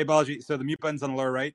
Hey, 0.00 0.06
Balaji. 0.06 0.42
So 0.42 0.56
the 0.56 0.64
mute 0.64 0.80
button's 0.80 1.02
on 1.02 1.10
the 1.10 1.16
lower 1.16 1.30
right. 1.30 1.54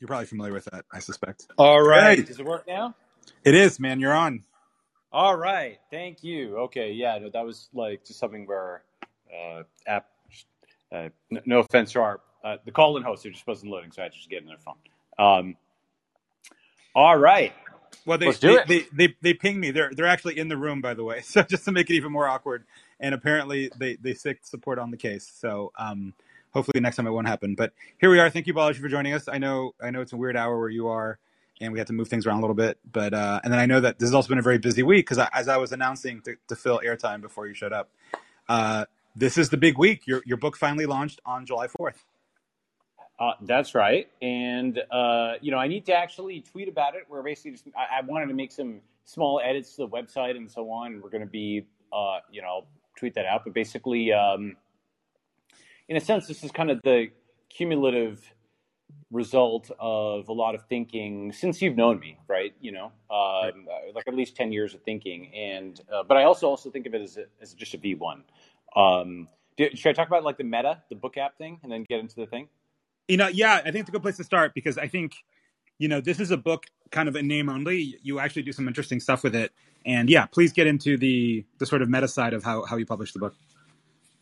You're 0.00 0.08
probably 0.08 0.26
familiar 0.26 0.52
with 0.52 0.64
that, 0.66 0.84
I 0.92 0.98
suspect. 0.98 1.46
All 1.58 1.80
right. 1.80 2.16
Hey, 2.16 2.26
Does 2.26 2.40
it 2.40 2.46
work 2.46 2.66
now? 2.66 2.94
it 3.44 3.54
is, 3.54 3.80
man. 3.80 4.00
You're 4.00 4.14
on. 4.14 4.44
All 5.12 5.36
right. 5.36 5.78
Thank 5.90 6.24
you. 6.24 6.58
Okay. 6.58 6.92
Yeah. 6.92 7.18
No, 7.18 7.30
that 7.30 7.44
was 7.44 7.68
like 7.72 8.04
just 8.04 8.18
something 8.18 8.46
where 8.46 8.82
uh, 9.32 9.62
app. 9.86 10.06
Uh, 10.92 11.08
n- 11.32 11.42
no 11.46 11.60
offense 11.60 11.92
to 11.92 12.00
our 12.00 12.20
uh, 12.44 12.56
the 12.64 12.72
call-in 12.72 13.02
host 13.02 13.24
who 13.24 13.30
just 13.30 13.46
wasn't 13.46 13.70
loading, 13.70 13.92
so 13.92 14.02
I 14.02 14.04
had 14.04 14.12
to 14.12 14.18
just 14.18 14.30
get 14.30 14.42
in 14.42 14.48
their 14.48 14.58
phone. 14.58 14.76
Um, 15.18 15.56
all 16.94 17.16
right. 17.16 17.52
Well, 18.06 18.18
they 18.18 18.26
Let's 18.26 18.38
do 18.38 18.54
they, 18.54 18.58
it. 18.58 18.66
they 18.66 18.86
they 18.92 19.16
they 19.22 19.34
pinged 19.34 19.60
me. 19.60 19.70
They're 19.72 19.92
they're 19.94 20.06
actually 20.06 20.38
in 20.38 20.48
the 20.48 20.56
room, 20.56 20.80
by 20.80 20.94
the 20.94 21.04
way. 21.04 21.22
So 21.24 21.42
just 21.42 21.64
to 21.66 21.72
make 21.72 21.90
it 21.90 21.94
even 21.94 22.12
more 22.12 22.28
awkward, 22.28 22.64
and 23.00 23.14
apparently 23.14 23.70
they 23.78 23.96
they 23.96 24.14
seek 24.14 24.44
support 24.44 24.78
on 24.78 24.90
the 24.90 24.96
case. 24.96 25.30
So 25.32 25.72
um, 25.78 26.14
hopefully 26.52 26.80
next 26.80 26.96
time 26.96 27.06
it 27.06 27.10
won't 27.10 27.26
happen. 27.26 27.54
But 27.54 27.72
here 27.98 28.10
we 28.10 28.18
are. 28.18 28.30
Thank 28.30 28.46
you, 28.46 28.54
Balaji, 28.54 28.76
for 28.76 28.88
joining 28.88 29.12
us. 29.12 29.28
I 29.28 29.38
know 29.38 29.74
I 29.82 29.90
know 29.90 30.00
it's 30.00 30.12
a 30.12 30.16
weird 30.16 30.36
hour 30.36 30.58
where 30.58 30.68
you 30.68 30.88
are, 30.88 31.18
and 31.60 31.72
we 31.72 31.78
had 31.78 31.86
to 31.88 31.92
move 31.92 32.08
things 32.08 32.26
around 32.26 32.38
a 32.38 32.40
little 32.40 32.54
bit. 32.56 32.78
But 32.90 33.14
uh, 33.14 33.40
and 33.44 33.52
then 33.52 33.60
I 33.60 33.66
know 33.66 33.80
that 33.80 33.98
this 33.98 34.08
has 34.08 34.14
also 34.14 34.28
been 34.28 34.38
a 34.38 34.42
very 34.42 34.58
busy 34.58 34.82
week 34.82 35.06
because 35.08 35.26
as 35.32 35.48
I 35.48 35.56
was 35.56 35.72
announcing 35.72 36.22
to, 36.22 36.36
to 36.48 36.56
fill 36.56 36.80
airtime 36.84 37.20
before 37.20 37.46
you 37.46 37.54
showed 37.54 37.72
up, 37.72 37.90
uh, 38.48 38.86
this 39.14 39.38
is 39.38 39.50
the 39.50 39.56
big 39.56 39.78
week. 39.78 40.06
Your 40.06 40.22
your 40.26 40.38
book 40.38 40.56
finally 40.56 40.86
launched 40.86 41.20
on 41.24 41.46
July 41.46 41.68
fourth. 41.68 42.04
Uh, 43.18 43.32
that's 43.40 43.74
right. 43.74 44.10
And, 44.20 44.78
uh, 44.90 45.34
you 45.40 45.50
know, 45.50 45.56
I 45.56 45.68
need 45.68 45.86
to 45.86 45.94
actually 45.94 46.42
tweet 46.42 46.68
about 46.68 46.94
it. 46.96 47.04
We're 47.08 47.22
basically 47.22 47.52
just, 47.52 47.66
I, 47.74 48.00
I 48.00 48.00
wanted 48.02 48.26
to 48.26 48.34
make 48.34 48.52
some 48.52 48.82
small 49.06 49.40
edits 49.42 49.74
to 49.76 49.86
the 49.86 49.88
website 49.88 50.36
and 50.36 50.50
so 50.50 50.70
on. 50.70 51.00
We're 51.00 51.08
going 51.08 51.22
to 51.22 51.26
be, 51.26 51.64
uh, 51.94 52.18
you 52.30 52.42
know, 52.42 52.66
tweet 52.96 53.14
that 53.14 53.26
out. 53.26 53.42
But 53.44 53.54
basically, 53.54 54.12
um, 54.12 54.56
in 55.88 55.96
a 55.96 56.00
sense, 56.00 56.26
this 56.26 56.42
is 56.42 56.50
kind 56.50 56.70
of 56.70 56.80
the 56.82 57.08
cumulative 57.48 58.32
result 59.10 59.70
of 59.78 60.28
a 60.28 60.32
lot 60.32 60.54
of 60.54 60.64
thinking 60.68 61.32
since 61.32 61.62
you've 61.62 61.76
known 61.76 61.98
me, 62.00 62.18
right? 62.28 62.54
You 62.60 62.72
know, 62.72 62.86
um, 63.10 63.66
uh, 63.70 63.92
like 63.94 64.08
at 64.08 64.14
least 64.14 64.36
10 64.36 64.52
years 64.52 64.74
of 64.74 64.82
thinking. 64.82 65.32
And, 65.34 65.80
uh, 65.92 66.02
but 66.02 66.16
I 66.16 66.24
also 66.24 66.48
also 66.48 66.70
think 66.70 66.86
of 66.86 66.94
it 66.94 67.02
as, 67.02 67.16
a, 67.16 67.24
as 67.40 67.54
just 67.54 67.74
a 67.74 67.78
V1. 67.78 68.22
Um, 68.74 69.28
should 69.58 69.86
I 69.86 69.92
talk 69.92 70.08
about 70.08 70.24
like 70.24 70.38
the 70.38 70.44
meta, 70.44 70.82
the 70.90 70.96
book 70.96 71.16
app 71.16 71.38
thing, 71.38 71.58
and 71.62 71.72
then 71.72 71.84
get 71.88 72.00
into 72.00 72.16
the 72.16 72.26
thing? 72.26 72.48
You 73.08 73.16
know, 73.16 73.28
yeah, 73.28 73.60
I 73.64 73.70
think 73.70 73.76
it's 73.76 73.88
a 73.88 73.92
good 73.92 74.02
place 74.02 74.16
to 74.16 74.24
start 74.24 74.52
because 74.54 74.76
I 74.76 74.88
think, 74.88 75.14
you 75.78 75.88
know, 75.88 76.00
this 76.00 76.20
is 76.20 76.30
a 76.30 76.36
book 76.36 76.66
kind 76.90 77.08
of 77.08 77.16
a 77.16 77.22
name 77.22 77.48
only. 77.48 77.98
You 78.02 78.18
actually 78.18 78.42
do 78.42 78.52
some 78.52 78.68
interesting 78.68 79.00
stuff 79.00 79.22
with 79.22 79.34
it. 79.34 79.52
And 79.84 80.10
yeah, 80.10 80.26
please 80.26 80.52
get 80.52 80.66
into 80.66 80.96
the 80.96 81.44
the 81.58 81.66
sort 81.66 81.82
of 81.82 81.88
meta 81.88 82.08
side 82.08 82.32
of 82.34 82.42
how, 82.42 82.64
how 82.64 82.76
you 82.76 82.86
publish 82.86 83.12
the 83.12 83.18
book. 83.18 83.34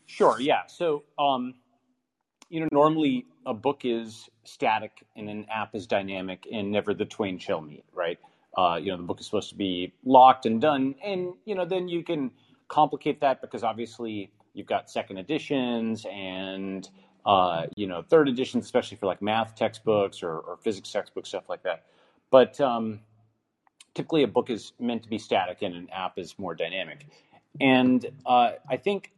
Sure. 0.06 0.38
Yeah. 0.38 0.66
So, 0.66 1.04
um, 1.18 1.54
you 2.50 2.60
know, 2.60 2.68
normally 2.70 3.26
a 3.46 3.54
book 3.54 3.82
is 3.84 4.28
static 4.44 5.04
and 5.16 5.30
an 5.30 5.46
app 5.50 5.74
is 5.74 5.86
dynamic, 5.86 6.46
and 6.52 6.70
never 6.70 6.92
the 6.92 7.06
twain 7.06 7.38
shall 7.38 7.62
meet, 7.62 7.84
right? 7.92 8.18
Uh, 8.56 8.78
you 8.80 8.90
know, 8.90 8.98
the 8.98 9.02
book 9.02 9.20
is 9.20 9.26
supposed 9.26 9.48
to 9.48 9.54
be 9.54 9.92
locked 10.04 10.46
and 10.46 10.60
done, 10.60 10.94
and 11.02 11.32
you 11.46 11.54
know, 11.54 11.64
then 11.64 11.88
you 11.88 12.04
can 12.04 12.30
complicate 12.68 13.20
that 13.20 13.40
because 13.40 13.62
obviously 13.62 14.30
you've 14.52 14.66
got 14.66 14.90
second 14.90 15.18
editions 15.18 16.06
and 16.10 16.88
uh, 17.26 17.66
you 17.76 17.86
know 17.86 18.02
third 18.02 18.28
editions, 18.28 18.64
especially 18.64 18.96
for 18.96 19.06
like 19.06 19.22
math 19.22 19.54
textbooks 19.54 20.22
or, 20.22 20.38
or 20.38 20.56
physics 20.56 20.90
textbooks, 20.90 21.28
stuff 21.28 21.48
like 21.48 21.62
that. 21.62 21.84
But 22.30 22.60
um, 22.60 23.00
typically, 23.94 24.22
a 24.22 24.28
book 24.28 24.50
is 24.50 24.72
meant 24.78 25.02
to 25.04 25.08
be 25.08 25.18
static, 25.18 25.62
and 25.62 25.74
an 25.74 25.88
app 25.90 26.18
is 26.18 26.38
more 26.38 26.54
dynamic. 26.54 27.06
And 27.60 28.04
uh, 28.26 28.52
I 28.68 28.76
think 28.76 29.12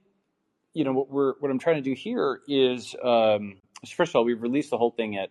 you 0.74 0.84
know 0.84 0.92
what 0.92 1.10
we're 1.10 1.34
what 1.40 1.50
I'm 1.50 1.58
trying 1.58 1.76
to 1.76 1.82
do 1.82 1.94
here 1.94 2.40
is 2.46 2.94
um, 3.02 3.56
first 3.94 4.10
of 4.10 4.16
all 4.16 4.24
we've 4.24 4.42
released 4.42 4.70
the 4.70 4.78
whole 4.78 4.90
thing 4.90 5.16
at 5.16 5.30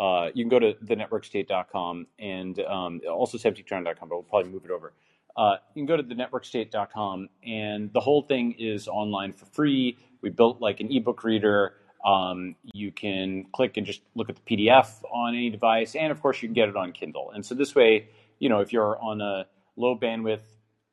uh, 0.00 0.30
you 0.34 0.44
can 0.44 0.48
go 0.48 0.58
to 0.58 0.74
thenetworkstate.com 0.84 2.06
and 2.18 2.58
um, 2.60 3.00
also 3.08 3.38
septictron.com, 3.38 4.08
but 4.08 4.16
we'll 4.16 4.22
probably 4.22 4.50
move 4.50 4.64
it 4.64 4.70
over. 4.70 4.92
Uh, 5.36 5.56
you 5.74 5.80
can 5.80 5.86
go 5.86 5.96
to 5.96 6.02
thenetworkstate.com 6.02 7.28
and 7.46 7.92
the 7.92 8.00
whole 8.00 8.22
thing 8.22 8.54
is 8.58 8.88
online 8.88 9.32
for 9.32 9.46
free. 9.46 9.96
We 10.20 10.30
built 10.30 10.60
like 10.60 10.80
an 10.80 10.90
ebook 10.90 11.24
reader. 11.24 11.74
Um, 12.04 12.56
you 12.72 12.90
can 12.90 13.46
click 13.52 13.76
and 13.76 13.86
just 13.86 14.02
look 14.14 14.28
at 14.28 14.36
the 14.36 14.42
PDF 14.56 14.88
on 15.12 15.34
any 15.34 15.50
device, 15.50 15.94
and 15.94 16.10
of 16.10 16.20
course 16.20 16.42
you 16.42 16.48
can 16.48 16.54
get 16.54 16.68
it 16.68 16.76
on 16.76 16.92
Kindle. 16.92 17.30
And 17.32 17.44
so 17.44 17.54
this 17.54 17.74
way, 17.74 18.08
you 18.38 18.48
know, 18.48 18.60
if 18.60 18.72
you're 18.72 18.98
on 19.00 19.20
a 19.20 19.46
low 19.76 19.96
bandwidth 19.96 20.40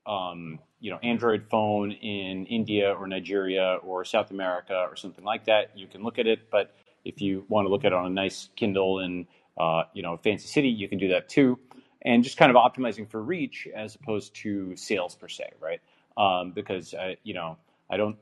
um, 0.10 0.60
you 0.80 0.90
know, 0.90 0.98
Android 1.04 1.46
phone 1.50 1.92
in 1.92 2.46
India 2.48 2.94
or 2.94 3.08
Nigeria 3.08 3.80
or 3.84 4.04
South 4.04 4.32
America 4.32 4.86
or 4.90 4.96
something 4.96 5.24
like 5.24 5.46
that, 5.46 5.72
you 5.76 5.88
can 5.88 6.04
look 6.04 6.18
at 6.18 6.28
it. 6.28 6.50
But 6.50 6.74
if 7.06 7.22
you 7.22 7.46
want 7.48 7.66
to 7.66 7.70
look 7.70 7.86
at 7.86 7.92
it 7.92 7.94
on 7.94 8.06
a 8.06 8.10
nice 8.10 8.50
Kindle 8.56 9.00
in, 9.00 9.28
uh, 9.58 9.84
you 9.94 10.02
know, 10.02 10.18
fancy 10.18 10.48
city, 10.48 10.70
you 10.70 10.88
can 10.90 10.98
do 10.98 11.10
that 11.10 11.30
too. 11.30 11.60
And 12.02 12.24
just 12.24 12.38
kind 12.38 12.50
of 12.50 12.56
optimizing 12.56 13.10
for 13.10 13.22
reach 13.22 13.68
as 13.76 13.96
opposed 13.96 14.34
to 14.38 14.76
sales 14.76 15.16
per 15.16 15.28
se, 15.28 15.52
right? 15.60 15.82
Um, 16.18 16.52
because 16.52 16.96
you 17.24 17.34
know, 17.34 17.58
I 17.90 17.98
don't 17.98 18.18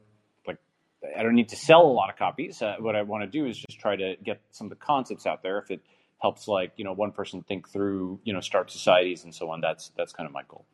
I 1.18 1.24
don't 1.24 1.35
need 1.35 1.50
to 1.50 1.56
sell 1.56 1.81
a 1.81 1.94
lot 1.94 2.09
of 2.09 2.18
copies. 2.18 2.62
Uh, 2.62 2.75
what 2.80 2.96
I 2.96 3.03
want 3.03 3.24
to 3.24 3.28
do 3.28 3.46
is 3.46 3.58
just 3.58 3.80
try 3.80 3.96
to 3.96 4.16
get 4.24 4.41
some 4.52 4.66
of 4.66 4.69
the 4.69 4.78
concepts 4.78 5.25
out 5.25 5.44
there. 5.44 5.59
If 5.59 5.72
it 5.72 5.81
helps, 6.22 6.47
like 6.47 6.74
you 6.78 6.84
know, 6.84 6.94
one 6.94 7.12
person 7.12 7.44
think 7.44 7.69
through, 7.69 8.19
you 8.24 8.34
know, 8.34 8.41
start 8.41 8.72
societies 8.72 9.24
and 9.24 9.34
so 9.34 9.50
on, 9.52 9.62
that's 9.62 9.91
that's 9.96 10.13
kind 10.13 10.28
of 10.28 10.34
my 10.34 10.44
goal. 10.47 10.66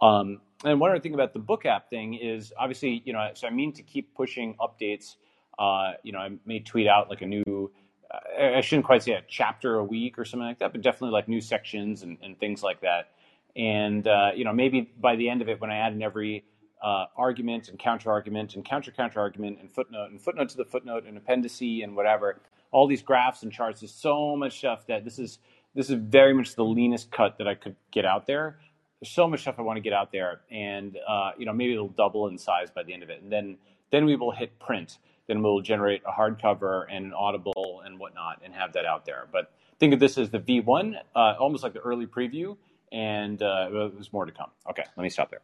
Um, 0.00 0.40
and 0.64 0.80
one 0.80 0.90
other 0.90 1.00
thing 1.00 1.14
about 1.14 1.32
the 1.32 1.38
book 1.38 1.66
app 1.66 1.90
thing 1.90 2.14
is 2.14 2.52
obviously, 2.58 3.02
you 3.04 3.12
know, 3.12 3.30
so 3.34 3.46
I 3.46 3.50
mean 3.50 3.72
to 3.74 3.82
keep 3.82 4.14
pushing 4.14 4.56
updates. 4.60 5.16
Uh, 5.58 5.92
you 6.02 6.12
know, 6.12 6.18
I 6.18 6.30
may 6.46 6.60
tweet 6.60 6.86
out 6.86 7.10
like 7.10 7.20
a 7.20 7.26
new, 7.26 7.70
uh, 8.10 8.56
I 8.56 8.60
shouldn't 8.62 8.86
quite 8.86 9.02
say 9.02 9.12
a 9.12 9.22
chapter 9.28 9.76
a 9.76 9.84
week 9.84 10.18
or 10.18 10.24
something 10.24 10.46
like 10.46 10.58
that, 10.60 10.72
but 10.72 10.80
definitely 10.80 11.10
like 11.10 11.28
new 11.28 11.40
sections 11.40 12.02
and, 12.02 12.16
and 12.22 12.38
things 12.38 12.62
like 12.62 12.80
that. 12.80 13.10
And, 13.56 14.06
uh, 14.08 14.30
you 14.34 14.44
know, 14.44 14.54
maybe 14.54 14.90
by 14.98 15.16
the 15.16 15.28
end 15.28 15.42
of 15.42 15.50
it, 15.50 15.60
when 15.60 15.70
I 15.70 15.78
add 15.78 15.92
in 15.92 16.02
every 16.02 16.44
uh, 16.82 17.06
argument 17.16 17.68
and 17.68 17.78
counter 17.78 18.10
argument 18.10 18.54
and 18.54 18.64
counter 18.64 18.90
counter 18.90 19.20
argument 19.20 19.58
and 19.60 19.70
footnote 19.70 20.10
and 20.10 20.20
footnote 20.20 20.48
to 20.50 20.56
the 20.56 20.64
footnote 20.64 21.04
and 21.06 21.18
appendice 21.18 21.82
and 21.82 21.96
whatever, 21.96 22.40
all 22.72 22.86
these 22.86 23.02
graphs 23.02 23.42
and 23.42 23.52
charts, 23.52 23.80
there's 23.80 23.92
so 23.92 24.36
much 24.36 24.58
stuff 24.58 24.86
that 24.86 25.04
this 25.04 25.18
is, 25.18 25.38
this 25.74 25.90
is 25.90 25.96
very 25.96 26.34
much 26.34 26.54
the 26.54 26.64
leanest 26.64 27.10
cut 27.10 27.38
that 27.38 27.48
I 27.48 27.54
could 27.54 27.76
get 27.90 28.04
out 28.04 28.26
there 28.26 28.58
there's 29.00 29.12
so 29.12 29.26
much 29.26 29.40
stuff 29.42 29.56
I 29.58 29.62
want 29.62 29.78
to 29.78 29.80
get 29.80 29.92
out 29.92 30.12
there, 30.12 30.42
and 30.50 30.96
uh, 31.08 31.30
you 31.38 31.46
know 31.46 31.52
maybe 31.52 31.72
it'll 31.72 31.88
double 31.88 32.28
in 32.28 32.38
size 32.38 32.70
by 32.70 32.82
the 32.82 32.92
end 32.92 33.02
of 33.02 33.10
it, 33.10 33.22
and 33.22 33.32
then 33.32 33.56
then 33.90 34.04
we 34.04 34.16
will 34.16 34.32
hit 34.32 34.58
print. 34.58 34.98
Then 35.26 35.42
we'll 35.42 35.60
generate 35.60 36.02
a 36.06 36.12
hardcover 36.12 36.86
and 36.90 37.06
an 37.06 37.12
Audible 37.14 37.82
and 37.84 37.98
whatnot, 37.98 38.42
and 38.44 38.52
have 38.54 38.72
that 38.74 38.84
out 38.84 39.06
there. 39.06 39.26
But 39.32 39.52
think 39.78 39.94
of 39.94 40.00
this 40.00 40.18
as 40.18 40.30
the 40.30 40.40
V1, 40.40 40.94
uh, 41.14 41.34
almost 41.38 41.62
like 41.62 41.72
the 41.72 41.80
early 41.80 42.06
preview, 42.06 42.56
and 42.92 43.40
uh, 43.42 43.70
there's 43.94 44.12
more 44.12 44.26
to 44.26 44.32
come. 44.32 44.50
Okay, 44.68 44.84
let 44.96 45.02
me 45.02 45.08
stop 45.08 45.30
there. 45.30 45.40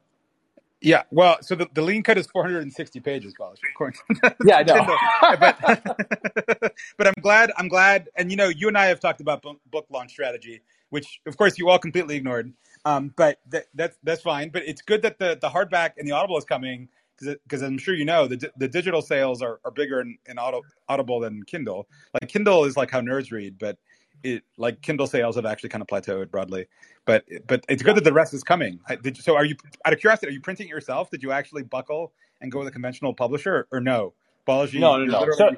Yeah, 0.87 1.03
well, 1.11 1.39
so 1.41 1.57
the, 1.57 1.67
the 1.75 1.83
lean 1.83 2.05
cut 2.05 2.17
is 2.17 2.29
460 2.29 3.01
pages, 3.01 3.35
according 3.35 3.99
to 4.23 4.37
Yeah, 4.45 4.59
I 4.59 4.63
know. 4.63 5.37
But 5.37 6.73
but 6.97 7.07
I'm 7.09 7.21
glad 7.21 7.51
I'm 7.59 7.67
glad, 7.67 8.09
and 8.15 8.31
you 8.31 8.37
know, 8.37 8.47
you 8.47 8.69
and 8.69 8.79
I 8.79 8.87
have 8.87 9.01
talked 9.01 9.21
about 9.21 9.43
book 9.43 9.59
book 9.73 9.87
launch 9.91 10.13
strategy, 10.13 10.63
which 10.91 11.21
of 11.27 11.37
course 11.37 11.59
you 11.59 11.69
all 11.71 11.81
completely 11.81 12.15
ignored. 12.15 12.53
Um, 12.85 13.13
but 13.17 13.41
that, 13.51 13.65
that's 13.75 13.99
that's 14.05 14.23
fine. 14.23 14.51
But 14.51 14.63
it's 14.65 14.81
good 14.81 15.03
that 15.03 15.19
the 15.19 15.37
the 15.41 15.49
hardback 15.49 15.95
and 15.99 16.07
the 16.07 16.13
Audible 16.13 16.39
is 16.39 16.45
coming 16.45 16.89
because 17.19 17.63
I'm 17.63 17.79
sure 17.79 17.95
you 17.95 18.05
know 18.05 18.29
the 18.29 18.49
the 18.57 18.69
digital 18.69 19.03
sales 19.03 19.43
are, 19.43 19.59
are 19.65 19.73
bigger 19.73 20.01
in, 20.01 20.17
in 20.27 20.39
Auto, 20.39 20.63
Audible 20.89 21.19
than 21.19 21.43
Kindle. 21.49 21.89
Like 22.15 22.31
Kindle 22.31 22.65
is 22.65 22.77
like 22.77 22.93
how 22.93 23.01
nerds 23.01 23.33
read, 23.33 23.59
but 23.59 23.77
it 24.23 24.45
like 24.59 24.83
Kindle 24.83 25.07
sales 25.07 25.37
have 25.37 25.47
actually 25.47 25.71
kind 25.71 25.83
of 25.83 25.89
plateaued 25.89 26.31
broadly. 26.31 26.67
But 27.07 27.25
but 27.47 27.65
it's 27.69 27.83
good 27.83 27.97
that 27.97 28.05
the 28.05 28.13
rest 28.13 28.35
is 28.35 28.45
coming. 28.45 28.81
Did, 29.03 29.17
so 29.19 29.37
are 29.37 29.45
you 29.45 29.57
out 29.85 29.93
of 29.93 30.01
curiosity? 30.01 30.29
Are 30.29 30.33
you 30.33 30.41
printing 30.41 30.69
it 30.69 30.71
yourself? 30.71 31.11
Did 31.11 31.23
you 31.23 31.33
actually 31.33 31.63
buckle 31.65 32.13
and 32.41 32.53
go 32.53 32.61
with 32.61 32.69
a 32.69 32.73
conventional 32.73 33.15
publisher, 33.15 33.55
or, 33.55 33.79
or 33.79 33.81
no? 33.81 34.15
Balaji, 34.49 34.81
No, 34.81 34.99
no, 34.99 35.05
no. 35.07 35.31
So 35.31 35.51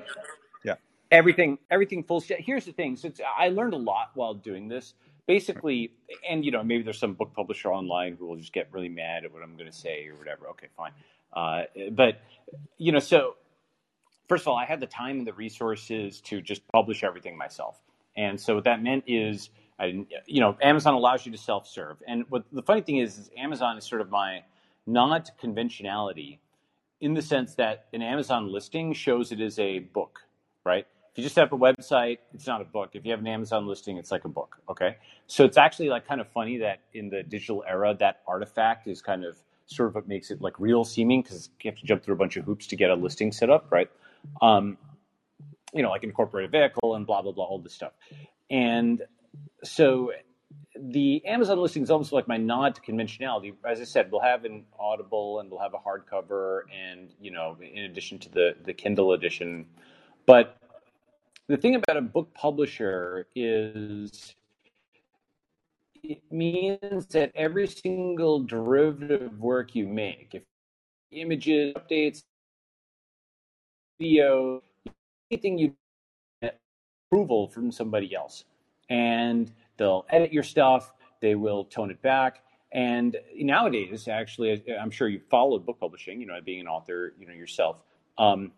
yeah. 0.64 0.76
everything 1.10 1.58
everything 1.70 2.04
full 2.04 2.20
sta- 2.20 2.40
here's 2.40 2.64
the 2.64 2.72
thing 2.72 2.96
so 2.96 3.10
i 3.38 3.48
learned 3.48 3.74
a 3.74 3.78
lot 3.78 4.10
while 4.14 4.34
doing 4.34 4.68
this 4.68 4.94
basically 5.26 5.92
and 6.28 6.44
you 6.44 6.50
know 6.50 6.62
maybe 6.62 6.82
there's 6.82 6.98
some 6.98 7.14
book 7.14 7.32
publisher 7.34 7.70
online 7.72 8.16
who 8.18 8.26
will 8.26 8.36
just 8.36 8.52
get 8.52 8.68
really 8.72 8.88
mad 8.90 9.24
at 9.24 9.32
what 9.32 9.42
i'm 9.42 9.56
going 9.56 9.70
to 9.70 9.76
say 9.76 10.06
or 10.08 10.16
whatever 10.16 10.48
okay 10.48 10.68
fine 10.76 10.92
uh, 11.34 11.62
but 11.92 12.20
you 12.78 12.92
know 12.92 12.98
so 12.98 13.36
first 14.28 14.42
of 14.44 14.48
all 14.48 14.56
i 14.56 14.64
had 14.66 14.80
the 14.80 14.86
time 14.86 15.18
and 15.18 15.26
the 15.26 15.32
resources 15.32 16.20
to 16.20 16.42
just 16.42 16.62
publish 16.68 17.04
everything 17.04 17.36
myself 17.38 17.80
and 18.16 18.40
so 18.40 18.54
what 18.54 18.64
that 18.64 18.82
meant 18.82 19.04
is 19.06 19.50
i 19.78 19.86
you 20.26 20.40
know 20.40 20.56
amazon 20.62 20.94
allows 20.94 21.24
you 21.24 21.32
to 21.32 21.38
self-serve 21.38 21.96
and 22.06 22.24
what 22.28 22.44
the 22.52 22.62
funny 22.62 22.80
thing 22.80 22.98
is 22.98 23.18
is 23.18 23.30
amazon 23.36 23.76
is 23.76 23.84
sort 23.84 24.00
of 24.00 24.10
my 24.10 24.42
nod 24.86 25.24
to 25.24 25.32
conventionality 25.40 26.40
in 27.00 27.14
the 27.14 27.22
sense 27.22 27.54
that 27.54 27.86
an 27.92 28.02
Amazon 28.02 28.52
listing 28.52 28.92
shows 28.92 29.32
it 29.32 29.40
is 29.40 29.58
a 29.58 29.78
book, 29.78 30.20
right? 30.64 30.86
If 31.12 31.18
you 31.18 31.24
just 31.24 31.36
have 31.36 31.52
a 31.52 31.56
website, 31.56 32.18
it's 32.34 32.46
not 32.46 32.60
a 32.60 32.64
book. 32.64 32.90
If 32.94 33.04
you 33.04 33.10
have 33.12 33.20
an 33.20 33.26
Amazon 33.26 33.66
listing, 33.66 33.96
it's 33.96 34.10
like 34.10 34.24
a 34.24 34.28
book, 34.28 34.56
okay? 34.68 34.96
So 35.26 35.44
it's 35.44 35.56
actually 35.56 35.88
like 35.88 36.06
kind 36.06 36.20
of 36.20 36.28
funny 36.28 36.58
that 36.58 36.80
in 36.94 37.08
the 37.08 37.22
digital 37.22 37.64
era, 37.68 37.96
that 37.98 38.20
artifact 38.26 38.86
is 38.86 39.00
kind 39.00 39.24
of 39.24 39.36
sort 39.66 39.88
of 39.88 39.94
what 39.94 40.08
makes 40.08 40.30
it 40.30 40.40
like 40.40 40.58
real 40.58 40.84
seeming 40.84 41.22
because 41.22 41.50
you 41.62 41.70
have 41.70 41.78
to 41.78 41.86
jump 41.86 42.02
through 42.02 42.14
a 42.14 42.18
bunch 42.18 42.36
of 42.36 42.44
hoops 42.44 42.66
to 42.68 42.76
get 42.76 42.90
a 42.90 42.94
listing 42.94 43.32
set 43.32 43.50
up, 43.50 43.66
right? 43.70 43.90
Um, 44.42 44.76
you 45.74 45.82
know, 45.82 45.90
like 45.90 46.04
incorporated 46.04 46.50
vehicle 46.50 46.94
and 46.94 47.06
blah 47.06 47.22
blah 47.22 47.32
blah, 47.32 47.44
all 47.44 47.58
this 47.58 47.74
stuff. 47.74 47.92
And 48.50 49.02
so 49.62 50.12
the 50.78 51.24
Amazon 51.26 51.58
listing 51.58 51.82
is 51.82 51.90
almost 51.90 52.12
like 52.12 52.28
my 52.28 52.36
nod 52.36 52.74
to 52.76 52.80
conventionality. 52.80 53.54
As 53.66 53.80
I 53.80 53.84
said, 53.84 54.10
we'll 54.10 54.20
have 54.20 54.44
an 54.44 54.64
Audible 54.78 55.40
and 55.40 55.50
we'll 55.50 55.60
have 55.60 55.74
a 55.74 55.78
hardcover, 55.78 56.62
and 56.72 57.10
you 57.20 57.30
know, 57.30 57.56
in 57.60 57.84
addition 57.84 58.18
to 58.20 58.30
the 58.30 58.56
the 58.64 58.72
Kindle 58.72 59.12
edition. 59.12 59.66
But 60.26 60.56
the 61.48 61.56
thing 61.56 61.74
about 61.74 61.96
a 61.96 62.02
book 62.02 62.32
publisher 62.34 63.26
is 63.34 64.34
it 66.02 66.22
means 66.30 67.06
that 67.08 67.32
every 67.34 67.66
single 67.66 68.40
derivative 68.40 69.38
work 69.38 69.74
you 69.74 69.86
make, 69.86 70.30
if 70.32 70.42
images, 71.10 71.74
updates, 71.74 72.22
video, 73.98 74.62
anything 75.30 75.58
you 75.58 75.74
get 76.42 76.58
approval 77.06 77.48
from 77.48 77.70
somebody 77.72 78.14
else. 78.14 78.44
And 78.88 79.52
they'll 79.76 80.06
edit 80.10 80.32
your 80.32 80.42
stuff, 80.42 80.92
they 81.20 81.34
will 81.34 81.64
tone 81.64 81.90
it 81.90 82.00
back. 82.02 82.42
And 82.72 83.16
nowadays, 83.34 84.08
actually, 84.08 84.62
I'm 84.78 84.90
sure 84.90 85.08
you've 85.08 85.26
followed 85.26 85.64
book 85.64 85.80
publishing, 85.80 86.20
you 86.20 86.26
know, 86.26 86.38
being 86.44 86.60
an 86.60 86.68
author, 86.68 87.14
you 87.18 87.26
know, 87.26 87.32
yourself. 87.32 87.82
Um, 88.18 88.52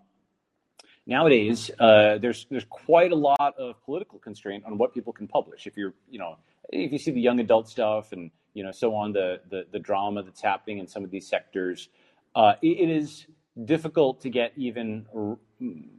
nowadays, 1.06 1.70
uh, 1.78 2.18
there's 2.18 2.46
there's 2.50 2.64
quite 2.68 3.12
a 3.12 3.16
lot 3.16 3.54
of 3.56 3.80
political 3.84 4.18
constraint 4.18 4.64
on 4.64 4.78
what 4.78 4.92
people 4.92 5.12
can 5.12 5.28
publish. 5.28 5.66
If 5.66 5.76
you're, 5.76 5.94
you 6.10 6.18
know, 6.18 6.38
if 6.70 6.90
you 6.92 6.98
see 6.98 7.12
the 7.12 7.20
young 7.20 7.38
adult 7.38 7.68
stuff 7.68 8.12
and 8.12 8.32
you 8.54 8.64
know 8.64 8.72
so 8.72 8.94
on, 8.96 9.12
the 9.12 9.40
the, 9.48 9.66
the 9.70 9.78
drama 9.78 10.24
that's 10.24 10.40
happening 10.40 10.78
in 10.78 10.88
some 10.88 11.04
of 11.04 11.10
these 11.12 11.28
sectors, 11.28 11.88
uh, 12.34 12.54
it, 12.62 12.80
it 12.80 12.90
is 12.90 13.26
difficult 13.64 14.20
to 14.22 14.30
get 14.30 14.52
even 14.56 15.06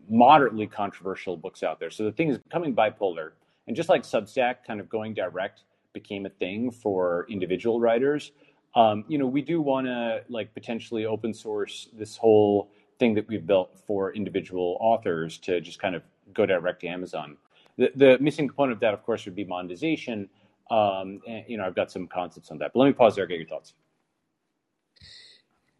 moderately 0.09 0.67
controversial 0.67 1.37
books 1.37 1.63
out 1.63 1.79
there. 1.79 1.89
So 1.89 2.03
the 2.03 2.11
thing 2.11 2.29
is 2.29 2.37
becoming 2.37 2.75
bipolar. 2.75 3.31
And 3.67 3.75
just 3.75 3.89
like 3.89 4.03
Substack 4.03 4.57
kind 4.65 4.79
of 4.79 4.89
going 4.89 5.13
direct 5.13 5.63
became 5.93 6.25
a 6.25 6.29
thing 6.29 6.71
for 6.71 7.25
individual 7.29 7.79
writers, 7.79 8.31
um, 8.75 9.03
you 9.07 9.17
know, 9.17 9.27
we 9.27 9.41
do 9.41 9.61
want 9.61 9.87
to 9.87 10.23
like 10.29 10.53
potentially 10.53 11.05
open 11.05 11.33
source 11.33 11.89
this 11.93 12.17
whole 12.17 12.71
thing 12.99 13.13
that 13.15 13.27
we've 13.27 13.45
built 13.45 13.77
for 13.85 14.13
individual 14.13 14.77
authors 14.79 15.37
to 15.39 15.61
just 15.61 15.79
kind 15.79 15.95
of 15.95 16.03
go 16.33 16.45
direct 16.45 16.81
to 16.81 16.87
Amazon. 16.87 17.37
The, 17.77 17.91
the 17.95 18.17
missing 18.19 18.47
component 18.47 18.73
of 18.73 18.79
that, 18.81 18.93
of 18.93 19.03
course, 19.03 19.25
would 19.25 19.35
be 19.35 19.43
monetization. 19.43 20.29
Um, 20.69 21.21
and, 21.27 21.43
you 21.47 21.57
know, 21.57 21.65
I've 21.65 21.75
got 21.75 21.91
some 21.91 22.07
concepts 22.07 22.49
on 22.51 22.57
that, 22.59 22.71
but 22.73 22.79
let 22.79 22.85
me 22.87 22.93
pause 22.93 23.15
there, 23.15 23.25
get 23.25 23.37
your 23.37 23.47
thoughts. 23.47 23.73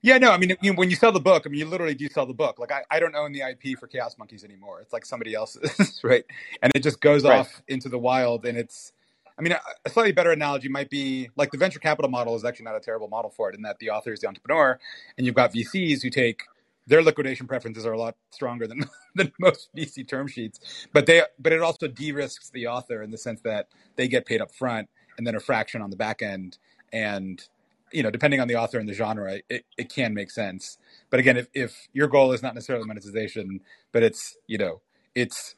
Yeah, 0.03 0.18
no, 0.18 0.31
I 0.31 0.38
mean, 0.38 0.56
you 0.62 0.74
when 0.74 0.89
you 0.89 0.95
sell 0.95 1.12
the 1.12 1.19
book, 1.19 1.44
I 1.45 1.50
mean, 1.50 1.59
you 1.59 1.65
literally 1.65 1.94
do 1.94 2.09
sell 2.09 2.25
the 2.25 2.33
book. 2.33 2.57
Like, 2.57 2.71
I, 2.71 2.81
I 2.89 3.00
don't 3.00 3.15
own 3.15 3.31
the 3.31 3.42
IP 3.42 3.77
for 3.77 3.88
Chaos 3.88 4.18
Monkeys 4.18 4.44
anymore. 4.44 4.81
It's 4.81 4.94
like 4.94 5.06
somebody 5.06 5.36
else's, 5.36 6.00
right? 6.03 6.25
And 6.62 6.71
it 6.75 6.81
just 6.81 7.01
goes 7.01 7.24
right. 7.24 7.39
off 7.39 7.62
into 7.68 7.88
the 7.88 8.00
wild. 8.00 8.45
And 8.45 8.57
it's, 8.57 8.94
I 9.38 9.44
mean, 9.44 9.51
a, 9.51 9.59
a, 9.86 9.89
slightly 9.89 10.12
better 10.12 10.31
analogy 10.31 10.69
might 10.69 10.89
be 10.89 11.30
like 11.36 11.51
the 11.51 11.57
venture 11.57 11.80
capital 11.80 12.09
model 12.09 12.36
is 12.36 12.44
actually 12.44 12.65
not 12.65 12.75
a 12.75 12.80
terrible 12.80 13.09
model 13.09 13.30
for 13.30 13.50
it 13.50 13.56
in 13.56 13.62
that 13.62 13.77
the 13.77 13.92
author 13.92 14.12
is 14.12 14.21
the 14.21 14.27
entrepreneur, 14.27 14.80
and 15.18 15.25
you've 15.25 15.36
got 15.36 15.53
VCs 15.53 16.01
who 16.01 16.09
take 16.09 16.44
their 16.88 17.03
liquidation 17.03 17.48
preferences 17.48 17.86
are 17.86 17.94
a 17.94 18.00
lot 18.00 18.15
stronger 18.31 18.65
than 18.65 18.83
than 19.15 19.31
most 19.39 19.69
VC 19.75 20.07
term 20.07 20.27
sheets. 20.27 20.88
But 20.94 21.06
they, 21.06 21.21
but 21.39 21.53
it 21.53 21.62
also 21.62 21.88
de-risks 21.88 22.50
the 22.50 22.68
author 22.68 23.03
in 23.03 23.12
the 23.12 23.18
sense 23.18 23.42
that 23.42 23.68
they 23.98 24.07
get 24.07 24.25
paid 24.25 24.42
up 24.42 24.51
front 24.51 24.89
and 25.18 25.27
then 25.27 25.36
a 25.36 25.39
fraction 25.39 25.81
on 25.81 25.89
the 25.92 25.95
back 25.95 26.21
end. 26.21 26.57
And 26.92 27.44
you 27.91 28.03
know, 28.03 28.11
depending 28.11 28.39
on 28.39 28.47
the 28.47 28.55
author 28.55 28.79
and 28.79 28.88
the 28.88 28.93
genre, 28.93 29.39
it, 29.49 29.65
it 29.77 29.89
can 29.89 30.13
make 30.13 30.31
sense. 30.31 30.77
But 31.09 31.19
again, 31.19 31.38
if, 31.38 31.47
if 31.53 31.88
your 31.93 32.07
goal 32.07 32.31
is 32.31 32.41
not 32.41 32.55
necessarily 32.55 32.85
monetization, 32.85 33.61
but 33.91 34.03
it's, 34.03 34.38
you 34.47 34.57
know, 34.57 34.81
it's, 35.15 35.55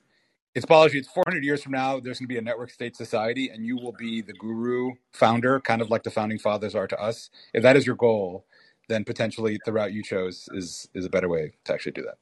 it's 0.55 0.65
biology. 0.65 0.99
It's 0.99 1.07
400 1.07 1.43
years 1.43 1.63
from 1.63 1.71
now. 1.71 1.99
There's 1.99 2.19
going 2.19 2.27
to 2.27 2.33
be 2.33 2.37
a 2.37 2.41
network 2.41 2.69
state 2.69 2.95
society, 2.95 3.49
and 3.49 3.65
you 3.65 3.75
will 3.75 3.93
be 3.93 4.21
the 4.21 4.33
guru 4.33 4.91
founder, 5.11 5.59
kind 5.59 5.81
of 5.81 5.89
like 5.89 6.03
the 6.03 6.11
founding 6.11 6.37
fathers 6.37 6.75
are 6.75 6.87
to 6.87 7.01
us. 7.01 7.31
If 7.53 7.63
that 7.63 7.75
is 7.75 7.87
your 7.87 7.95
goal, 7.95 8.45
then 8.87 9.03
potentially 9.03 9.59
the 9.65 9.73
route 9.73 9.93
you 9.93 10.03
chose 10.03 10.47
is 10.53 10.87
is 10.93 11.05
a 11.05 11.09
better 11.09 11.29
way 11.29 11.53
to 11.63 11.73
actually 11.73 11.93
do 11.93 12.03
that. 12.03 12.17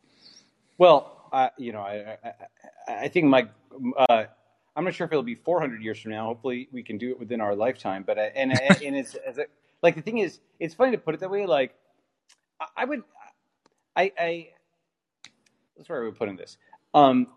Well, 0.77 1.29
uh, 1.31 1.49
you 1.57 1.71
know, 1.71 1.81
I, 1.81 2.17
I, 2.23 2.93
I 3.03 3.07
think 3.07 3.25
my 3.25 3.47
uh, 3.97 4.25
I'm 4.75 4.83
not 4.83 4.93
sure 4.93 5.05
if 5.05 5.11
it'll 5.11 5.23
be 5.23 5.35
400 5.35 5.81
years 5.81 5.99
from 5.99 6.11
now. 6.11 6.25
Hopefully, 6.25 6.69
we 6.71 6.83
can 6.83 6.97
do 6.97 7.11
it 7.11 7.19
within 7.19 7.41
our 7.41 7.55
lifetime. 7.55 8.03
But 8.05 8.17
and 8.17 8.51
and 8.51 8.95
it's 8.95 9.15
as 9.15 9.37
a, 9.37 9.45
like 9.81 9.95
the 9.95 10.01
thing 10.01 10.19
is, 10.19 10.39
it's 10.59 10.73
funny 10.73 10.91
to 10.91 10.97
put 10.97 11.13
it 11.13 11.19
that 11.21 11.29
way. 11.29 11.45
Like, 11.45 11.75
I 12.77 12.85
would, 12.85 13.03
I, 13.95 14.11
I 14.19 14.47
that's 15.77 15.89
where 15.89 16.01
we're 16.03 16.11
putting 16.11 16.35
this. 16.35 16.57
Um, 16.93 17.27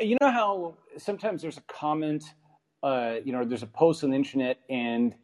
you 0.00 0.16
know 0.20 0.30
how 0.30 0.74
sometimes 0.96 1.42
there's 1.42 1.58
a 1.58 1.62
comment, 1.62 2.24
uh, 2.82 3.16
you 3.24 3.32
know, 3.32 3.44
there's 3.44 3.62
a 3.62 3.66
post 3.66 4.04
on 4.04 4.10
the 4.10 4.16
internet 4.16 4.58
and 4.68 5.14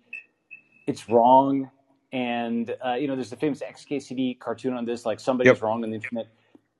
it's 0.86 1.08
wrong, 1.08 1.70
and 2.12 2.74
uh, 2.84 2.94
you 2.94 3.08
know, 3.08 3.14
there's 3.14 3.30
the 3.30 3.36
famous 3.36 3.62
XKCD 3.62 4.38
cartoon 4.38 4.74
on 4.74 4.84
this, 4.84 5.06
like 5.06 5.18
somebody's 5.18 5.54
yep. 5.54 5.62
wrong 5.62 5.82
on 5.82 5.90
the 5.90 5.96
internet, 5.96 6.28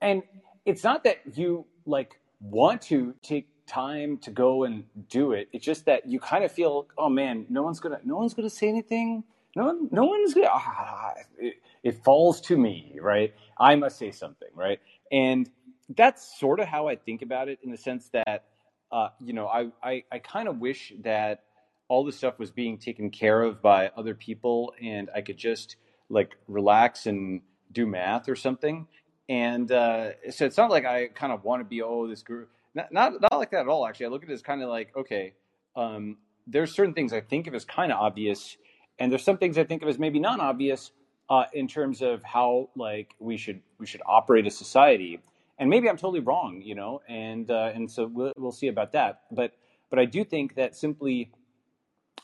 and 0.01 0.23
it's 0.67 0.85
not 0.85 1.03
that 1.05 1.21
you 1.35 1.65
like 1.87 2.21
want 2.41 2.83
to 2.83 3.15
take 3.23 3.49
time 3.66 4.19
to 4.19 4.31
go 4.31 4.64
and 4.64 4.84
do 5.08 5.32
it. 5.32 5.49
It's 5.52 5.64
just 5.64 5.87
that 5.87 6.06
you 6.06 6.20
kind 6.20 6.44
of 6.44 6.52
feel, 6.52 6.87
oh 6.99 7.08
man, 7.08 7.46
no 7.49 7.62
one's 7.62 7.81
gonna, 7.81 8.00
no 8.05 8.16
one's 8.16 8.34
gonna 8.34 8.50
say 8.50 8.69
anything. 8.69 9.25
No 9.56 9.78
no 9.90 10.05
one's 10.05 10.34
gonna. 10.34 10.49
Ah, 10.50 11.12
it, 11.38 11.55
it 11.82 12.05
falls 12.05 12.40
to 12.43 12.56
me, 12.56 12.99
right? 13.00 13.34
I 13.58 13.76
must 13.76 13.99
say 13.99 14.11
something, 14.11 14.49
right? 14.55 14.81
And 15.12 15.49
that's 15.94 16.38
sort 16.38 16.61
of 16.61 16.66
how 16.66 16.88
I 16.88 16.96
think 16.96 17.22
about 17.22 17.49
it, 17.49 17.58
in 17.62 17.70
the 17.70 17.76
sense 17.76 18.08
that, 18.12 18.46
uh, 18.90 19.08
you 19.20 19.32
know, 19.32 19.46
I, 19.46 19.69
I, 19.82 20.05
I 20.11 20.19
kind 20.19 20.49
of 20.49 20.58
wish 20.58 20.93
that 21.02 21.44
all 21.88 22.05
this 22.05 22.16
stuff 22.16 22.38
was 22.38 22.50
being 22.50 22.78
taken 22.78 23.11
care 23.11 23.43
of 23.43 23.62
by 23.62 23.90
other 23.96 24.14
people, 24.14 24.75
and 24.82 25.11
I 25.14 25.20
could 25.20 25.37
just 25.37 25.76
like 26.08 26.37
relax 26.49 27.06
and 27.06 27.43
do 27.70 27.87
math 27.87 28.28
or 28.28 28.37
something. 28.37 28.87
And 29.28 29.70
uh, 29.70 30.12
so 30.31 30.44
it's 30.46 30.56
not 30.56 30.70
like 30.70 30.84
I 30.84 31.08
kind 31.08 31.32
of 31.32 31.44
want 31.44 31.61
to 31.61 31.64
be 31.64 31.82
oh 31.82 32.06
this 32.06 32.22
group 32.22 32.50
not, 32.75 33.21
not, 33.21 33.32
like 33.32 33.50
that 33.53 33.61
at 33.61 33.69
all. 33.69 33.87
Actually, 33.87 34.06
I 34.06 34.09
look 34.11 34.23
at 34.25 34.31
it 34.31 34.32
as 34.32 34.43
kind 34.43 34.62
of 34.62 34.69
like, 34.69 34.93
okay, 34.97 35.35
um, 35.76 36.17
there's 36.47 36.75
certain 36.75 36.94
things 36.94 37.12
I 37.12 37.21
think 37.21 37.47
of 37.47 37.55
as 37.55 37.65
kind 37.65 37.93
of 37.93 37.99
obvious, 37.99 38.56
and 38.99 39.11
there's 39.11 39.23
some 39.23 39.38
things 39.38 39.59
I 39.59 39.65
think 39.65 39.82
of 39.82 39.88
as 39.88 39.99
maybe 39.99 40.19
not 40.19 40.41
obvious 40.41 40.93
uh, 41.31 41.44
in 41.53 41.69
terms 41.69 42.03
of 42.03 42.23
how 42.23 42.69
like 42.76 43.15
we 43.19 43.37
should 43.37 43.61
we 43.79 43.87
should 43.87 44.03
operate 44.06 44.47
a 44.47 44.50
society. 44.50 45.21
And 45.59 45.71
maybe 45.71 45.88
I'm 45.88 45.97
totally 45.97 46.21
wrong, 46.21 46.61
you 46.62 46.75
know, 46.75 47.00
and 47.09 47.50
uh, 47.50 47.71
and 47.75 47.90
so 47.90 48.07
we'll, 48.07 48.33
we'll 48.37 48.52
see 48.52 48.69
about 48.69 48.93
that. 48.93 49.23
But 49.31 49.52
but 49.90 49.99
I 49.99 50.04
do 50.04 50.25
think 50.25 50.57
that 50.57 50.76
simply 50.76 51.31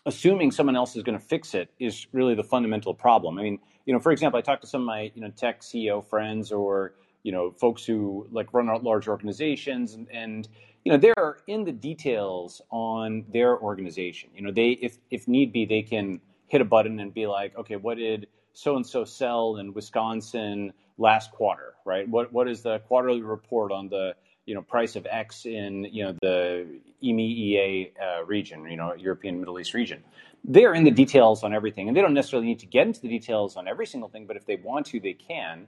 assuming 0.07 0.51
someone 0.51 0.77
else 0.77 0.97
is 0.97 1.03
going 1.03 1.19
to 1.19 1.25
fix 1.25 1.55
it 1.55 1.71
is 1.79 2.07
really 2.13 2.35
the 2.35 2.45
fundamental 2.45 2.95
problem. 2.95 3.39
I 3.39 3.43
mean, 3.43 3.59
you 3.87 3.93
know, 3.93 4.01
for 4.01 4.13
example, 4.13 4.39
I 4.39 4.41
talked 4.41 4.63
to 4.63 4.69
some 4.69 4.83
of 4.83 4.87
my 4.87 5.13
you 5.15 5.23
know 5.23 5.31
tech 5.31 5.61
CEO 5.61 6.05
friends 6.05 6.53
or 6.53 6.95
you 7.23 7.33
know 7.33 7.51
folks 7.53 7.85
who 7.85 8.27
like 8.31 8.53
run 8.53 8.67
large 8.83 9.09
organizations 9.09 9.95
and, 9.95 10.09
and 10.11 10.49
you 10.85 10.93
know 10.93 10.99
they're 10.99 11.39
in 11.47 11.65
the 11.65 11.73
details 11.73 12.63
on 12.71 13.25
their 13.33 13.59
organization. 13.59 14.31
You 14.35 14.43
know 14.43 14.53
they 14.53 14.71
if 14.71 14.99
if 15.11 15.29
need 15.29 15.53
be 15.53 15.67
they 15.67 15.83
can 15.83 16.21
hit 16.49 16.61
a 16.61 16.65
button 16.65 17.01
and 17.01 17.13
be 17.13 17.27
like 17.27 17.57
okay 17.57 17.77
what 17.77 17.99
did 17.99 18.27
so 18.53 18.77
and 18.77 18.87
so 18.87 19.05
sell 19.05 19.57
in 19.57 19.75
wisconsin 19.75 20.73
last 20.99 21.31
quarter? 21.33 21.75
Right? 21.85 22.09
What 22.09 22.33
what 22.33 22.49
is 22.49 22.63
the 22.63 22.79
quarterly 22.81 23.23
report 23.23 23.73
on 23.73 23.89
the 23.89 24.15
you 24.47 24.55
know 24.55 24.63
price 24.63 24.97
of 24.97 25.07
x 25.11 25.45
in 25.45 25.85
you 25.93 26.05
know 26.05 26.15
the 26.23 26.81
emea 27.05 27.93
uh, 28.03 28.25
region 28.25 28.65
you 28.69 28.77
know 28.77 28.95
european 28.95 29.39
middle 29.39 29.61
east 29.61 29.75
region? 29.75 30.03
They're 30.43 30.73
in 30.73 30.85
the 30.85 30.91
details 30.91 31.45
on 31.45 31.53
everything 31.53 31.89
and 31.89 31.97
they 31.97 32.01
don't 32.01 32.15
necessarily 32.15 32.49
need 32.49 32.61
to 32.61 32.67
get 32.67 32.87
into 32.87 33.03
the 33.03 33.09
details 33.09 33.59
on 33.59 33.69
every 33.69 33.87
single 33.87 34.09
thing 34.09 34.27
but 34.27 34.37
if 34.37 34.47
they 34.47 34.57
want 34.57 34.87
to 34.87 35.01
they 35.01 35.13
can. 35.13 35.67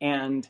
And 0.00 0.48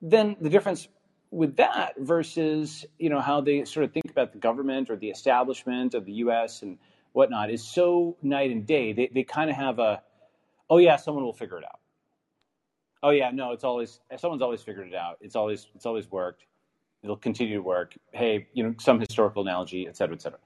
then 0.00 0.36
the 0.40 0.48
difference 0.48 0.88
with 1.30 1.56
that 1.56 1.94
versus 1.98 2.86
you 2.98 3.10
know 3.10 3.20
how 3.20 3.40
they 3.40 3.64
sort 3.64 3.84
of 3.84 3.92
think 3.92 4.10
about 4.10 4.32
the 4.32 4.38
government 4.38 4.90
or 4.90 4.96
the 4.96 5.10
establishment 5.10 5.94
of 5.94 6.04
the 6.04 6.12
U.S. 6.14 6.62
and 6.62 6.78
whatnot 7.12 7.50
is 7.50 7.62
so 7.62 8.16
night 8.22 8.50
and 8.50 8.66
day. 8.66 8.92
They 8.92 9.10
they 9.12 9.24
kind 9.24 9.50
of 9.50 9.56
have 9.56 9.78
a, 9.78 10.02
oh 10.70 10.78
yeah, 10.78 10.96
someone 10.96 11.24
will 11.24 11.32
figure 11.32 11.58
it 11.58 11.64
out. 11.64 11.80
Oh 13.02 13.10
yeah, 13.10 13.30
no, 13.30 13.52
it's 13.52 13.64
always 13.64 14.00
someone's 14.16 14.42
always 14.42 14.62
figured 14.62 14.88
it 14.88 14.94
out. 14.94 15.18
It's 15.20 15.36
always 15.36 15.66
it's 15.74 15.86
always 15.86 16.10
worked. 16.10 16.44
It'll 17.02 17.16
continue 17.16 17.54
to 17.56 17.62
work. 17.62 17.94
Hey, 18.12 18.48
you 18.54 18.64
know, 18.64 18.74
some 18.80 18.98
historical 18.98 19.42
analogy, 19.42 19.86
et 19.86 19.96
cetera, 19.96 20.16
et 20.16 20.22
cetera. 20.22 20.40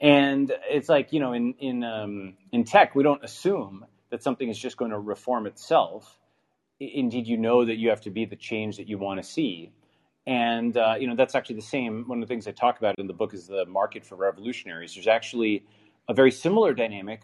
And 0.00 0.52
it's 0.68 0.88
like 0.88 1.12
you 1.12 1.20
know, 1.20 1.32
in 1.32 1.54
in 1.58 1.84
um, 1.84 2.34
in 2.52 2.64
tech, 2.64 2.94
we 2.94 3.02
don't 3.02 3.24
assume 3.24 3.86
that 4.10 4.22
something 4.22 4.48
is 4.48 4.58
just 4.58 4.76
going 4.76 4.90
to 4.90 4.98
reform 4.98 5.46
itself 5.46 6.18
indeed 6.94 7.26
you 7.26 7.38
know 7.38 7.64
that 7.64 7.76
you 7.76 7.88
have 7.90 8.00
to 8.02 8.10
be 8.10 8.24
the 8.24 8.36
change 8.36 8.76
that 8.78 8.88
you 8.88 8.98
want 8.98 9.22
to 9.22 9.28
see 9.28 9.72
and 10.26 10.76
uh, 10.76 10.94
you 10.98 11.06
know 11.06 11.16
that's 11.16 11.34
actually 11.34 11.56
the 11.56 11.62
same 11.62 12.04
one 12.08 12.22
of 12.22 12.28
the 12.28 12.32
things 12.32 12.48
i 12.48 12.52
talk 12.52 12.78
about 12.78 12.98
in 12.98 13.06
the 13.06 13.14
book 13.14 13.34
is 13.34 13.46
the 13.48 13.66
market 13.66 14.04
for 14.04 14.16
revolutionaries 14.16 14.94
there's 14.94 15.08
actually 15.08 15.64
a 16.08 16.14
very 16.14 16.32
similar 16.32 16.74
dynamic 16.74 17.22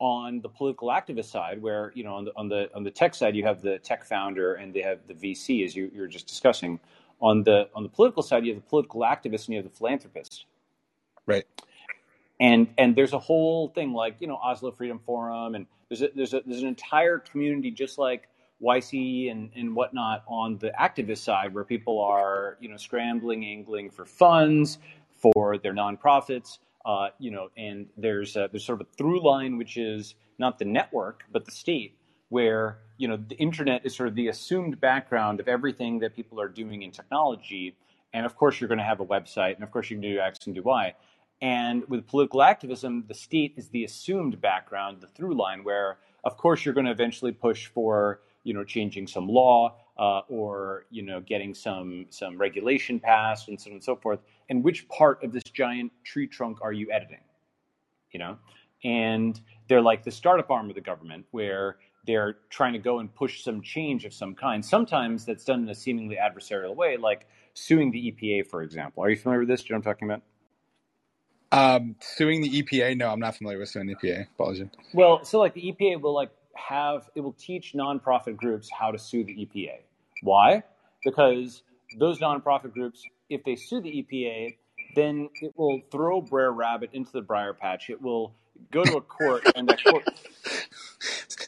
on 0.00 0.40
the 0.42 0.48
political 0.48 0.88
activist 0.88 1.26
side 1.26 1.62
where 1.62 1.92
you 1.94 2.04
know 2.04 2.14
on 2.14 2.24
the 2.24 2.32
on 2.36 2.48
the 2.48 2.70
on 2.74 2.84
the 2.84 2.90
tech 2.90 3.14
side 3.14 3.36
you 3.36 3.44
have 3.44 3.62
the 3.62 3.78
tech 3.80 4.04
founder 4.04 4.54
and 4.54 4.74
they 4.74 4.82
have 4.82 5.00
the 5.08 5.14
vc 5.14 5.64
as 5.64 5.76
you, 5.76 5.90
you 5.94 6.00
were 6.02 6.08
just 6.08 6.28
discussing 6.28 6.80
On 7.22 7.44
the 7.44 7.68
on 7.74 7.82
the 7.84 7.90
political 7.90 8.22
side, 8.22 8.46
you 8.46 8.54
have 8.54 8.62
the 8.62 8.68
political 8.70 9.02
activist 9.02 9.46
and 9.46 9.50
you 9.50 9.56
have 9.56 9.64
the 9.64 9.76
philanthropist. 9.76 10.46
Right. 11.26 11.46
And 12.40 12.68
and 12.78 12.96
there's 12.96 13.14
a 13.14 13.20
whole 13.20 13.68
thing 13.70 13.94
like 13.94 14.16
you 14.20 14.28
know 14.28 14.36
Oslo 14.36 14.72
Freedom 14.72 15.00
Forum, 15.00 15.56
and 15.56 15.66
there's 15.90 16.02
a, 16.02 16.10
there's 16.16 16.34
a, 16.34 16.42
there's 16.46 16.62
an 16.62 16.68
entire 16.68 17.18
community 17.18 17.72
just 17.72 17.98
like 17.98 18.28
YC 18.62 19.30
and, 19.30 19.50
and 19.54 19.74
whatnot 19.74 20.22
on 20.26 20.58
the 20.58 20.72
activist 20.78 21.18
side 21.18 21.54
where 21.54 21.64
people 21.64 22.00
are, 22.00 22.56
you 22.60 22.68
know, 22.68 22.76
scrambling, 22.76 23.44
angling 23.44 23.90
for 23.90 24.04
funds 24.04 24.78
for 25.20 25.58
their 25.58 25.74
nonprofits, 25.74 26.58
uh, 26.84 27.08
you 27.18 27.30
know, 27.30 27.48
and 27.56 27.86
there's 27.96 28.36
a, 28.36 28.48
there's 28.50 28.64
sort 28.64 28.80
of 28.80 28.86
a 28.86 28.96
through 28.96 29.22
line 29.22 29.56
which 29.58 29.76
is 29.76 30.14
not 30.38 30.58
the 30.58 30.64
network 30.64 31.24
but 31.30 31.44
the 31.44 31.50
state, 31.50 31.96
where 32.30 32.78
you 32.96 33.06
know 33.08 33.16
the 33.16 33.36
internet 33.36 33.84
is 33.84 33.94
sort 33.94 34.08
of 34.08 34.14
the 34.14 34.28
assumed 34.28 34.80
background 34.80 35.40
of 35.40 35.48
everything 35.48 35.98
that 35.98 36.14
people 36.14 36.40
are 36.40 36.48
doing 36.48 36.82
in 36.82 36.90
technology, 36.90 37.76
and 38.14 38.24
of 38.24 38.36
course 38.36 38.60
you're 38.60 38.68
going 38.68 38.78
to 38.78 38.84
have 38.84 39.00
a 39.00 39.06
website, 39.06 39.54
and 39.54 39.62
of 39.62 39.70
course 39.70 39.90
you 39.90 39.96
can 39.96 40.02
do 40.02 40.18
X 40.18 40.46
and 40.46 40.54
do 40.54 40.62
Y, 40.62 40.94
and 41.42 41.86
with 41.88 42.06
political 42.06 42.42
activism, 42.42 43.04
the 43.08 43.14
state 43.14 43.54
is 43.56 43.68
the 43.68 43.84
assumed 43.84 44.40
background, 44.40 45.00
the 45.00 45.06
through 45.06 45.34
line, 45.34 45.64
where 45.64 45.98
of 46.24 46.36
course 46.36 46.64
you're 46.64 46.74
going 46.74 46.86
to 46.86 46.92
eventually 46.92 47.32
push 47.32 47.66
for 47.66 48.20
you 48.44 48.54
know, 48.54 48.64
changing 48.64 49.06
some 49.06 49.28
law 49.28 49.76
uh, 49.98 50.22
or 50.28 50.86
you 50.90 51.02
know, 51.02 51.20
getting 51.20 51.54
some 51.54 52.06
some 52.10 52.38
regulation 52.38 52.98
passed 52.98 53.48
and 53.48 53.60
so 53.60 53.70
on 53.70 53.74
and 53.74 53.84
so 53.84 53.96
forth. 53.96 54.20
And 54.48 54.64
which 54.64 54.88
part 54.88 55.22
of 55.22 55.32
this 55.32 55.44
giant 55.44 55.92
tree 56.04 56.26
trunk 56.26 56.58
are 56.62 56.72
you 56.72 56.90
editing? 56.90 57.20
You 58.10 58.18
know, 58.18 58.38
and 58.82 59.40
they're 59.68 59.82
like 59.82 60.04
the 60.04 60.10
startup 60.10 60.50
arm 60.50 60.68
of 60.68 60.74
the 60.74 60.80
government 60.80 61.26
where 61.30 61.76
they're 62.06 62.38
trying 62.48 62.72
to 62.72 62.78
go 62.78 62.98
and 62.98 63.14
push 63.14 63.44
some 63.44 63.62
change 63.62 64.04
of 64.04 64.14
some 64.14 64.34
kind. 64.34 64.64
Sometimes 64.64 65.24
that's 65.26 65.44
done 65.44 65.62
in 65.62 65.68
a 65.68 65.74
seemingly 65.74 66.16
adversarial 66.16 66.74
way, 66.74 66.96
like 66.96 67.26
suing 67.54 67.90
the 67.90 68.12
EPA, 68.12 68.46
for 68.46 68.62
example. 68.62 69.04
Are 69.04 69.10
you 69.10 69.16
familiar 69.16 69.40
with 69.40 69.48
this? 69.48 69.62
Do 69.62 69.66
you 69.68 69.74
know 69.74 69.80
what 69.80 69.86
I'm 69.86 69.94
talking 69.94 70.10
about? 70.10 70.22
Um, 71.52 71.96
suing 72.00 72.40
the 72.40 72.62
EPA? 72.62 72.96
No, 72.96 73.10
I'm 73.10 73.20
not 73.20 73.36
familiar 73.36 73.58
with 73.58 73.68
suing 73.68 73.86
the 73.86 73.96
EPA. 73.96 74.28
Apologies. 74.34 74.68
Well, 74.94 75.24
so 75.24 75.38
like 75.38 75.54
the 75.54 75.62
EPA 75.62 76.00
will 76.00 76.14
like 76.14 76.30
have 76.68 77.08
it 77.14 77.20
will 77.20 77.32
teach 77.32 77.74
nonprofit 77.74 78.36
groups 78.36 78.68
how 78.70 78.90
to 78.90 78.98
sue 78.98 79.24
the 79.24 79.32
EPA. 79.32 79.78
Why? 80.22 80.62
Because 81.04 81.62
those 81.98 82.18
nonprofit 82.18 82.72
groups, 82.72 83.02
if 83.28 83.42
they 83.44 83.56
sue 83.56 83.80
the 83.80 84.04
EPA, 84.04 84.56
then 84.94 85.28
it 85.40 85.52
will 85.56 85.80
throw 85.90 86.20
Brer 86.20 86.52
Rabbit 86.52 86.90
into 86.92 87.12
the 87.12 87.22
briar 87.22 87.54
patch. 87.54 87.90
It 87.90 88.00
will 88.00 88.34
go 88.70 88.84
to 88.84 88.96
a 88.96 89.00
court, 89.00 89.44
and 89.54 89.68
that 89.68 89.82
court. 89.84 90.04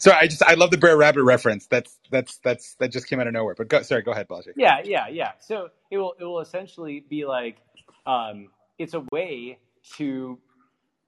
So 0.02 0.10
I 0.10 0.26
just 0.26 0.42
I 0.42 0.54
love 0.54 0.72
the 0.72 0.78
Brer 0.78 0.96
Rabbit 0.96 1.22
reference. 1.22 1.68
That's 1.68 1.96
that's 2.10 2.38
that's 2.38 2.74
that 2.80 2.90
just 2.90 3.06
came 3.06 3.20
out 3.20 3.28
of 3.28 3.34
nowhere. 3.34 3.54
But 3.56 3.68
go, 3.68 3.82
sorry, 3.82 4.02
go 4.02 4.10
ahead, 4.10 4.26
Balaji. 4.26 4.48
Yeah, 4.56 4.80
yeah, 4.82 5.06
yeah. 5.06 5.32
So 5.38 5.68
it 5.92 5.98
will 5.98 6.14
it 6.18 6.24
will 6.24 6.40
essentially 6.40 7.04
be 7.08 7.24
like 7.24 7.58
um, 8.04 8.48
it's 8.78 8.94
a 8.94 9.04
way 9.12 9.58
to 9.98 10.40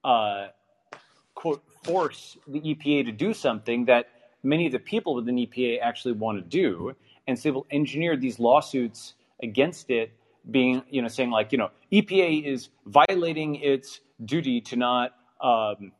uh, 0.05 0.49
quote 1.35 1.65
force 1.85 2.37
the 2.47 2.61
EPA 2.61 3.07
to 3.07 3.13
do 3.13 3.35
something 3.35 3.85
that 3.87 4.07
many 4.43 4.67
of 4.67 4.73
the 4.73 4.79
people 4.79 5.15
within 5.15 5.37
EPA 5.37 5.81
actually 5.83 6.15
want 6.15 6.39
to 6.39 6.43
do, 6.43 6.95
and 7.27 7.39
so 7.39 7.43
they 7.45 7.51
will 7.51 7.67
engineer 7.71 8.17
these 8.17 8.39
lawsuits 8.39 9.15
against 9.43 9.91
it, 9.91 10.13
being 10.51 10.83
you 10.91 11.01
know 11.03 11.09
saying 11.09 11.31
like 11.31 11.53
you 11.53 11.59
know 11.59 11.71
EPA 11.93 12.45
is 12.45 12.69
violating 12.87 13.57
its 13.57 14.01
duty 14.25 14.61
to 14.61 14.77
not 14.77 15.13
um, 15.41 15.93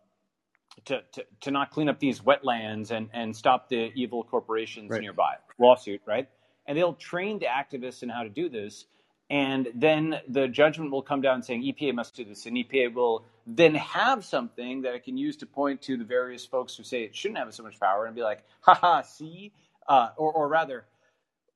to, 0.85 1.03
to, 1.13 1.25
to 1.41 1.51
not 1.51 1.71
clean 1.71 1.89
up 1.89 1.99
these 1.99 2.21
wetlands 2.21 2.91
and, 2.91 3.09
and 3.13 3.35
stop 3.35 3.69
the 3.69 3.91
evil 3.95 4.23
corporations 4.25 4.91
right. 4.91 5.01
nearby. 5.01 5.35
Lawsuit, 5.59 6.01
right? 6.07 6.29
And 6.67 6.77
they'll 6.77 6.95
train 6.95 7.39
the 7.39 7.47
activists 7.47 8.03
in 8.03 8.09
how 8.09 8.23
to 8.23 8.29
do 8.29 8.49
this. 8.49 8.87
And 9.35 9.67
then 9.75 10.21
the 10.29 10.47
judgment 10.47 10.93
will 10.93 11.03
come 11.03 11.21
down 11.21 11.43
saying 11.43 11.65
EPA 11.65 11.93
must 11.93 12.15
do 12.15 12.25
this, 12.25 12.47
and 12.47 12.57
EPA 12.57 12.95
will 12.95 13.25
then 13.49 13.75
have 13.75 14.25
something 14.25 14.83
that 14.83 14.95
it 14.95 15.03
can 15.03 15.17
use 15.19 15.39
to 15.39 15.47
point 15.47 15.83
to 15.83 15.97
the 15.97 16.05
various 16.05 16.47
folks 16.47 16.77
who 16.77 16.85
say 16.85 17.03
it 17.03 17.17
shouldn't 17.17 17.39
have 17.39 17.53
so 17.53 17.65
much 17.65 17.81
power 17.81 18.07
and 18.07 18.15
be 18.15 18.23
like, 18.23 18.45
haha, 18.61 19.03
see? 19.03 19.51
Uh, 19.89 20.11
or, 20.17 20.33
or 20.33 20.47
rather, 20.47 20.85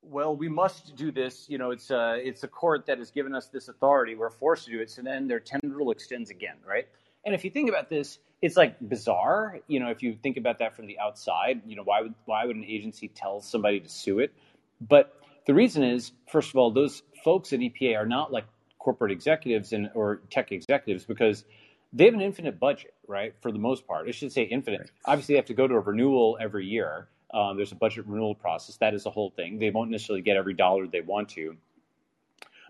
well, 0.01 0.35
we 0.35 0.49
must 0.49 0.97
do 0.97 1.09
this. 1.09 1.45
You 1.47 1.57
know, 1.57 1.71
it's 1.71 1.89
a, 1.89 2.19
it's 2.21 2.43
a 2.43 2.49
court 2.49 2.87
that 2.87 2.97
has 2.97 3.11
given 3.11 3.33
us 3.33 3.47
this 3.47 3.69
authority. 3.69 4.13
We're 4.13 4.29
forced 4.29 4.65
to 4.65 4.71
do 4.71 4.81
it. 4.81 4.89
So 4.89 5.01
then 5.01 5.29
their 5.29 5.39
tendril 5.39 5.91
extends 5.91 6.29
again, 6.29 6.57
right? 6.67 6.85
And 7.23 7.33
if 7.33 7.45
you 7.45 7.49
think 7.49 7.69
about 7.69 7.89
this, 7.89 8.19
it's 8.41 8.57
like 8.57 8.75
bizarre. 8.81 9.61
You 9.67 9.79
know, 9.79 9.89
if 9.89 10.03
you 10.03 10.17
think 10.21 10.35
about 10.35 10.59
that 10.59 10.75
from 10.75 10.85
the 10.85 10.99
outside, 10.99 11.61
you 11.65 11.77
know, 11.77 11.83
why 11.83 12.01
would 12.01 12.13
why 12.25 12.45
would 12.45 12.57
an 12.57 12.65
agency 12.65 13.07
tell 13.07 13.39
somebody 13.39 13.79
to 13.79 13.87
sue 13.87 14.19
it? 14.19 14.33
But 14.81 15.15
the 15.49 15.53
reason 15.53 15.83
is, 15.83 16.11
first 16.27 16.49
of 16.49 16.57
all, 16.57 16.69
those 16.71 17.01
folks 17.23 17.53
at 17.53 17.59
EPA 17.59 17.97
are 17.97 18.05
not 18.05 18.31
like 18.31 18.45
corporate 18.77 19.11
executives 19.11 19.73
and 19.73 19.89
or 19.93 20.21
tech 20.29 20.51
executives 20.51 21.05
because 21.05 21.43
they 21.91 22.05
have 22.05 22.13
an 22.13 22.21
infinite 22.21 22.59
budget, 22.59 22.93
right? 23.07 23.33
For 23.41 23.51
the 23.51 23.59
most 23.59 23.87
part, 23.87 24.07
I 24.07 24.11
should 24.11 24.31
say 24.31 24.43
infinite. 24.43 24.81
Right. 24.81 24.91
Obviously, 25.05 25.33
they 25.33 25.37
have 25.37 25.45
to 25.47 25.53
go 25.53 25.67
to 25.67 25.75
a 25.75 25.79
renewal 25.79 26.37
every 26.39 26.65
year. 26.65 27.07
Um, 27.33 27.57
there's 27.57 27.71
a 27.71 27.75
budget 27.75 28.07
renewal 28.07 28.35
process. 28.35 28.77
That 28.77 28.93
is 28.93 29.03
the 29.03 29.11
whole 29.11 29.31
thing. 29.31 29.59
They 29.59 29.69
won't 29.69 29.91
necessarily 29.91 30.21
get 30.21 30.37
every 30.37 30.53
dollar 30.53 30.87
they 30.87 31.01
want 31.01 31.29
to, 31.29 31.55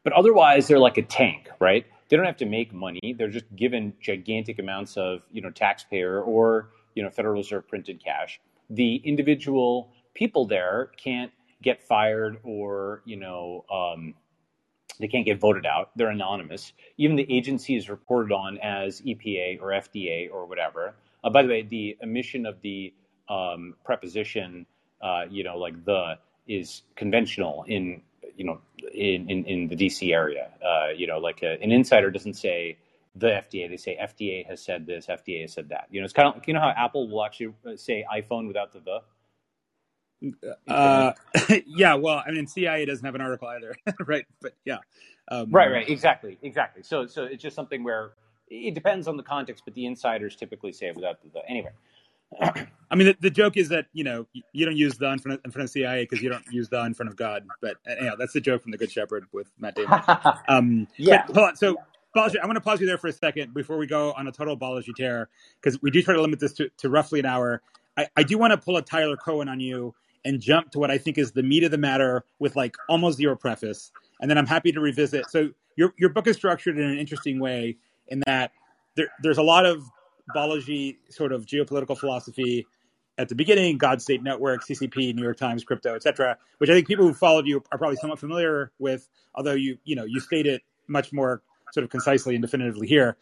but 0.03 0.13
otherwise, 0.13 0.67
they're 0.67 0.79
like 0.79 0.97
a 0.97 1.03
tank, 1.03 1.49
right? 1.59 1.85
They 2.09 2.17
don't 2.17 2.25
have 2.25 2.37
to 2.37 2.45
make 2.45 2.73
money. 2.73 3.15
They're 3.17 3.29
just 3.29 3.45
given 3.55 3.93
gigantic 4.01 4.59
amounts 4.59 4.97
of 4.97 5.21
you 5.31 5.41
know 5.41 5.51
taxpayer 5.51 6.21
or 6.21 6.71
you 6.95 7.03
know 7.03 7.09
Federal 7.09 7.35
Reserve 7.35 7.67
printed 7.67 8.03
cash. 8.03 8.39
The 8.69 8.95
individual 9.05 9.91
people 10.13 10.45
there 10.45 10.91
can't 10.97 11.31
get 11.61 11.83
fired 11.83 12.37
or 12.43 13.01
you 13.05 13.17
know 13.17 13.65
um, 13.71 14.13
they 14.99 15.07
can't 15.07 15.25
get 15.25 15.39
voted 15.39 15.65
out. 15.65 15.91
They're 15.95 16.09
anonymous. 16.09 16.73
Even 16.97 17.15
the 17.15 17.27
agency 17.33 17.75
is 17.75 17.89
reported 17.89 18.33
on 18.33 18.57
as 18.59 19.01
EPA 19.01 19.61
or 19.61 19.69
FDA 19.69 20.29
or 20.31 20.45
whatever. 20.45 20.95
Uh, 21.23 21.29
by 21.29 21.43
the 21.43 21.49
way, 21.49 21.61
the 21.63 21.97
omission 22.03 22.45
of 22.45 22.61
the 22.61 22.93
um, 23.29 23.75
preposition, 23.85 24.65
uh, 25.01 25.23
you 25.29 25.43
know, 25.43 25.57
like 25.57 25.83
the, 25.85 26.17
is 26.47 26.83
conventional 26.95 27.63
in, 27.67 28.01
you 28.35 28.45
know, 28.45 28.59
in, 28.93 29.29
in, 29.29 29.45
in 29.45 29.67
the 29.67 29.75
DC 29.75 30.13
area. 30.13 30.49
Uh, 30.65 30.89
you 30.95 31.07
know, 31.07 31.17
like 31.19 31.43
a, 31.43 31.61
an 31.61 31.71
insider 31.71 32.11
doesn't 32.11 32.35
say 32.35 32.77
the 33.15 33.27
FDA. 33.27 33.69
They 33.69 33.77
say 33.77 33.97
FDA 34.01 34.45
has 34.47 34.61
said 34.61 34.85
this, 34.85 35.07
FDA 35.07 35.41
has 35.41 35.53
said 35.53 35.69
that. 35.69 35.87
You 35.91 36.01
know, 36.01 36.05
it's 36.05 36.13
kind 36.13 36.33
of, 36.35 36.43
you 36.47 36.53
know 36.53 36.61
how 36.61 36.73
Apple 36.75 37.09
will 37.09 37.23
actually 37.25 37.53
say 37.75 38.05
iPhone 38.13 38.47
without 38.47 38.73
the 38.73 38.79
the? 38.79 38.99
Uh, 40.67 41.13
yeah, 41.65 41.93
well, 41.95 42.23
I 42.25 42.31
mean, 42.31 42.47
CIA 42.47 42.85
doesn't 42.85 43.05
have 43.05 43.15
an 43.15 43.21
article 43.21 43.47
either, 43.47 43.75
right? 44.05 44.25
But 44.41 44.53
yeah, 44.65 44.77
um, 45.29 45.51
right, 45.51 45.71
right, 45.71 45.89
exactly, 45.89 46.37
exactly. 46.41 46.83
So, 46.83 47.05
so 47.07 47.23
it's 47.23 47.41
just 47.41 47.55
something 47.55 47.83
where 47.83 48.11
it 48.49 48.73
depends 48.73 49.07
on 49.07 49.17
the 49.17 49.23
context, 49.23 49.63
but 49.65 49.73
the 49.75 49.85
insiders 49.85 50.35
typically 50.35 50.71
say 50.71 50.87
it 50.87 50.95
without 50.95 51.21
the, 51.21 51.29
the 51.29 51.49
anyway. 51.49 51.71
I 52.91 52.95
mean, 52.95 53.07
the, 53.07 53.17
the, 53.21 53.29
joke 53.29 53.57
is 53.57 53.69
that 53.69 53.87
you 53.91 54.03
know 54.03 54.27
you 54.53 54.65
don't 54.65 54.77
use 54.77 54.97
the 54.97 55.09
in 55.11 55.19
front 55.19 55.39
of, 55.39 55.45
in 55.45 55.51
front 55.51 55.63
of 55.63 55.69
CIA 55.71 56.03
because 56.03 56.21
you 56.21 56.29
don't 56.29 56.45
use 56.51 56.69
the 56.69 56.83
in 56.85 56.93
front 56.93 57.09
of 57.09 57.15
God. 57.15 57.43
But 57.61 57.77
anyhow, 57.87 58.15
that's 58.17 58.33
the 58.33 58.41
joke 58.41 58.61
from 58.61 58.71
the 58.71 58.77
Good 58.77 58.91
Shepherd 58.91 59.25
with 59.31 59.51
Matt 59.59 59.75
Damon. 59.75 60.01
Um, 60.47 60.87
yeah. 60.97 61.23
hold 61.25 61.37
on. 61.37 61.55
So, 61.55 61.77
Balaji, 62.15 62.39
I 62.41 62.45
want 62.45 62.57
to 62.57 62.61
pause 62.61 62.81
you 62.81 62.87
there 62.87 62.97
for 62.97 63.07
a 63.07 63.13
second 63.13 63.53
before 63.53 63.77
we 63.77 63.87
go 63.87 64.13
on 64.13 64.27
a 64.27 64.31
total 64.31 64.57
Balaji 64.57 64.95
tear 64.95 65.29
because 65.61 65.81
we 65.81 65.89
do 65.91 66.01
try 66.01 66.13
to 66.15 66.21
limit 66.21 66.39
this 66.39 66.53
to, 66.53 66.69
to 66.77 66.89
roughly 66.89 67.19
an 67.19 67.25
hour. 67.25 67.61
I, 67.97 68.07
I 68.15 68.23
do 68.23 68.37
want 68.37 68.51
to 68.51 68.57
pull 68.57 68.77
a 68.77 68.81
Tyler 68.81 69.17
Cowen 69.17 69.49
on 69.49 69.59
you 69.59 69.93
and 70.25 70.39
jump 70.39 70.71
to 70.71 70.79
what 70.79 70.91
I 70.91 70.97
think 70.97 71.17
is 71.17 71.31
the 71.31 71.43
meat 71.43 71.63
of 71.63 71.71
the 71.71 71.77
matter 71.77 72.25
with 72.39 72.55
like 72.55 72.75
almost 72.87 73.17
zero 73.17 73.35
preface. 73.35 73.91
And 74.21 74.29
then 74.29 74.37
I'm 74.37 74.47
happy 74.47 74.71
to 74.71 74.79
revisit. 74.79 75.29
So 75.29 75.49
your 75.75 75.93
your 75.97 76.09
book 76.09 76.27
is 76.27 76.35
structured 76.35 76.77
in 76.77 76.83
an 76.83 76.97
interesting 76.97 77.39
way 77.39 77.77
in 78.07 78.21
that 78.25 78.51
there, 78.95 79.07
there's 79.21 79.37
a 79.37 79.43
lot 79.43 79.65
of 79.65 79.83
Balaji 80.35 80.97
sort 81.09 81.31
of 81.31 81.45
geopolitical 81.45 81.97
philosophy 81.97 82.67
at 83.17 83.27
the 83.27 83.35
beginning, 83.35 83.77
God 83.77 84.01
State 84.01 84.23
Network, 84.23 84.63
CCP, 84.63 85.13
New 85.13 85.23
York 85.23 85.37
Times, 85.37 85.63
crypto, 85.63 85.95
etc., 85.95 86.37
which 86.59 86.69
I 86.69 86.73
think 86.73 86.87
people 86.87 87.05
who 87.05 87.13
followed 87.13 87.45
you 87.45 87.61
are 87.71 87.77
probably 87.77 87.97
somewhat 87.97 88.19
familiar 88.19 88.71
with, 88.79 89.07
although 89.35 89.53
you 89.53 89.77
you 89.83 89.95
know 89.95 90.05
you 90.05 90.19
state 90.19 90.45
it 90.45 90.61
much 90.87 91.11
more 91.13 91.41
sort 91.73 91.83
of 91.83 91.89
concisely 91.89 92.35
and 92.35 92.41
definitively 92.41 92.87
here. 92.87 93.17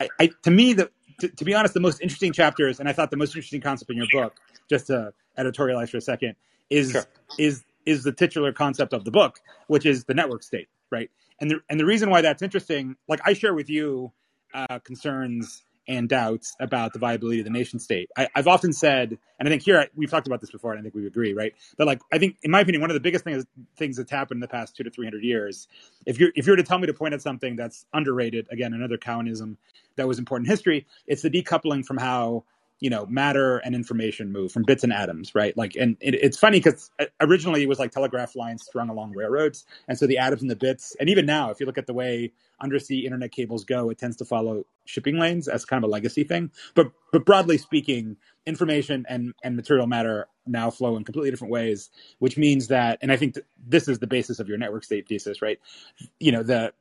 I, 0.00 0.08
I 0.18 0.30
to 0.42 0.50
me, 0.50 0.72
the 0.72 0.90
to, 1.22 1.28
to, 1.28 1.44
be 1.44 1.54
honest, 1.54 1.72
the 1.72 1.80
most 1.80 2.00
interesting 2.00 2.32
chapters, 2.32 2.80
and 2.80 2.88
I 2.88 2.92
thought 2.92 3.12
the 3.12 3.16
most 3.16 3.30
interesting 3.36 3.60
concept 3.60 3.92
in 3.92 3.96
your 3.96 4.08
book, 4.12 4.34
just 4.68 4.88
to 4.88 5.12
editorialize 5.38 5.90
for 5.90 5.98
a 5.98 6.00
second, 6.00 6.34
is 6.68 6.90
sure. 6.90 7.04
is 7.38 7.64
is 7.86 8.02
the 8.02 8.12
titular 8.12 8.52
concept 8.52 8.92
of 8.92 9.04
the 9.04 9.12
book, 9.12 9.38
which 9.68 9.86
is 9.86 10.04
the 10.04 10.14
network 10.14 10.42
state, 10.42 10.68
right? 10.90 11.10
And 11.40 11.48
the 11.48 11.60
and 11.70 11.78
the 11.78 11.86
reason 11.86 12.10
why 12.10 12.22
that's 12.22 12.42
interesting, 12.42 12.96
like 13.08 13.20
I 13.24 13.34
share 13.34 13.54
with 13.54 13.70
you 13.70 14.12
uh, 14.52 14.80
concerns 14.80 15.64
and 15.88 16.08
doubts 16.08 16.54
about 16.60 16.92
the 16.92 16.98
viability 16.98 17.40
of 17.40 17.44
the 17.44 17.50
nation 17.50 17.78
state. 17.78 18.08
I, 18.16 18.28
have 18.34 18.46
often 18.46 18.72
said, 18.72 19.18
and 19.38 19.48
I 19.48 19.50
think 19.50 19.62
here 19.62 19.86
we've 19.96 20.10
talked 20.10 20.26
about 20.26 20.40
this 20.40 20.50
before, 20.50 20.72
and 20.72 20.78
I 20.78 20.82
think 20.82 20.94
we 20.94 21.06
agree, 21.06 21.34
right? 21.34 21.54
But 21.76 21.86
like, 21.86 22.00
I 22.12 22.18
think, 22.18 22.36
in 22.42 22.50
my 22.50 22.60
opinion, 22.60 22.80
one 22.80 22.90
of 22.90 22.94
the 22.94 23.00
biggest 23.00 23.24
things 23.24 23.44
things 23.76 23.96
that's 23.96 24.10
happened 24.10 24.36
in 24.36 24.40
the 24.40 24.48
past 24.48 24.76
two 24.76 24.84
to 24.84 24.90
three 24.90 25.06
hundred 25.06 25.24
years, 25.24 25.68
if 26.06 26.18
you're 26.18 26.30
if 26.36 26.46
you 26.46 26.52
were 26.52 26.56
to 26.56 26.62
tell 26.62 26.78
me 26.78 26.86
to 26.86 26.94
point 26.94 27.14
at 27.14 27.22
something 27.22 27.56
that's 27.56 27.86
underrated, 27.92 28.46
again, 28.50 28.74
another 28.74 28.98
Cowenism 28.98 29.56
that 29.96 30.06
was 30.06 30.18
important 30.18 30.46
in 30.46 30.50
history, 30.50 30.86
it's 31.06 31.22
the 31.22 31.30
decoupling 31.30 31.84
from 31.84 31.98
how 31.98 32.44
you 32.82 32.90
know 32.90 33.06
matter 33.06 33.58
and 33.58 33.76
information 33.76 34.32
move 34.32 34.50
from 34.50 34.64
bits 34.64 34.82
and 34.82 34.92
atoms 34.92 35.36
right? 35.36 35.56
Like 35.56 35.76
and 35.76 35.96
it, 36.00 36.14
it's 36.14 36.36
funny 36.36 36.58
because 36.58 36.90
uh, 36.98 37.04
originally 37.20 37.62
it 37.62 37.68
was 37.68 37.78
like 37.78 37.92
telegraph 37.92 38.34
lines 38.34 38.64
strung 38.64 38.88
along 38.88 39.12
railroads 39.12 39.64
and 39.86 39.96
so 39.96 40.08
the 40.08 40.18
atoms 40.18 40.42
and 40.42 40.50
the 40.50 40.56
bits 40.56 40.96
and 40.98 41.08
even 41.08 41.24
now 41.24 41.50
if 41.50 41.60
you 41.60 41.66
look 41.66 41.78
at 41.78 41.86
the 41.86 41.94
way 41.94 42.32
undersea 42.60 43.06
internet 43.06 43.30
cables 43.30 43.64
go 43.64 43.88
it 43.88 43.98
tends 43.98 44.16
to 44.16 44.24
follow 44.24 44.66
shipping 44.84 45.16
lanes 45.16 45.46
as 45.46 45.64
kind 45.64 45.84
of 45.84 45.88
a 45.88 45.92
legacy 45.92 46.24
thing. 46.24 46.50
But 46.74 46.90
but 47.12 47.24
broadly 47.24 47.56
speaking 47.56 48.16
information 48.46 49.06
and 49.08 49.32
and 49.44 49.54
material 49.54 49.86
matter 49.86 50.26
now 50.44 50.68
flow 50.68 50.96
in 50.96 51.04
completely 51.04 51.30
different 51.30 51.52
ways 51.52 51.88
which 52.18 52.36
means 52.36 52.66
that 52.66 52.98
and 53.00 53.12
i 53.12 53.16
think 53.16 53.38
this 53.64 53.86
is 53.86 54.00
the 54.00 54.08
basis 54.08 54.40
of 54.40 54.48
your 54.48 54.58
network 54.58 54.82
state 54.82 55.06
thesis 55.06 55.40
right? 55.40 55.60
You 56.18 56.32
know 56.32 56.42
the 56.42 56.72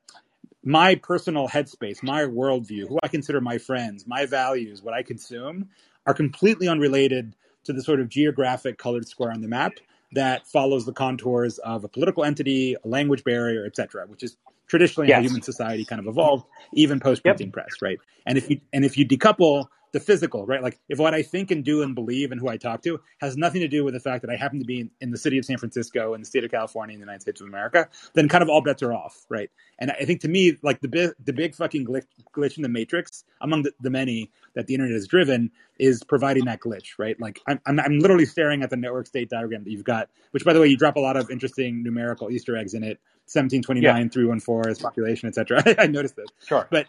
my 0.64 0.96
personal 0.96 1.48
headspace, 1.48 2.04
my 2.04 2.22
worldview, 2.24 2.88
who 2.88 3.00
I 3.02 3.08
consider 3.08 3.42
my 3.42 3.58
friends, 3.58 4.06
my 4.06 4.26
values, 4.28 4.82
what 4.82 4.94
I 4.94 5.02
consume 5.02 5.70
are 6.06 6.14
completely 6.14 6.68
unrelated 6.68 7.36
to 7.64 7.74
the 7.74 7.84
sort 7.84 8.00
of 8.00 8.10
geographic 8.10 8.78
colored 8.78 9.08
square 9.08 9.32
on 9.32 9.42
the 9.42 9.48
map 9.48 9.74
that 10.14 10.48
follows 10.48 10.86
the 10.86 10.94
contours 10.94 11.58
of 11.60 11.84
a 11.84 11.88
political 11.88 12.24
entity, 12.24 12.76
a 12.84 12.88
language 12.88 13.24
barrier, 13.24 13.66
etc., 13.66 14.06
which 14.08 14.24
is 14.24 14.38
traditionally 14.68 15.08
yes. 15.08 15.18
how 15.18 15.22
human 15.22 15.42
society 15.42 15.86
kind 15.86 16.00
of 16.00 16.08
evolved, 16.08 16.46
even 16.74 17.00
post 17.00 17.24
printing 17.24 17.48
yep. 17.48 17.54
press, 17.54 17.82
right? 17.82 18.00
And 18.26 18.38
if 18.38 18.50
you 18.50 18.60
and 18.74 18.84
if 18.84 18.98
you 18.98 19.08
decouple 19.08 19.68
the 19.92 20.00
physical, 20.00 20.46
right? 20.46 20.62
Like 20.62 20.80
if 20.88 21.00
what 21.00 21.14
I 21.14 21.22
think 21.22 21.52
and 21.52 21.64
do 21.64 21.84
and 21.84 21.94
believe 21.94 22.32
and 22.32 22.40
who 22.40 22.48
I 22.48 22.58
talk 22.58 22.82
to 22.84 23.00
has 23.20 23.36
nothing 23.36 23.62
to 23.62 23.68
do 23.68 23.84
with 23.84 23.94
the 23.94 24.00
fact 24.00 24.22
that 24.22 24.32
I 24.32 24.36
happen 24.36 24.60
to 24.60 24.66
be 24.66 24.82
in, 24.82 24.92
in, 25.02 25.12
the 25.12 25.18
city 25.18 25.38
of 25.38 25.46
San 25.46 25.58
Francisco 25.58 26.14
in 26.14 26.22
the 26.22 26.26
state 26.26 26.44
of 26.44 26.52
California 26.52 26.94
in 26.94 27.00
the 27.00 27.06
United 27.06 27.22
States 27.22 27.42
of 27.42 27.48
America, 27.48 27.90
then 28.14 28.30
kind 28.30 28.42
of 28.42 28.50
all 28.50 28.62
bets 28.62 28.82
are 28.82 28.94
off, 28.94 29.26
right? 29.30 29.50
And 29.80 29.92
I 29.92 30.06
think 30.06 30.22
to 30.22 30.30
me, 30.30 30.58
like 30.62 30.80
the 30.80 30.88
big, 30.88 31.12
the 31.24 31.34
big 31.34 31.56
fucking 31.56 31.86
glitch, 31.86 32.06
glitch 32.34 32.58
in 32.58 32.64
the 32.64 32.70
matrix 32.70 33.26
among 33.42 33.64
the, 33.64 33.74
the, 33.82 33.90
many 33.90 34.32
that 34.56 34.68
the 34.68 34.74
internet 34.74 34.94
has 34.94 35.08
driven 35.08 35.52
is 35.78 36.04
providing 36.04 36.46
that 36.46 36.62
glitch, 36.62 36.94
right? 36.98 37.20
Like 37.20 37.42
I'm, 37.48 37.60
I'm, 37.66 37.80
I'm 37.80 38.00
literally 38.00 38.26
staring 38.26 38.64
at 38.64 38.70
the 38.70 38.78
network 38.78 39.08
state 39.08 39.30
diagram 39.30 39.66
that 39.66 39.72
you've 39.72 39.84
got, 39.84 40.10
which 40.32 40.46
by 40.46 40.54
the 40.54 40.62
way, 40.62 40.68
you 40.68 40.78
drop 40.78 40.96
a 40.96 41.02
lot 41.02 41.18
of 41.18 41.30
interesting 41.30 41.84
numerical 41.84 42.32
Easter 42.32 42.56
eggs 42.56 42.74
in 42.74 42.84
it. 42.84 43.00
1729, 43.34 43.84
yeah. 43.84 44.10
314 44.10 44.72
is 44.72 44.80
population, 44.80 45.30
et 45.30 45.36
cetera. 45.36 45.64
I 45.80 45.88
noticed 45.88 46.18
this. 46.18 46.28
Sure. 46.46 46.68
But, 46.70 46.88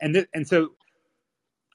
and, 0.00 0.14
th- 0.14 0.26
and 0.34 0.46
so 0.46 0.72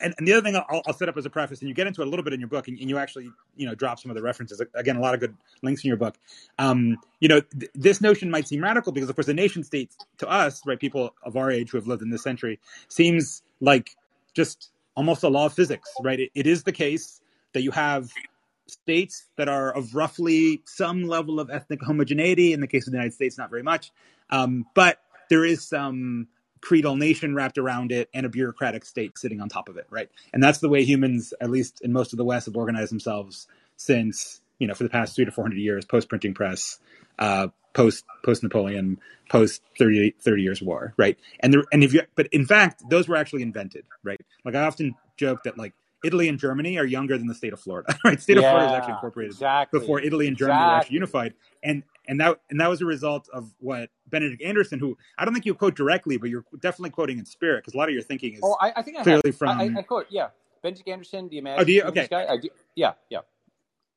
and, 0.01 0.13
and 0.17 0.27
the 0.27 0.33
other 0.33 0.41
thing 0.41 0.55
I'll, 0.55 0.81
I'll, 0.87 0.93
set 0.93 1.09
up 1.09 1.17
as 1.17 1.25
a 1.25 1.29
preface, 1.29 1.59
and 1.59 1.69
you 1.69 1.75
get 1.75 1.87
into 1.87 2.01
it 2.01 2.07
a 2.07 2.09
little 2.09 2.23
bit 2.23 2.33
in 2.33 2.39
your 2.39 2.49
book, 2.49 2.67
and, 2.67 2.79
and, 2.79 2.89
you 2.89 2.97
actually, 2.97 3.29
you 3.55 3.67
know, 3.67 3.75
drop 3.75 3.99
some 3.99 4.09
of 4.11 4.15
the 4.15 4.23
references. 4.23 4.61
Again, 4.73 4.97
a 4.97 5.01
lot 5.01 5.13
of 5.13 5.19
good 5.19 5.35
links 5.61 5.83
in 5.83 5.87
your 5.87 5.97
book. 5.97 6.17
Um, 6.57 6.97
you 7.19 7.27
know, 7.27 7.41
th- 7.41 7.71
this 7.75 8.01
notion 8.01 8.29
might 8.31 8.47
seem 8.47 8.61
radical 8.61 8.91
because, 8.91 9.09
of 9.09 9.15
course, 9.15 9.27
the 9.27 9.33
nation 9.33 9.63
state 9.63 9.91
to 10.19 10.29
us, 10.29 10.61
right, 10.65 10.79
people 10.79 11.13
of 11.23 11.35
our 11.35 11.51
age 11.51 11.71
who 11.71 11.77
have 11.77 11.87
lived 11.87 12.01
in 12.01 12.09
this 12.09 12.23
century, 12.23 12.59
seems 12.87 13.43
like 13.59 13.95
just 14.33 14.71
almost 14.95 15.23
a 15.23 15.29
law 15.29 15.45
of 15.45 15.53
physics, 15.53 15.89
right? 16.01 16.19
it, 16.19 16.31
it 16.35 16.47
is 16.47 16.63
the 16.63 16.71
case 16.71 17.21
that 17.53 17.61
you 17.61 17.71
have 17.71 18.11
states 18.67 19.25
that 19.35 19.49
are 19.49 19.71
of 19.75 19.95
roughly 19.95 20.61
some 20.65 21.03
level 21.03 21.39
of 21.39 21.49
ethnic 21.49 21.81
homogeneity. 21.81 22.53
In 22.53 22.61
the 22.61 22.67
case 22.67 22.87
of 22.87 22.91
the 22.91 22.97
United 22.97 23.13
States, 23.13 23.37
not 23.37 23.49
very 23.49 23.63
much, 23.63 23.91
um, 24.29 24.65
but 24.75 24.99
there 25.29 25.45
is 25.45 25.67
some 25.67 26.27
creedal 26.61 26.95
nation 26.95 27.35
wrapped 27.35 27.57
around 27.57 27.91
it 27.91 28.09
and 28.13 28.25
a 28.25 28.29
bureaucratic 28.29 28.85
state 28.85 29.17
sitting 29.17 29.41
on 29.41 29.49
top 29.49 29.69
of 29.69 29.77
it, 29.77 29.87
right? 29.89 30.09
And 30.33 30.43
that's 30.43 30.59
the 30.59 30.69
way 30.69 30.83
humans, 30.83 31.33
at 31.41 31.49
least 31.49 31.81
in 31.81 31.93
most 31.93 32.13
of 32.13 32.17
the 32.17 32.25
West, 32.25 32.45
have 32.47 32.55
organized 32.55 32.91
themselves 32.91 33.47
since, 33.77 34.41
you 34.59 34.67
know, 34.67 34.73
for 34.73 34.83
the 34.83 34.89
past 34.89 35.15
three 35.15 35.25
to 35.25 35.31
400 35.31 35.57
years, 35.57 35.85
post 35.85 36.09
printing 36.09 36.33
press, 36.33 36.79
uh, 37.17 37.47
post 37.73 38.03
post 38.23 38.43
Napoleon, 38.43 38.99
post 39.29 39.61
30, 39.77 40.15
30 40.21 40.41
years 40.41 40.61
war, 40.61 40.93
right? 40.97 41.17
And 41.39 41.53
there, 41.53 41.63
and 41.71 41.83
if 41.83 41.93
you, 41.93 42.01
but 42.15 42.27
in 42.27 42.45
fact, 42.45 42.83
those 42.89 43.07
were 43.07 43.15
actually 43.15 43.43
invented, 43.43 43.85
right? 44.03 44.19
Like 44.43 44.55
I 44.55 44.63
often 44.63 44.95
joke 45.17 45.43
that 45.43 45.57
like 45.57 45.73
Italy 46.03 46.29
and 46.29 46.39
Germany 46.39 46.77
are 46.77 46.85
younger 46.85 47.17
than 47.17 47.27
the 47.27 47.35
state 47.35 47.53
of 47.53 47.59
Florida, 47.59 47.97
right? 48.05 48.19
State 48.21 48.37
yeah, 48.37 48.43
of 48.43 48.51
Florida 48.51 48.67
is 48.67 48.77
actually 48.77 48.93
incorporated 48.93 49.33
exactly. 49.33 49.79
before 49.79 50.01
Italy 50.01 50.27
and 50.27 50.37
Germany 50.37 50.57
exactly. 50.57 50.71
were 50.71 50.79
actually 50.79 50.93
unified, 50.95 51.33
and 51.63 51.83
and 52.09 52.19
that 52.19 52.41
and 52.49 52.59
that 52.59 52.67
was 52.67 52.81
a 52.81 52.85
result 52.85 53.29
of 53.31 53.53
what 53.59 53.89
Benedict 54.07 54.41
Anderson, 54.41 54.79
who 54.79 54.97
I 55.17 55.23
don't 55.23 55.33
think 55.33 55.45
you 55.45 55.53
quote 55.53 55.75
directly, 55.75 56.17
but 56.17 56.29
you're 56.29 56.43
definitely 56.59 56.89
quoting 56.89 57.19
in 57.19 57.25
spirit 57.25 57.63
because 57.63 57.75
a 57.75 57.77
lot 57.77 57.87
of 57.87 57.93
your 57.93 58.03
thinking 58.03 58.33
is 58.33 58.39
oh, 58.43 58.57
I, 58.59 58.73
I 58.75 58.81
think 58.81 58.97
I 58.97 59.03
clearly 59.03 59.21
have, 59.25 59.37
from 59.37 59.49
I, 59.49 59.71
I, 59.77 59.81
quote 59.83 60.07
yeah, 60.09 60.29
Benedict 60.61 60.89
Anderson. 60.89 61.27
Do 61.27 61.35
you 61.35 61.41
imagine? 61.41 61.61
Oh, 61.61 61.63
do 61.63 61.71
you? 61.71 61.83
Okay, 61.83 62.07
guy? 62.09 62.25
I 62.27 62.37
do, 62.37 62.49
yeah, 62.75 62.93
yeah. 63.09 63.19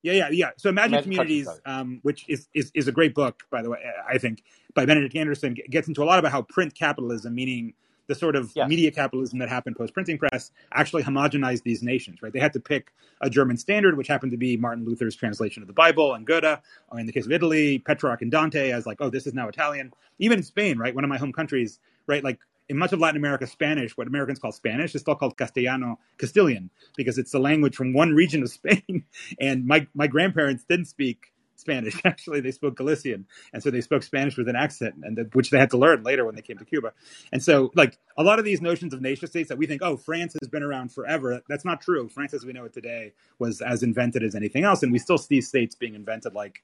Yeah, 0.02 0.14
yeah, 0.14 0.28
yeah. 0.30 0.50
So 0.56 0.68
Imagine, 0.68 0.94
Imagine 0.94 1.12
Communities, 1.12 1.48
um, 1.64 2.00
which 2.02 2.24
is, 2.28 2.48
is 2.54 2.72
is 2.74 2.88
a 2.88 2.92
great 2.92 3.14
book, 3.14 3.44
by 3.50 3.62
the 3.62 3.70
way, 3.70 3.78
I 4.08 4.18
think, 4.18 4.42
by 4.74 4.84
Benedict 4.84 5.14
Anderson, 5.14 5.56
gets 5.70 5.86
into 5.86 6.02
a 6.02 6.04
lot 6.04 6.18
about 6.18 6.32
how 6.32 6.42
print 6.42 6.74
capitalism, 6.74 7.34
meaning 7.34 7.74
the 8.12 8.18
sort 8.18 8.36
of 8.36 8.52
yes. 8.54 8.68
media 8.68 8.90
capitalism 8.90 9.38
that 9.38 9.48
happened 9.48 9.74
post 9.76 9.94
printing 9.94 10.18
press 10.18 10.50
actually 10.72 11.02
homogenized 11.02 11.62
these 11.62 11.82
nations, 11.82 12.22
right? 12.22 12.32
They 12.32 12.40
had 12.40 12.52
to 12.52 12.60
pick 12.60 12.92
a 13.22 13.30
German 13.30 13.56
standard, 13.56 13.96
which 13.96 14.08
happened 14.08 14.32
to 14.32 14.38
be 14.38 14.56
Martin 14.56 14.84
Luther's 14.84 15.16
translation 15.16 15.62
of 15.62 15.66
the 15.66 15.72
Bible 15.72 16.12
and 16.12 16.26
Goethe, 16.26 16.58
or 16.90 17.00
in 17.00 17.06
the 17.06 17.12
case 17.12 17.24
of 17.24 17.32
Italy, 17.32 17.78
Petrarch 17.78 18.20
and 18.20 18.30
Dante 18.30 18.70
as 18.70 18.84
like, 18.84 18.98
oh, 19.00 19.08
this 19.08 19.26
is 19.26 19.32
now 19.32 19.48
Italian. 19.48 19.92
Even 20.18 20.38
in 20.38 20.44
Spain, 20.44 20.76
right? 20.76 20.94
One 20.94 21.04
of 21.04 21.10
my 21.10 21.16
home 21.16 21.32
countries, 21.32 21.78
right? 22.06 22.22
Like 22.22 22.38
in 22.68 22.76
much 22.76 22.92
of 22.92 23.00
Latin 23.00 23.16
America, 23.16 23.46
Spanish, 23.46 23.96
what 23.96 24.06
Americans 24.06 24.38
call 24.38 24.52
Spanish, 24.52 24.94
is 24.94 25.00
still 25.00 25.14
called 25.14 25.38
Castellano 25.38 25.98
Castilian 26.18 26.68
because 26.96 27.16
it's 27.16 27.32
the 27.32 27.40
language 27.40 27.74
from 27.74 27.94
one 27.94 28.12
region 28.12 28.42
of 28.42 28.50
Spain. 28.58 29.04
And 29.40 29.66
my, 29.66 29.86
my 29.94 30.06
grandparents 30.06 30.64
didn't 30.64 30.86
speak 30.86 31.31
Spanish. 31.56 32.00
Actually, 32.04 32.40
they 32.40 32.50
spoke 32.50 32.76
Galician, 32.76 33.26
and 33.52 33.62
so 33.62 33.70
they 33.70 33.80
spoke 33.80 34.02
Spanish 34.02 34.36
with 34.36 34.48
an 34.48 34.56
accent, 34.56 34.96
and 35.02 35.16
the, 35.16 35.28
which 35.32 35.50
they 35.50 35.58
had 35.58 35.70
to 35.70 35.78
learn 35.78 36.02
later 36.02 36.24
when 36.24 36.34
they 36.34 36.42
came 36.42 36.58
to 36.58 36.64
Cuba. 36.64 36.92
And 37.32 37.42
so, 37.42 37.70
like 37.74 37.98
a 38.16 38.22
lot 38.22 38.38
of 38.38 38.44
these 38.44 38.60
notions 38.60 38.92
of 38.94 39.00
nation 39.00 39.28
states 39.28 39.48
that 39.48 39.58
we 39.58 39.66
think, 39.66 39.82
oh, 39.82 39.96
France 39.96 40.36
has 40.40 40.48
been 40.48 40.62
around 40.62 40.92
forever. 40.92 41.40
That's 41.48 41.64
not 41.64 41.80
true. 41.80 42.08
France, 42.08 42.34
as 42.34 42.44
we 42.44 42.52
know 42.52 42.64
it 42.64 42.72
today, 42.72 43.12
was 43.38 43.60
as 43.60 43.82
invented 43.82 44.22
as 44.22 44.34
anything 44.34 44.64
else, 44.64 44.82
and 44.82 44.92
we 44.92 44.98
still 44.98 45.18
see 45.18 45.40
states 45.40 45.74
being 45.74 45.94
invented 45.94 46.34
like 46.34 46.62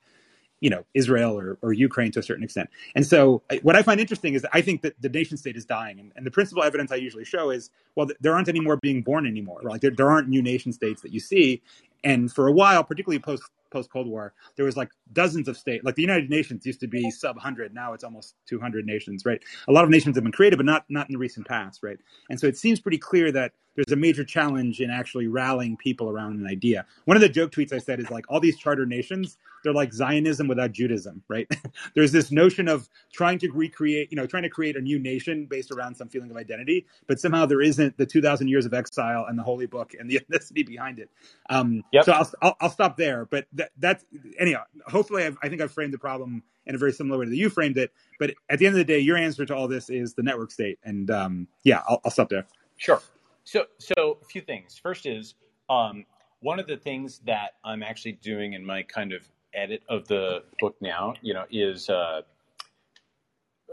you 0.60 0.70
know 0.70 0.84
Israel 0.94 1.38
or, 1.38 1.58
or 1.62 1.72
Ukraine 1.72 2.10
to 2.12 2.20
a 2.20 2.22
certain 2.22 2.44
extent. 2.44 2.68
And 2.94 3.06
so 3.06 3.42
what 3.62 3.76
I 3.76 3.82
find 3.82 4.00
interesting 4.00 4.34
is 4.34 4.46
I 4.52 4.60
think 4.60 4.82
that 4.82 5.00
the 5.00 5.08
nation 5.08 5.36
state 5.36 5.56
is 5.56 5.64
dying, 5.64 6.00
and, 6.00 6.12
and 6.16 6.26
the 6.26 6.30
principal 6.30 6.62
evidence 6.62 6.90
I 6.90 6.96
usually 6.96 7.24
show 7.24 7.50
is 7.50 7.70
well, 7.94 8.06
th- 8.06 8.18
there 8.20 8.34
aren't 8.34 8.48
any 8.48 8.60
more 8.60 8.76
being 8.76 9.02
born 9.02 9.26
anymore. 9.26 9.60
Like 9.62 9.80
there, 9.80 9.90
there 9.90 10.10
aren't 10.10 10.28
new 10.28 10.42
nation 10.42 10.72
states 10.72 11.02
that 11.02 11.12
you 11.12 11.20
see, 11.20 11.62
and 12.04 12.32
for 12.32 12.46
a 12.46 12.52
while, 12.52 12.84
particularly 12.84 13.18
post 13.18 13.42
post 13.70 13.90
Cold 13.90 14.06
War, 14.06 14.32
there 14.56 14.64
was 14.64 14.76
like 14.76 14.90
dozens 15.12 15.48
of 15.48 15.56
states. 15.56 15.84
Like 15.84 15.94
the 15.94 16.02
United 16.02 16.30
Nations 16.30 16.64
used 16.64 16.80
to 16.80 16.86
be 16.88 17.10
sub 17.10 17.38
hundred, 17.38 17.74
now 17.74 17.92
it's 17.92 18.04
almost 18.04 18.34
two 18.46 18.60
hundred 18.60 18.86
nations, 18.86 19.24
right? 19.24 19.42
A 19.68 19.72
lot 19.72 19.84
of 19.84 19.90
nations 19.90 20.16
have 20.16 20.24
been 20.24 20.32
created, 20.32 20.56
but 20.56 20.66
not 20.66 20.84
not 20.88 21.08
in 21.08 21.12
the 21.12 21.18
recent 21.18 21.46
past, 21.46 21.82
right? 21.82 21.98
And 22.30 22.38
so 22.38 22.46
it 22.46 22.56
seems 22.56 22.80
pretty 22.80 22.98
clear 22.98 23.32
that 23.32 23.52
there's 23.78 23.92
a 23.92 23.96
major 23.96 24.24
challenge 24.24 24.80
in 24.80 24.90
actually 24.90 25.28
rallying 25.28 25.76
people 25.76 26.10
around 26.10 26.40
an 26.40 26.48
idea. 26.48 26.84
One 27.04 27.16
of 27.16 27.20
the 27.20 27.28
joke 27.28 27.52
tweets 27.52 27.72
I 27.72 27.78
said 27.78 28.00
is 28.00 28.10
like 28.10 28.24
all 28.28 28.40
these 28.40 28.58
charter 28.58 28.84
nations, 28.84 29.38
they're 29.62 29.72
like 29.72 29.92
Zionism 29.92 30.48
without 30.48 30.72
Judaism, 30.72 31.22
right? 31.28 31.48
there's 31.94 32.10
this 32.10 32.32
notion 32.32 32.66
of 32.66 32.88
trying 33.12 33.38
to 33.38 33.50
recreate, 33.52 34.10
you 34.10 34.16
know, 34.16 34.26
trying 34.26 34.42
to 34.42 34.48
create 34.48 34.76
a 34.76 34.80
new 34.80 34.98
nation 34.98 35.46
based 35.46 35.70
around 35.70 35.94
some 35.94 36.08
feeling 36.08 36.28
of 36.28 36.36
identity, 36.36 36.86
but 37.06 37.20
somehow 37.20 37.46
there 37.46 37.60
isn't 37.60 37.96
the 37.98 38.06
2,000 38.06 38.48
years 38.48 38.66
of 38.66 38.74
exile 38.74 39.26
and 39.28 39.38
the 39.38 39.44
holy 39.44 39.66
book 39.66 39.92
and 39.96 40.10
the 40.10 40.18
ethnicity 40.30 40.66
behind 40.66 40.98
it. 40.98 41.08
Um, 41.48 41.84
yep. 41.92 42.04
So 42.04 42.12
I'll, 42.12 42.30
I'll, 42.42 42.56
I'll, 42.60 42.70
stop 42.70 42.96
there. 42.96 43.24
But 43.24 43.46
that, 43.54 43.70
that's 43.78 44.04
anyhow. 44.38 44.64
Hopefully, 44.86 45.24
I've, 45.24 45.38
I 45.42 45.48
think 45.48 45.60
I've 45.60 45.72
framed 45.72 45.92
the 45.92 45.98
problem 45.98 46.42
in 46.66 46.74
a 46.74 46.78
very 46.78 46.92
similar 46.92 47.18
way 47.18 47.26
that 47.26 47.36
you 47.36 47.50
framed 47.50 47.78
it. 47.78 47.92
But 48.18 48.34
at 48.48 48.58
the 48.58 48.66
end 48.66 48.74
of 48.74 48.78
the 48.78 48.84
day, 48.84 48.98
your 48.98 49.16
answer 49.16 49.44
to 49.46 49.54
all 49.54 49.68
this 49.68 49.90
is 49.90 50.14
the 50.14 50.22
network 50.22 50.50
state. 50.50 50.78
And 50.84 51.10
um, 51.10 51.48
yeah, 51.64 51.82
I'll, 51.88 52.00
I'll 52.04 52.10
stop 52.10 52.28
there. 52.28 52.46
Sure. 52.76 53.00
So, 53.44 53.64
so 53.78 54.18
a 54.22 54.24
few 54.24 54.40
things. 54.40 54.78
First 54.78 55.06
is 55.06 55.34
um, 55.70 56.04
one 56.40 56.60
of 56.60 56.66
the 56.66 56.76
things 56.76 57.20
that 57.26 57.54
I'm 57.64 57.82
actually 57.82 58.12
doing 58.12 58.52
in 58.52 58.64
my 58.64 58.82
kind 58.82 59.12
of 59.12 59.22
edit 59.54 59.82
of 59.88 60.06
the 60.08 60.44
book 60.60 60.76
now, 60.80 61.14
you 61.22 61.34
know, 61.34 61.44
is 61.50 61.88
uh, 61.88 62.22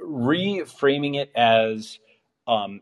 reframing 0.01 1.15
it 1.15 1.32
as 1.36 1.99
um, 2.47 2.82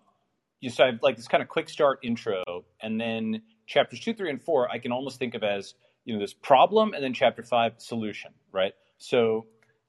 you 0.59 0.69
so 0.69 0.83
I 0.83 0.87
have 0.87 0.99
like 1.01 1.17
this 1.17 1.27
kind 1.27 1.43
of 1.43 1.49
quick 1.49 1.69
start 1.69 1.99
intro, 2.03 2.43
and 2.81 2.99
then 2.99 3.41
chapters 3.73 3.99
two, 3.99 4.13
three, 4.13 4.29
and 4.29 4.41
four 4.41 4.69
I 4.71 4.79
can 4.79 4.91
almost 4.91 5.19
think 5.19 5.35
of 5.35 5.43
as 5.43 5.73
you 6.05 6.13
know 6.13 6.19
this 6.19 6.33
problem, 6.33 6.93
and 6.93 7.03
then 7.03 7.13
chapter 7.13 7.43
five 7.43 7.73
solution, 7.77 8.31
right? 8.51 8.73
So 8.97 9.47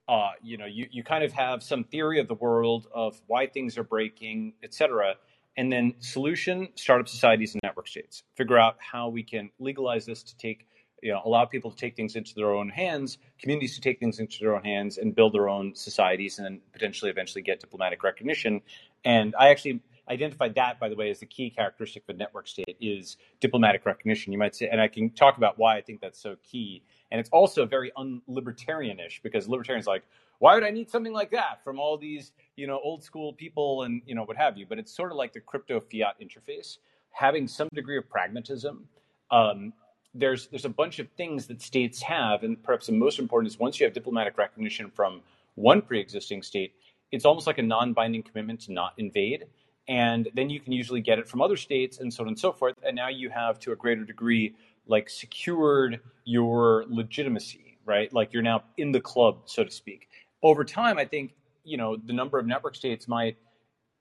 uh, 0.09 0.33
you 0.43 0.57
know 0.57 0.67
you 0.67 0.87
you 0.91 1.05
kind 1.05 1.25
of 1.25 1.33
have 1.33 1.63
some 1.63 1.85
theory 1.85 2.19
of 2.21 2.29
the 2.29 2.35
world 2.35 2.87
of 2.93 3.21
why 3.27 3.47
things 3.47 3.79
are 3.79 3.85
breaking, 3.85 4.55
et 4.63 4.75
cetera 4.75 5.15
and 5.57 5.73
then 5.73 5.95
solution, 6.01 6.69
startup 6.75 7.09
societies 7.09 7.55
and 7.55 7.61
network 7.63 7.89
states. 7.89 8.23
Figure 8.37 8.59
out 8.59 8.77
how 8.79 9.09
we 9.09 9.23
can 9.23 9.51
legalize 9.59 10.07
this 10.07 10.23
to 10.25 10.37
take, 10.37 10.67
you 11.03 11.13
know, 11.13 11.21
allow 11.25 11.45
people 11.45 11.71
to 11.71 11.77
take 11.77 11.95
things 11.95 12.17
into 12.17 12.35
their 12.35 12.53
own 12.53 12.69
hands, 12.69 13.19
communities 13.41 13.75
to 13.77 13.81
take 13.81 14.01
things 14.01 14.19
into 14.19 14.39
their 14.41 14.55
own 14.55 14.65
hands 14.65 14.99
and 14.99 15.15
build 15.15 15.33
their 15.33 15.49
own 15.49 15.75
societies 15.75 16.39
and 16.39 16.47
then 16.47 16.61
potentially 16.73 17.11
eventually 17.11 17.43
get 17.43 17.61
diplomatic 17.61 18.03
recognition. 18.03 18.63
And 19.05 19.35
I 19.39 19.51
actually 19.51 19.81
identified 20.09 20.55
that, 20.55 20.79
by 20.79 20.89
the 20.89 20.97
way, 20.97 21.11
as 21.11 21.21
the 21.21 21.27
key 21.27 21.51
characteristic 21.51 22.05
of 22.09 22.15
a 22.15 22.19
network 22.19 22.47
state 22.47 22.77
is 22.81 23.17
diplomatic 23.41 23.87
recognition. 23.87 24.33
You 24.33 24.39
might 24.39 24.55
say, 24.55 24.69
and 24.69 24.81
I 24.81 24.89
can 24.89 25.11
talk 25.11 25.37
about 25.37 25.59
why 25.59 25.77
I 25.77 25.81
think 25.81 26.01
that's 26.01 26.21
so 26.21 26.37
key. 26.43 26.83
And 27.11 27.21
it's 27.21 27.31
also 27.31 27.65
very 27.67 27.93
unlibertarianish 27.97 29.23
because 29.23 29.49
libertarians 29.49 29.87
like, 29.87 30.03
why 30.39 30.55
would 30.55 30.65
I 30.65 30.71
need 30.71 30.91
something 30.91 31.13
like 31.13 31.31
that 31.31 31.63
from 31.63 31.79
all 31.79 31.97
these, 31.97 32.33
you 32.57 32.67
know, 32.67 32.81
old 32.83 33.03
school 33.05 33.33
people 33.33 33.85
and, 33.85 34.03
you 34.05 34.15
know, 34.15 34.25
what 34.25 34.37
have 34.37 34.59
you? 34.59 34.67
But 34.67 34.79
it's 34.79 34.95
sort 34.95 35.11
of 35.11 35.17
like 35.17 35.33
the 35.33 35.41
crypto 35.41 35.81
fiat 35.81 36.17
interface, 36.21 36.79
having 37.11 37.47
some 37.47 37.69
degree 37.73 37.97
of 37.97 38.09
pragmatism 38.09 38.89
um, 39.31 39.73
there's 40.15 40.47
there's 40.49 40.65
a 40.65 40.71
bunch 40.71 41.01
of 41.01 41.09
things 41.17 41.47
that 41.49 41.61
states 41.61 42.01
have, 42.03 42.45
and 42.45 42.63
perhaps 42.63 42.87
the 42.87 42.93
most 42.93 43.19
important 43.19 43.53
is 43.53 43.59
once 43.59 43.81
you 43.81 43.85
have 43.85 43.93
diplomatic 43.93 44.39
recognition 44.39 44.91
from 44.91 45.21
one 45.57 45.83
pre-existing 45.83 46.43
state, 46.43 46.75
it's 47.11 47.25
almost 47.25 47.47
like 47.47 47.59
a 47.59 47.63
non-binding 47.63 48.23
commitment 48.23 48.61
to 48.61 48.73
not 48.73 48.95
invade, 48.97 49.47
and 49.89 50.29
then 50.35 50.51
you 50.51 50.61
can 50.61 50.73
usually 50.73 51.01
get 51.01 51.19
it 51.19 51.29
from 51.29 51.43
other 51.43 51.57
states 51.57 51.99
and 51.99 52.13
so 52.13 52.23
on 52.23 52.29
and 52.29 52.39
so 52.39 52.53
forth. 52.53 52.75
And 52.87 52.97
now 52.97 53.09
you 53.09 53.31
have, 53.31 53.59
to 53.61 53.73
a 53.73 53.77
greater 53.77 54.05
degree, 54.05 54.55
like 54.87 55.09
secured 55.09 56.01
your 56.25 56.85
legitimacy, 56.89 57.79
right? 57.85 58.13
Like 58.13 58.33
you're 58.33 58.43
now 58.43 58.65
in 58.77 58.93
the 58.93 59.01
club, 59.01 59.43
so 59.47 59.65
to 59.65 59.71
speak. 59.71 60.09
Over 60.43 60.65
time, 60.65 60.99
I 60.99 61.05
think 61.05 61.35
you 61.65 61.77
know 61.77 61.97
the 61.97 62.13
number 62.13 62.39
of 62.39 62.47
network 62.47 62.77
states 62.77 63.09
might 63.09 63.37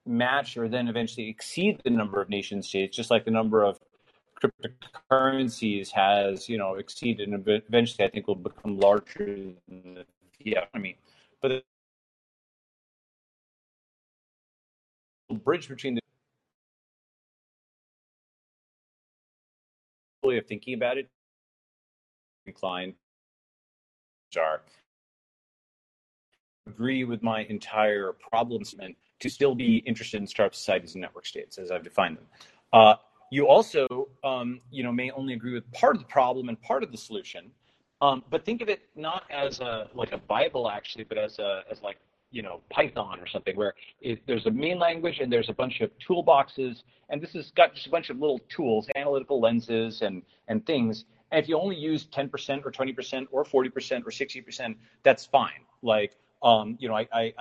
match 0.05 0.57
or 0.57 0.67
then 0.67 0.87
eventually 0.87 1.29
exceed 1.29 1.81
the 1.83 1.89
number 1.89 2.21
of 2.21 2.29
nation 2.29 2.61
states, 2.61 2.95
just 2.95 3.09
like 3.09 3.25
the 3.25 3.31
number 3.31 3.63
of 3.63 3.79
cryptocurrencies 4.41 5.89
has, 5.91 6.49
you 6.49 6.57
know, 6.57 6.75
exceeded 6.75 7.29
and 7.29 7.47
eventually 7.47 8.05
I 8.05 8.09
think 8.09 8.27
will 8.27 8.35
become 8.35 8.77
larger 8.77 9.25
than 9.67 10.03
the 10.39 10.51
economy. 10.51 10.97
But 11.41 11.63
bridge 15.33 15.67
between 15.67 15.95
the 15.95 16.01
way 20.23 20.37
of 20.37 20.45
thinking 20.45 20.73
about 20.73 20.97
it 20.97 21.09
inclined 22.45 22.93
are 24.37 24.61
agree 26.67 27.03
with 27.03 27.21
my 27.21 27.41
entire 27.43 28.13
problem 28.13 28.63
statement 28.63 28.95
to 29.19 29.29
still 29.29 29.53
be 29.53 29.77
interested 29.85 30.19
in 30.19 30.27
startup 30.27 30.55
societies 30.55 30.95
and 30.95 31.01
network 31.01 31.25
states 31.25 31.57
as 31.57 31.71
I've 31.71 31.83
defined 31.83 32.17
them. 32.17 32.25
Uh, 32.71 32.95
you 33.31 33.47
also, 33.47 34.07
um, 34.23 34.61
you 34.71 34.83
know, 34.83 34.91
may 34.91 35.11
only 35.11 35.33
agree 35.33 35.53
with 35.53 35.69
part 35.71 35.95
of 35.95 36.01
the 36.01 36.07
problem 36.07 36.49
and 36.49 36.61
part 36.61 36.83
of 36.83 36.91
the 36.91 36.97
solution, 36.97 37.51
um, 38.01 38.23
but 38.29 38.45
think 38.45 38.61
of 38.61 38.69
it 38.69 38.81
not 38.95 39.23
as 39.29 39.59
a 39.59 39.87
like 39.93 40.11
a 40.11 40.17
Bible 40.17 40.69
actually, 40.69 41.03
but 41.03 41.17
as 41.17 41.39
a 41.39 41.63
as 41.71 41.81
like 41.81 41.97
you 42.33 42.41
know 42.41 42.59
Python 42.69 43.19
or 43.19 43.27
something 43.27 43.55
where 43.55 43.73
it, 44.01 44.21
there's 44.27 44.45
a 44.45 44.51
main 44.51 44.79
language 44.79 45.19
and 45.19 45.31
there's 45.31 45.49
a 45.49 45.53
bunch 45.53 45.79
of 45.79 45.91
toolboxes, 46.05 46.83
and 47.09 47.21
this 47.21 47.31
has 47.33 47.51
got 47.51 47.73
just 47.75 47.87
a 47.87 47.89
bunch 47.89 48.09
of 48.09 48.19
little 48.19 48.39
tools, 48.49 48.89
analytical 48.95 49.39
lenses, 49.39 50.01
and 50.01 50.23
and 50.49 50.65
things. 50.65 51.05
And 51.31 51.41
if 51.41 51.49
you 51.49 51.57
only 51.57 51.75
use 51.75 52.05
10% 52.05 52.29
or 52.63 52.71
20% 52.71 53.27
or 53.31 53.43
40% 53.43 53.51
or 53.51 54.11
60%, 54.11 54.75
that's 55.01 55.25
fine. 55.25 55.65
Like 55.81 56.15
um, 56.43 56.75
you 56.79 56.89
know, 56.89 56.95
I, 56.95 57.07
I, 57.13 57.33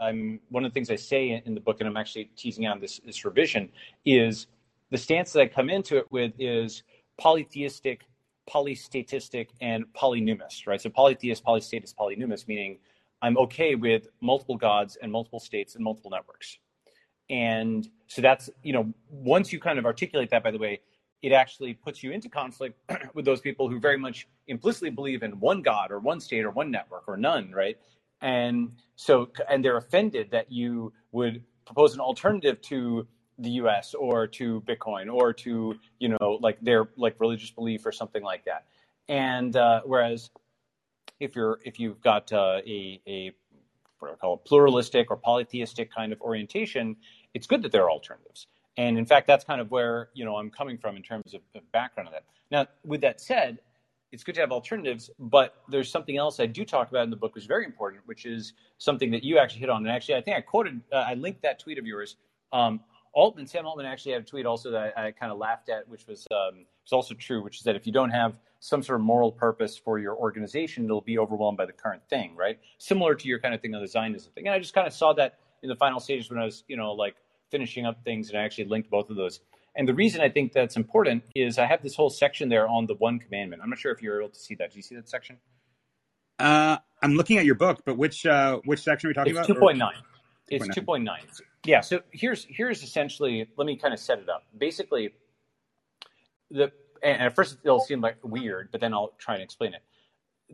I, 0.00 0.08
am 0.08 0.38
one 0.48 0.64
of 0.64 0.70
the 0.70 0.74
things 0.74 0.88
I 0.88 0.96
say 0.96 1.42
in 1.44 1.54
the 1.54 1.60
book, 1.60 1.80
and 1.80 1.88
I'm 1.88 1.96
actually 1.96 2.30
teasing 2.36 2.66
out 2.66 2.80
this, 2.80 3.00
this 3.04 3.24
revision, 3.24 3.68
is 4.04 4.46
the 4.90 4.96
stance 4.96 5.32
that 5.32 5.40
I 5.40 5.48
come 5.48 5.68
into 5.68 5.96
it 5.98 6.06
with 6.12 6.32
is 6.38 6.84
polytheistic, 7.18 8.02
polystatistic, 8.48 9.48
and 9.60 9.84
polynumist, 9.92 10.68
right? 10.68 10.80
So 10.80 10.88
polytheist, 10.88 11.44
polystatist, 11.44 11.96
polynumist, 11.96 12.46
meaning 12.46 12.78
I'm 13.24 13.38
okay 13.38 13.74
with 13.74 14.08
multiple 14.20 14.58
gods 14.58 14.98
and 15.00 15.10
multiple 15.10 15.40
states 15.40 15.76
and 15.76 15.82
multiple 15.82 16.10
networks. 16.10 16.58
And 17.30 17.88
so 18.06 18.20
that's, 18.20 18.50
you 18.62 18.74
know, 18.74 18.92
once 19.08 19.50
you 19.50 19.58
kind 19.58 19.78
of 19.78 19.86
articulate 19.86 20.28
that, 20.28 20.44
by 20.44 20.50
the 20.50 20.58
way, 20.58 20.82
it 21.22 21.32
actually 21.32 21.72
puts 21.72 22.02
you 22.02 22.12
into 22.12 22.28
conflict 22.28 22.78
with 23.14 23.24
those 23.24 23.40
people 23.40 23.70
who 23.70 23.80
very 23.80 23.96
much 23.96 24.28
implicitly 24.46 24.90
believe 24.90 25.22
in 25.22 25.40
one 25.40 25.62
God 25.62 25.90
or 25.90 26.00
one 26.00 26.20
state 26.20 26.44
or 26.44 26.50
one 26.50 26.70
network 26.70 27.04
or 27.08 27.16
none, 27.16 27.50
right? 27.50 27.78
And 28.20 28.72
so, 28.96 29.30
and 29.48 29.64
they're 29.64 29.78
offended 29.78 30.30
that 30.32 30.52
you 30.52 30.92
would 31.12 31.42
propose 31.64 31.94
an 31.94 32.00
alternative 32.00 32.60
to 32.72 33.06
the 33.38 33.52
US 33.52 33.94
or 33.94 34.26
to 34.26 34.60
Bitcoin 34.68 35.10
or 35.10 35.32
to, 35.32 35.76
you 35.98 36.08
know, 36.10 36.38
like 36.42 36.60
their 36.60 36.90
like 36.98 37.18
religious 37.18 37.50
belief 37.50 37.86
or 37.86 37.92
something 37.92 38.22
like 38.22 38.44
that. 38.44 38.66
And 39.08 39.56
uh, 39.56 39.80
whereas 39.86 40.28
if 41.20 41.36
you're 41.36 41.58
if 41.64 41.78
you've 41.78 42.00
got 42.00 42.32
uh, 42.32 42.60
a 42.66 43.00
a 43.06 43.32
what 43.98 44.12
I 44.12 44.14
call 44.16 44.34
a 44.34 44.36
pluralistic 44.36 45.10
or 45.10 45.16
polytheistic 45.16 45.92
kind 45.92 46.12
of 46.12 46.20
orientation, 46.20 46.96
it's 47.32 47.46
good 47.46 47.62
that 47.62 47.72
there 47.72 47.84
are 47.84 47.90
alternatives. 47.90 48.46
And 48.76 48.98
in 48.98 49.06
fact, 49.06 49.26
that's 49.26 49.44
kind 49.44 49.60
of 49.60 49.70
where 49.70 50.08
you 50.14 50.24
know 50.24 50.36
I'm 50.36 50.50
coming 50.50 50.78
from 50.78 50.96
in 50.96 51.02
terms 51.02 51.34
of, 51.34 51.40
of 51.54 51.70
background 51.72 52.08
of 52.08 52.14
that. 52.14 52.24
Now, 52.50 52.66
with 52.84 53.00
that 53.02 53.20
said, 53.20 53.58
it's 54.12 54.22
good 54.22 54.34
to 54.36 54.40
have 54.40 54.52
alternatives, 54.52 55.10
but 55.18 55.62
there's 55.68 55.90
something 55.90 56.16
else 56.16 56.38
I 56.38 56.46
do 56.46 56.64
talk 56.64 56.90
about 56.90 57.04
in 57.04 57.10
the 57.10 57.16
book, 57.16 57.34
which 57.34 57.44
is 57.44 57.48
very 57.48 57.64
important, 57.64 58.02
which 58.06 58.26
is 58.26 58.52
something 58.78 59.10
that 59.10 59.24
you 59.24 59.38
actually 59.38 59.60
hit 59.60 59.70
on. 59.70 59.84
And 59.84 59.94
actually, 59.94 60.16
I 60.16 60.20
think 60.20 60.36
I 60.36 60.40
quoted, 60.40 60.80
uh, 60.92 60.96
I 60.96 61.14
linked 61.14 61.42
that 61.42 61.58
tweet 61.58 61.78
of 61.78 61.86
yours. 61.86 62.16
Um, 62.52 62.80
Altman, 63.12 63.46
Sam 63.46 63.66
Altman 63.66 63.86
actually 63.86 64.12
had 64.12 64.22
a 64.22 64.24
tweet 64.24 64.46
also 64.46 64.70
that 64.70 64.92
I, 64.96 65.06
I 65.06 65.10
kind 65.10 65.32
of 65.32 65.38
laughed 65.38 65.68
at, 65.68 65.88
which 65.88 66.06
was 66.06 66.26
um, 66.30 66.64
was 66.84 66.92
also 66.92 67.14
true, 67.14 67.42
which 67.42 67.58
is 67.58 67.62
that 67.64 67.76
if 67.76 67.86
you 67.86 67.92
don't 67.92 68.10
have 68.10 68.38
some 68.64 68.82
sort 68.82 68.98
of 68.98 69.04
moral 69.04 69.30
purpose 69.30 69.76
for 69.76 69.98
your 69.98 70.16
organization, 70.16 70.86
it'll 70.86 71.02
be 71.02 71.18
overwhelmed 71.18 71.58
by 71.58 71.66
the 71.66 71.72
current 71.72 72.00
thing, 72.08 72.34
right? 72.34 72.58
Similar 72.78 73.14
to 73.14 73.28
your 73.28 73.38
kind 73.38 73.54
of 73.54 73.60
thing 73.60 73.74
on 73.74 73.82
the 73.82 73.86
Zionism 73.86 74.32
thing. 74.32 74.46
And 74.46 74.54
I 74.54 74.58
just 74.58 74.72
kind 74.72 74.86
of 74.86 74.94
saw 74.94 75.12
that 75.12 75.38
in 75.62 75.68
the 75.68 75.76
final 75.76 76.00
stages 76.00 76.30
when 76.30 76.38
I 76.38 76.46
was, 76.46 76.64
you 76.66 76.78
know, 76.78 76.92
like 76.92 77.14
finishing 77.50 77.84
up 77.84 78.02
things, 78.04 78.30
and 78.30 78.38
I 78.38 78.42
actually 78.42 78.64
linked 78.64 78.88
both 78.88 79.10
of 79.10 79.16
those. 79.16 79.40
And 79.76 79.86
the 79.86 79.92
reason 79.92 80.22
I 80.22 80.30
think 80.30 80.54
that's 80.54 80.76
important 80.76 81.24
is 81.34 81.58
I 81.58 81.66
have 81.66 81.82
this 81.82 81.94
whole 81.94 82.08
section 82.08 82.48
there 82.48 82.66
on 82.66 82.86
the 82.86 82.94
one 82.94 83.18
commandment. 83.18 83.60
I'm 83.62 83.68
not 83.68 83.78
sure 83.78 83.92
if 83.92 84.00
you're 84.00 84.22
able 84.22 84.30
to 84.30 84.40
see 84.40 84.54
that. 84.54 84.70
Do 84.70 84.78
you 84.78 84.82
see 84.82 84.94
that 84.94 85.10
section? 85.10 85.36
Uh, 86.38 86.78
I'm 87.02 87.16
looking 87.16 87.36
at 87.36 87.44
your 87.44 87.56
book, 87.56 87.82
but 87.84 87.98
which 87.98 88.24
uh, 88.24 88.60
which 88.64 88.80
section 88.80 89.08
are 89.08 89.10
we 89.10 89.14
talking 89.14 89.36
it's 89.36 89.46
about? 89.46 89.74
2.9. 89.76 89.90
It's 90.48 90.68
2.9. 90.68 91.18
Yeah. 91.66 91.82
So 91.82 92.00
here's 92.12 92.46
here's 92.48 92.82
essentially. 92.82 93.46
Let 93.58 93.66
me 93.66 93.76
kind 93.76 93.92
of 93.92 94.00
set 94.00 94.20
it 94.20 94.30
up. 94.30 94.44
Basically, 94.56 95.10
the 96.50 96.72
and 97.02 97.22
at 97.22 97.34
first 97.34 97.58
it'll 97.64 97.80
seem 97.80 98.00
like 98.00 98.16
weird, 98.22 98.70
but 98.72 98.80
then 98.80 98.92
I'll 98.92 99.14
try 99.18 99.34
and 99.34 99.42
explain 99.42 99.74
it. 99.74 99.82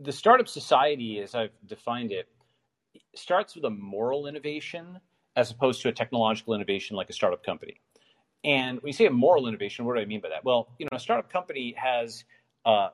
The 0.03 0.11
startup 0.11 0.47
society, 0.47 1.19
as 1.19 1.35
I've 1.35 1.51
defined 1.67 2.11
it, 2.11 2.27
starts 3.15 3.55
with 3.55 3.65
a 3.65 3.69
moral 3.69 4.27
innovation 4.27 4.99
as 5.35 5.51
opposed 5.51 5.81
to 5.81 5.89
a 5.89 5.91
technological 5.91 6.53
innovation 6.53 6.95
like 6.95 7.09
a 7.09 7.13
startup 7.13 7.43
company. 7.43 7.79
And 8.43 8.81
when 8.81 8.87
you 8.87 8.93
say 8.93 9.05
a 9.05 9.11
moral 9.11 9.47
innovation, 9.47 9.85
what 9.85 9.95
do 9.95 10.01
I 10.01 10.05
mean 10.05 10.21
by 10.21 10.29
that? 10.29 10.43
Well, 10.43 10.69
you 10.79 10.87
know, 10.91 10.95
a 10.95 10.99
startup 10.99 11.31
company 11.31 11.75
has 11.77 12.23
uh, 12.65 12.89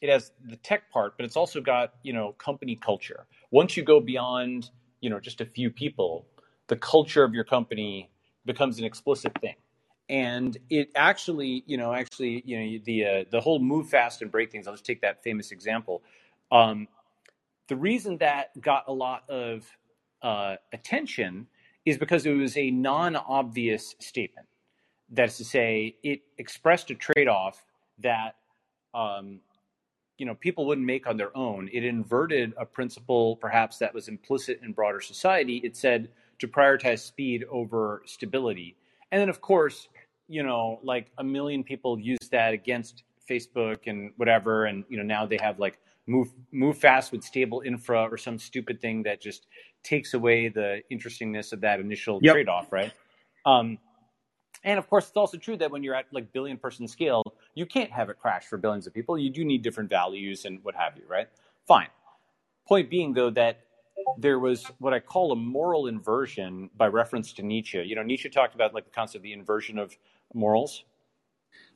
it 0.00 0.10
has 0.10 0.32
the 0.44 0.56
tech 0.56 0.90
part, 0.90 1.16
but 1.16 1.24
it's 1.24 1.36
also 1.36 1.60
got 1.60 1.94
you 2.02 2.12
know 2.12 2.32
company 2.32 2.76
culture. 2.76 3.26
Once 3.50 3.76
you 3.76 3.82
go 3.82 4.00
beyond 4.00 4.70
you 5.00 5.10
know 5.10 5.20
just 5.20 5.40
a 5.40 5.46
few 5.46 5.70
people, 5.70 6.26
the 6.68 6.76
culture 6.76 7.22
of 7.22 7.34
your 7.34 7.44
company 7.44 8.10
becomes 8.46 8.78
an 8.78 8.84
explicit 8.84 9.32
thing 9.40 9.56
and 10.08 10.56
it 10.70 10.90
actually 10.94 11.64
you 11.66 11.76
know 11.76 11.92
actually 11.92 12.42
you 12.46 12.58
know 12.58 12.80
the 12.84 13.04
uh, 13.04 13.24
the 13.30 13.40
whole 13.40 13.58
move 13.58 13.88
fast 13.88 14.22
and 14.22 14.30
break 14.30 14.52
things 14.52 14.66
i'll 14.66 14.74
just 14.74 14.86
take 14.86 15.00
that 15.00 15.22
famous 15.22 15.50
example. 15.50 16.02
Um, 16.52 16.88
the 17.68 17.76
reason 17.76 18.18
that 18.18 18.60
got 18.60 18.84
a 18.86 18.92
lot 18.92 19.28
of 19.28 19.66
uh, 20.22 20.56
attention 20.72 21.48
is 21.84 21.98
because 21.98 22.26
it 22.26 22.32
was 22.32 22.56
a 22.56 22.70
non-obvious 22.70 23.96
statement. 23.98 24.46
That 25.10 25.28
is 25.28 25.36
to 25.38 25.44
say 25.44 25.96
it 26.02 26.22
expressed 26.38 26.90
a 26.90 26.94
trade-off 26.94 27.64
that 27.98 28.36
um, 28.94 29.40
you 30.18 30.26
know 30.26 30.34
people 30.34 30.66
wouldn't 30.66 30.86
make 30.86 31.06
on 31.06 31.16
their 31.16 31.36
own. 31.36 31.68
It 31.72 31.84
inverted 31.84 32.54
a 32.56 32.64
principle 32.64 33.36
perhaps 33.36 33.78
that 33.78 33.94
was 33.94 34.08
implicit 34.08 34.60
in 34.62 34.72
broader 34.72 35.00
society. 35.00 35.58
It 35.64 35.76
said 35.76 36.10
to 36.38 36.48
prioritize 36.48 37.00
speed 37.00 37.44
over 37.50 38.02
stability. 38.04 38.76
And 39.10 39.20
then 39.20 39.28
of 39.28 39.40
course 39.40 39.88
you 40.28 40.42
know 40.42 40.80
like 40.82 41.10
a 41.18 41.24
million 41.24 41.62
people 41.62 41.98
use 41.98 42.28
that 42.30 42.52
against 42.52 43.04
facebook 43.28 43.86
and 43.86 44.12
whatever 44.16 44.66
and 44.66 44.84
you 44.88 44.96
know 44.96 45.02
now 45.02 45.26
they 45.26 45.38
have 45.40 45.58
like 45.58 45.78
move 46.06 46.32
move 46.52 46.78
fast 46.78 47.12
with 47.12 47.22
stable 47.22 47.62
infra 47.64 48.02
or 48.02 48.16
some 48.16 48.38
stupid 48.38 48.80
thing 48.80 49.02
that 49.02 49.20
just 49.20 49.46
takes 49.82 50.14
away 50.14 50.48
the 50.48 50.80
interestingness 50.90 51.52
of 51.52 51.60
that 51.60 51.80
initial 51.80 52.18
yep. 52.22 52.34
trade-off 52.34 52.72
right 52.72 52.92
um, 53.44 53.78
and 54.64 54.78
of 54.78 54.90
course, 54.90 55.06
it's 55.06 55.16
also 55.16 55.38
true 55.38 55.56
that 55.58 55.70
when 55.70 55.84
you're 55.84 55.94
at 55.94 56.06
like 56.12 56.32
billion 56.32 56.58
person 56.58 56.88
scale, 56.88 57.22
you 57.54 57.66
can't 57.66 57.90
have 57.92 58.10
it 58.10 58.18
crash 58.18 58.44
for 58.44 58.58
billions 58.58 58.86
of 58.86 58.92
people. 58.92 59.16
You 59.16 59.30
do 59.30 59.44
need 59.44 59.62
different 59.62 59.88
values 59.88 60.44
and 60.44 60.58
what 60.64 60.74
have 60.74 60.96
you, 60.96 61.04
right? 61.08 61.28
Fine. 61.66 61.88
Point 62.66 62.90
being, 62.90 63.14
though, 63.14 63.30
that 63.30 63.60
there 64.18 64.40
was 64.40 64.64
what 64.78 64.92
I 64.92 64.98
call 64.98 65.30
a 65.30 65.36
moral 65.36 65.86
inversion 65.86 66.68
by 66.76 66.88
reference 66.88 67.32
to 67.34 67.42
Nietzsche. 67.42 67.80
You 67.80 67.94
know, 67.94 68.02
Nietzsche 68.02 68.28
talked 68.28 68.56
about 68.56 68.74
like 68.74 68.84
the 68.84 68.90
concept 68.90 69.16
of 69.16 69.22
the 69.22 69.32
inversion 69.32 69.78
of 69.78 69.96
morals. 70.34 70.84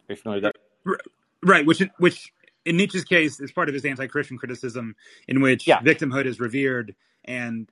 Are 0.08 0.12
you 0.12 0.16
familiar 0.16 0.42
with 0.42 0.54
that? 0.84 1.00
Right, 1.42 1.64
which 1.64 1.82
which 1.98 2.32
in 2.64 2.76
Nietzsche's 2.76 3.04
case 3.04 3.40
is 3.40 3.52
part 3.52 3.68
of 3.68 3.74
his 3.74 3.84
anti-Christian 3.84 4.38
criticism, 4.38 4.94
in 5.28 5.40
which 5.40 5.66
yeah. 5.66 5.80
victimhood 5.80 6.26
is 6.26 6.40
revered 6.40 6.94
and 7.24 7.70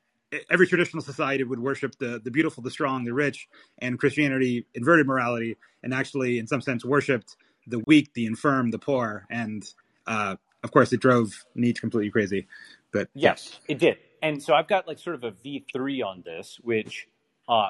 every 0.51 0.67
traditional 0.67 1.03
society 1.03 1.45
would 1.45 1.59
worship 1.59 1.97
the 1.99 2.21
the 2.23 2.31
beautiful, 2.31 2.63
the 2.63 2.71
strong, 2.71 3.05
the 3.05 3.15
rich, 3.15 3.49
and 3.79 3.99
Christianity 3.99 4.67
inverted 4.75 5.07
morality 5.07 5.57
and 5.83 5.95
actually, 5.95 6.39
in 6.39 6.47
some 6.47 6.61
sense, 6.61 6.85
worshipped 6.85 7.37
the 7.67 7.81
weak, 7.87 8.13
the 8.15 8.27
infirm, 8.27 8.71
the 8.71 8.79
poor, 8.79 9.27
and 9.31 9.65
uh, 10.07 10.37
of 10.63 10.71
course, 10.71 10.93
it 10.93 11.01
drove 11.01 11.45
Nietzsche 11.55 11.81
completely 11.81 12.11
crazy. 12.11 12.47
But 12.93 13.09
yes, 13.15 13.61
it 13.69 13.79
did. 13.79 13.99
And 14.23 14.43
so 14.43 14.55
I've 14.55 14.69
got 14.69 14.89
like 14.89 14.99
sort 14.99 15.15
of 15.15 15.25
a 15.25 15.31
V 15.31 15.65
three 15.73 16.03
on 16.03 16.23
this, 16.25 16.59
which 16.63 17.07
uh, 17.49 17.69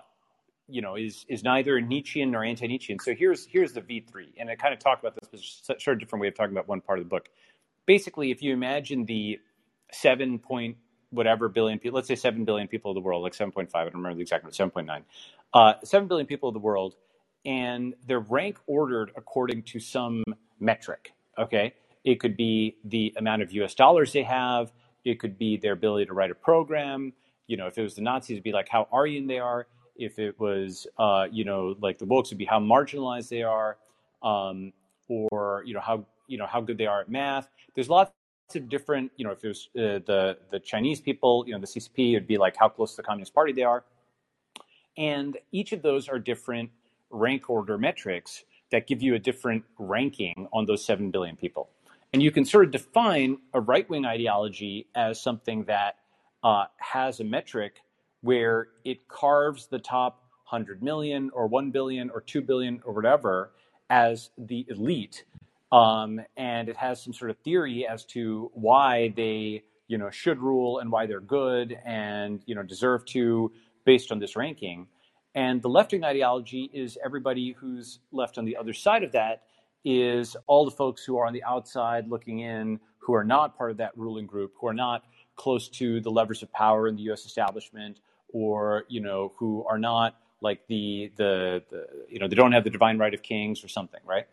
you 0.68 0.82
know, 0.82 0.96
is 0.96 1.24
is 1.28 1.42
neither 1.42 1.80
Nietzschean 1.80 2.30
nor 2.30 2.44
anti-Nietzschean. 2.44 2.98
So 3.00 3.14
here's 3.14 3.46
here's 3.46 3.72
the 3.72 3.80
V3, 3.80 4.34
and 4.38 4.50
I 4.50 4.54
kind 4.54 4.74
of 4.74 4.80
talk 4.80 5.00
about 5.00 5.14
this, 5.14 5.28
but 5.30 5.40
it's 5.40 5.62
a 5.68 5.80
sort 5.80 5.96
of 5.96 6.00
different 6.00 6.20
way 6.20 6.28
of 6.28 6.34
talking 6.34 6.52
about 6.52 6.68
one 6.68 6.80
part 6.80 6.98
of 6.98 7.04
the 7.04 7.08
book. 7.08 7.28
Basically, 7.86 8.30
if 8.30 8.42
you 8.42 8.52
imagine 8.52 9.06
the 9.06 9.40
seven 9.92 10.38
point 10.38 10.76
whatever 11.10 11.48
billion 11.48 11.78
people, 11.78 11.96
let's 11.96 12.08
say 12.08 12.14
seven 12.14 12.44
billion 12.44 12.68
people 12.68 12.90
of 12.90 12.94
the 12.94 13.00
world, 13.00 13.22
like 13.22 13.34
seven 13.34 13.50
point 13.50 13.70
five, 13.70 13.86
I 13.86 13.90
don't 13.90 14.02
remember 14.02 14.16
the 14.16 14.22
exact 14.22 14.44
number, 14.44 14.54
seven 14.54 14.70
point 14.70 14.86
nine, 14.86 15.04
uh, 15.54 15.74
seven 15.84 16.06
billion 16.06 16.26
people 16.26 16.50
of 16.50 16.52
the 16.52 16.60
world, 16.60 16.94
and 17.46 17.94
they're 18.06 18.20
rank 18.20 18.58
ordered 18.66 19.10
according 19.16 19.62
to 19.64 19.80
some 19.80 20.22
metric. 20.60 21.12
Okay, 21.38 21.72
it 22.04 22.20
could 22.20 22.36
be 22.36 22.76
the 22.84 23.14
amount 23.16 23.40
of 23.40 23.52
U.S. 23.52 23.74
dollars 23.74 24.12
they 24.12 24.24
have. 24.24 24.70
It 25.04 25.18
could 25.18 25.38
be 25.38 25.56
their 25.56 25.72
ability 25.72 26.06
to 26.06 26.12
write 26.12 26.30
a 26.30 26.34
program. 26.34 27.14
You 27.46 27.56
know, 27.56 27.68
if 27.68 27.78
it 27.78 27.82
was 27.82 27.94
the 27.94 28.02
Nazis, 28.02 28.32
it'd 28.32 28.44
be 28.44 28.52
like 28.52 28.68
how 28.68 28.86
Aryan 28.92 29.26
they 29.26 29.38
are 29.38 29.66
if 29.98 30.18
it 30.18 30.38
was, 30.38 30.86
uh, 30.98 31.26
you 31.30 31.44
know, 31.44 31.74
like 31.80 31.98
the 31.98 32.06
Wokes 32.06 32.30
would 32.30 32.38
be 32.38 32.44
how 32.44 32.60
marginalized 32.60 33.28
they 33.28 33.42
are, 33.42 33.76
um, 34.22 34.72
or 35.08 35.62
you 35.66 35.74
know 35.74 35.80
how 35.80 36.06
you 36.26 36.38
know 36.38 36.46
how 36.46 36.60
good 36.60 36.78
they 36.78 36.86
are 36.86 37.00
at 37.00 37.10
math. 37.10 37.48
There's 37.74 37.88
lots 37.90 38.12
of 38.54 38.68
different, 38.68 39.10
you 39.16 39.24
know, 39.24 39.32
if 39.32 39.44
it 39.44 39.48
was 39.48 39.68
uh, 39.76 40.00
the 40.06 40.38
the 40.50 40.60
Chinese 40.60 41.00
people, 41.00 41.44
you 41.46 41.52
know, 41.52 41.60
the 41.60 41.66
CCP, 41.66 42.14
it'd 42.14 42.26
be 42.26 42.38
like 42.38 42.56
how 42.56 42.68
close 42.68 42.92
to 42.92 42.96
the 42.98 43.02
Communist 43.02 43.34
Party 43.34 43.52
they 43.52 43.62
are, 43.62 43.84
and 44.96 45.36
each 45.52 45.72
of 45.72 45.82
those 45.82 46.08
are 46.08 46.18
different 46.18 46.70
rank 47.10 47.50
order 47.50 47.76
metrics 47.78 48.44
that 48.70 48.86
give 48.86 49.02
you 49.02 49.14
a 49.14 49.18
different 49.18 49.64
ranking 49.78 50.46
on 50.52 50.66
those 50.66 50.84
seven 50.84 51.10
billion 51.10 51.36
people. 51.36 51.68
And 52.12 52.22
you 52.22 52.30
can 52.30 52.44
sort 52.44 52.64
of 52.64 52.70
define 52.70 53.38
a 53.52 53.60
right 53.60 53.88
wing 53.88 54.04
ideology 54.04 54.86
as 54.94 55.20
something 55.20 55.64
that 55.64 55.96
uh, 56.42 56.66
has 56.78 57.20
a 57.20 57.24
metric 57.24 57.82
where 58.20 58.68
it 58.84 59.08
carves 59.08 59.66
the 59.66 59.78
top 59.78 60.22
100 60.50 60.82
million 60.82 61.30
or 61.34 61.46
1 61.46 61.70
billion 61.70 62.10
or 62.10 62.20
2 62.20 62.40
billion 62.40 62.80
or 62.84 62.92
whatever 62.94 63.52
as 63.90 64.30
the 64.38 64.66
elite. 64.68 65.24
Um, 65.70 66.20
and 66.36 66.68
it 66.68 66.76
has 66.76 67.02
some 67.02 67.12
sort 67.12 67.30
of 67.30 67.36
theory 67.38 67.86
as 67.86 68.04
to 68.06 68.50
why 68.54 69.12
they 69.16 69.64
you 69.86 69.98
know 69.98 70.10
should 70.10 70.38
rule 70.38 70.78
and 70.78 70.90
why 70.92 71.06
they're 71.06 71.20
good 71.20 71.76
and 71.84 72.42
you 72.46 72.54
know 72.54 72.62
deserve 72.62 73.04
to 73.06 73.52
based 73.84 74.12
on 74.12 74.18
this 74.18 74.36
ranking. 74.36 74.86
And 75.34 75.60
the 75.62 75.68
left 75.68 75.92
wing 75.92 76.04
ideology 76.04 76.70
is 76.72 76.98
everybody 77.04 77.52
who's 77.58 78.00
left 78.12 78.38
on 78.38 78.44
the 78.44 78.56
other 78.56 78.72
side 78.72 79.02
of 79.02 79.12
that 79.12 79.42
is 79.84 80.36
all 80.46 80.64
the 80.64 80.70
folks 80.70 81.04
who 81.04 81.16
are 81.18 81.26
on 81.26 81.32
the 81.32 81.44
outside 81.44 82.08
looking 82.08 82.40
in 82.40 82.80
who 82.98 83.14
are 83.14 83.24
not 83.24 83.56
part 83.56 83.70
of 83.70 83.76
that 83.76 83.96
ruling 83.96 84.26
group 84.26 84.52
who 84.60 84.66
are 84.66 84.74
not 84.74 85.04
close 85.36 85.68
to 85.68 86.00
the 86.00 86.10
levers 86.10 86.42
of 86.42 86.52
power 86.52 86.88
in 86.88 86.96
the 86.96 87.02
US 87.10 87.24
establishment 87.24 88.00
or 88.32 88.84
you 88.88 89.00
know 89.00 89.32
who 89.36 89.64
are 89.68 89.78
not 89.78 90.16
like 90.40 90.66
the, 90.68 91.10
the 91.16 91.62
the 91.70 91.86
you 92.08 92.18
know 92.18 92.28
they 92.28 92.36
don't 92.36 92.52
have 92.52 92.64
the 92.64 92.70
divine 92.70 92.98
right 92.98 93.14
of 93.14 93.22
kings 93.22 93.64
or 93.64 93.68
something 93.68 94.00
right? 94.04 94.26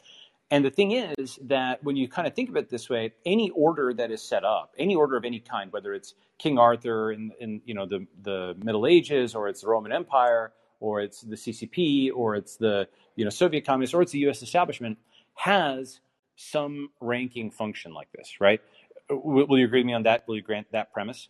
And 0.52 0.64
the 0.64 0.70
thing 0.70 0.92
is 0.92 1.40
that 1.46 1.84
when 1.84 1.96
you 1.96 2.08
kind 2.08 2.28
of 2.28 2.36
think 2.36 2.50
of 2.50 2.56
it 2.56 2.70
this 2.70 2.88
way 2.90 3.14
any 3.26 3.50
order 3.52 3.94
that 3.94 4.12
is 4.12 4.22
set 4.22 4.44
up 4.44 4.74
any 4.78 4.96
order 4.96 5.18
of 5.18 5.26
any 5.26 5.40
kind 5.40 5.72
whether 5.72 5.94
it's 5.94 6.14
king 6.38 6.60
arthur 6.60 7.12
in, 7.12 7.32
in 7.40 7.62
you 7.66 7.74
know 7.74 7.86
the 7.86 8.06
the 8.24 8.56
middle 8.64 8.86
ages 8.86 9.34
or 9.34 9.48
it's 9.48 9.62
the 9.62 9.68
roman 9.68 9.92
empire 9.92 10.54
or 10.80 11.02
it's 11.02 11.22
the 11.22 11.36
ccp 11.36 12.12
or 12.14 12.36
it's 12.36 12.58
the 12.58 12.88
you 13.16 13.24
know 13.24 13.32
soviet 13.32 13.66
communists 13.66 13.94
or 13.94 14.02
it's 14.02 14.12
the 14.12 14.20
us 14.20 14.44
establishment 14.44 14.98
has 15.36 16.00
some 16.36 16.90
ranking 17.00 17.50
function 17.50 17.94
like 17.94 18.12
this 18.12 18.40
right? 18.40 18.62
Will, 19.10 19.48
will 19.48 19.58
you 19.58 19.66
agree 19.66 19.80
with 19.80 19.88
me 19.88 19.94
on 19.94 20.04
that? 20.04 20.28
Will 20.28 20.36
you 20.36 20.42
grant 20.42 20.72
that 20.72 20.94
premise 20.94 21.30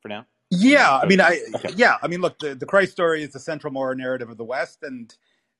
for 0.00 0.08
now 0.08 0.26
yeah, 0.50 0.98
I 0.98 1.06
mean, 1.06 1.20
I 1.20 1.40
okay. 1.54 1.70
yeah, 1.76 1.96
I 2.02 2.08
mean, 2.08 2.20
look, 2.20 2.38
the, 2.40 2.54
the 2.54 2.66
Christ 2.66 2.92
story 2.92 3.22
is 3.22 3.32
the 3.32 3.40
central 3.40 3.72
moral 3.72 3.96
narrative 3.96 4.28
of 4.28 4.36
the 4.36 4.44
West, 4.44 4.82
and 4.82 5.14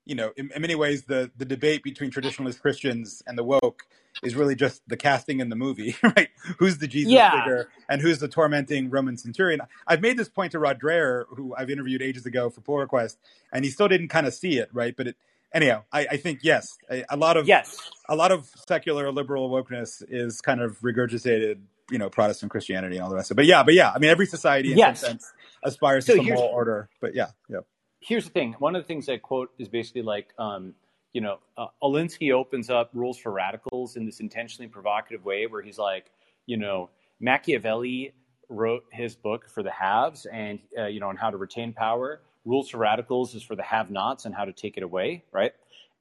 you 0.05 0.14
know, 0.16 0.33
in, 0.37 0.50
in, 0.55 0.61
many 0.61 0.74
ways, 0.74 1.05
the 1.05 1.31
the 1.37 1.44
debate 1.44 1.83
between 1.83 2.11
traditionalist 2.11 2.61
Christians 2.61 3.22
and 3.26 3.38
the 3.38 3.44
woke 3.44 3.85
is 4.24 4.35
really 4.35 4.57
just 4.57 4.83
the 4.88 4.96
casting 4.96 5.38
in 5.38 5.48
the 5.48 5.57
movie, 5.57 5.94
right? 6.03 6.29
Who's 6.59 6.79
the 6.79 6.88
Jesus 6.88 7.12
yeah. 7.12 7.31
figure 7.31 7.68
and 7.88 8.03
who's 8.03 8.18
the 8.18 8.26
tormenting 8.26 8.90
Roman 8.90 9.16
centurion? 9.16 9.61
I've 9.87 10.00
made 10.00 10.16
this 10.16 10.29
point 10.29 10.53
to 10.53 10.59
Rod 10.59 10.81
Dreher, 10.81 11.24
who 11.29 11.55
I've 11.57 11.70
interviewed 11.70 12.03
ages 12.03 12.26
ago 12.26 12.50
for 12.50 12.61
Pull 12.61 12.79
Request, 12.79 13.18
and 13.53 13.64
he 13.64 13.70
still 13.70 13.88
didn't 13.88 14.09
kind 14.09 14.26
of 14.26 14.35
see 14.35 14.59
it, 14.59 14.68
right? 14.72 14.96
But 14.96 15.09
it, 15.09 15.16
anyhow, 15.55 15.85
I, 15.92 16.07
I 16.12 16.16
think 16.16 16.40
yes, 16.42 16.76
a, 16.90 17.05
a 17.11 17.16
lot 17.16 17.37
of 17.37 17.46
yes, 17.46 17.90
a 18.09 18.16
lot 18.16 18.33
of 18.33 18.50
secular 18.66 19.12
liberal 19.12 19.50
wokeness 19.50 20.03
is 20.09 20.40
kind 20.40 20.61
of 20.61 20.81
regurgitated 20.81 21.61
you 21.90 21.98
know 21.98 22.11
Protestant 22.11 22.50
Christianity 22.50 22.96
and 22.96 23.05
all 23.05 23.11
the 23.11 23.16
rest 23.16 23.31
of 23.31 23.35
it. 23.35 23.37
But 23.37 23.46
yeah, 23.46 23.62
but 23.62 23.74
yeah, 23.74 23.92
I 23.94 23.98
mean 23.98 24.11
every 24.11 24.26
society 24.26 24.72
in 24.72 24.79
yes. 24.79 25.00
some 25.00 25.11
sense 25.11 25.33
aspires 25.62 26.07
so 26.07 26.14
to 26.14 26.18
some 26.18 26.26
moral 26.26 26.42
order. 26.42 26.88
But 27.00 27.14
yeah, 27.14 27.29
yeah. 27.48 27.61
Here's 28.00 28.24
the 28.24 28.31
thing. 28.31 28.55
One 28.59 28.76
of 28.76 28.83
the 28.83 28.87
things 28.87 29.09
I 29.09 29.18
quote 29.18 29.50
is 29.59 29.68
basically 29.68 30.03
like, 30.03 30.29
um, 30.38 30.74
you 31.12 31.20
know, 31.20 31.38
uh, 31.59 31.66
Alinsky 31.83 32.33
opens 32.33 32.70
up 32.70 32.90
rules 32.94 33.18
for 33.18 33.31
radicals 33.31 33.96
in 33.96 34.07
this 34.07 34.20
intentionally 34.20 34.68
provocative 34.68 35.24
way, 35.24 35.46
where 35.46 35.61
he's 35.61 35.79
like, 35.79 36.07
you 36.46 36.57
know, 36.57 36.88
Machiavelli 37.20 38.14
wrote 38.48 38.85
his 38.90 39.14
book 39.14 39.48
for 39.48 39.62
the 39.62 39.70
haves 39.70 40.26
and 40.26 40.59
uh, 40.79 40.87
you 40.87 41.00
know 41.00 41.09
on 41.09 41.16
how 41.16 41.31
to 41.31 41.37
retain 41.37 41.72
power. 41.72 42.20
Rules 42.46 42.70
for 42.70 42.79
radicals 42.79 43.35
is 43.35 43.42
for 43.42 43.55
the 43.55 43.62
have-nots 43.62 44.24
and 44.24 44.35
how 44.35 44.46
to 44.46 44.53
take 44.53 44.79
it 44.79 44.83
away, 44.83 45.24
right? 45.31 45.53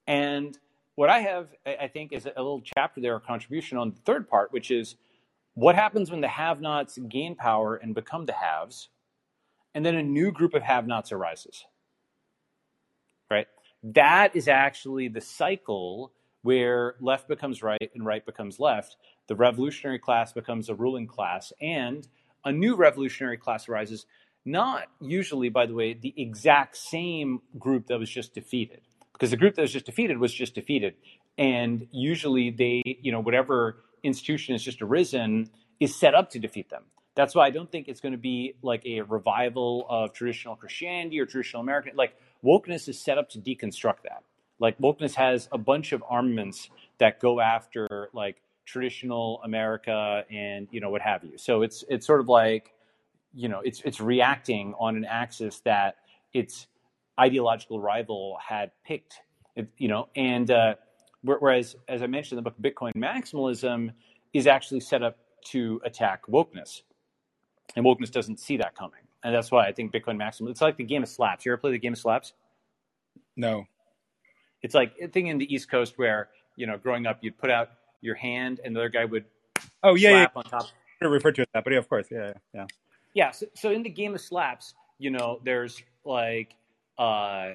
And 0.07 0.57
what 0.95 1.09
I 1.09 1.19
have, 1.19 1.47
I 1.65 1.87
think, 1.87 2.13
is 2.13 2.25
a 2.25 2.29
little 2.35 2.61
chapter 2.61 3.01
there, 3.01 3.15
a 3.15 3.19
contribution 3.19 3.77
on 3.77 3.91
the 3.91 3.97
third 4.05 4.29
part, 4.29 4.51
which 4.51 4.71
is 4.71 4.95
what 5.53 5.75
happens 5.75 6.11
when 6.11 6.21
the 6.21 6.27
have 6.27 6.61
nots 6.61 6.97
gain 7.09 7.35
power 7.35 7.75
and 7.75 7.93
become 7.95 8.25
the 8.25 8.33
haves, 8.33 8.89
and 9.73 9.85
then 9.85 9.95
a 9.95 10.03
new 10.03 10.31
group 10.31 10.53
of 10.53 10.63
have 10.63 10.87
nots 10.87 11.11
arises? 11.11 11.65
Right? 13.29 13.47
That 13.83 14.35
is 14.35 14.47
actually 14.47 15.07
the 15.07 15.21
cycle 15.21 16.11
where 16.41 16.95
left 17.01 17.27
becomes 17.27 17.61
right 17.61 17.91
and 17.93 18.05
right 18.05 18.25
becomes 18.25 18.59
left. 18.59 18.95
The 19.27 19.35
revolutionary 19.35 19.99
class 19.99 20.33
becomes 20.33 20.69
a 20.69 20.75
ruling 20.75 21.07
class, 21.07 21.51
and 21.61 22.07
a 22.45 22.51
new 22.51 22.75
revolutionary 22.75 23.37
class 23.37 23.67
arises, 23.67 24.05
not 24.45 24.87
usually, 25.01 25.49
by 25.49 25.65
the 25.65 25.73
way, 25.73 25.93
the 25.93 26.13
exact 26.15 26.77
same 26.77 27.41
group 27.57 27.87
that 27.87 27.99
was 27.99 28.09
just 28.09 28.33
defeated. 28.33 28.81
Because 29.13 29.31
the 29.31 29.37
group 29.37 29.55
that 29.55 29.61
was 29.61 29.73
just 29.73 29.85
defeated 29.85 30.17
was 30.17 30.33
just 30.33 30.55
defeated. 30.55 30.95
And 31.37 31.87
usually 31.91 32.49
they, 32.49 32.81
you 32.85 33.11
know, 33.11 33.19
whatever 33.19 33.83
institution 34.03 34.53
has 34.53 34.63
just 34.63 34.81
arisen 34.81 35.49
is 35.79 35.97
set 35.99 36.13
up 36.15 36.29
to 36.31 36.39
defeat 36.39 36.69
them. 36.69 36.83
That's 37.15 37.35
why 37.35 37.47
I 37.47 37.49
don't 37.49 37.71
think 37.71 37.87
it's 37.87 37.99
going 37.99 38.13
to 38.13 38.17
be 38.17 38.53
like 38.61 38.85
a 38.85 39.01
revival 39.01 39.85
of 39.89 40.13
traditional 40.13 40.55
Christianity 40.55 41.19
or 41.19 41.25
traditional 41.25 41.61
American. 41.61 41.95
Like 41.95 42.15
wokeness 42.43 42.87
is 42.87 43.01
set 43.01 43.17
up 43.17 43.29
to 43.31 43.39
deconstruct 43.39 44.03
that. 44.03 44.23
Like 44.59 44.77
wokeness 44.77 45.15
has 45.15 45.49
a 45.51 45.57
bunch 45.57 45.91
of 45.91 46.03
armaments 46.07 46.69
that 46.99 47.19
go 47.19 47.39
after 47.39 48.09
like 48.13 48.41
traditional 48.65 49.41
America 49.43 50.23
and 50.29 50.67
you 50.71 50.79
know 50.79 50.89
what 50.89 51.01
have 51.01 51.23
you. 51.23 51.37
So 51.37 51.61
it's 51.61 51.83
it's 51.89 52.05
sort 52.05 52.19
of 52.19 52.27
like 52.27 52.73
you 53.33 53.49
know 53.49 53.61
it's 53.63 53.81
it's 53.81 53.99
reacting 53.99 54.73
on 54.79 54.95
an 54.95 55.05
axis 55.05 55.59
that 55.61 55.95
its 56.33 56.67
ideological 57.19 57.79
rival 57.79 58.37
had 58.45 58.71
picked. 58.85 59.15
It, 59.55 59.67
you 59.77 59.87
know, 59.87 60.07
and 60.15 60.49
uh, 60.51 60.75
Whereas, 61.23 61.75
as 61.87 62.01
I 62.01 62.07
mentioned 62.07 62.37
in 62.37 62.43
the 62.43 62.49
book, 62.49 62.59
Bitcoin 62.61 62.93
maximalism 62.95 63.91
is 64.33 64.47
actually 64.47 64.79
set 64.79 65.03
up 65.03 65.17
to 65.47 65.81
attack 65.83 66.25
wokeness, 66.27 66.81
and 67.75 67.85
wokeness 67.85 68.11
doesn't 68.11 68.39
see 68.39 68.57
that 68.57 68.75
coming, 68.75 69.01
and 69.23 69.33
that's 69.33 69.51
why 69.51 69.67
I 69.67 69.73
think 69.73 69.91
Bitcoin 69.91 70.15
maximalism. 70.15 70.51
It's 70.51 70.61
like 70.61 70.77
the 70.77 70.83
game 70.83 71.03
of 71.03 71.09
slaps. 71.09 71.45
You 71.45 71.51
ever 71.51 71.59
play 71.59 71.71
the 71.71 71.79
game 71.79 71.93
of 71.93 71.99
slaps? 71.99 72.33
No. 73.35 73.65
It's 74.61 74.75
like 74.75 74.93
a 75.01 75.07
thing 75.07 75.27
in 75.27 75.37
the 75.37 75.53
East 75.53 75.69
Coast 75.69 75.93
where 75.97 76.29
you 76.59 76.67
know, 76.67 76.77
growing 76.77 77.07
up, 77.07 77.19
you'd 77.21 77.37
put 77.37 77.49
out 77.49 77.69
your 78.01 78.15
hand, 78.15 78.59
and 78.63 78.75
the 78.75 78.81
other 78.81 78.89
guy 78.89 79.05
would. 79.05 79.25
Oh 79.81 79.95
yeah, 79.95 80.11
yeah. 80.11 80.27
On 80.35 80.43
top. 80.43 80.67
I 81.01 81.05
refer 81.05 81.31
to 81.31 81.41
it 81.43 81.49
that, 81.53 81.63
but 81.63 81.71
yeah, 81.71 81.79
of 81.79 81.87
course, 81.87 82.07
yeah, 82.11 82.33
yeah. 82.53 82.65
Yeah. 83.13 83.31
So, 83.31 83.45
so 83.55 83.71
in 83.71 83.81
the 83.81 83.89
game 83.89 84.13
of 84.13 84.21
slaps, 84.21 84.75
you 84.99 85.09
know, 85.09 85.39
there's 85.43 85.81
like. 86.05 86.53
Uh, 86.97 87.51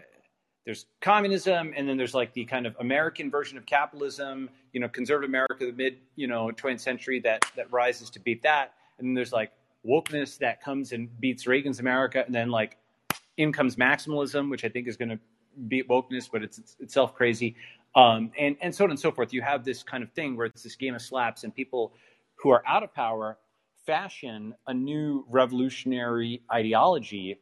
there's 0.65 0.87
communism 1.01 1.75
and 1.77 1.89
then 1.89 1.97
there's 1.97 2.15
like 2.15 2.33
the 2.33 2.45
kind 2.45 2.67
of 2.67 2.75
American 2.81 3.31
version 3.31 3.59
of 3.59 3.67
capitalism, 3.67 4.49
you 4.73 4.81
know, 4.81 4.89
conservative 4.89 5.29
America, 5.29 5.67
the 5.67 5.73
mid, 5.73 5.99
you 6.17 6.27
know, 6.27 6.51
20th 6.51 6.81
century 6.81 7.21
that 7.21 7.45
that 7.57 7.71
rises 7.71 8.11
to 8.11 8.21
beat 8.21 8.43
that. 8.43 8.75
And 8.99 9.09
then 9.09 9.15
there's 9.15 9.33
like 9.33 9.53
wokeness 9.87 10.39
that 10.39 10.63
comes 10.63 10.93
and 10.93 11.09
beats 11.21 11.47
Reagan's 11.47 11.81
America, 11.81 12.25
and 12.25 12.35
then 12.35 12.51
like 12.51 12.79
in 13.37 13.53
comes 13.53 13.77
maximalism, 13.77 14.51
which 14.51 14.65
I 14.65 14.69
think 14.69 14.89
is 14.89 14.97
going 14.97 15.11
to 15.11 15.19
beat 15.69 15.89
wokeness, 15.89 16.29
but 16.31 16.43
it's, 16.43 16.59
it's 16.59 16.77
itself 16.81 17.15
crazy, 17.15 17.57
um, 17.95 18.31
and 18.39 18.57
and 18.61 18.75
so 18.75 18.85
on 18.85 18.91
and 18.91 18.99
so 18.99 19.13
forth. 19.13 19.33
You 19.33 19.43
have 19.43 19.65
this 19.65 19.83
kind 19.83 20.03
of 20.03 20.11
thing 20.13 20.37
where 20.37 20.47
it's 20.47 20.63
this 20.63 20.77
game 20.77 20.95
of 20.95 21.03
slaps, 21.03 21.45
and 21.45 21.55
people 21.55 21.93
who 22.37 22.51
are 22.51 22.63
out 22.67 22.83
of 22.83 22.95
power 22.95 23.37
fashion 23.87 24.55
a 24.67 24.73
new 24.73 25.27
revolutionary 25.29 26.41
ideology 26.51 27.39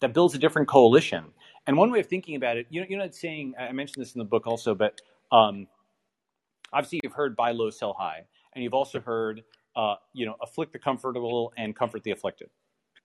that 0.00 0.14
builds 0.14 0.34
a 0.34 0.38
different 0.38 0.68
coalition 0.68 1.24
and 1.68 1.76
one 1.76 1.90
way 1.90 2.00
of 2.00 2.06
thinking 2.06 2.34
about 2.34 2.56
it, 2.56 2.66
you 2.70 2.80
know, 2.80 2.86
you're 2.88 2.98
not 2.98 3.14
saying, 3.14 3.52
I 3.60 3.70
mentioned 3.72 4.02
this 4.02 4.14
in 4.14 4.18
the 4.18 4.24
book 4.24 4.46
also, 4.46 4.74
but 4.74 5.02
um, 5.30 5.66
obviously 6.72 7.00
you've 7.02 7.12
heard 7.12 7.36
buy 7.36 7.52
low, 7.52 7.68
sell 7.68 7.92
high. 7.92 8.24
And 8.54 8.64
you've 8.64 8.72
also 8.72 9.00
heard, 9.00 9.44
uh, 9.76 9.96
you 10.14 10.24
know, 10.24 10.34
afflict 10.42 10.72
the 10.72 10.78
comfortable 10.78 11.52
and 11.58 11.76
comfort 11.76 12.04
the 12.04 12.10
afflicted. 12.10 12.48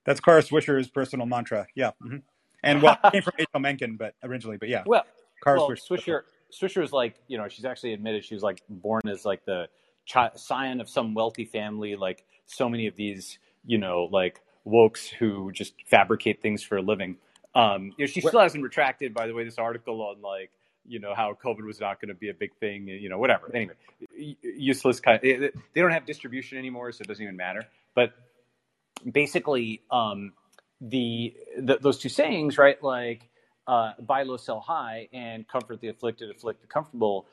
That's 0.06 0.18
Kara 0.18 0.42
Swisher's 0.42 0.88
personal 0.88 1.26
mantra. 1.26 1.66
Yeah. 1.74 1.90
Mm-hmm. 2.02 2.16
And 2.62 2.82
well, 2.82 2.98
it 3.04 3.10
came 3.12 3.22
from 3.22 3.34
H.L. 3.38 3.60
Mencken, 3.60 3.96
but 3.98 4.14
originally, 4.22 4.56
but 4.56 4.70
yeah. 4.70 4.82
Well, 4.86 5.04
Kara 5.42 5.58
well, 5.58 5.68
Swisher. 5.68 5.98
Swisher, 5.98 6.20
Swisher 6.50 6.82
is 6.82 6.90
like, 6.90 7.16
you 7.28 7.36
know, 7.36 7.48
she's 7.48 7.66
actually 7.66 7.92
admitted 7.92 8.24
she 8.24 8.34
was 8.34 8.42
like 8.42 8.62
born 8.70 9.02
as 9.06 9.26
like 9.26 9.44
the 9.44 9.68
chi- 10.10 10.32
scion 10.36 10.80
of 10.80 10.88
some 10.88 11.12
wealthy 11.12 11.44
family, 11.44 11.96
like 11.96 12.24
so 12.46 12.70
many 12.70 12.86
of 12.86 12.96
these, 12.96 13.38
you 13.66 13.76
know, 13.76 14.08
like 14.10 14.40
wokes 14.66 15.08
who 15.08 15.52
just 15.52 15.74
fabricate 15.84 16.40
things 16.40 16.62
for 16.62 16.78
a 16.78 16.82
living. 16.82 17.18
Um, 17.54 17.92
you 17.96 18.04
know, 18.04 18.06
she 18.06 18.20
still 18.20 18.40
hasn't 18.40 18.62
retracted, 18.62 19.14
by 19.14 19.26
the 19.26 19.34
way, 19.34 19.44
this 19.44 19.58
article 19.58 20.02
on 20.02 20.20
like, 20.20 20.50
you 20.86 20.98
know, 20.98 21.14
how 21.14 21.36
COVID 21.42 21.64
was 21.64 21.80
not 21.80 22.00
going 22.00 22.08
to 22.08 22.14
be 22.14 22.28
a 22.28 22.34
big 22.34 22.54
thing, 22.56 22.88
you 22.88 23.08
know, 23.08 23.18
whatever. 23.18 23.50
Anyway, 23.54 23.74
useless 24.42 25.00
kind. 25.00 25.16
Of, 25.16 25.22
they 25.22 25.80
don't 25.80 25.92
have 25.92 26.04
distribution 26.04 26.58
anymore, 26.58 26.92
so 26.92 27.02
it 27.02 27.08
doesn't 27.08 27.22
even 27.22 27.36
matter. 27.36 27.62
But 27.94 28.12
basically, 29.10 29.82
um, 29.90 30.32
the, 30.80 31.34
the 31.58 31.78
those 31.80 31.98
two 31.98 32.08
sayings, 32.08 32.58
right? 32.58 32.82
Like, 32.82 33.28
uh, 33.66 33.92
buy 34.00 34.24
low, 34.24 34.36
sell 34.36 34.60
high, 34.60 35.08
and 35.12 35.48
comfort 35.48 35.80
the 35.80 35.88
afflicted, 35.88 36.30
afflict 36.30 36.60
the 36.60 36.66
comfortable. 36.66 37.26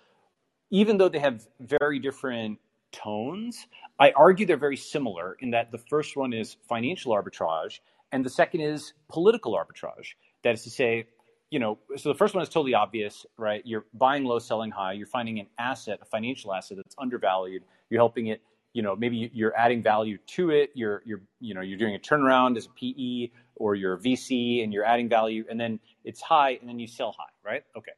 Even 0.69 0.97
though 0.97 1.09
they 1.09 1.19
have 1.19 1.45
very 1.59 1.99
different 1.99 2.59
tones, 2.93 3.67
I 3.99 4.11
argue 4.11 4.45
they're 4.45 4.55
very 4.55 4.77
similar 4.77 5.35
in 5.41 5.51
that 5.51 5.71
the 5.71 5.77
first 5.77 6.15
one 6.15 6.31
is 6.31 6.55
financial 6.69 7.13
arbitrage, 7.13 7.79
and 8.11 8.25
the 8.25 8.29
second 8.29 8.61
is 8.61 8.93
political 9.09 9.53
arbitrage. 9.53 10.15
That 10.43 10.53
is 10.53 10.63
to 10.63 10.69
say, 10.69 11.07
you 11.49 11.59
know, 11.59 11.77
so 11.97 12.09
the 12.09 12.15
first 12.15 12.33
one 12.33 12.41
is 12.41 12.49
totally 12.49 12.73
obvious, 12.73 13.25
right? 13.37 13.61
You're 13.65 13.85
buying 13.93 14.23
low, 14.23 14.39
selling 14.39 14.71
high. 14.71 14.93
You're 14.93 15.07
finding 15.07 15.39
an 15.39 15.47
asset, 15.59 15.99
a 16.01 16.05
financial 16.05 16.53
asset 16.53 16.77
that's 16.77 16.95
undervalued. 16.97 17.63
You're 17.89 17.99
helping 17.99 18.27
it. 18.27 18.41
You 18.73 18.81
know, 18.81 18.95
maybe 18.95 19.29
you're 19.33 19.55
adding 19.57 19.83
value 19.83 20.17
to 20.27 20.51
it. 20.51 20.71
You're, 20.73 21.03
you're, 21.05 21.21
you 21.41 21.53
know, 21.53 21.59
you're 21.59 21.77
doing 21.77 21.95
a 21.95 21.99
turnaround 21.99 22.55
as 22.55 22.67
a 22.67 22.69
PE 22.69 23.31
or 23.55 23.75
you're 23.75 23.95
a 23.95 23.99
VC, 23.99 24.63
and 24.63 24.73
you're 24.73 24.85
adding 24.85 25.09
value, 25.09 25.43
and 25.49 25.59
then 25.59 25.79
it's 26.03 26.21
high, 26.21 26.57
and 26.59 26.67
then 26.67 26.79
you 26.79 26.87
sell 26.87 27.13
high, 27.17 27.49
right? 27.49 27.63
Okay. 27.77 27.91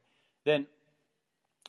Then, 0.44 0.66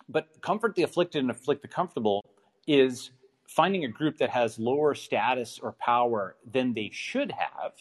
but 0.09 0.27
comfort 0.41 0.75
the 0.75 0.83
afflicted 0.83 1.21
and 1.21 1.31
afflict 1.31 1.61
the 1.61 1.67
comfortable 1.67 2.25
is 2.67 3.11
finding 3.47 3.85
a 3.85 3.87
group 3.87 4.17
that 4.17 4.29
has 4.29 4.59
lower 4.59 4.95
status 4.95 5.59
or 5.61 5.73
power 5.73 6.35
than 6.51 6.73
they 6.73 6.89
should 6.91 7.31
have, 7.31 7.73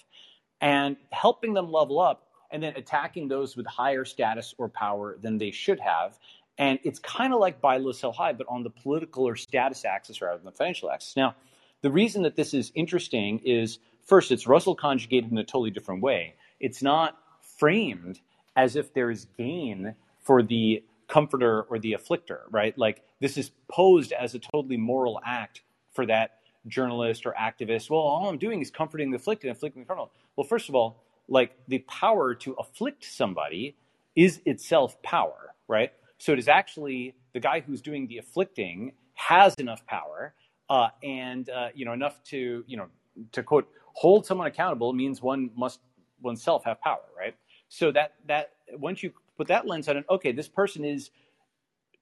and 0.61 0.97
helping 1.11 1.55
them 1.55 1.71
level 1.71 2.01
up 2.01 2.29
and 2.51 2.63
then 2.63 2.75
attacking 2.77 3.29
those 3.29 3.57
with 3.57 3.67
higher 3.67 4.05
status 4.05 4.55
or 4.59 4.69
power 4.69 5.17
than 5.21 5.39
they 5.39 5.51
should 5.51 5.81
have. 5.81 6.19
And 6.57 6.79
it's 6.85 7.01
kind 7.01 7.35
of 7.35 7.41
like 7.41 7.61
buy 7.61 7.79
low, 7.79 7.93
sell 7.93 8.13
high, 8.13 8.33
but 8.33 8.47
on 8.49 8.63
the 8.63 8.71
political 8.71 9.27
or 9.27 9.35
status 9.35 9.85
axis 9.85 10.23
rather 10.23 10.37
than 10.37 10.47
the 10.47 10.53
financial 10.53 10.91
axis. 10.91 11.17
Now, 11.17 11.35
the 11.83 11.91
reason 11.91 12.23
that 12.23 12.37
this 12.37 12.55
is 12.55 12.71
interesting 12.75 13.41
is 13.45 13.79
first, 14.05 14.31
it's 14.31 14.47
Russell 14.47 14.75
conjugated 14.75 15.31
in 15.31 15.39
a 15.39 15.45
totally 15.45 15.71
different 15.71 16.03
way. 16.03 16.35
It's 16.61 16.83
not 16.83 17.19
framed 17.59 18.21
as 18.57 18.77
if 18.77 18.95
there 18.95 19.11
is 19.11 19.27
gain 19.37 19.95
for 20.21 20.43
the 20.43 20.85
comforter 21.09 21.63
or 21.63 21.79
the 21.79 21.93
afflictor, 21.93 22.41
right? 22.51 22.77
Like 22.79 23.03
this 23.21 23.37
is 23.37 23.51
posed 23.69 24.13
as 24.13 24.35
a 24.35 24.39
totally 24.39 24.77
moral 24.77 25.21
act 25.25 25.63
for 25.93 26.07
that 26.07 26.39
journalist 26.67 27.27
or 27.27 27.35
activist. 27.39 27.91
Well, 27.91 28.01
all 28.01 28.29
I'm 28.29 28.39
doing 28.39 28.61
is 28.61 28.71
comforting 28.71 29.11
the 29.11 29.17
afflicted, 29.17 29.49
and 29.49 29.57
afflicting 29.57 29.83
the 29.83 29.87
criminal. 29.87 30.11
Well, 30.37 30.47
first 30.47 30.69
of 30.69 30.75
all, 30.75 31.05
like 31.29 31.57
the 31.69 31.79
power 31.81 32.35
to 32.35 32.53
afflict 32.55 33.05
somebody 33.05 33.77
is 34.17 34.41
itself 34.45 35.01
power, 35.03 35.55
right? 35.69 35.93
So 36.19 36.33
it 36.33 36.39
is 36.39 36.49
actually 36.49 37.17
the 37.33 37.41
guy 37.41 37.61
who's 37.61 37.81
doing 37.83 38.07
the 38.07 38.19
afflicting 38.19 38.93
has 39.15 39.55
enough 39.57 39.87
power 39.87 40.35
uh, 40.71 40.89
and 41.03 41.49
uh, 41.51 41.69
you 41.75 41.85
know 41.85 41.93
enough 41.93 42.23
to 42.25 42.65
you 42.67 42.77
know 42.77 42.87
to 43.33 43.43
quote 43.43 43.69
hold 43.95 44.27
someone 44.27 44.47
accountable 44.47 44.93
means 44.93 45.23
one 45.23 45.51
must 45.57 45.81
oneself 46.23 46.65
have 46.65 46.81
power, 46.81 47.03
right? 47.17 47.35
So 47.69 47.93
that 47.93 48.15
that 48.27 48.53
once 48.73 49.03
you 49.03 49.13
put 49.37 49.49
that 49.49 49.67
lens 49.67 49.89
on 49.89 49.97
it, 49.99 50.05
okay, 50.11 50.33
this 50.33 50.49
person 50.49 50.85
is 50.85 51.11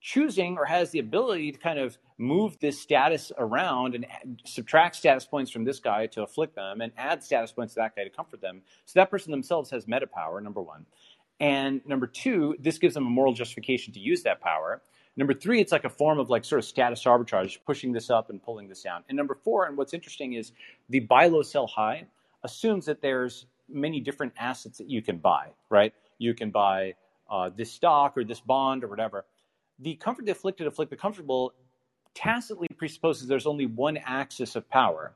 choosing 0.02 0.58
or 0.58 0.64
has 0.64 0.90
the 0.90 0.98
ability 0.98 1.52
to 1.52 1.58
kind 1.58 1.78
of 1.78 1.96
move 2.18 2.58
this 2.60 2.78
status 2.78 3.30
around 3.38 3.94
and 3.94 4.04
subtract 4.44 4.96
status 4.96 5.24
points 5.24 5.50
from 5.50 5.64
this 5.64 5.78
guy 5.78 6.06
to 6.06 6.22
afflict 6.22 6.56
them 6.56 6.80
and 6.80 6.92
add 6.98 7.22
status 7.22 7.52
points 7.52 7.74
to 7.74 7.80
that 7.80 7.94
guy 7.96 8.02
to 8.02 8.10
comfort 8.10 8.40
them. 8.40 8.60
So 8.84 8.98
that 8.98 9.10
person 9.10 9.30
themselves 9.30 9.70
has 9.70 9.86
meta 9.86 10.06
power, 10.06 10.40
number 10.40 10.60
one. 10.60 10.84
And 11.38 11.80
number 11.86 12.06
two, 12.06 12.56
this 12.60 12.78
gives 12.78 12.94
them 12.94 13.06
a 13.06 13.10
moral 13.10 13.32
justification 13.32 13.94
to 13.94 14.00
use 14.00 14.22
that 14.24 14.40
power. 14.40 14.82
Number 15.16 15.34
three, 15.34 15.60
it's 15.60 15.72
like 15.72 15.84
a 15.84 15.90
form 15.90 16.18
of 16.18 16.30
like 16.30 16.44
sort 16.44 16.58
of 16.58 16.64
status 16.64 17.04
arbitrage, 17.04 17.58
pushing 17.64 17.92
this 17.92 18.10
up 18.10 18.28
and 18.30 18.42
pulling 18.42 18.68
this 18.68 18.82
down. 18.82 19.04
And 19.08 19.16
number 19.16 19.38
four, 19.44 19.66
and 19.66 19.76
what's 19.76 19.94
interesting 19.94 20.34
is 20.34 20.52
the 20.88 21.00
buy 21.00 21.28
low, 21.28 21.42
sell 21.42 21.66
high 21.66 22.06
assumes 22.44 22.86
that 22.86 23.00
there's 23.00 23.46
many 23.68 24.00
different 24.00 24.32
assets 24.36 24.78
that 24.78 24.90
you 24.90 25.00
can 25.00 25.18
buy, 25.18 25.48
right? 25.70 25.94
You 26.18 26.34
can 26.34 26.50
buy 26.50 26.94
uh, 27.30 27.50
this 27.56 27.70
stock 27.70 28.16
or 28.16 28.24
this 28.24 28.40
bond 28.40 28.82
or 28.82 28.88
whatever 28.88 29.24
the 29.82 29.94
comfort 29.96 30.26
the 30.26 30.32
afflicted 30.32 30.66
afflict 30.66 30.90
the 30.90 30.96
comfortable 30.96 31.52
tacitly 32.14 32.68
presupposes 32.76 33.26
there's 33.26 33.46
only 33.46 33.66
one 33.66 33.96
axis 33.98 34.56
of 34.56 34.68
power. 34.68 35.12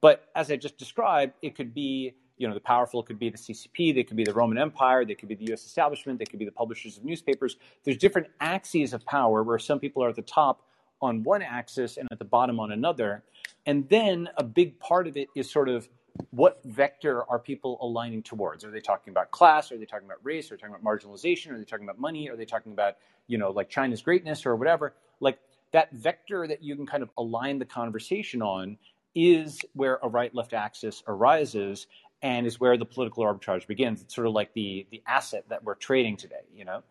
But 0.00 0.28
as 0.34 0.50
I 0.50 0.56
just 0.56 0.78
described, 0.78 1.34
it 1.42 1.54
could 1.54 1.74
be, 1.74 2.14
you 2.36 2.48
know, 2.48 2.54
the 2.54 2.60
powerful 2.60 3.02
could 3.02 3.18
be 3.18 3.30
the 3.30 3.38
CCP, 3.38 3.94
they 3.94 4.04
could 4.04 4.16
be 4.16 4.24
the 4.24 4.32
Roman 4.32 4.58
Empire, 4.58 5.04
they 5.04 5.14
could 5.14 5.28
be 5.28 5.34
the 5.34 5.52
US 5.52 5.64
establishment, 5.64 6.18
they 6.18 6.24
could 6.24 6.38
be 6.38 6.44
the 6.44 6.52
publishers 6.52 6.96
of 6.96 7.04
newspapers. 7.04 7.56
There's 7.84 7.98
different 7.98 8.28
axes 8.40 8.92
of 8.92 9.04
power 9.06 9.42
where 9.42 9.58
some 9.58 9.78
people 9.78 10.02
are 10.04 10.08
at 10.08 10.16
the 10.16 10.22
top 10.22 10.62
on 11.00 11.22
one 11.22 11.42
axis 11.42 11.96
and 11.96 12.08
at 12.10 12.18
the 12.18 12.24
bottom 12.24 12.58
on 12.58 12.72
another. 12.72 13.24
And 13.66 13.88
then 13.88 14.28
a 14.36 14.44
big 14.44 14.78
part 14.78 15.06
of 15.06 15.16
it 15.16 15.28
is 15.36 15.50
sort 15.50 15.68
of 15.68 15.88
what 16.30 16.60
vector 16.64 17.24
are 17.30 17.38
people 17.38 17.78
aligning 17.80 18.22
towards? 18.22 18.64
Are 18.64 18.70
they 18.70 18.80
talking 18.80 19.10
about 19.10 19.30
class? 19.30 19.72
Are 19.72 19.78
they 19.78 19.84
talking 19.84 20.06
about 20.06 20.18
race? 20.22 20.50
Are 20.50 20.56
they 20.56 20.60
talking 20.60 20.74
about 20.74 20.84
marginalization? 20.84 21.52
Are 21.52 21.58
they 21.58 21.64
talking 21.64 21.84
about 21.84 21.98
money? 21.98 22.28
Are 22.28 22.36
they 22.36 22.44
talking 22.44 22.72
about, 22.72 22.96
you 23.26 23.38
know, 23.38 23.50
like 23.50 23.68
China's 23.68 24.02
greatness 24.02 24.44
or 24.46 24.56
whatever? 24.56 24.94
Like 25.20 25.38
that 25.72 25.92
vector 25.92 26.46
that 26.46 26.62
you 26.62 26.76
can 26.76 26.86
kind 26.86 27.02
of 27.02 27.10
align 27.18 27.58
the 27.58 27.64
conversation 27.64 28.42
on 28.42 28.78
is 29.14 29.60
where 29.74 29.98
a 30.02 30.08
right 30.08 30.34
left 30.34 30.52
axis 30.52 31.02
arises 31.06 31.86
and 32.22 32.46
is 32.46 32.58
where 32.58 32.76
the 32.76 32.84
political 32.84 33.24
arbitrage 33.24 33.66
begins. 33.66 34.02
It's 34.02 34.14
sort 34.14 34.26
of 34.26 34.32
like 34.32 34.52
the 34.54 34.86
the 34.90 35.02
asset 35.06 35.44
that 35.48 35.64
we're 35.64 35.74
trading 35.76 36.16
today, 36.16 36.42
you 36.54 36.64
know? 36.64 36.82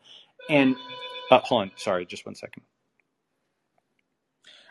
And 0.50 0.76
uh, 1.32 1.40
hold 1.40 1.64
on, 1.64 1.72
sorry, 1.76 2.06
just 2.06 2.26
one 2.26 2.36
second. 2.36 2.64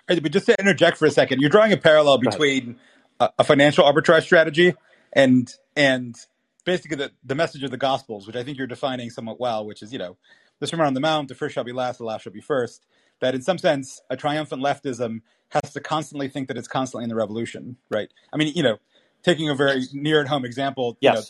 Right, 0.08 0.22
but 0.22 0.32
just 0.32 0.46
to 0.46 0.58
interject 0.58 0.98
for 0.98 1.06
a 1.06 1.10
second, 1.10 1.40
you're 1.40 1.50
drawing 1.50 1.72
a 1.72 1.76
parallel 1.76 2.18
between 2.18 2.78
a, 3.20 3.30
a 3.38 3.44
financial 3.44 3.84
arbitrage 3.84 4.22
strategy 4.22 4.74
and 5.12 5.52
and 5.76 6.16
basically 6.64 6.96
the, 6.96 7.12
the 7.24 7.34
message 7.34 7.62
of 7.62 7.70
the 7.70 7.76
gospels, 7.76 8.26
which 8.26 8.36
I 8.36 8.42
think 8.42 8.58
you're 8.58 8.66
defining 8.66 9.10
somewhat 9.10 9.40
well, 9.40 9.64
which 9.64 9.82
is, 9.82 9.92
you 9.92 9.98
know, 9.98 10.16
the 10.58 10.66
Sermon 10.66 10.86
on 10.86 10.94
the 10.94 11.00
Mount, 11.00 11.28
the 11.28 11.34
first 11.34 11.54
shall 11.54 11.64
be 11.64 11.72
last, 11.72 11.98
the 11.98 12.04
last 12.04 12.22
shall 12.22 12.32
be 12.32 12.40
first, 12.40 12.84
that 13.20 13.34
in 13.34 13.42
some 13.42 13.58
sense, 13.58 14.02
a 14.10 14.16
triumphant 14.16 14.62
leftism 14.62 15.20
has 15.50 15.72
to 15.72 15.80
constantly 15.80 16.28
think 16.28 16.48
that 16.48 16.56
it's 16.56 16.68
constantly 16.68 17.04
in 17.04 17.08
the 17.08 17.14
revolution, 17.14 17.76
right? 17.88 18.10
I 18.32 18.36
mean, 18.36 18.52
you 18.54 18.62
know, 18.62 18.78
taking 19.22 19.48
a 19.48 19.54
very 19.54 19.84
near 19.92 20.20
at 20.20 20.28
home 20.28 20.44
example, 20.44 20.96
yes. 21.00 21.14
you 21.14 21.20
know, 21.20 21.24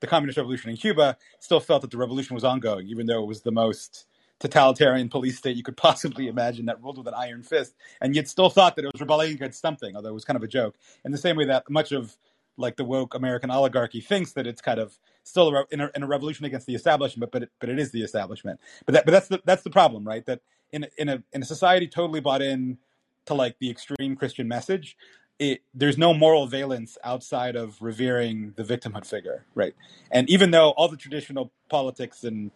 the 0.00 0.06
communist 0.08 0.36
revolution 0.36 0.70
in 0.70 0.76
Cuba 0.76 1.16
still 1.38 1.60
felt 1.60 1.82
that 1.82 1.90
the 1.90 1.96
revolution 1.96 2.34
was 2.34 2.44
ongoing, 2.44 2.88
even 2.88 3.06
though 3.06 3.22
it 3.22 3.26
was 3.26 3.42
the 3.42 3.52
most 3.52 4.06
totalitarian 4.42 5.08
police 5.08 5.38
state 5.38 5.56
you 5.56 5.62
could 5.62 5.76
possibly 5.76 6.28
imagine 6.28 6.66
that 6.66 6.82
ruled 6.82 6.98
with 6.98 7.06
an 7.06 7.14
iron 7.14 7.42
fist, 7.42 7.74
and 8.00 8.14
yet 8.14 8.28
still 8.28 8.50
thought 8.50 8.76
that 8.76 8.84
it 8.84 8.90
was 8.92 9.00
rebelling 9.00 9.32
against 9.32 9.60
something, 9.60 9.96
although 9.96 10.10
it 10.10 10.14
was 10.14 10.24
kind 10.24 10.36
of 10.36 10.42
a 10.42 10.48
joke. 10.48 10.76
In 11.04 11.12
the 11.12 11.18
same 11.18 11.36
way 11.36 11.46
that 11.46 11.70
much 11.70 11.92
of 11.92 12.16
like 12.58 12.76
the 12.76 12.84
woke 12.84 13.14
American 13.14 13.50
oligarchy 13.50 14.00
thinks 14.00 14.32
that 14.32 14.46
it's 14.46 14.60
kind 14.60 14.78
of 14.78 14.98
still 15.22 15.54
a, 15.56 15.64
in, 15.70 15.80
a, 15.80 15.90
in 15.94 16.02
a 16.02 16.06
revolution 16.06 16.44
against 16.44 16.66
the 16.66 16.74
establishment, 16.74 17.32
but 17.32 17.44
it, 17.44 17.50
but 17.60 17.70
it 17.70 17.78
is 17.78 17.92
the 17.92 18.02
establishment. 18.02 18.60
But 18.84 18.92
that, 18.94 19.04
but 19.06 19.12
that's 19.12 19.28
the 19.28 19.40
that's 19.44 19.62
the 19.62 19.70
problem, 19.70 20.04
right? 20.04 20.26
That 20.26 20.40
in 20.72 20.86
in 20.98 21.08
a 21.08 21.22
in 21.32 21.42
a 21.42 21.46
society 21.46 21.86
totally 21.86 22.20
bought 22.20 22.42
in 22.42 22.78
to 23.26 23.34
like 23.34 23.58
the 23.60 23.70
extreme 23.70 24.16
Christian 24.16 24.48
message, 24.48 24.96
it, 25.38 25.62
there's 25.72 25.96
no 25.96 26.12
moral 26.12 26.46
valence 26.46 26.98
outside 27.04 27.56
of 27.56 27.80
revering 27.80 28.54
the 28.56 28.64
victimhood 28.64 29.06
figure, 29.06 29.44
right? 29.54 29.74
And 30.10 30.28
even 30.28 30.50
though 30.50 30.70
all 30.70 30.88
the 30.88 30.96
traditional 30.96 31.52
politics 31.68 32.24
and 32.24 32.50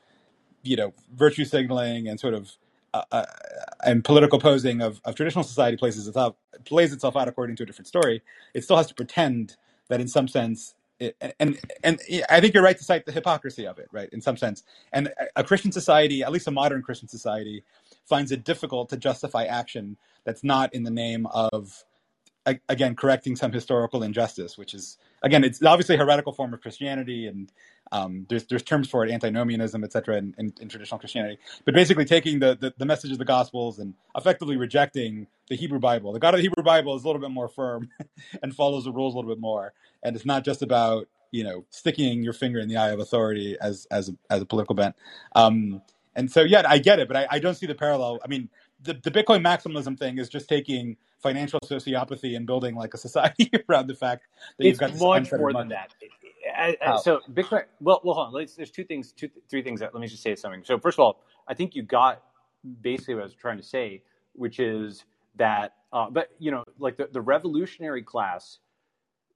you 0.66 0.76
know 0.76 0.92
virtue 1.14 1.44
signaling 1.44 2.08
and 2.08 2.18
sort 2.20 2.34
of 2.34 2.52
uh, 2.94 3.02
uh, 3.12 3.24
and 3.84 4.04
political 4.04 4.38
posing 4.38 4.80
of, 4.80 5.00
of 5.04 5.14
traditional 5.14 5.44
society 5.44 5.76
plays 5.76 6.06
itself 6.06 6.36
plays 6.64 6.92
itself 6.92 7.16
out 7.16 7.28
according 7.28 7.56
to 7.56 7.62
a 7.62 7.66
different 7.66 7.88
story. 7.88 8.22
It 8.54 8.64
still 8.64 8.76
has 8.76 8.86
to 8.86 8.94
pretend 8.94 9.56
that 9.88 10.00
in 10.00 10.08
some 10.08 10.28
sense. 10.28 10.74
It, 10.98 11.14
and 11.38 11.58
and 11.84 12.00
I 12.30 12.40
think 12.40 12.54
you're 12.54 12.62
right 12.62 12.78
to 12.78 12.84
cite 12.84 13.04
the 13.04 13.12
hypocrisy 13.12 13.66
of 13.66 13.78
it, 13.78 13.88
right? 13.92 14.08
In 14.12 14.22
some 14.22 14.38
sense, 14.38 14.62
and 14.92 15.12
a 15.34 15.44
Christian 15.44 15.72
society, 15.72 16.22
at 16.22 16.32
least 16.32 16.46
a 16.46 16.50
modern 16.50 16.80
Christian 16.80 17.06
society, 17.06 17.64
finds 18.06 18.32
it 18.32 18.44
difficult 18.44 18.88
to 18.88 18.96
justify 18.96 19.44
action 19.44 19.98
that's 20.24 20.42
not 20.42 20.74
in 20.74 20.84
the 20.84 20.90
name 20.90 21.26
of 21.26 21.84
again 22.68 22.94
correcting 22.94 23.36
some 23.36 23.52
historical 23.52 24.02
injustice, 24.02 24.56
which 24.56 24.72
is 24.72 24.96
again 25.22 25.44
it's 25.44 25.62
obviously 25.62 25.96
a 25.96 25.98
heretical 25.98 26.32
form 26.32 26.54
of 26.54 26.62
Christianity, 26.62 27.26
and 27.26 27.52
um, 27.92 28.26
there's 28.28 28.44
there's 28.46 28.62
terms 28.62 28.88
for 28.88 29.04
it, 29.04 29.10
antinomianism, 29.10 29.84
et 29.84 29.92
cetera, 29.92 30.16
in, 30.16 30.34
in, 30.38 30.52
in, 30.60 30.68
traditional 30.68 30.98
Christianity. 30.98 31.38
But 31.64 31.74
basically, 31.74 32.04
taking 32.04 32.38
the, 32.38 32.56
the, 32.60 32.74
the 32.76 32.84
message 32.84 33.12
of 33.12 33.18
the 33.18 33.24
Gospels 33.24 33.78
and 33.78 33.94
effectively 34.16 34.56
rejecting 34.56 35.26
the 35.48 35.56
Hebrew 35.56 35.78
Bible. 35.78 36.12
The 36.12 36.18
God 36.18 36.34
of 36.34 36.38
the 36.38 36.42
Hebrew 36.42 36.64
Bible 36.64 36.96
is 36.96 37.04
a 37.04 37.06
little 37.06 37.20
bit 37.20 37.30
more 37.30 37.48
firm 37.48 37.88
and 38.42 38.54
follows 38.54 38.84
the 38.84 38.92
rules 38.92 39.14
a 39.14 39.18
little 39.18 39.30
bit 39.30 39.40
more, 39.40 39.72
and 40.02 40.16
it's 40.16 40.26
not 40.26 40.44
just 40.44 40.62
about 40.62 41.08
you 41.30 41.44
know 41.44 41.64
sticking 41.70 42.22
your 42.22 42.32
finger 42.32 42.58
in 42.58 42.68
the 42.68 42.76
eye 42.76 42.90
of 42.90 43.00
authority 43.00 43.56
as 43.60 43.86
as 43.90 44.08
a, 44.08 44.16
as 44.30 44.42
a 44.42 44.46
political 44.46 44.74
bent. 44.74 44.96
Um, 45.34 45.82
and 46.16 46.30
so 46.30 46.42
yeah, 46.42 46.62
I 46.66 46.78
get 46.78 46.98
it, 46.98 47.08
but 47.08 47.16
I, 47.16 47.26
I 47.30 47.38
don't 47.38 47.54
see 47.54 47.66
the 47.66 47.74
parallel. 47.74 48.18
I 48.24 48.28
mean, 48.28 48.48
the, 48.82 48.94
the 48.94 49.10
Bitcoin 49.10 49.42
maximalism 49.44 49.98
thing 49.98 50.18
is 50.18 50.28
just 50.28 50.48
taking 50.48 50.96
financial 51.18 51.60
sociopathy 51.60 52.36
and 52.36 52.46
building 52.46 52.74
like 52.74 52.94
a 52.94 52.98
society 52.98 53.50
around 53.68 53.86
the 53.86 53.94
fact 53.94 54.26
that 54.58 54.66
it's 54.66 54.80
you've 54.80 54.98
got 54.98 54.98
much 54.98 55.32
more 55.32 55.52
than 55.52 55.68
that. 55.68 55.92
I, 56.54 56.76
I, 56.84 56.96
so 56.98 57.20
Bitcoin. 57.32 57.64
Well, 57.80 58.00
well, 58.04 58.14
hold 58.14 58.26
on. 58.28 58.32
Let's, 58.32 58.54
there's 58.54 58.70
two 58.70 58.84
things, 58.84 59.12
two, 59.12 59.28
three 59.48 59.62
things. 59.62 59.80
That, 59.80 59.94
let 59.94 60.00
me 60.00 60.06
just 60.06 60.22
say 60.22 60.34
something. 60.34 60.62
So 60.64 60.78
first 60.78 60.96
of 60.96 61.00
all, 61.02 61.24
I 61.48 61.54
think 61.54 61.74
you 61.74 61.82
got 61.82 62.22
basically 62.80 63.14
what 63.14 63.22
I 63.22 63.24
was 63.24 63.34
trying 63.34 63.58
to 63.58 63.62
say, 63.62 64.02
which 64.32 64.58
is 64.60 65.04
that, 65.36 65.74
uh, 65.92 66.10
but 66.10 66.30
you 66.38 66.50
know, 66.50 66.64
like 66.78 66.96
the, 66.96 67.08
the 67.12 67.20
revolutionary 67.20 68.02
class 68.02 68.58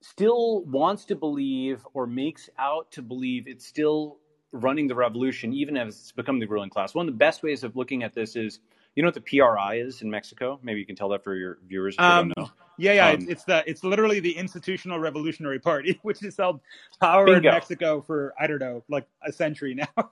still 0.01 0.63
wants 0.65 1.05
to 1.05 1.15
believe 1.15 1.85
or 1.93 2.07
makes 2.07 2.49
out 2.57 2.91
to 2.91 3.01
believe 3.01 3.47
it's 3.47 3.65
still 3.65 4.17
running 4.51 4.87
the 4.87 4.95
revolution, 4.95 5.53
even 5.53 5.77
as 5.77 5.95
it's 5.95 6.11
become 6.11 6.39
the 6.39 6.45
ruling 6.45 6.69
class. 6.69 6.93
One 6.93 7.07
of 7.07 7.13
the 7.13 7.17
best 7.17 7.43
ways 7.43 7.63
of 7.63 7.75
looking 7.75 8.03
at 8.03 8.13
this 8.13 8.35
is, 8.35 8.59
you 8.95 9.03
know 9.03 9.07
what 9.07 9.15
the 9.15 9.21
PRI 9.21 9.75
is 9.75 10.01
in 10.01 10.09
Mexico? 10.09 10.59
Maybe 10.61 10.79
you 10.79 10.85
can 10.85 10.95
tell 10.95 11.09
that 11.09 11.23
for 11.23 11.35
your 11.35 11.59
viewers 11.67 11.95
if 11.95 12.01
um, 12.01 12.33
don't 12.35 12.45
know. 12.45 12.51
Yeah, 12.81 12.93
yeah, 12.93 13.09
um, 13.09 13.15
it's, 13.15 13.25
it's, 13.29 13.43
the 13.43 13.63
it's 13.67 13.83
literally 13.83 14.19
the 14.19 14.35
Institutional 14.35 14.97
Revolutionary 14.97 15.59
Party, 15.59 15.99
which 16.03 16.19
has 16.21 16.35
held 16.35 16.61
power 16.99 17.25
bingo. 17.25 17.49
in 17.49 17.53
Mexico 17.55 18.01
for 18.01 18.33
I 18.39 18.47
don't 18.47 18.59
know, 18.59 18.83
like 18.89 19.07
a 19.23 19.31
century 19.31 19.75
now. 19.75 20.11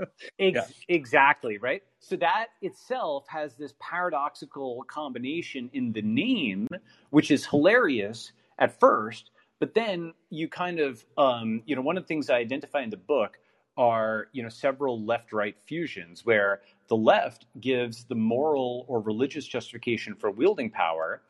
Ex- 0.40 0.56
yeah. 0.56 0.64
Exactly, 0.88 1.58
right? 1.58 1.84
So 2.00 2.16
that 2.16 2.46
itself 2.62 3.26
has 3.28 3.54
this 3.54 3.74
paradoxical 3.78 4.82
combination 4.88 5.70
in 5.72 5.92
the 5.92 6.02
name, 6.02 6.66
which 7.10 7.30
is 7.30 7.46
hilarious 7.46 8.32
at 8.58 8.80
first, 8.80 9.30
but 9.60 9.74
then 9.74 10.14
you 10.30 10.48
kind 10.48 10.80
of, 10.80 11.04
um, 11.16 11.62
you 11.66 11.76
know, 11.76 11.82
one 11.82 11.96
of 11.96 12.02
the 12.02 12.08
things 12.08 12.28
I 12.28 12.38
identify 12.38 12.80
in 12.80 12.90
the 12.90 12.96
book 12.96 13.38
are, 13.76 14.28
you 14.32 14.42
know, 14.42 14.48
several 14.48 15.04
left-right 15.04 15.56
fusions 15.66 16.24
where 16.24 16.62
the 16.88 16.96
left 16.96 17.46
gives 17.60 18.04
the 18.04 18.14
moral 18.14 18.84
or 18.88 19.00
religious 19.00 19.46
justification 19.46 20.14
for 20.14 20.30
wielding 20.30 20.70
power, 20.70 21.22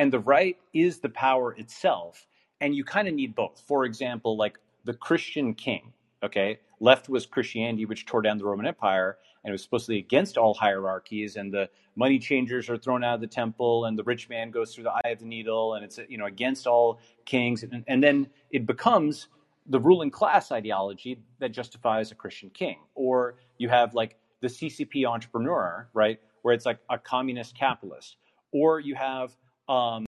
and 0.00 0.12
the 0.12 0.18
right 0.18 0.56
is 0.72 0.98
the 0.98 1.08
power 1.08 1.52
itself, 1.52 2.26
and 2.60 2.74
you 2.74 2.84
kind 2.84 3.08
of 3.08 3.14
need 3.14 3.34
both. 3.34 3.62
For 3.66 3.84
example, 3.84 4.36
like 4.36 4.58
the 4.84 4.94
Christian 4.94 5.54
king, 5.54 5.92
okay? 6.22 6.58
Left 6.80 7.08
was 7.08 7.26
Christianity, 7.26 7.86
which 7.86 8.06
tore 8.06 8.22
down 8.22 8.38
the 8.38 8.44
Roman 8.44 8.66
Empire, 8.66 9.18
and 9.42 9.50
it 9.50 9.52
was 9.52 9.62
supposedly 9.62 9.98
against 9.98 10.36
all 10.36 10.54
hierarchies. 10.54 11.36
And 11.36 11.52
the 11.52 11.68
money 11.96 12.18
changers 12.18 12.68
are 12.68 12.76
thrown 12.76 13.04
out 13.04 13.14
of 13.14 13.20
the 13.20 13.26
temple, 13.26 13.84
and 13.84 13.98
the 13.98 14.04
rich 14.04 14.28
man 14.28 14.50
goes 14.50 14.74
through 14.74 14.84
the 14.84 14.92
eye 14.92 15.10
of 15.10 15.20
the 15.20 15.26
needle, 15.26 15.74
and 15.74 15.84
it's 15.84 15.98
you 16.08 16.18
know 16.18 16.26
against 16.26 16.66
all 16.66 16.98
kings. 17.24 17.62
And, 17.62 17.84
and 17.86 18.02
then 18.02 18.28
it 18.50 18.66
becomes 18.66 19.28
the 19.66 19.80
ruling 19.80 20.10
class 20.10 20.52
ideology 20.52 21.18
that 21.38 21.50
justifies 21.52 22.10
a 22.10 22.14
Christian 22.14 22.50
king. 22.50 22.78
Or 22.94 23.36
you 23.58 23.68
have 23.68 23.94
like 23.94 24.16
the 24.40 24.48
CCP 24.48 25.06
entrepreneur, 25.06 25.88
right, 25.94 26.20
where 26.42 26.52
it's 26.52 26.66
like 26.66 26.78
a 26.90 26.98
communist 26.98 27.56
capitalist. 27.56 28.16
Or 28.52 28.80
you 28.80 28.94
have 28.94 29.36
um, 29.68 30.04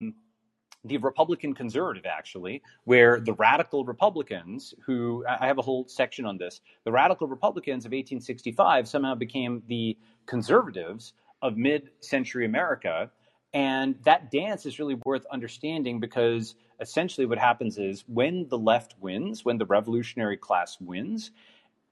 the 0.85 0.97
Republican 0.99 1.55
conservative, 1.55 2.07
actually, 2.07 2.63
where 2.85 3.21
the 3.21 3.33
radical 3.35 3.85
Republicans, 3.85 4.75
who 4.85 5.25
I 5.29 5.47
have 5.47 5.59
a 5.59 5.63
whole 5.63 5.87
section 5.89 6.25
on 6.25 6.39
this, 6.39 6.61
the 6.85 6.93
radical 6.93 7.27
Republicans 7.27 7.85
of 7.85 7.91
1865 7.91 8.89
somehow 8.89 9.15
became 9.15 9.63
the 9.67 9.97
conservatives 10.27 11.13
of 11.43 11.57
mid 11.57 11.91
century 12.01 12.47
America. 12.47 13.11
And 13.53 13.97
that 14.05 14.31
dance 14.31 14.67
is 14.67 14.79
really 14.79 14.97
worth 15.05 15.25
understanding 15.31 15.99
because 15.99 16.55
essentially 16.81 17.27
what 17.27 17.39
happens 17.39 17.79
is 17.79 18.05
when 18.07 18.47
the 18.49 18.59
left 18.59 18.95
wins, 19.01 19.45
when 19.45 19.59
the 19.59 19.67
revolutionary 19.67 20.37
class 20.37 20.79
wins, 20.81 21.31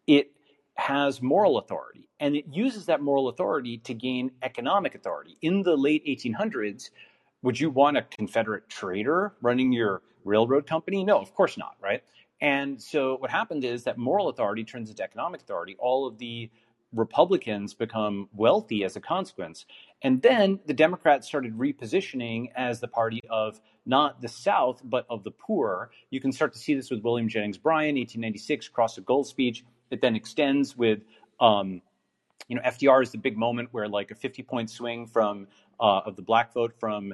it 0.07 0.31
has 0.77 1.23
moral 1.23 1.59
authority 1.59 2.09
and 2.21 2.35
it 2.37 2.45
uses 2.51 2.87
that 2.87 3.01
moral 3.01 3.29
authority 3.29 3.79
to 3.79 3.95
gain 3.95 4.31
economic 4.43 4.95
authority. 4.95 5.37
In 5.41 5.62
the 5.62 5.77
late 5.77 6.05
1800s, 6.05 6.91
would 7.45 7.61
you 7.61 7.69
want 7.69 7.99
a 7.99 8.03
Confederate 8.03 8.69
traitor 8.71 9.35
running 9.43 9.71
your 9.71 10.01
railroad 10.25 10.67
company? 10.67 11.05
No, 11.05 11.19
of 11.21 11.35
course 11.35 11.59
not, 11.59 11.77
right? 11.81 12.03
And 12.41 12.81
so 12.81 13.17
what 13.19 13.31
happened 13.31 13.65
is 13.65 13.85
that 13.85 13.99
moral 13.99 14.31
authority 14.31 14.65
turns 14.65 14.89
into 14.89 15.03
economic 15.03 15.43
authority. 15.43 15.77
All 15.79 16.07
of 16.07 16.17
the 16.17 16.51
Republicans 16.95 17.75
become 17.75 18.31
wealthy 18.33 18.83
as 18.83 18.97
a 18.97 19.01
consequence. 19.01 19.67
And 20.01 20.23
then 20.23 20.59
the 20.65 20.73
Democrats 20.73 21.27
started 21.27 21.53
repositioning 21.59 22.51
as 22.57 22.81
the 22.81 22.89
party 22.89 23.21
of 23.29 23.61
not 23.85 24.23
the 24.23 24.29
South, 24.29 24.81
but 24.83 25.05
of 25.11 25.23
the 25.23 25.31
poor. 25.31 25.91
You 26.11 26.21
can 26.21 26.33
start 26.33 26.55
to 26.55 26.59
see 26.59 26.75
this 26.75 26.91
with 26.91 27.03
William 27.03 27.29
Jennings 27.29 27.59
Bryan, 27.59 27.97
1896, 27.97 28.69
Cross 28.69 28.97
of 28.97 29.05
Gold 29.05 29.27
speech. 29.27 29.65
It 29.91 30.01
then 30.01 30.17
extends 30.17 30.79
with, 30.79 31.01
um, 31.41 31.83
you 32.49 32.57
know, 32.57 32.63
FDR 32.63 33.03
is 33.03 33.11
the 33.11 33.19
big 33.19 33.37
moment 33.37 33.69
where 33.73 33.87
like 33.87 34.11
a 34.13 34.15
50 34.15 34.43
point 34.45 34.71
swing 34.71 35.07
from 35.07 35.47
uh, 35.79 36.01
of 36.07 36.17
the 36.17 36.23
black 36.23 36.55
vote 36.55 36.73
from 36.79 37.13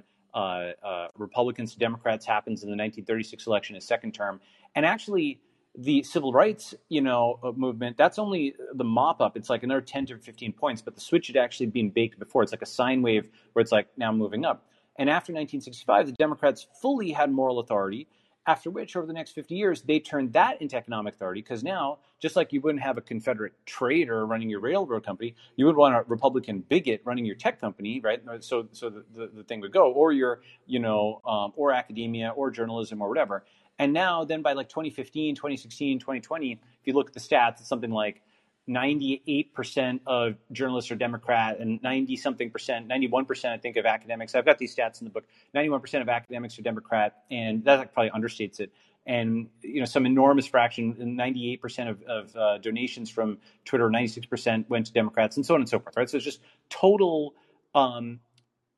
Republicans 1.17 1.73
to 1.73 1.79
Democrats 1.79 2.27
happens 2.27 2.63
in 2.63 2.69
the 2.69 2.77
1936 2.77 3.47
election, 3.47 3.75
his 3.75 3.85
second 3.85 4.13
term, 4.13 4.41
and 4.75 4.87
actually 4.87 5.41
the 5.77 6.03
civil 6.03 6.33
rights, 6.33 6.75
you 6.89 7.01
know, 7.01 7.39
uh, 7.43 7.53
movement. 7.53 7.97
That's 7.97 8.19
only 8.19 8.55
the 8.75 8.85
mop 8.85 9.21
up. 9.21 9.37
It's 9.37 9.49
like 9.49 9.63
another 9.63 9.81
10 9.81 10.07
to 10.07 10.19
15 10.19 10.53
points, 10.53 10.83
but 10.83 10.95
the 10.95 11.01
switch 11.01 11.29
had 11.29 11.37
actually 11.37 11.67
been 11.67 11.91
baked 11.91 12.19
before. 12.19 12.43
It's 12.43 12.53
like 12.53 12.63
a 12.63 12.67
sine 12.67 13.03
wave 13.03 13.29
where 13.53 13.61
it's 13.61 13.73
like 13.73 13.87
now 13.97 14.13
moving 14.13 14.45
up. 14.45 14.67
And 14.99 15.09
after 15.09 15.33
1965, 15.33 16.07
the 16.07 16.13
Democrats 16.13 16.67
fully 16.83 17.13
had 17.13 17.31
moral 17.31 17.61
authority 17.61 18.09
after 18.47 18.71
which, 18.71 18.97
over 18.97 19.07
the 19.07 19.13
next 19.13 19.33
50 19.33 19.55
years, 19.55 19.83
they 19.83 20.01
turned 20.01 20.33
that 20.33 20.61
into 20.63 20.77
economic 20.77 21.15
authority 21.15 21.43
because 21.43 21.63
now, 21.63 21.99
just 22.21 22.37
like 22.37 22.53
you 22.53 22.61
wouldn't 22.61 22.83
have 22.83 22.97
a 22.97 23.01
Confederate 23.01 23.53
traitor 23.67 24.27
running 24.27 24.49
your 24.49 24.61
railroad 24.61 25.05
company, 25.05 25.35
you 25.57 25.67
would 25.67 25.77
want 25.77 25.95
a 25.95 26.05
Republican 26.09 26.61
bigot 26.69 27.03
running 27.05 27.25
your 27.25 27.35
tech 27.35 27.61
company, 27.61 28.01
right? 28.01 28.23
So, 28.41 28.67
so 28.73 28.91
the, 28.91 29.05
the, 29.15 29.31
the 29.35 29.45
thing 29.45 29.61
would 29.61 29.73
go, 29.73 29.93
or 29.93 30.13
your, 30.13 30.41
you 30.67 30.79
know, 30.79 31.21
um, 31.27 31.53
or 31.55 31.73
academia, 31.73 32.31
or 32.31 32.51
journalism, 32.51 33.03
or 33.03 33.09
whatever. 33.09 33.45
And 33.79 33.93
now, 33.93 34.25
then 34.25 34.43
by 34.43 34.53
like 34.53 34.69
2015, 34.69 35.35
2016, 35.35 35.99
2020, 35.99 36.53
if 36.53 36.59
you 36.85 36.93
look 36.93 37.09
at 37.09 37.15
the 37.15 37.21
stats, 37.21 37.61
it's 37.61 37.69
something 37.69 37.91
like 37.91 38.23
98% 38.69 40.01
of 40.07 40.37
journalists 40.53 40.91
are 40.91 40.97
Democrat 40.97 41.59
and 41.59 41.83
90 41.83 42.17
something 42.17 42.51
percent, 42.51 42.89
91% 42.89 43.53
I 43.53 43.59
think 43.59 43.77
of 43.77 43.87
academics. 43.87 44.35
I've 44.35 44.45
got 44.45 44.59
these 44.59 44.75
stats 44.75 45.01
in 45.01 45.07
the 45.07 45.11
book. 45.11 45.25
91% 45.55 46.03
of 46.03 46.09
academics 46.09 46.59
are 46.59 46.63
Democrat, 46.63 47.25
and 47.31 47.65
that 47.65 47.93
probably 47.93 48.11
understates 48.11 48.61
it. 48.61 48.73
And 49.07 49.49
you 49.63 49.81
know, 49.81 49.87
some 49.87 50.07
enormous 50.07 50.47
fraction, 50.47 50.95
98% 50.95 51.91
of, 51.91 52.03
of 52.03 52.37
uh, 52.37 52.59
donations 52.59 53.11
from 53.11 53.39
Twitter, 53.65 53.89
96% 53.89 54.69
went 54.69 54.87
to 54.87 54.93
Democrats, 54.93 55.37
and 55.37 55.45
so 55.45 55.55
on 55.55 55.61
and 55.61 55.69
so 55.69 55.81
forth. 55.81 55.97
Right. 55.97 56.09
So 56.09 56.19
it's 56.19 56.25
just 56.25 56.41
total 56.69 57.35
um, 57.75 58.21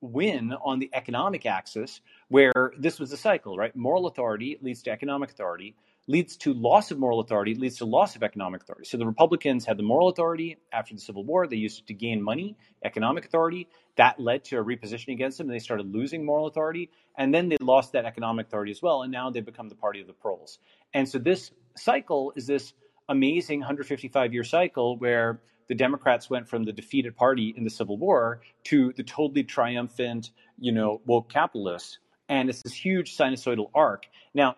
win 0.01 0.55
on 0.65 0.79
the 0.79 0.89
economic 0.95 1.45
axis, 1.45 2.01
where 2.29 2.73
this 2.79 3.01
was 3.01 3.11
the 3.11 3.17
cycle. 3.17 3.57
Right. 3.57 3.75
Moral 3.75 4.07
authority 4.07 4.59
leads 4.63 4.83
to 4.85 4.91
economic 4.91 5.31
authority 5.31 5.75
leads 6.09 6.37
to 6.37 6.53
loss 6.53 6.91
of 6.91 6.99
moral 6.99 7.21
authority, 7.21 7.55
leads 7.55 7.79
to 7.79 7.85
loss 7.85 8.17
of 8.17 8.23
economic 8.23 8.63
authority. 8.63 8.87
So 8.87 8.97
the 8.97 9.07
Republicans 9.07 9.65
had 9.65 9.77
the 9.77 9.83
moral 9.83 10.09
authority 10.09 10.59
after 10.73 10.95
the 10.95 11.01
Civil 11.01 11.25
War. 11.25 11.47
They 11.47 11.57
used 11.57 11.81
it 11.81 11.87
to 11.87 11.95
gain 11.95 12.23
money, 12.23 12.57
economic 12.85 13.25
authority. 13.25 13.69
That 13.97 14.19
led 14.19 14.45
to 14.47 14.59
a 14.59 14.65
repositioning 14.65 15.13
against 15.13 15.39
them. 15.39 15.49
And 15.49 15.55
they 15.55 15.61
started 15.61 15.93
losing 15.93 16.25
moral 16.25 16.47
authority. 16.47 16.91
And 17.17 17.33
then 17.33 17.49
they 17.49 17.57
lost 17.61 17.93
that 17.93 18.05
economic 18.05 18.47
authority 18.47 18.73
as 18.73 18.83
well. 18.83 19.03
And 19.03 19.13
now 19.13 19.31
they've 19.31 19.45
become 19.45 19.69
the 19.69 19.77
party 19.77 20.01
of 20.01 20.07
the 20.07 20.13
proles. 20.13 20.59
And 20.93 21.09
so 21.09 21.19
this 21.19 21.53
cycle 21.77 22.33
is 22.35 22.47
this 22.47 22.73
amazing 23.09 23.61
155 23.61 24.33
year 24.33 24.45
cycle 24.45 24.97
where 24.97 25.41
the 25.69 25.75
Democrats 25.75 26.29
went 26.29 26.49
from 26.49 26.65
the 26.65 26.73
defeated 26.73 27.17
party 27.17 27.55
in 27.57 27.63
the 27.65 27.71
Civil 27.71 27.97
War 27.97 28.41
to 28.65 28.93
the 28.97 29.05
totally 29.05 29.45
triumphant, 29.45 30.31
you 30.59 30.73
know, 30.73 31.01
woke 31.07 31.29
capitalists. 31.31 31.99
And 32.29 32.49
it's 32.49 32.63
this 32.63 32.75
huge 32.75 33.17
sinusoidal 33.17 33.71
arc. 33.75 34.07
Now, 34.35 34.57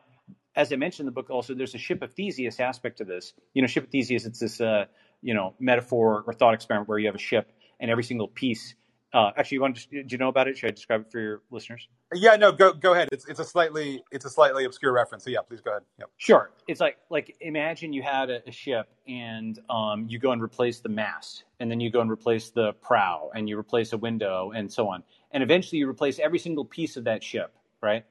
as 0.57 0.73
I 0.73 0.77
mentioned 0.77 1.09
in 1.09 1.15
the 1.15 1.21
book, 1.21 1.31
also 1.31 1.55
there's 1.55 1.75
a 1.75 1.79
ship 1.79 2.03
of 2.03 2.13
Theseus 2.13 2.61
aspect 2.61 2.99
to 2.99 3.05
this. 3.05 3.33
You 3.55 3.63
know, 3.63 3.69
ship 3.69 3.85
of 3.85 3.91
Theseus, 3.91 4.25
it's 4.25 4.41
this 4.41 4.61
uh, 4.61 4.87
you 5.23 5.35
know 5.35 5.55
metaphor 5.59 6.25
or 6.27 6.33
thought 6.33 6.55
experiment 6.55 6.89
where 6.89 6.99
you 6.99 7.07
have 7.07 7.15
a 7.15 7.19
ship 7.19 7.53
and 7.81 7.91
every 7.91 8.05
single 8.05 8.29
piece. 8.29 8.75
Uh, 9.13 9.31
actually, 9.37 9.55
you 9.55 9.61
want 9.61 9.77
to, 9.77 10.03
do 10.03 10.05
you 10.09 10.19
know 10.19 10.27
about 10.27 10.49
it? 10.49 10.59
Should 10.59 10.67
I 10.67 10.71
describe 10.73 11.03
it 11.03 11.13
for 11.13 11.21
your 11.21 11.43
listeners? 11.53 11.89
Yeah, 12.13 12.35
no, 12.35 12.51
go 12.51 12.73
go 12.73 12.95
ahead. 12.95 13.09
It's 13.13 13.27
it's 13.27 13.39
a 13.39 13.45
slightly 13.45 14.03
it's 14.11 14.25
a 14.25 14.31
slightly 14.31 14.65
obscure 14.65 14.93
reference. 14.93 15.23
So 15.23 15.31
yeah, 15.31 15.39
please 15.49 15.61
go 15.61 15.71
ahead. 15.71 15.83
Yep. 16.01 16.11
Sure. 16.17 16.51
It's 16.67 16.81
like 16.81 16.99
like 17.11 17.37
imagine 17.41 17.93
you 17.93 18.03
had 18.03 18.29
a, 18.31 18.41
a 18.49 18.51
ship 18.51 18.89
and 19.07 19.57
um, 19.71 20.07
you 20.09 20.19
go 20.19 20.33
and 20.33 20.43
replace 20.43 20.81
the 20.81 20.89
mast, 20.89 21.45
and 21.61 21.71
then 21.71 21.79
you 21.79 21.91
go 21.91 22.01
and 22.01 22.11
replace 22.11 22.51
the 22.51 22.73
prow, 22.73 23.31
and 23.35 23.49
you 23.49 23.57
replace 23.57 23.93
a 23.93 23.99
window, 23.99 24.51
and 24.51 24.73
so 24.73 24.89
on, 24.89 25.05
and 25.31 25.45
eventually 25.45 25.79
you 25.79 25.89
replace 25.89 26.19
every 26.19 26.41
single 26.41 26.65
piece 26.65 26.97
of 26.97 27.05
that 27.05 27.23
ship. 27.23 27.55
Right? 27.81 28.05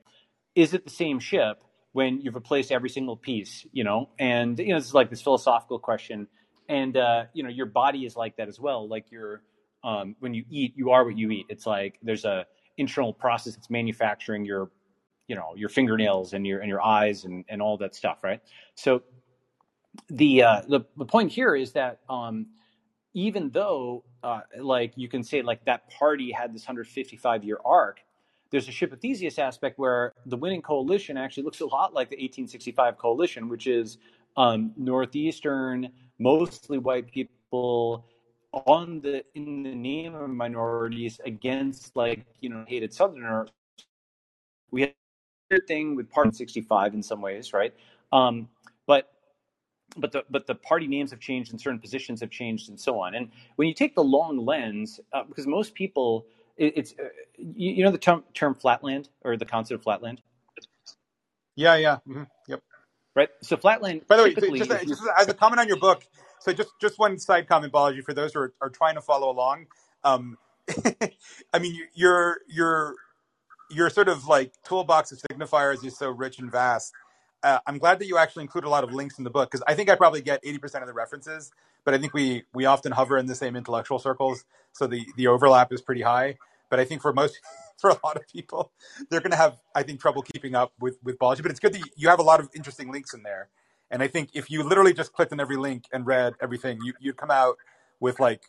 Is 0.55 0.73
it 0.73 0.85
the 0.85 0.91
same 0.91 1.19
ship? 1.19 1.63
When 1.93 2.19
you've 2.21 2.35
replaced 2.35 2.71
every 2.71 2.89
single 2.89 3.15
piece, 3.15 3.65
you 3.71 3.83
know, 3.83 4.09
and 4.19 4.59
you 4.59 4.69
know, 4.69 4.77
is 4.77 4.93
like 4.93 5.09
this 5.09 5.21
philosophical 5.21 5.79
question, 5.79 6.27
and 6.67 6.97
uh, 6.97 7.25
you 7.33 7.43
know, 7.43 7.49
your 7.49 7.67
body 7.67 8.05
is 8.05 8.15
like 8.15 8.35
that 8.37 8.47
as 8.47 8.59
well. 8.59 8.87
Like 8.87 9.11
you're, 9.11 9.41
um, 9.83 10.15
when 10.19 10.33
you 10.33 10.43
eat, 10.49 10.73
you 10.75 10.91
are 10.91 11.05
what 11.05 11.17
you 11.17 11.29
eat. 11.31 11.45
It's 11.49 11.65
like 11.65 11.99
there's 12.03 12.25
a 12.25 12.45
internal 12.77 13.13
process 13.13 13.55
that's 13.55 13.69
manufacturing 13.69 14.43
your, 14.43 14.71
you 15.27 15.35
know 15.35 15.53
your 15.55 15.69
fingernails 15.69 16.33
and 16.33 16.45
your 16.45 16.59
and 16.59 16.67
your 16.67 16.83
eyes 16.83 17.23
and 17.23 17.45
and 17.47 17.61
all 17.61 17.77
that 17.77 17.95
stuff, 17.95 18.23
right? 18.23 18.41
So 18.75 19.03
the 20.09 20.43
uh, 20.43 20.61
the 20.67 20.81
the 20.97 21.05
point 21.05 21.31
here 21.31 21.55
is 21.55 21.73
that 21.73 21.99
um, 22.09 22.47
even 23.13 23.49
though 23.51 24.03
uh, 24.23 24.41
like 24.59 24.93
you 24.95 25.07
can 25.07 25.23
say 25.23 25.41
like 25.41 25.65
that 25.65 25.89
party 25.91 26.31
had 26.31 26.53
this 26.53 26.63
155 26.63 27.43
year 27.43 27.59
arc, 27.63 27.99
there's 28.53 28.67
a 28.67 28.71
ship 28.71 28.93
of 28.93 29.01
Theseus 29.01 29.39
aspect 29.39 29.79
where 29.79 30.13
the 30.27 30.37
winning 30.37 30.61
coalition 30.61 31.17
actually 31.17 31.41
looks 31.41 31.59
a 31.61 31.65
lot 31.65 31.95
like 31.95 32.11
the 32.11 32.15
1865 32.17 32.99
coalition, 32.99 33.49
which 33.49 33.65
is 33.65 33.97
um, 34.37 34.71
northeastern, 34.77 35.89
mostly 36.19 36.77
white 36.77 37.11
people 37.11 38.05
on 38.53 39.01
the 39.01 39.25
in 39.33 39.63
the 39.63 39.73
name 39.73 40.13
of 40.13 40.29
minorities 40.29 41.19
against 41.25 41.95
like 41.95 42.27
you 42.41 42.49
know 42.49 42.63
hated 42.67 42.93
Southerners. 42.93 43.49
We 44.69 44.81
had 44.81 44.93
a 45.51 45.59
thing 45.61 45.95
with 45.95 46.07
Part 46.11 46.35
65 46.35 46.93
in 46.93 47.01
some 47.01 47.21
ways, 47.21 47.53
right? 47.53 47.73
Um, 48.11 48.47
but 48.85 49.09
but 49.97 50.11
the 50.11 50.25
but 50.29 50.45
the 50.45 50.53
party 50.53 50.85
names 50.85 51.09
have 51.09 51.19
changed 51.19 51.51
and 51.51 51.59
certain 51.59 51.79
positions 51.79 52.21
have 52.21 52.29
changed 52.29 52.69
and 52.69 52.79
so 52.79 52.99
on. 52.99 53.15
And 53.15 53.31
when 53.55 53.67
you 53.67 53.73
take 53.73 53.95
the 53.95 54.03
long 54.03 54.45
lens, 54.45 54.99
uh, 55.11 55.23
because 55.23 55.47
most 55.47 55.73
people, 55.73 56.27
it, 56.57 56.73
it's 56.77 56.93
uh, 56.99 57.03
you, 57.37 57.73
you, 57.73 57.83
know 57.83 57.91
the 57.91 57.97
term 57.97 58.23
term 58.33 58.55
flatland 58.55 59.09
or 59.21 59.37
the 59.37 59.45
concept 59.45 59.79
of 59.79 59.83
flatland. 59.83 60.21
Yeah, 61.55 61.75
yeah, 61.75 61.97
mm-hmm. 62.07 62.23
yep. 62.47 62.61
Right. 63.15 63.29
So 63.41 63.57
flatland. 63.57 64.07
By 64.07 64.17
the 64.17 64.23
way, 64.23 64.33
just, 64.33 64.87
just, 64.87 65.01
as 65.17 65.29
a 65.29 65.33
comment 65.33 65.59
on 65.59 65.67
your 65.67 65.77
book, 65.77 66.03
so 66.39 66.51
just 66.53 66.69
just 66.81 66.97
one 66.99 67.19
side 67.19 67.47
comment, 67.47 67.71
Balaji, 67.73 68.03
for 68.03 68.13
those 68.13 68.33
who 68.33 68.39
are, 68.39 68.53
are 68.61 68.69
trying 68.69 68.95
to 68.95 69.01
follow 69.01 69.29
along. 69.29 69.67
Um, 70.03 70.37
I 71.53 71.59
mean, 71.59 71.79
your 71.93 72.39
your 72.47 72.95
your 73.69 73.89
sort 73.89 74.09
of 74.09 74.27
like 74.27 74.53
toolbox 74.63 75.11
of 75.11 75.19
signifiers 75.19 75.85
is 75.85 75.97
so 75.97 76.09
rich 76.09 76.39
and 76.39 76.51
vast 76.51 76.93
uh, 77.43 77.59
I'm 77.67 77.77
glad 77.77 77.99
that 77.99 78.07
you 78.07 78.17
actually 78.17 78.43
include 78.43 78.63
a 78.63 78.69
lot 78.69 78.83
of 78.83 78.93
links 78.93 79.17
in 79.17 79.23
the 79.23 79.29
book 79.29 79.51
because 79.51 79.63
I 79.67 79.75
think 79.75 79.89
I 79.89 79.95
probably 79.95 80.21
get 80.21 80.43
80% 80.43 80.81
of 80.81 80.87
the 80.87 80.93
references, 80.93 81.51
but 81.85 81.93
I 81.93 81.97
think 81.97 82.13
we 82.13 82.43
we 82.53 82.65
often 82.65 82.91
hover 82.91 83.17
in 83.17 83.25
the 83.25 83.35
same 83.35 83.55
intellectual 83.55 83.99
circles, 83.99 84.45
so 84.71 84.87
the 84.87 85.05
the 85.17 85.27
overlap 85.27 85.71
is 85.71 85.81
pretty 85.81 86.01
high. 86.01 86.37
But 86.69 86.79
I 86.79 86.85
think 86.85 87.01
for 87.01 87.13
most 87.13 87.39
for 87.77 87.89
a 87.89 87.97
lot 88.03 88.15
of 88.15 88.27
people, 88.27 88.71
they're 89.09 89.19
going 89.19 89.31
to 89.31 89.37
have 89.37 89.57
I 89.75 89.83
think 89.83 89.99
trouble 89.99 90.21
keeping 90.21 90.55
up 90.55 90.73
with 90.79 90.97
with 91.03 91.17
Balaji. 91.17 91.41
But 91.41 91.51
it's 91.51 91.59
good 91.59 91.73
that 91.73 91.81
you 91.95 92.09
have 92.09 92.19
a 92.19 92.23
lot 92.23 92.39
of 92.39 92.49
interesting 92.55 92.91
links 92.91 93.13
in 93.13 93.23
there, 93.23 93.49
and 93.91 94.01
I 94.01 94.07
think 94.07 94.29
if 94.33 94.49
you 94.49 94.63
literally 94.63 94.93
just 94.93 95.13
clicked 95.13 95.31
on 95.31 95.39
every 95.39 95.57
link 95.57 95.85
and 95.91 96.05
read 96.05 96.33
everything, 96.41 96.79
you 96.83 96.93
you'd 96.99 97.17
come 97.17 97.31
out 97.31 97.57
with 97.99 98.19
like 98.19 98.43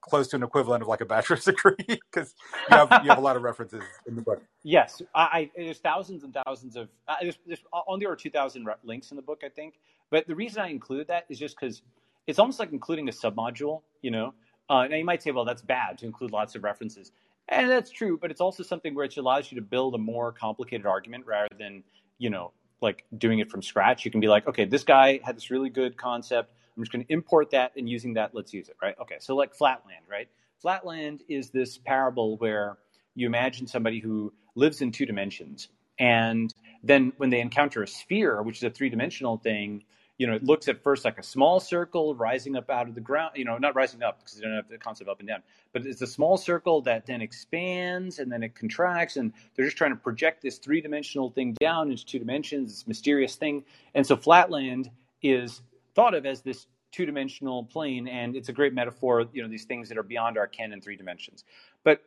close 0.00 0.28
to 0.28 0.36
an 0.36 0.42
equivalent 0.42 0.82
of 0.82 0.88
like 0.88 1.00
a 1.00 1.04
bachelor's 1.04 1.44
degree 1.46 1.74
because 1.86 2.34
you 2.70 2.76
have 2.76 2.90
you 3.04 3.10
have 3.10 3.18
a 3.18 3.22
lot 3.22 3.36
of 3.36 3.42
references 3.42 3.82
in 4.06 4.16
the 4.16 4.22
book. 4.22 4.42
Yes, 4.62 5.02
I, 5.14 5.22
I 5.22 5.50
there's 5.56 5.78
thousands 5.78 6.24
and 6.24 6.34
thousands 6.34 6.76
of 6.76 6.88
uh, 7.08 7.16
there's, 7.20 7.38
there's 7.46 7.62
on 7.72 7.98
the 7.98 8.06
order 8.06 8.16
two 8.16 8.30
thousand 8.30 8.66
links 8.82 9.10
in 9.10 9.16
the 9.16 9.22
book, 9.22 9.42
I 9.44 9.48
think. 9.48 9.74
But 10.10 10.26
the 10.26 10.34
reason 10.34 10.62
I 10.62 10.68
include 10.68 11.08
that 11.08 11.24
is 11.28 11.38
just 11.38 11.58
because 11.58 11.82
it's 12.30 12.38
almost 12.38 12.58
like 12.58 12.72
including 12.72 13.08
a 13.08 13.12
submodule. 13.12 13.82
You 14.02 14.10
know, 14.10 14.34
uh, 14.68 14.86
now 14.86 14.96
you 14.96 15.04
might 15.04 15.22
say, 15.22 15.30
well, 15.30 15.44
that's 15.44 15.62
bad 15.62 15.98
to 15.98 16.06
include 16.06 16.32
lots 16.32 16.54
of 16.54 16.64
references, 16.64 17.12
and 17.48 17.70
that's 17.70 17.90
true. 17.90 18.18
But 18.20 18.30
it's 18.30 18.40
also 18.40 18.62
something 18.62 18.94
where 18.94 19.04
it 19.04 19.16
allows 19.16 19.50
you 19.52 19.56
to 19.56 19.62
build 19.62 19.94
a 19.94 19.98
more 19.98 20.32
complicated 20.32 20.86
argument 20.86 21.26
rather 21.26 21.54
than 21.58 21.84
you 22.18 22.30
know 22.30 22.52
like 22.80 23.04
doing 23.18 23.40
it 23.40 23.50
from 23.50 23.62
scratch. 23.62 24.04
You 24.04 24.10
can 24.10 24.20
be 24.20 24.28
like, 24.28 24.46
okay, 24.48 24.64
this 24.64 24.84
guy 24.84 25.20
had 25.22 25.36
this 25.36 25.50
really 25.50 25.68
good 25.68 25.96
concept 25.98 26.54
I'm 26.80 26.84
just 26.84 26.92
going 26.92 27.04
to 27.04 27.12
import 27.12 27.50
that 27.50 27.72
and 27.76 27.88
using 27.88 28.14
that, 28.14 28.34
let's 28.34 28.54
use 28.54 28.70
it, 28.70 28.76
right? 28.80 28.94
Okay, 29.00 29.16
so 29.20 29.36
like 29.36 29.54
flatland, 29.54 30.04
right? 30.08 30.28
Flatland 30.60 31.22
is 31.28 31.50
this 31.50 31.76
parable 31.76 32.36
where 32.38 32.78
you 33.14 33.26
imagine 33.26 33.66
somebody 33.66 33.98
who 33.98 34.32
lives 34.54 34.80
in 34.80 34.90
two 34.90 35.04
dimensions. 35.04 35.68
And 35.98 36.52
then 36.82 37.12
when 37.18 37.28
they 37.28 37.40
encounter 37.40 37.82
a 37.82 37.86
sphere, 37.86 38.42
which 38.42 38.58
is 38.58 38.62
a 38.62 38.70
three 38.70 38.88
dimensional 38.88 39.36
thing, 39.36 39.84
you 40.20 40.26
know, 40.26 40.34
it 40.34 40.44
looks 40.44 40.68
at 40.68 40.82
first 40.82 41.06
like 41.06 41.16
a 41.16 41.22
small 41.22 41.60
circle 41.60 42.14
rising 42.14 42.54
up 42.54 42.68
out 42.68 42.86
of 42.86 42.94
the 42.94 43.00
ground, 43.00 43.30
you 43.36 43.46
know, 43.46 43.56
not 43.56 43.74
rising 43.74 44.02
up 44.02 44.18
because 44.18 44.34
they 44.34 44.42
don't 44.42 44.54
have 44.54 44.68
the 44.68 44.76
concept 44.76 45.08
of 45.08 45.12
up 45.12 45.20
and 45.20 45.28
down, 45.28 45.42
but 45.72 45.86
it's 45.86 46.02
a 46.02 46.06
small 46.06 46.36
circle 46.36 46.82
that 46.82 47.06
then 47.06 47.22
expands 47.22 48.18
and 48.18 48.30
then 48.30 48.42
it 48.42 48.54
contracts. 48.54 49.16
And 49.16 49.32
they're 49.54 49.64
just 49.64 49.78
trying 49.78 49.92
to 49.92 49.96
project 49.96 50.42
this 50.42 50.58
three 50.58 50.82
dimensional 50.82 51.30
thing 51.30 51.56
down 51.58 51.90
into 51.90 52.04
two 52.04 52.18
dimensions, 52.18 52.70
this 52.70 52.86
mysterious 52.86 53.36
thing. 53.36 53.64
And 53.94 54.06
so 54.06 54.14
flatland 54.14 54.90
is 55.22 55.62
thought 55.94 56.12
of 56.12 56.26
as 56.26 56.42
this 56.42 56.66
two-dimensional 56.92 57.64
plane 57.64 58.06
and 58.06 58.36
it's 58.36 58.48
a 58.48 58.52
great 58.52 58.74
metaphor 58.74 59.24
you 59.32 59.42
know 59.42 59.48
these 59.48 59.64
things 59.64 59.88
that 59.88 59.96
are 59.96 60.02
beyond 60.02 60.36
our 60.36 60.48
ken 60.48 60.72
in 60.72 60.80
three 60.80 60.96
dimensions 60.96 61.44
but 61.84 62.02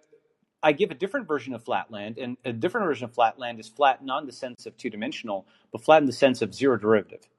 i 0.61 0.73
give 0.73 0.91
a 0.91 0.93
different 0.93 1.25
version 1.25 1.53
of 1.53 1.63
flatland 1.63 2.17
and 2.17 2.35
a 2.43 2.51
different 2.51 2.85
version 2.85 3.05
of 3.05 3.13
flatland 3.13 3.61
is 3.61 3.69
flat 3.69 4.03
not 4.03 4.19
in 4.19 4.25
the 4.25 4.33
sense 4.33 4.65
of 4.65 4.75
two-dimensional 4.75 5.47
but 5.71 5.81
flat 5.81 6.01
in 6.01 6.05
the 6.05 6.11
sense 6.11 6.41
of 6.41 6.53
zero 6.53 6.75
derivative 6.75 7.29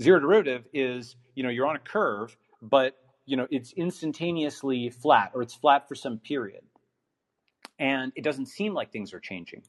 zero 0.00 0.20
derivative 0.20 0.64
is 0.72 1.16
you 1.34 1.42
know 1.42 1.48
you're 1.48 1.66
on 1.66 1.76
a 1.76 1.80
curve 1.80 2.36
but 2.62 2.96
you 3.26 3.36
know 3.36 3.46
it's 3.50 3.72
instantaneously 3.72 4.90
flat 4.90 5.30
or 5.34 5.42
it's 5.42 5.54
flat 5.54 5.88
for 5.88 5.94
some 5.94 6.18
period 6.18 6.62
and 7.78 8.12
it 8.16 8.24
doesn't 8.24 8.46
seem 8.46 8.74
like 8.74 8.92
things 8.92 9.12
are 9.12 9.20
changing 9.20 9.62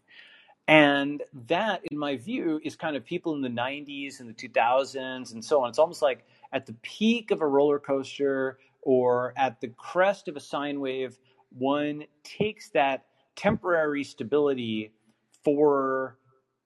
and 0.67 1.21
that, 1.47 1.82
in 1.91 1.97
my 1.97 2.15
view, 2.15 2.61
is 2.63 2.75
kind 2.75 2.95
of 2.95 3.03
people 3.03 3.34
in 3.34 3.41
the 3.41 3.49
90s 3.49 4.19
and 4.19 4.29
the 4.29 4.34
2000s 4.34 5.34
and 5.34 5.43
so 5.43 5.61
on. 5.61 5.69
It's 5.69 5.79
almost 5.79 6.01
like 6.01 6.25
at 6.53 6.65
the 6.65 6.73
peak 6.82 7.32
of 7.32 7.41
a 7.41 7.47
roller 7.47 7.79
coaster 7.79 8.57
or 8.82 9.34
at 9.38 9.59
the 9.59 9.67
crest 9.69 10.27
of 10.27 10.36
a 10.36 10.39
sine 10.39 10.79
wave, 10.79 11.17
one 11.49 12.05
takes 12.23 12.69
that 12.69 13.05
temporary 13.36 14.03
stability 14.03 14.93
for 15.43 16.17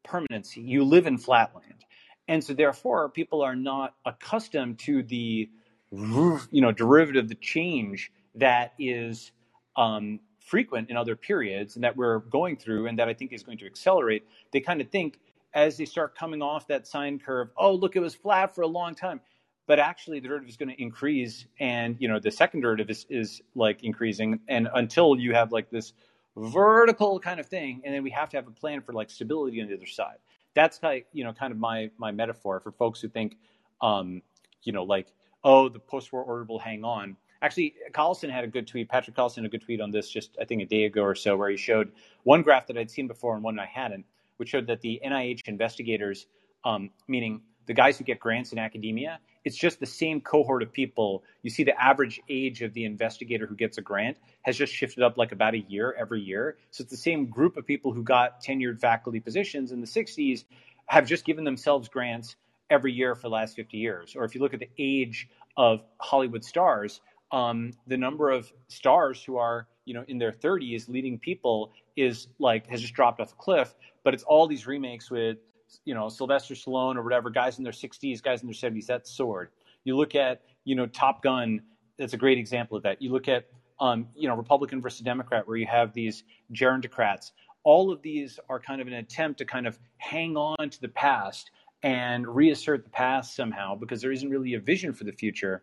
permanency. 0.03 0.61
You 0.61 0.83
live 0.83 1.07
in 1.07 1.17
flatland. 1.17 1.85
And 2.27 2.43
so 2.43 2.53
therefore 2.53 3.09
people 3.09 3.41
are 3.41 3.55
not 3.55 3.95
accustomed 4.05 4.79
to 4.79 5.03
the 5.03 5.49
you 5.91 6.61
know 6.61 6.71
derivative, 6.71 7.29
the 7.29 7.35
change 7.35 8.11
that 8.35 8.73
is 8.79 9.31
um, 9.75 10.19
frequent 10.39 10.89
in 10.89 10.97
other 10.97 11.15
periods 11.15 11.75
and 11.75 11.83
that 11.83 11.95
we're 11.95 12.19
going 12.19 12.57
through 12.57 12.87
and 12.87 12.99
that 12.99 13.07
I 13.07 13.13
think 13.13 13.33
is 13.33 13.43
going 13.43 13.57
to 13.59 13.65
accelerate, 13.65 14.27
they 14.51 14.59
kind 14.59 14.81
of 14.81 14.89
think 14.89 15.19
as 15.53 15.77
they 15.77 15.85
start 15.85 16.15
coming 16.15 16.41
off 16.41 16.67
that 16.67 16.85
sine 16.85 17.17
curve, 17.17 17.49
oh, 17.57 17.73
look, 17.73 17.95
it 17.95 18.01
was 18.01 18.13
flat 18.13 18.53
for 18.53 18.61
a 18.61 18.67
long 18.67 18.93
time. 18.93 19.21
But 19.67 19.79
actually, 19.79 20.19
the 20.19 20.27
derivative 20.27 20.49
is 20.49 20.57
going 20.57 20.69
to 20.69 20.79
increase, 20.79 21.47
and 21.59 21.95
you 21.99 22.07
know 22.07 22.19
the 22.19 22.29
second 22.29 22.61
derivative 22.61 22.91
is, 22.91 23.07
is 23.09 23.41
like 23.55 23.83
increasing, 23.83 24.39
and 24.47 24.69
until 24.71 25.17
you 25.17 25.33
have 25.33 25.51
like 25.51 25.71
this 25.71 25.93
vertical 26.37 27.19
kind 27.19 27.39
of 27.39 27.47
thing, 27.47 27.81
and 27.83 27.91
then 27.91 28.03
we 28.03 28.11
have 28.11 28.29
to 28.29 28.37
have 28.37 28.47
a 28.47 28.51
plan 28.51 28.81
for 28.81 28.93
like 28.93 29.09
stability 29.09 29.59
on 29.63 29.67
the 29.67 29.73
other 29.73 29.87
side. 29.87 30.17
That's 30.55 30.81
like 30.81 31.07
you 31.13 31.23
know 31.23 31.33
kind 31.33 31.51
of 31.51 31.59
my 31.59 31.91
my 31.97 32.11
metaphor 32.11 32.59
for 32.59 32.71
folks 32.71 33.01
who 33.01 33.09
think, 33.09 33.37
um, 33.81 34.21
you 34.63 34.71
know, 34.73 34.83
like 34.83 35.07
oh, 35.43 35.69
the 35.69 35.79
post-war 35.79 36.23
order 36.23 36.43
will 36.43 36.57
hang 36.57 36.83
on 36.83 37.15
Actually, 37.45 37.75
Collison 37.91 38.31
had 38.31 38.43
a 38.43 38.47
good 38.47 38.65
tweet. 38.67 38.89
Patrick 38.89 39.15
Collison 39.15 39.37
had 39.37 39.45
a 39.45 39.49
good 39.49 39.61
tweet 39.61 39.79
on 39.79 39.91
this 39.91 40.09
just, 40.09 40.35
I 40.41 40.45
think, 40.45 40.63
a 40.63 40.65
day 40.65 40.85
ago 40.85 41.03
or 41.03 41.13
so, 41.13 41.37
where 41.37 41.49
he 41.49 41.57
showed 41.57 41.91
one 42.23 42.41
graph 42.41 42.65
that 42.65 42.77
I'd 42.77 42.89
seen 42.89 43.07
before 43.07 43.35
and 43.35 43.43
one 43.43 43.59
I 43.59 43.67
hadn't, 43.67 44.03
which 44.37 44.49
showed 44.49 44.65
that 44.65 44.81
the 44.81 44.99
NIH 45.05 45.47
investigators, 45.47 46.25
um, 46.63 46.89
meaning 47.07 47.41
the 47.67 47.73
guys 47.73 47.99
who 47.99 48.03
get 48.03 48.19
grants 48.19 48.51
in 48.51 48.57
academia, 48.57 49.19
it's 49.45 49.55
just 49.55 49.79
the 49.79 49.85
same 49.85 50.19
cohort 50.19 50.63
of 50.63 50.73
people. 50.73 51.23
You 51.43 51.51
see, 51.51 51.63
the 51.63 51.79
average 51.81 52.19
age 52.27 52.63
of 52.63 52.73
the 52.73 52.83
investigator 52.83 53.45
who 53.45 53.55
gets 53.55 53.77
a 53.77 53.81
grant 53.81 54.17
has 54.41 54.57
just 54.57 54.73
shifted 54.73 55.03
up 55.03 55.17
like 55.17 55.31
about 55.31 55.53
a 55.53 55.59
year 55.59 55.95
every 55.97 56.21
year. 56.21 56.57
So 56.71 56.81
it's 56.81 56.91
the 56.91 56.97
same 56.97 57.27
group 57.27 57.55
of 57.55 57.65
people 57.65 57.93
who 57.93 58.03
got 58.03 58.43
tenured 58.43 58.79
faculty 58.79 59.19
positions 59.19 59.71
in 59.71 59.79
the 59.79 59.87
60s 59.87 60.43
have 60.87 61.07
just 61.07 61.25
given 61.25 61.43
themselves 61.43 61.87
grants 61.87 62.35
every 62.69 62.91
year 62.91 63.15
for 63.15 63.23
the 63.23 63.29
last 63.29 63.55
50 63.55 63.77
years. 63.77 64.15
Or 64.15 64.25
if 64.25 64.33
you 64.33 64.41
look 64.41 64.53
at 64.53 64.59
the 64.59 64.69
age 64.79 65.29
of 65.55 65.81
Hollywood 65.99 66.43
stars, 66.43 67.01
um, 67.31 67.73
the 67.87 67.97
number 67.97 68.31
of 68.31 68.51
stars 68.67 69.23
who 69.23 69.37
are 69.37 69.67
you 69.85 69.93
know 69.93 70.03
in 70.07 70.17
their 70.17 70.31
30s 70.31 70.89
leading 70.89 71.19
people 71.19 71.71
is 71.95 72.27
like 72.39 72.67
has 72.67 72.81
just 72.81 72.93
dropped 72.93 73.19
off 73.19 73.31
a 73.31 73.35
cliff 73.35 73.75
but 74.03 74.13
it's 74.13 74.23
all 74.23 74.47
these 74.47 74.65
remakes 74.65 75.11
with 75.11 75.37
you 75.85 75.93
know 75.93 76.09
sylvester 76.09 76.53
stallone 76.53 76.95
or 76.95 77.03
whatever 77.03 77.29
guys 77.29 77.57
in 77.57 77.63
their 77.63 77.73
60s 77.73 78.21
guys 78.21 78.41
in 78.41 78.47
their 78.47 78.71
70s 78.71 78.85
that's 78.85 79.11
sword. 79.11 79.49
You 79.83 79.97
look 79.97 80.15
at 80.15 80.41
you 80.63 80.75
know 80.75 80.87
top 80.87 81.23
gun 81.23 81.61
that's 81.97 82.13
a 82.13 82.17
great 82.17 82.37
example 82.37 82.75
of 82.75 82.83
that. 82.83 83.01
You 83.01 83.11
look 83.11 83.27
at 83.27 83.45
um, 83.79 84.07
you 84.15 84.27
know 84.27 84.35
republican 84.35 84.81
versus 84.81 85.01
democrat 85.01 85.47
where 85.47 85.57
you 85.57 85.67
have 85.67 85.93
these 85.93 86.23
gerontocrats. 86.53 87.31
All 87.63 87.91
of 87.91 88.01
these 88.01 88.39
are 88.47 88.59
kind 88.59 88.79
of 88.79 88.87
an 88.87 88.93
attempt 88.93 89.39
to 89.39 89.45
kind 89.45 89.65
of 89.65 89.79
hang 89.97 90.37
on 90.37 90.69
to 90.69 90.81
the 90.81 90.89
past 90.89 91.49
and 91.81 92.27
reassert 92.27 92.83
the 92.83 92.89
past 92.89 93.35
somehow 93.35 93.75
because 93.75 94.01
there 94.01 94.11
isn't 94.11 94.29
really 94.29 94.53
a 94.53 94.59
vision 94.59 94.93
for 94.93 95.03
the 95.03 95.11
future. 95.11 95.61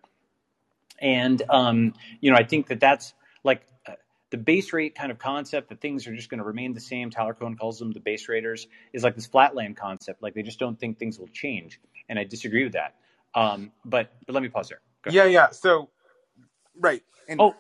And 1.01 1.43
um, 1.51 1.95
you 2.21 2.31
know, 2.31 2.37
I 2.37 2.45
think 2.45 2.69
that 2.69 2.81
that's 2.81 3.15
like 3.45 3.63
the 4.33 4.39
base 4.39 4.73
rate 4.73 4.95
kind 4.95 5.13
of 5.13 5.19
concept 5.19 5.69
that 5.69 5.81
things 5.81 6.07
are 6.07 6.17
just 6.17 6.31
going 6.31 6.39
to 6.39 6.45
remain 6.45 6.73
the 6.73 6.81
same. 6.81 7.11
Tyler 7.11 7.35
Cowen 7.35 7.55
calls 7.55 7.79
them 7.79 7.93
the 7.93 8.01
base 8.01 8.29
raters 8.29 8.67
is 8.95 9.05
like 9.05 9.15
this 9.15 9.27
flatland 9.27 9.77
concept. 9.77 10.23
Like 10.23 10.35
they 10.35 10.43
just 10.43 10.59
don't 10.59 10.81
think 10.81 10.99
things 10.99 11.19
will 11.19 11.29
change, 11.29 11.79
and 12.09 12.19
I 12.19 12.25
disagree 12.25 12.65
with 12.65 12.73
that. 12.73 12.95
Um, 13.35 13.71
but 13.85 14.11
but 14.27 14.33
let 14.33 14.43
me 14.43 14.49
pause 14.49 14.71
there. 14.71 14.81
Yeah, 15.11 15.27
yeah. 15.27 15.51
So 15.51 15.91
right. 16.81 17.03
And 17.29 17.41
oh, 17.41 17.55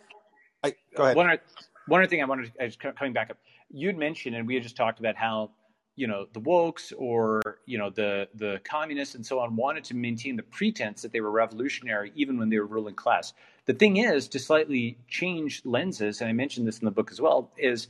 I, 0.64 0.74
go 0.96 1.04
ahead. 1.04 1.16
One 1.16 1.28
other, 1.28 1.42
one 1.86 2.00
other 2.00 2.08
thing 2.08 2.22
I 2.22 2.24
wanted 2.24 2.52
to, 2.54 2.62
I 2.62 2.66
just 2.66 2.80
coming 2.80 3.12
back 3.12 3.30
up. 3.30 3.36
You'd 3.70 3.98
mentioned, 3.98 4.34
and 4.34 4.46
we 4.46 4.54
had 4.54 4.62
just 4.62 4.76
talked 4.76 4.98
about 4.98 5.14
how 5.14 5.50
you 5.94 6.06
you 6.06 6.06
know 6.06 6.26
the 6.32 6.40
wokes 6.40 6.92
or 6.96 7.58
you 7.66 7.76
know 7.76 7.90
the 7.90 8.28
the 8.34 8.60
communists 8.64 9.14
and 9.14 9.24
so 9.24 9.38
on 9.40 9.56
wanted 9.56 9.84
to 9.84 9.94
maintain 9.94 10.36
the 10.36 10.42
pretense 10.42 11.02
that 11.02 11.12
they 11.12 11.20
were 11.20 11.30
revolutionary 11.30 12.12
even 12.14 12.38
when 12.38 12.48
they 12.48 12.58
were 12.58 12.66
ruling 12.66 12.94
class. 12.94 13.34
The 13.66 13.74
thing 13.74 13.96
is 13.96 14.28
to 14.28 14.38
slightly 14.38 14.98
change 15.08 15.62
lenses, 15.64 16.20
and 16.20 16.28
I 16.28 16.32
mentioned 16.32 16.66
this 16.66 16.78
in 16.78 16.84
the 16.84 16.90
book 16.90 17.10
as 17.12 17.20
well, 17.20 17.52
is 17.56 17.88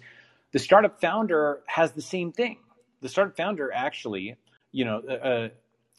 the 0.52 0.58
startup 0.58 1.00
founder 1.00 1.60
has 1.66 1.92
the 1.92 2.02
same 2.02 2.32
thing. 2.32 2.58
The 3.00 3.08
startup 3.08 3.36
founder 3.36 3.72
actually, 3.72 4.36
you 4.70 4.84
know, 4.84 5.02
uh, 5.08 5.12
uh 5.12 5.48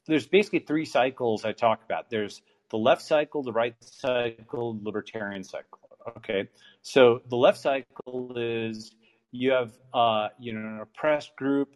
there's 0.05 0.27
basically 0.27 0.59
three 0.59 0.85
cycles 0.85 1.45
I 1.45 1.53
talk 1.53 1.81
about. 1.85 2.09
There's 2.09 2.41
the 2.69 2.77
left 2.77 3.01
cycle, 3.01 3.43
the 3.43 3.53
right 3.53 3.75
cycle, 3.81 4.77
libertarian 4.81 5.43
cycle. 5.43 5.79
Okay, 6.17 6.49
so 6.81 7.21
the 7.29 7.37
left 7.37 7.59
cycle 7.59 8.33
is 8.35 8.93
you 9.31 9.51
have 9.51 9.71
uh, 9.93 10.29
you 10.39 10.53
know 10.53 10.59
an 10.59 10.79
oppressed 10.81 11.35
group, 11.35 11.69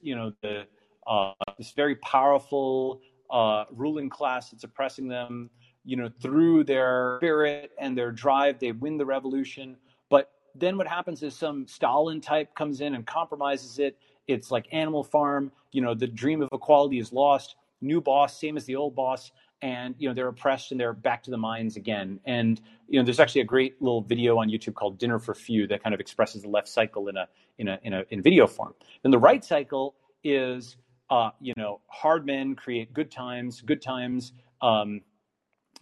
you 0.00 0.16
know 0.16 0.32
the 0.42 0.64
uh, 1.06 1.32
this 1.58 1.72
very 1.72 1.96
powerful 1.96 3.00
uh, 3.30 3.64
ruling 3.72 4.08
class 4.08 4.50
that's 4.50 4.64
oppressing 4.64 5.08
them. 5.08 5.50
You 5.84 5.96
know 5.96 6.10
through 6.20 6.64
their 6.64 7.18
spirit 7.20 7.72
and 7.78 7.96
their 7.96 8.10
drive, 8.10 8.58
they 8.58 8.72
win 8.72 8.96
the 8.96 9.06
revolution. 9.06 9.76
But 10.08 10.32
then 10.54 10.76
what 10.76 10.86
happens 10.86 11.22
is 11.22 11.34
some 11.34 11.66
Stalin 11.66 12.20
type 12.20 12.54
comes 12.54 12.80
in 12.80 12.94
and 12.94 13.06
compromises 13.06 13.78
it. 13.78 13.98
It's 14.26 14.50
like 14.50 14.66
Animal 14.72 15.04
Farm. 15.04 15.52
You 15.72 15.82
know 15.82 15.94
the 15.94 16.06
dream 16.06 16.42
of 16.42 16.48
equality 16.52 16.98
is 16.98 17.12
lost. 17.12 17.56
New 17.80 18.00
boss, 18.00 18.40
same 18.40 18.56
as 18.56 18.64
the 18.64 18.76
old 18.76 18.94
boss 18.94 19.30
and 19.64 19.94
you 19.98 20.06
know 20.06 20.14
they're 20.14 20.28
oppressed 20.28 20.72
and 20.72 20.78
they're 20.78 20.92
back 20.92 21.22
to 21.22 21.30
the 21.30 21.36
mines 21.36 21.76
again 21.76 22.20
and 22.26 22.60
you 22.86 23.00
know 23.00 23.04
there's 23.04 23.18
actually 23.18 23.40
a 23.40 23.46
great 23.46 23.80
little 23.80 24.02
video 24.02 24.36
on 24.38 24.48
youtube 24.48 24.74
called 24.74 24.98
dinner 24.98 25.18
for 25.18 25.34
few 25.34 25.66
that 25.66 25.82
kind 25.82 25.94
of 25.94 26.00
expresses 26.00 26.42
the 26.42 26.48
left 26.48 26.68
cycle 26.68 27.08
in 27.08 27.16
a 27.16 27.26
in 27.58 27.68
a 27.68 27.78
in 27.82 27.94
a 27.94 28.04
in 28.10 28.22
video 28.22 28.46
form 28.46 28.74
then 29.02 29.10
the 29.10 29.18
right 29.18 29.42
cycle 29.44 29.94
is 30.22 30.76
uh, 31.10 31.30
you 31.40 31.52
know 31.56 31.80
hard 31.88 32.26
men 32.26 32.54
create 32.54 32.92
good 32.92 33.10
times 33.10 33.62
good 33.62 33.80
times 33.80 34.32
um, 34.60 35.00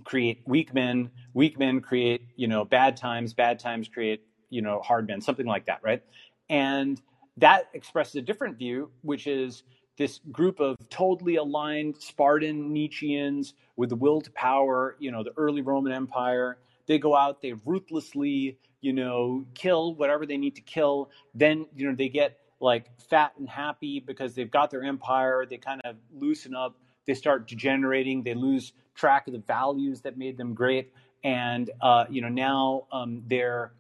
create 0.04 0.42
weak 0.46 0.74
men 0.74 1.10
weak 1.34 1.58
men 1.58 1.80
create 1.80 2.22
you 2.36 2.48
know 2.48 2.64
bad 2.64 2.96
times 2.96 3.34
bad 3.34 3.58
times 3.58 3.88
create 3.88 4.22
you 4.50 4.62
know 4.62 4.80
hard 4.80 5.06
men 5.06 5.20
something 5.20 5.46
like 5.46 5.66
that 5.66 5.80
right 5.82 6.02
and 6.50 7.00
that 7.36 7.68
expresses 7.74 8.16
a 8.16 8.22
different 8.22 8.58
view 8.58 8.90
which 9.02 9.26
is 9.26 9.62
this 9.98 10.20
group 10.30 10.60
of 10.60 10.76
totally 10.88 11.36
aligned 11.36 12.00
Spartan 12.00 12.74
Nietzscheans 12.74 13.52
with 13.76 13.90
the 13.90 13.96
will 13.96 14.20
to 14.20 14.30
power, 14.32 14.96
you 14.98 15.10
know, 15.10 15.22
the 15.22 15.32
early 15.36 15.62
Roman 15.62 15.92
Empire. 15.92 16.58
They 16.86 16.98
go 16.98 17.16
out, 17.16 17.42
they 17.42 17.52
ruthlessly, 17.64 18.58
you 18.80 18.92
know, 18.92 19.46
kill 19.54 19.94
whatever 19.94 20.26
they 20.26 20.36
need 20.36 20.56
to 20.56 20.60
kill. 20.62 21.10
Then, 21.34 21.66
you 21.76 21.88
know, 21.88 21.94
they 21.94 22.08
get 22.08 22.38
like 22.60 22.86
fat 23.10 23.32
and 23.38 23.48
happy 23.48 24.00
because 24.00 24.34
they've 24.34 24.50
got 24.50 24.70
their 24.70 24.82
empire. 24.82 25.46
They 25.48 25.58
kind 25.58 25.80
of 25.84 25.96
loosen 26.12 26.54
up. 26.54 26.76
They 27.06 27.14
start 27.14 27.48
degenerating. 27.48 28.22
They 28.22 28.34
lose 28.34 28.72
track 28.94 29.26
of 29.26 29.32
the 29.32 29.40
values 29.40 30.02
that 30.02 30.16
made 30.16 30.36
them 30.36 30.54
great. 30.54 30.92
And, 31.24 31.70
uh, 31.80 32.06
you 32.10 32.20
know, 32.20 32.28
now 32.28 32.86
um, 32.92 33.22
their 33.26 33.72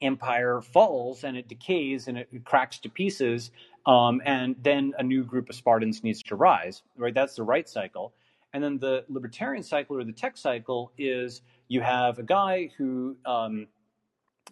empire 0.00 0.60
falls 0.60 1.24
and 1.24 1.36
it 1.36 1.48
decays 1.48 2.08
and 2.08 2.18
it 2.18 2.28
cracks 2.44 2.78
to 2.80 2.88
pieces 2.88 3.50
um, 3.88 4.20
and 4.26 4.54
then 4.62 4.92
a 4.98 5.02
new 5.02 5.24
group 5.24 5.48
of 5.48 5.54
Spartans 5.56 6.04
needs 6.04 6.22
to 6.24 6.36
rise, 6.36 6.82
right? 6.96 7.14
That's 7.14 7.36
the 7.36 7.42
right 7.42 7.66
cycle. 7.66 8.12
And 8.52 8.62
then 8.62 8.78
the 8.78 9.04
libertarian 9.08 9.62
cycle 9.62 9.96
or 9.96 10.04
the 10.04 10.12
tech 10.12 10.36
cycle 10.36 10.92
is 10.98 11.40
you 11.68 11.80
have 11.80 12.18
a 12.18 12.22
guy 12.22 12.70
who 12.76 13.16
um, 13.24 13.66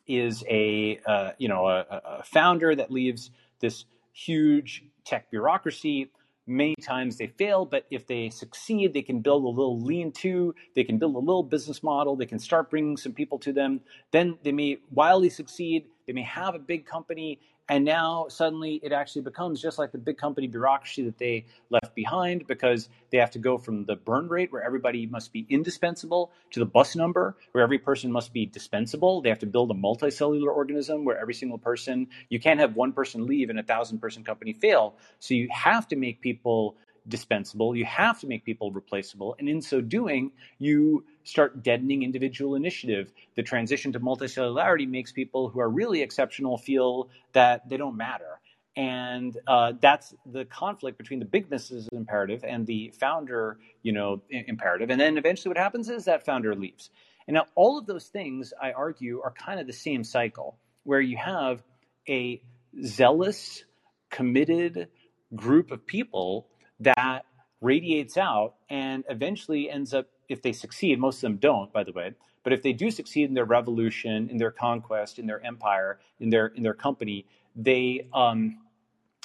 is 0.07 0.43
a 0.49 1.01
uh, 1.07 1.33
you 1.39 1.49
know 1.49 1.66
a, 1.68 1.85
a, 1.91 2.22
founder 2.22 2.74
that 2.74 2.91
leaves 2.91 3.31
this 3.61 3.85
huge 4.12 4.85
tech 5.05 5.31
bureaucracy. 5.31 6.11
Many 6.47 6.76
times 6.80 7.16
they 7.16 7.26
fail, 7.26 7.64
but 7.64 7.86
if 7.90 8.07
they 8.07 8.30
succeed, 8.30 8.94
they 8.94 9.03
can 9.03 9.20
build 9.20 9.44
a 9.44 9.49
little 9.49 9.80
lean-to. 9.80 10.55
They 10.76 10.84
can 10.84 10.97
build 10.97 11.16
a 11.16 11.18
little 11.18 11.42
business 11.42 11.82
model. 11.82 12.14
They 12.14 12.26
can 12.26 12.38
start 12.38 12.70
bringing 12.70 12.97
some 12.97 13.12
people 13.12 13.38
to 13.40 13.53
them. 13.53 13.80
Then 14.12 14.38
they 14.44 14.53
may 14.53 14.78
wildly 14.92 15.30
succeed. 15.30 15.86
They 16.07 16.12
may 16.12 16.22
have 16.22 16.55
a 16.55 16.61
big 16.61 16.86
company, 16.86 17.40
and 17.69 17.85
now 17.85 18.27
suddenly 18.29 18.81
it 18.83 18.93
actually 18.93 19.23
becomes 19.23 19.61
just 19.61 19.79
like 19.79 19.91
the 19.91 19.99
big 19.99 20.17
company 20.17 20.47
bureaucracy 20.47 21.03
that 21.03 21.19
they 21.19 21.45
left 21.71 21.95
behind 21.95 22.47
because 22.47 22.89
they 23.11 23.19
have 23.19 23.31
to 23.33 23.39
go 23.39 23.59
from 23.59 23.85
the 23.85 23.97
burn 23.97 24.29
rate 24.29 24.53
where 24.53 24.62
everybody 24.62 25.07
must 25.07 25.33
be 25.33 25.47
indispensable 25.49 26.31
to 26.53 26.61
the 26.61 26.67
bus 26.67 26.95
number 26.95 27.37
where 27.53 27.64
every 27.64 27.79
person 27.79 28.12
must 28.12 28.33
be 28.33 28.47
dispensable. 28.47 29.21
They 29.21 29.29
have 29.29 29.41
to 29.41 29.47
build 29.47 29.71
a 29.71 29.75
multicellular 29.75 30.55
organism 30.55 31.05
where 31.05 31.19
every 31.19 31.35
single 31.35 31.59
person, 31.59 32.07
you 32.29 32.39
can't 32.39 32.61
have 32.61 32.77
one 32.77 32.93
person 32.93 33.27
leave 33.27 33.51
and 33.51 33.59
a 33.59 33.64
thousand 33.64 33.99
person 33.99 34.23
company 34.23 34.53
fail. 34.53 34.95
So 35.19 35.35
you 35.35 35.49
have 35.51 35.89
to 35.89 35.97
make 35.97 36.21
people 36.21 36.77
dispensable. 37.09 37.76
You 37.76 37.84
have 37.84 38.20
to 38.20 38.26
make 38.26 38.44
people 38.44 38.70
replaceable. 38.70 39.36
And 39.38 39.48
in 39.48 39.62
so 39.62 39.80
doing, 39.80 40.32
you 40.59 41.04
start 41.24 41.62
deadening 41.62 42.02
individual 42.02 42.54
initiative. 42.54 43.12
The 43.34 43.42
transition 43.42 43.92
to 43.92 44.00
multicellularity 44.00 44.88
makes 44.88 45.12
people 45.12 45.48
who 45.48 45.61
are 45.61 45.68
really 45.68 46.02
exceptional 46.02 46.59
feel 46.59 47.09
that 47.32 47.68
they 47.68 47.76
don't 47.76 47.96
matter. 47.96 48.40
And 48.76 49.36
uh, 49.46 49.72
that's 49.80 50.14
the 50.30 50.44
conflict 50.44 50.98
between 50.98 51.18
the 51.18 51.24
big 51.24 51.48
business 51.48 51.88
imperative 51.92 52.44
and 52.44 52.66
the 52.66 52.92
founder, 53.00 53.59
you 53.82 53.92
know, 53.92 54.20
imperative. 54.28 54.90
And 54.90 55.00
then 55.00 55.16
eventually, 55.16 55.48
what 55.50 55.57
happens 55.57 55.88
is 55.88 56.04
that 56.04 56.26
founder 56.26 56.54
leaves. 56.54 56.90
And 57.26 57.34
now, 57.34 57.46
all 57.54 57.78
of 57.78 57.86
those 57.86 58.07
things, 58.07 58.52
I 58.61 58.72
argue, 58.72 59.22
are 59.24 59.32
kind 59.32 59.61
of 59.61 59.66
the 59.66 59.72
same 59.72 60.04
cycle, 60.04 60.59
where 60.84 61.00
you 61.00 61.16
have 61.16 61.62
a 62.07 62.42
zealous, 62.84 63.64
committed 64.11 64.88
group 65.34 65.70
of 65.70 65.86
people 65.86 66.46
that 66.81 67.24
radiates 67.61 68.16
out 68.16 68.55
and 68.68 69.05
eventually 69.09 69.70
ends 69.70 69.95
up, 69.95 70.09
if 70.29 70.43
they 70.43 70.53
succeed, 70.53 70.99
most 70.99 71.16
of 71.16 71.22
them 71.22 71.37
don't, 71.37 71.72
by 71.72 71.85
the 71.85 71.93
way, 71.93 72.14
but 72.47 72.53
if 72.53 72.62
they 72.62 72.72
do 72.72 72.91
succeed 72.91 73.29
in 73.29 73.35
their 73.35 73.45
revolution, 73.45 74.29
in 74.31 74.37
their 74.37 74.53
conquest, 74.53 75.18
in 75.18 75.27
their 75.27 75.45
empire, 75.45 75.99
in 76.20 76.31
their 76.31 76.47
in 76.47 76.62
their 76.62 76.74
company, 76.74 77.27
they 77.57 78.07
um, 78.14 78.59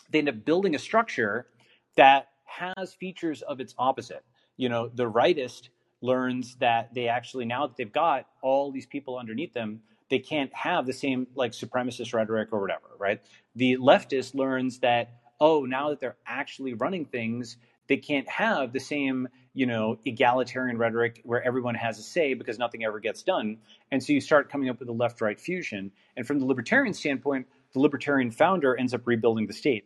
they 0.10 0.20
end 0.20 0.30
up 0.30 0.43
building 0.43 0.74
a 0.74 0.80
structure 0.80 1.47
that 1.97 2.30
has 2.45 2.93
features 2.95 3.43
of 3.43 3.60
its 3.60 3.76
opposite. 3.78 4.24
You 4.58 4.70
know, 4.70 4.89
the 4.93 5.10
rightist 5.10 5.70
learns 6.02 6.56
that 6.56 6.93
they 6.95 7.08
actually 7.08 7.45
now 7.45 7.68
that 7.68 7.78
they've 7.78 7.91
got 7.93 8.26
all 8.41 8.72
these 8.72 8.88
people 8.88 9.18
underneath 9.18 9.54
them, 9.54 9.82
they 10.10 10.20
can't 10.20 10.54
have 10.56 10.86
the 10.88 10.93
same 10.93 11.28
like 11.36 11.52
supremacist 11.52 12.14
rhetoric 12.14 12.49
or 12.52 12.60
whatever, 12.60 12.88
right? 12.97 13.22
The 13.56 13.78
leftist 13.78 14.34
learns 14.34 14.80
that 14.80 15.20
oh, 15.42 15.66
now 15.66 15.89
that 15.89 16.00
they're 16.00 16.18
actually 16.26 16.76
running 16.76 17.04
things, 17.04 17.58
they 17.88 17.98
can't 17.98 18.30
have 18.30 18.72
the 18.72 18.80
same, 18.80 19.28
you 19.54 19.66
know, 19.66 19.98
egalitarian 20.06 20.78
rhetoric 20.78 21.20
where 21.26 21.44
everyone 21.44 21.76
has 21.76 22.00
a 22.00 22.04
say 22.04 22.36
because 22.36 22.58
nothing 22.58 22.86
ever 22.86 23.00
gets 23.00 23.24
done. 23.24 23.58
And 23.92 24.02
so 24.02 24.14
you 24.14 24.22
start 24.22 24.50
coming 24.50 24.70
up 24.70 24.80
with 24.80 24.88
a 24.88 24.94
left 24.94 25.20
right 25.20 25.42
fusion. 25.42 25.92
And 26.16 26.26
from 26.26 26.39
the 26.39 26.46
libertarian 26.46 26.94
standpoint, 26.94 27.48
the 27.74 27.80
libertarian 27.80 28.32
founder 28.32 28.78
ends 28.78 28.94
up 28.94 29.02
rebuilding 29.06 29.48
the 29.48 29.54
state. 29.54 29.86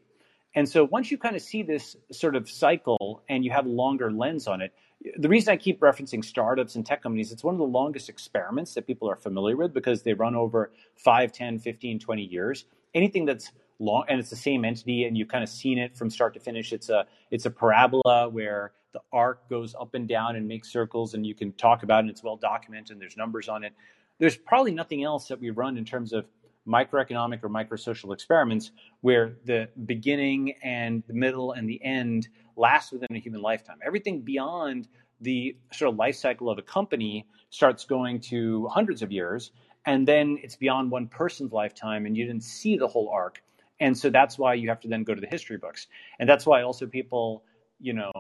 And 0.54 0.68
so 0.70 0.84
once 0.86 1.10
you 1.10 1.18
kind 1.18 1.36
of 1.36 1.42
see 1.42 1.64
this 1.64 1.96
sort 2.12 2.36
of 2.36 2.50
cycle 2.50 3.24
and 3.28 3.44
you 3.44 3.52
have 3.52 3.66
a 3.66 3.70
longer 3.70 4.12
lens 4.12 4.48
on 4.48 4.62
it, 4.62 4.74
the 5.18 5.30
reason 5.30 5.52
I 5.52 5.58
keep 5.58 5.80
referencing 5.82 6.24
startups 6.24 6.76
and 6.76 6.86
tech 6.86 7.02
companies, 7.02 7.32
it's 7.32 7.44
one 7.44 7.56
of 7.56 7.60
the 7.60 7.66
longest 7.66 8.10
experiments 8.10 8.74
that 8.74 8.88
people 8.88 9.10
are 9.10 9.16
familiar 9.16 9.58
with 9.58 9.74
because 9.74 10.04
they 10.04 10.14
run 10.14 10.36
over 10.36 10.72
5, 10.98 11.32
10, 11.32 11.60
15, 11.60 12.00
20 12.00 12.24
years. 12.24 12.66
Anything 12.94 13.26
that's 13.26 13.52
long 13.80 14.06
and 14.08 14.20
it's 14.20 14.30
the 14.30 14.36
same 14.36 14.64
entity 14.66 15.06
and 15.06 15.18
you've 15.18 15.28
kind 15.28 15.44
of 15.44 15.50
seen 15.50 15.78
it 15.78 15.96
from 15.98 16.10
start 16.10 16.34
to 16.34 16.40
finish. 16.40 16.74
It's 16.74 16.90
a 16.90 17.06
it's 17.32 17.46
a 17.46 17.52
parabola 17.52 18.30
where 18.30 18.72
the 18.94 19.02
arc 19.12 19.50
goes 19.50 19.76
up 19.76 19.94
and 19.94 20.08
down 20.08 20.36
and 20.36 20.48
makes 20.48 20.72
circles 20.72 21.14
and 21.14 21.26
you 21.26 21.36
can 21.36 21.52
talk 21.54 21.84
about 21.84 21.98
it 21.98 22.00
and 22.02 22.10
it's 22.10 22.24
well 22.24 22.38
documented 22.38 22.92
and 22.92 23.02
there's 23.02 23.18
numbers 23.18 23.50
on 23.50 23.64
it. 23.64 23.74
There's 24.20 24.38
probably 24.38 24.72
nothing 24.72 25.04
else 25.04 25.28
that 25.28 25.40
we 25.40 25.50
run 25.50 25.78
in 25.78 25.84
terms 25.84 26.14
of 26.14 26.26
microeconomic 26.68 27.44
or 27.44 27.50
microsocial 27.50 28.14
experiments 28.14 28.72
where 29.02 29.36
the 29.46 29.70
beginning 29.86 30.54
and 30.64 31.04
the 31.08 31.14
middle 31.14 31.52
and 31.52 31.70
the 31.70 31.84
end 31.84 32.28
last 32.56 32.92
within 32.92 33.08
a 33.12 33.20
human 33.20 33.42
lifetime. 33.42 33.78
Everything 33.86 34.22
beyond 34.22 34.88
the 35.22 35.56
sort 35.72 35.92
of 35.92 35.98
life 35.98 36.16
cycle 36.16 36.50
of 36.50 36.58
a 36.58 36.62
company 36.62 37.26
starts 37.50 37.86
going 37.86 38.20
to 38.20 38.68
hundreds 38.68 39.02
of 39.02 39.12
years 39.12 39.52
and 39.86 40.08
then 40.08 40.40
it's 40.42 40.56
beyond 40.56 40.90
one 40.90 41.08
person's 41.08 41.52
lifetime 41.52 42.06
and 42.06 42.18
you 42.18 42.26
didn't 42.26 42.44
see 42.44 42.78
the 42.78 42.88
whole 42.88 43.10
arc 43.10 43.44
and 43.80 43.98
so 43.98 44.10
that's 44.10 44.38
why 44.38 44.54
you 44.54 44.70
have 44.70 44.80
to 44.82 44.88
then 44.88 45.04
go 45.04 45.14
to 45.14 45.22
the 45.22 45.28
history 45.28 45.58
books. 45.58 45.88
And 46.20 46.30
that's 46.30 46.46
why 46.46 46.62
also 46.62 46.86
people, 46.88 47.44
you 47.80 47.94
know, 47.94 48.12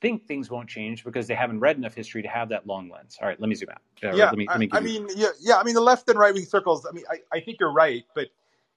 think 0.00 0.26
things 0.26 0.50
won't 0.50 0.68
change 0.68 1.04
because 1.04 1.26
they 1.26 1.34
haven't 1.34 1.60
read 1.60 1.76
enough 1.76 1.94
history 1.94 2.22
to 2.22 2.28
have 2.28 2.48
that 2.48 2.66
long 2.66 2.90
lens. 2.90 3.18
All 3.20 3.28
right, 3.28 3.40
let 3.40 3.48
me 3.48 3.54
zoom 3.54 3.70
out. 3.70 3.80
Uh, 4.02 4.16
yeah, 4.16 4.30
me, 4.32 4.46
I, 4.48 4.68
I 4.72 4.80
mean, 4.80 5.08
yeah, 5.14 5.28
yeah. 5.40 5.56
I 5.56 5.62
mean, 5.62 5.74
the 5.74 5.80
left 5.80 6.08
and 6.08 6.18
right 6.18 6.34
wing 6.34 6.44
circles. 6.44 6.86
I 6.86 6.92
mean, 6.92 7.04
I, 7.10 7.18
I 7.32 7.40
think 7.40 7.58
you're 7.60 7.72
right, 7.72 8.04
but 8.14 8.28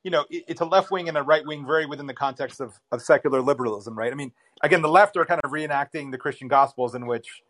you 0.04 0.12
know, 0.12 0.26
it, 0.30 0.46
it's 0.48 0.62
a 0.62 0.66
left 0.66 0.92
wing 0.92 1.10
and 1.10 1.18
a 1.18 1.24
right 1.24 1.46
wing, 1.46 1.66
very 1.66 1.86
within 1.86 2.06
the 2.06 2.14
context 2.14 2.62
of 2.62 2.80
of 2.92 3.02
secular 3.02 3.42
liberalism, 3.42 3.98
right? 3.98 4.12
I 4.12 4.16
mean, 4.16 4.32
again, 4.62 4.82
the 4.82 4.90
left 4.90 5.18
are 5.18 5.26
kind 5.26 5.42
of 5.44 5.52
reenacting 5.52 6.12
the 6.12 6.18
Christian 6.18 6.48
Gospels, 6.48 6.96
in 6.96 7.06
which 7.08 7.42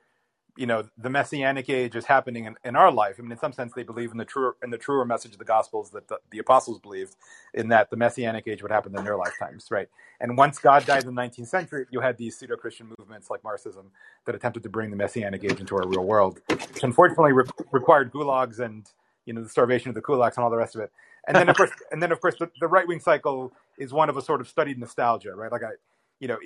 you 0.60 0.66
know 0.66 0.84
the 0.98 1.10
messianic 1.10 1.70
age 1.70 1.96
is 1.96 2.04
happening 2.04 2.44
in, 2.44 2.56
in 2.66 2.76
our 2.76 2.92
life. 2.92 3.16
I 3.18 3.22
mean, 3.22 3.32
in 3.32 3.40
some 3.40 3.54
sense, 3.54 3.72
they 3.74 3.84
believe 3.84 4.12
in 4.12 4.18
the 4.18 4.26
truer 4.26 4.58
in 4.62 4.70
the 4.70 4.78
truer 4.78 5.06
message 5.06 5.32
of 5.32 5.38
the 5.38 5.46
Gospels 5.46 5.90
that 5.92 6.10
the, 6.10 6.20
the 6.32 6.40
apostles 6.40 6.80
believed 6.80 7.16
in 7.54 7.70
that 7.70 7.90
the 7.90 7.96
messianic 7.96 8.46
age 8.46 8.62
would 8.62 8.72
happen 8.72 8.94
in 8.98 9.06
their 9.06 9.16
lifetimes, 9.16 9.68
right? 9.72 9.88
And 10.20 10.38
once 10.38 10.60
God 10.60 10.86
died 10.86 11.06
in 11.06 11.16
the 11.16 11.22
19th 11.22 11.48
century, 11.48 11.86
you 11.92 12.02
had 12.02 12.18
these 12.18 12.38
pseudo-Christian 12.38 12.92
movements 13.00 13.30
like 13.30 13.42
Marxism 13.42 13.90
that 14.26 14.36
attempted 14.36 14.64
to 14.64 14.70
bring 14.70 14.92
the 14.92 14.98
messianic 14.98 15.46
age 15.46 15.62
into 15.62 15.78
our 15.78 15.88
real 15.88 16.04
world, 16.04 16.42
which 16.50 16.84
unfortunately 16.84 17.32
re- 17.32 17.46
required 17.72 18.12
gulags 18.12 18.60
and 18.60 18.90
you 19.26 19.34
know 19.34 19.42
the 19.42 19.50
starvation 19.50 19.88
of 19.88 19.96
the 19.96 20.02
kulaks 20.02 20.36
and 20.36 20.44
all 20.44 20.50
the 20.50 20.58
rest 20.58 20.76
of 20.76 20.82
it. 20.82 20.92
And 21.26 21.38
then 21.38 21.48
of 21.48 21.56
course, 21.56 21.72
and 21.92 22.04
then 22.04 22.12
of 22.12 22.20
course, 22.20 22.36
the, 22.38 22.52
the 22.60 22.68
right 22.68 22.86
wing 22.86 23.00
cycle 23.00 23.54
is 23.78 23.94
one 23.94 24.10
of 24.10 24.18
a 24.18 24.22
sort 24.22 24.42
of 24.42 24.50
studied 24.50 24.78
nostalgia, 24.78 25.34
right? 25.36 25.52
Like 25.52 25.64
I, 25.64 25.72
you 26.20 26.28
know, 26.28 26.38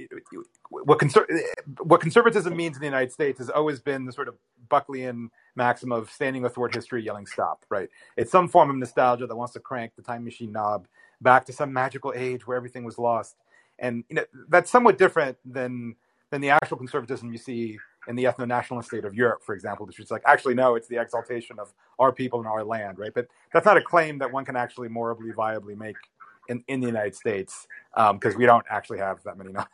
what, 0.70 1.00
conser- 1.00 1.26
what 1.82 2.00
conservatism 2.00 2.56
means 2.56 2.76
in 2.76 2.80
the 2.80 2.88
United 2.88 3.12
States 3.12 3.40
has 3.40 3.50
always 3.50 3.80
been 3.80 4.06
the 4.06 4.12
sort 4.12 4.28
of 4.28 4.36
Buckleyan 4.70 5.30
maxim 5.56 5.92
of 5.92 6.10
standing 6.12 6.46
athwart 6.46 6.74
history, 6.74 7.04
yelling 7.04 7.26
"stop." 7.26 7.66
Right? 7.70 7.90
It's 8.16 8.32
some 8.32 8.48
form 8.48 8.70
of 8.70 8.76
nostalgia 8.76 9.28
that 9.28 9.36
wants 9.36 9.54
to 9.54 9.60
crank 9.60 9.94
the 9.96 10.02
time 10.02 10.24
machine 10.24 10.52
knob 10.52 10.88
back 11.22 11.46
to 11.46 11.54
some 11.54 11.74
magical 11.74 12.14
age 12.16 12.46
where 12.46 12.58
everything 12.58 12.84
was 12.84 12.98
lost, 12.98 13.36
and 13.80 14.04
you 14.10 14.16
know 14.16 14.26
that's 14.50 14.70
somewhat 14.70 14.98
different 14.98 15.38
than 15.46 15.96
than 16.30 16.42
the 16.42 16.50
actual 16.50 16.78
conservatism 16.78 17.32
you 17.32 17.38
see 17.38 17.78
in 18.08 18.16
the 18.16 18.24
ethno-nationalist 18.26 18.90
state 18.90 19.06
of 19.06 19.14
Europe, 19.14 19.44
for 19.44 19.54
example, 19.54 19.86
which 19.86 20.00
is 20.00 20.12
like 20.12 20.24
actually 20.26 20.54
no, 20.54 20.76
it's 20.76 20.88
the 20.88 21.00
exaltation 21.00 21.60
of 21.60 21.74
our 22.00 22.12
people 22.12 22.40
and 22.40 22.48
our 22.48 22.64
land, 22.64 23.00
right? 23.00 23.14
But 23.14 23.28
that's 23.54 23.66
not 23.66 23.78
a 23.78 23.82
claim 23.82 24.18
that 24.20 24.32
one 24.32 24.46
can 24.46 24.56
actually 24.56 24.90
morally 24.90 25.32
viably 25.32 25.78
make 25.78 25.96
in, 26.50 26.64
in 26.68 26.80
the 26.80 26.88
United 26.88 27.16
States 27.16 27.68
because 27.94 28.34
um, 28.34 28.40
we 28.40 28.46
don't 28.46 28.66
actually 28.70 29.00
have 29.00 29.22
that 29.24 29.38
many. 29.38 29.54
I, 29.58 29.68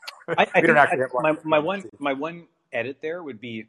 I 0.54 0.62
we 0.62 0.68
don't 0.68 0.78
actually 0.78 1.00
I, 1.00 1.02
have 1.02 1.12
my, 1.14 1.38
my 1.44 1.60
one 1.60 1.84
my 2.00 2.14
one 2.14 2.48
edit 2.72 2.98
there 3.02 3.24
would 3.24 3.40
be 3.40 3.66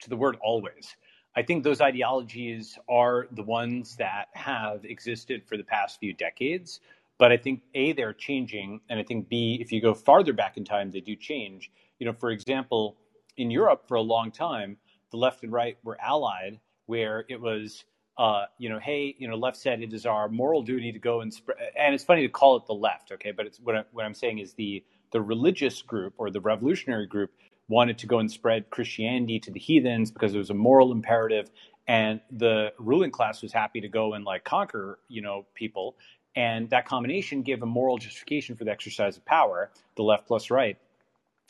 to 0.00 0.08
the 0.08 0.16
word 0.16 0.36
always. 0.40 0.96
I 1.36 1.42
think 1.42 1.62
those 1.62 1.80
ideologies 1.80 2.78
are 2.88 3.28
the 3.32 3.42
ones 3.42 3.96
that 3.96 4.26
have 4.32 4.84
existed 4.84 5.42
for 5.46 5.56
the 5.56 5.62
past 5.62 6.00
few 6.00 6.12
decades. 6.12 6.80
But 7.18 7.32
I 7.32 7.36
think 7.36 7.62
A, 7.74 7.92
they're 7.92 8.12
changing. 8.12 8.80
And 8.88 8.98
I 8.98 9.02
think 9.02 9.28
B, 9.28 9.58
if 9.60 9.70
you 9.72 9.80
go 9.80 9.94
farther 9.94 10.32
back 10.32 10.56
in 10.56 10.64
time, 10.64 10.90
they 10.90 11.00
do 11.00 11.16
change. 11.16 11.70
You 11.98 12.06
know, 12.06 12.12
for 12.12 12.30
example, 12.30 12.96
in 13.36 13.50
Europe 13.50 13.86
for 13.86 13.96
a 13.96 14.00
long 14.00 14.30
time, 14.30 14.76
the 15.10 15.16
left 15.16 15.42
and 15.42 15.52
right 15.52 15.76
were 15.82 15.98
allied, 16.00 16.60
where 16.86 17.24
it 17.28 17.40
was 17.40 17.84
uh, 18.18 18.46
you 18.58 18.68
know, 18.68 18.80
hey, 18.80 19.14
you 19.18 19.28
know, 19.28 19.36
left 19.36 19.56
said 19.56 19.80
it 19.80 19.92
is 19.92 20.04
our 20.04 20.28
moral 20.28 20.62
duty 20.62 20.90
to 20.90 20.98
go 20.98 21.20
and 21.20 21.32
spread. 21.32 21.58
And 21.78 21.94
it's 21.94 22.02
funny 22.02 22.22
to 22.22 22.28
call 22.28 22.56
it 22.56 22.66
the 22.66 22.74
left, 22.74 23.12
okay? 23.12 23.30
But 23.30 23.46
it's 23.46 23.60
what, 23.60 23.76
I, 23.76 23.84
what 23.92 24.04
I'm 24.04 24.14
saying 24.14 24.38
is 24.38 24.54
the 24.54 24.84
the 25.10 25.20
religious 25.22 25.80
group 25.80 26.12
or 26.18 26.30
the 26.30 26.40
revolutionary 26.40 27.06
group 27.06 27.30
wanted 27.68 27.96
to 27.98 28.06
go 28.06 28.18
and 28.18 28.30
spread 28.30 28.68
Christianity 28.70 29.38
to 29.40 29.50
the 29.50 29.60
heathens 29.60 30.10
because 30.10 30.34
it 30.34 30.38
was 30.38 30.50
a 30.50 30.54
moral 30.54 30.92
imperative, 30.92 31.50
and 31.86 32.20
the 32.30 32.72
ruling 32.78 33.10
class 33.10 33.40
was 33.40 33.52
happy 33.52 33.80
to 33.80 33.88
go 33.88 34.14
and 34.14 34.24
like 34.24 34.44
conquer, 34.44 34.98
you 35.08 35.22
know, 35.22 35.46
people. 35.54 35.96
And 36.34 36.68
that 36.70 36.86
combination 36.86 37.42
gave 37.42 37.62
a 37.62 37.66
moral 37.66 37.98
justification 37.98 38.56
for 38.56 38.64
the 38.64 38.70
exercise 38.70 39.16
of 39.16 39.24
power, 39.24 39.70
the 39.96 40.02
left 40.02 40.26
plus 40.26 40.50
right. 40.50 40.76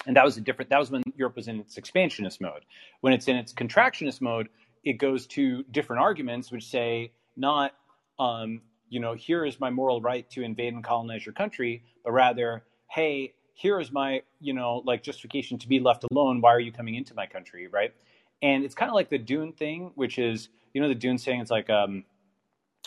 And 0.06 0.16
that 0.16 0.24
was 0.24 0.36
a 0.36 0.40
different. 0.40 0.70
That 0.70 0.78
was 0.78 0.90
when 0.90 1.02
Europe 1.16 1.36
was 1.36 1.48
in 1.48 1.60
its 1.60 1.76
expansionist 1.76 2.40
mode. 2.40 2.64
When 3.00 3.12
it's 3.12 3.26
in 3.26 3.36
its 3.36 3.52
contractionist 3.52 4.20
mode, 4.20 4.48
it 4.84 4.94
goes 4.94 5.26
to 5.26 5.62
different 5.70 6.02
arguments 6.02 6.50
which 6.50 6.66
say 6.66 7.12
not 7.36 7.72
um, 8.18 8.60
you 8.88 9.00
know 9.00 9.14
here 9.14 9.44
is 9.44 9.60
my 9.60 9.70
moral 9.70 10.00
right 10.00 10.28
to 10.30 10.42
invade 10.42 10.74
and 10.74 10.84
colonize 10.84 11.24
your 11.24 11.32
country 11.32 11.82
but 12.04 12.12
rather 12.12 12.64
hey 12.88 13.32
here 13.58 13.80
is 13.80 13.90
my 13.90 14.22
you 14.40 14.54
know 14.54 14.82
like 14.86 15.02
justification 15.02 15.58
to 15.58 15.68
be 15.68 15.80
left 15.80 16.04
alone. 16.12 16.40
Why 16.40 16.52
are 16.52 16.60
you 16.60 16.70
coming 16.70 16.94
into 16.94 17.12
my 17.14 17.26
country? 17.26 17.66
Right? 17.66 17.92
And 18.40 18.64
it's 18.64 18.74
kind 18.74 18.88
of 18.88 18.94
like 18.94 19.10
the 19.10 19.18
dune 19.18 19.52
thing 19.52 19.90
which 19.96 20.18
is 20.18 20.48
you 20.72 20.80
know 20.80 20.88
the 20.88 20.94
dune 20.94 21.18
saying 21.18 21.40
it's 21.40 21.50
like 21.50 21.68
um 21.68 22.04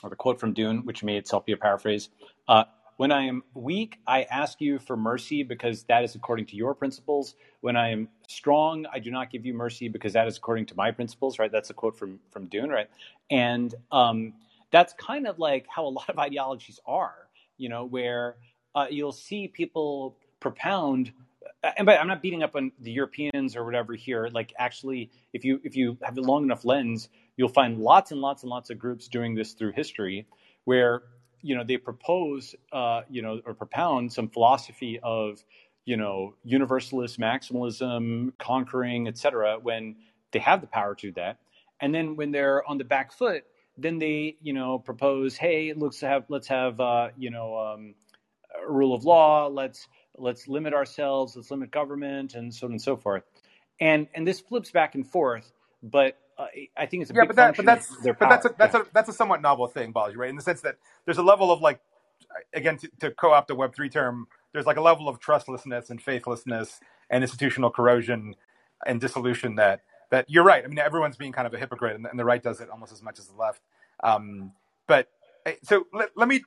or 0.02 0.10
the 0.10 0.16
quote 0.16 0.40
from 0.40 0.54
dune 0.54 0.86
which 0.86 1.04
may 1.04 1.18
itself 1.18 1.46
be 1.46 1.52
a 1.52 1.58
paraphrase 1.58 2.10
uh, 2.48 2.64
when 3.02 3.12
I 3.12 3.24
am 3.24 3.42
weak, 3.56 3.98
I 4.06 4.28
ask 4.30 4.62
you 4.62 4.78
for 4.78 4.96
mercy 4.96 5.42
because 5.42 5.86
that 5.86 6.04
is 6.04 6.14
according 6.14 6.46
to 6.46 6.56
your 6.56 6.76
principles. 6.76 7.34
When 7.62 7.76
I 7.76 7.90
am 7.90 8.10
strong, 8.28 8.86
I 8.94 9.00
do 9.00 9.10
not 9.10 9.32
give 9.32 9.44
you 9.44 9.56
mercy 9.56 9.88
because 9.88 10.14
that 10.14 10.28
is 10.28 10.38
according 10.38 10.68
to 10.68 10.76
my 10.76 10.92
principles, 10.92 11.40
right? 11.40 11.52
That's 11.52 11.72
a 11.72 11.74
quote 11.74 11.98
from 11.98 12.20
from 12.30 12.46
Dune, 12.46 12.70
right? 12.70 12.92
And 13.32 13.74
um, 13.92 14.34
that's 14.70 14.94
kind 14.94 15.26
of 15.26 15.40
like 15.40 15.66
how 15.68 15.88
a 15.88 15.90
lot 15.90 16.12
of 16.12 16.20
ideologies 16.20 16.80
are, 16.86 17.16
you 17.58 17.70
know, 17.70 17.86
where 17.86 18.36
uh, 18.76 18.86
you'll 18.92 19.14
see 19.14 19.48
people 19.48 20.16
propound 20.40 21.12
and 21.64 21.88
but 21.88 22.00
I'm 22.00 22.08
not 22.08 22.22
beating 22.22 22.44
up 22.44 22.56
on 22.56 22.72
the 22.80 22.92
Europeans 22.92 23.56
or 23.56 23.66
whatever 23.66 23.96
here. 23.96 24.30
Like 24.32 24.54
actually, 24.60 25.10
if 25.34 25.44
you 25.44 25.60
if 25.64 25.76
you 25.76 25.98
have 26.04 26.20
a 26.20 26.22
long 26.22 26.44
enough 26.44 26.66
lens, 26.66 27.10
you'll 27.36 27.50
find 27.50 27.80
lots 27.80 28.12
and 28.12 28.22
lots 28.22 28.44
and 28.44 28.52
lots 28.52 28.70
of 28.70 28.78
groups 28.78 29.08
doing 29.08 29.34
this 29.34 29.54
through 29.54 29.72
history, 29.72 30.28
where 30.66 31.02
you 31.42 31.56
know, 31.56 31.64
they 31.64 31.78
propose, 31.78 32.56
uh, 32.72 33.02
you 33.10 33.22
know, 33.22 33.42
or 33.46 33.54
propound 33.54 34.14
some 34.14 34.30
philosophy 34.30 35.00
of, 35.02 35.44
you 35.86 35.98
know, 35.98 36.36
universalist 36.44 37.20
maximalism, 37.20 38.32
conquering, 38.38 39.08
et 39.08 39.18
cetera, 39.18 39.58
when 39.60 39.96
they 40.32 40.40
have 40.40 40.62
the 40.62 40.68
power 40.68 40.96
to 40.96 41.08
do 41.08 41.14
that. 41.14 41.40
And 41.80 41.94
then 41.94 42.16
when 42.16 42.32
they're 42.32 42.68
on 42.68 42.78
the 42.78 42.84
back 42.84 43.12
foot, 43.12 43.44
then 43.78 44.00
they, 44.00 44.38
you 44.42 44.54
know, 44.54 44.80
propose, 44.80 45.38
hey, 45.38 45.74
let's 45.76 46.02
have, 46.02 46.26
let's 46.30 46.48
have, 46.48 46.80
uh, 46.80 47.10
you 47.18 47.32
know, 47.32 47.58
um, 47.58 47.96
rule 48.68 48.94
of 48.94 49.06
law. 49.06 49.48
Let's 49.48 49.88
let's 50.18 50.48
limit 50.48 50.74
ourselves. 50.74 51.36
Let's 51.36 51.52
limit 51.52 51.72
government, 51.72 52.36
and 52.36 52.54
so 52.54 52.68
on 52.68 52.74
and 52.74 52.82
so 52.82 52.98
forth. 52.98 53.24
And 53.80 54.08
and 54.14 54.28
this 54.28 54.40
flips 54.40 54.72
back 54.72 54.96
and 54.96 55.08
forth. 55.08 55.52
But 55.84 56.18
uh, 56.42 56.48
I 56.78 56.86
think 56.86 57.04
it's 57.04 57.12
a 57.12 57.14
yeah, 57.14 57.26
but, 57.26 57.36
that, 57.36 57.56
but 57.56 57.66
that's 57.66 57.96
but 58.04 58.20
that's 58.20 58.46
a, 58.46 58.56
that's 58.58 58.74
yeah. 58.74 58.82
a 58.82 58.86
that's 58.94 59.10
a 59.10 59.14
somewhat 59.14 59.42
novel 59.42 59.68
thing, 59.68 59.94
Balaji, 59.94 60.18
right? 60.18 60.30
In 60.30 60.36
the 60.36 60.42
sense 60.42 60.62
that 60.62 60.78
there's 61.06 61.18
a 61.18 61.24
level 61.24 61.52
of 61.52 61.62
like, 61.62 61.80
again, 62.54 62.78
to, 62.78 62.90
to 63.00 63.12
co-opt 63.12 63.48
the 63.48 63.56
Web 63.56 63.76
three 63.76 63.90
term, 63.90 64.28
there's 64.54 64.66
like 64.66 64.78
a 64.78 64.82
level 64.82 65.08
of 65.08 65.20
trustlessness 65.20 65.90
and 65.90 66.02
faithlessness 66.02 66.80
and 67.10 67.24
institutional 67.24 67.70
corrosion 67.70 68.36
and 68.86 69.00
dissolution 69.00 69.56
that 69.56 69.82
that 70.10 70.26
you're 70.30 70.44
right. 70.44 70.64
I 70.64 70.68
mean, 70.68 70.80
everyone's 70.80 71.18
being 71.18 71.32
kind 71.32 71.48
of 71.48 71.54
a 71.54 71.60
hypocrite, 71.60 71.96
and, 71.96 72.06
and 72.06 72.20
the 72.20 72.26
right 72.26 72.42
does 72.42 72.60
it 72.60 72.70
almost 72.70 72.92
as 72.92 73.04
much 73.04 73.20
as 73.20 73.28
the 73.28 73.36
left. 73.36 73.62
Um, 74.04 74.52
but 74.88 75.10
eh, 75.46 75.54
so 75.64 75.86
let, 75.94 76.10
let 76.16 76.28
me 76.28 76.42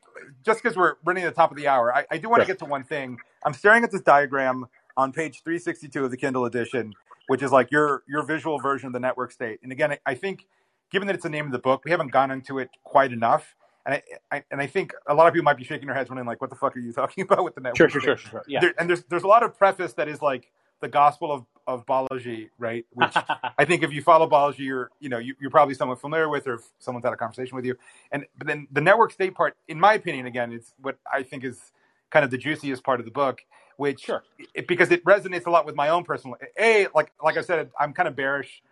just 0.45 0.63
because 0.63 0.77
we're 0.77 0.97
running 1.05 1.25
at 1.25 1.35
the 1.35 1.37
top 1.37 1.51
of 1.51 1.57
the 1.57 1.69
hour, 1.69 1.95
I, 1.95 2.05
I 2.11 2.19
do 2.19 2.29
want 2.29 2.43
to 2.43 2.47
get 2.47 2.59
to 2.61 2.65
one 2.65 2.85
thing. 2.85 3.19
I'm 3.45 3.55
staring 3.55 3.85
at 3.85 3.93
this 3.93 4.03
diagram 4.03 4.67
on 4.97 5.13
page 5.13 5.43
362 5.43 6.05
of 6.05 6.11
the 6.11 6.17
Kindle 6.17 6.45
edition, 6.45 6.95
which 7.27 7.43
is 7.43 7.53
like 7.53 7.71
your 7.71 8.03
your 8.09 8.23
visual 8.23 8.59
version 8.59 8.87
of 8.87 8.93
the 8.93 9.01
network 9.01 9.33
state. 9.33 9.61
And 9.63 9.73
again, 9.73 9.97
I 10.07 10.15
think 10.15 10.47
given 10.91 11.07
that 11.07 11.15
it's 11.15 11.25
the 11.25 11.31
name 11.31 11.47
of 11.47 11.53
the 11.53 11.59
book, 11.59 11.83
we 11.85 11.91
haven't 11.91 12.13
gone 12.13 12.31
into 12.31 12.59
it 12.59 12.71
quite 12.85 13.13
enough. 13.13 13.57
And 13.87 13.95
I, 13.97 14.03
I, 14.31 14.45
and 14.51 14.61
I 14.61 14.67
think 14.67 14.95
a 15.07 15.15
lot 15.15 15.27
of 15.27 15.35
people 15.35 15.45
might 15.45 15.59
be 15.59 15.65
shaking 15.65 15.87
their 15.87 15.95
heads, 15.95 16.09
wondering 16.09 16.27
like, 16.27 16.41
"What 16.41 16.51
the 16.51 16.57
fuck 16.57 16.77
are 16.77 16.81
you 16.81 16.93
talking 17.01 17.25
about 17.25 17.45
with 17.45 17.55
the 17.55 17.61
network?" 17.61 17.91
Sure, 17.91 18.01
sure, 18.01 18.01
sure, 18.01 18.17
sure, 18.17 18.45
Yeah. 18.49 18.61
There, 18.61 18.75
and 18.79 18.89
there's 18.89 19.05
there's 19.05 19.25
a 19.25 19.29
lot 19.29 19.43
of 19.43 19.57
preface 19.59 19.93
that 19.95 20.09
is 20.09 20.23
like 20.23 20.51
the 20.81 20.89
gospel 20.89 21.31
of 21.31 21.45
of 21.67 21.85
Balaji, 21.87 22.51
right? 22.59 22.85
Which 22.93 23.15
I 23.59 23.65
think 23.65 23.83
if 23.83 23.93
you 23.93 24.03
follow 24.03 24.29
Balaji, 24.29 24.61
you're 24.61 24.91
you 25.01 25.09
know 25.09 25.19
you, 25.19 25.35
are 25.45 25.51
probably 25.51 25.75
somewhat 25.75 26.01
familiar 26.01 26.29
with, 26.29 26.47
or 26.47 26.55
if 26.55 26.63
someone's 26.79 27.05
had 27.05 27.13
a 27.13 27.17
conversation 27.17 27.57
with 27.57 27.65
you. 27.65 27.75
And 28.11 28.25
but 28.39 28.47
then 28.47 28.69
the 28.73 28.81
network 28.81 29.13
state 29.13 29.35
part, 29.35 29.57
in 29.69 29.79
my 29.79 29.95
opinion, 29.95 30.27
again, 30.27 30.53
is 30.53 30.75
what 30.81 30.97
I 31.13 31.23
think 31.23 31.45
is 31.45 31.73
kind 32.11 32.25
of 32.25 32.31
the 32.31 32.39
juiciest 32.39 32.85
part 32.85 33.01
of 33.01 33.07
the 33.07 33.13
book 33.13 33.41
which 33.77 34.01
sure. 34.01 34.25
it, 34.55 34.67
because 34.67 34.91
it 34.91 35.05
resonates 35.05 35.47
a 35.47 35.51
lot 35.51 35.67
with 35.67 35.75
my 35.75 35.89
own 35.89 36.05
personal. 36.05 36.37
A 36.59 36.89
like 36.95 37.13
like 37.23 37.37
I 37.37 37.43
said, 37.43 37.71
I'm 37.79 37.93
kind 37.93 38.09
of 38.09 38.17
bearish 38.17 38.63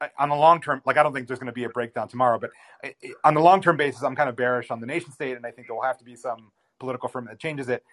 uh, 0.00 0.08
on 0.18 0.28
the 0.28 0.34
long 0.34 0.60
term. 0.60 0.82
Like 0.84 0.96
I 0.96 1.02
don't 1.02 1.12
think 1.12 1.28
there's 1.28 1.38
going 1.38 1.48
to 1.48 1.52
be 1.52 1.64
a 1.64 1.68
breakdown 1.68 2.08
tomorrow, 2.08 2.38
but 2.38 2.50
uh, 2.84 2.88
on 3.24 3.34
the 3.34 3.40
long 3.40 3.60
term 3.60 3.76
basis, 3.76 4.02
I'm 4.02 4.16
kind 4.16 4.28
of 4.28 4.36
bearish 4.36 4.70
on 4.70 4.80
the 4.80 4.86
nation 4.86 5.12
state, 5.12 5.36
and 5.36 5.46
I 5.46 5.50
think 5.50 5.68
there 5.68 5.74
will 5.74 5.82
have 5.82 5.98
to 5.98 6.04
be 6.04 6.16
some 6.16 6.50
political 6.78 7.08
firm 7.08 7.26
that 7.26 7.38
changes 7.38 7.68
it. 7.68 7.84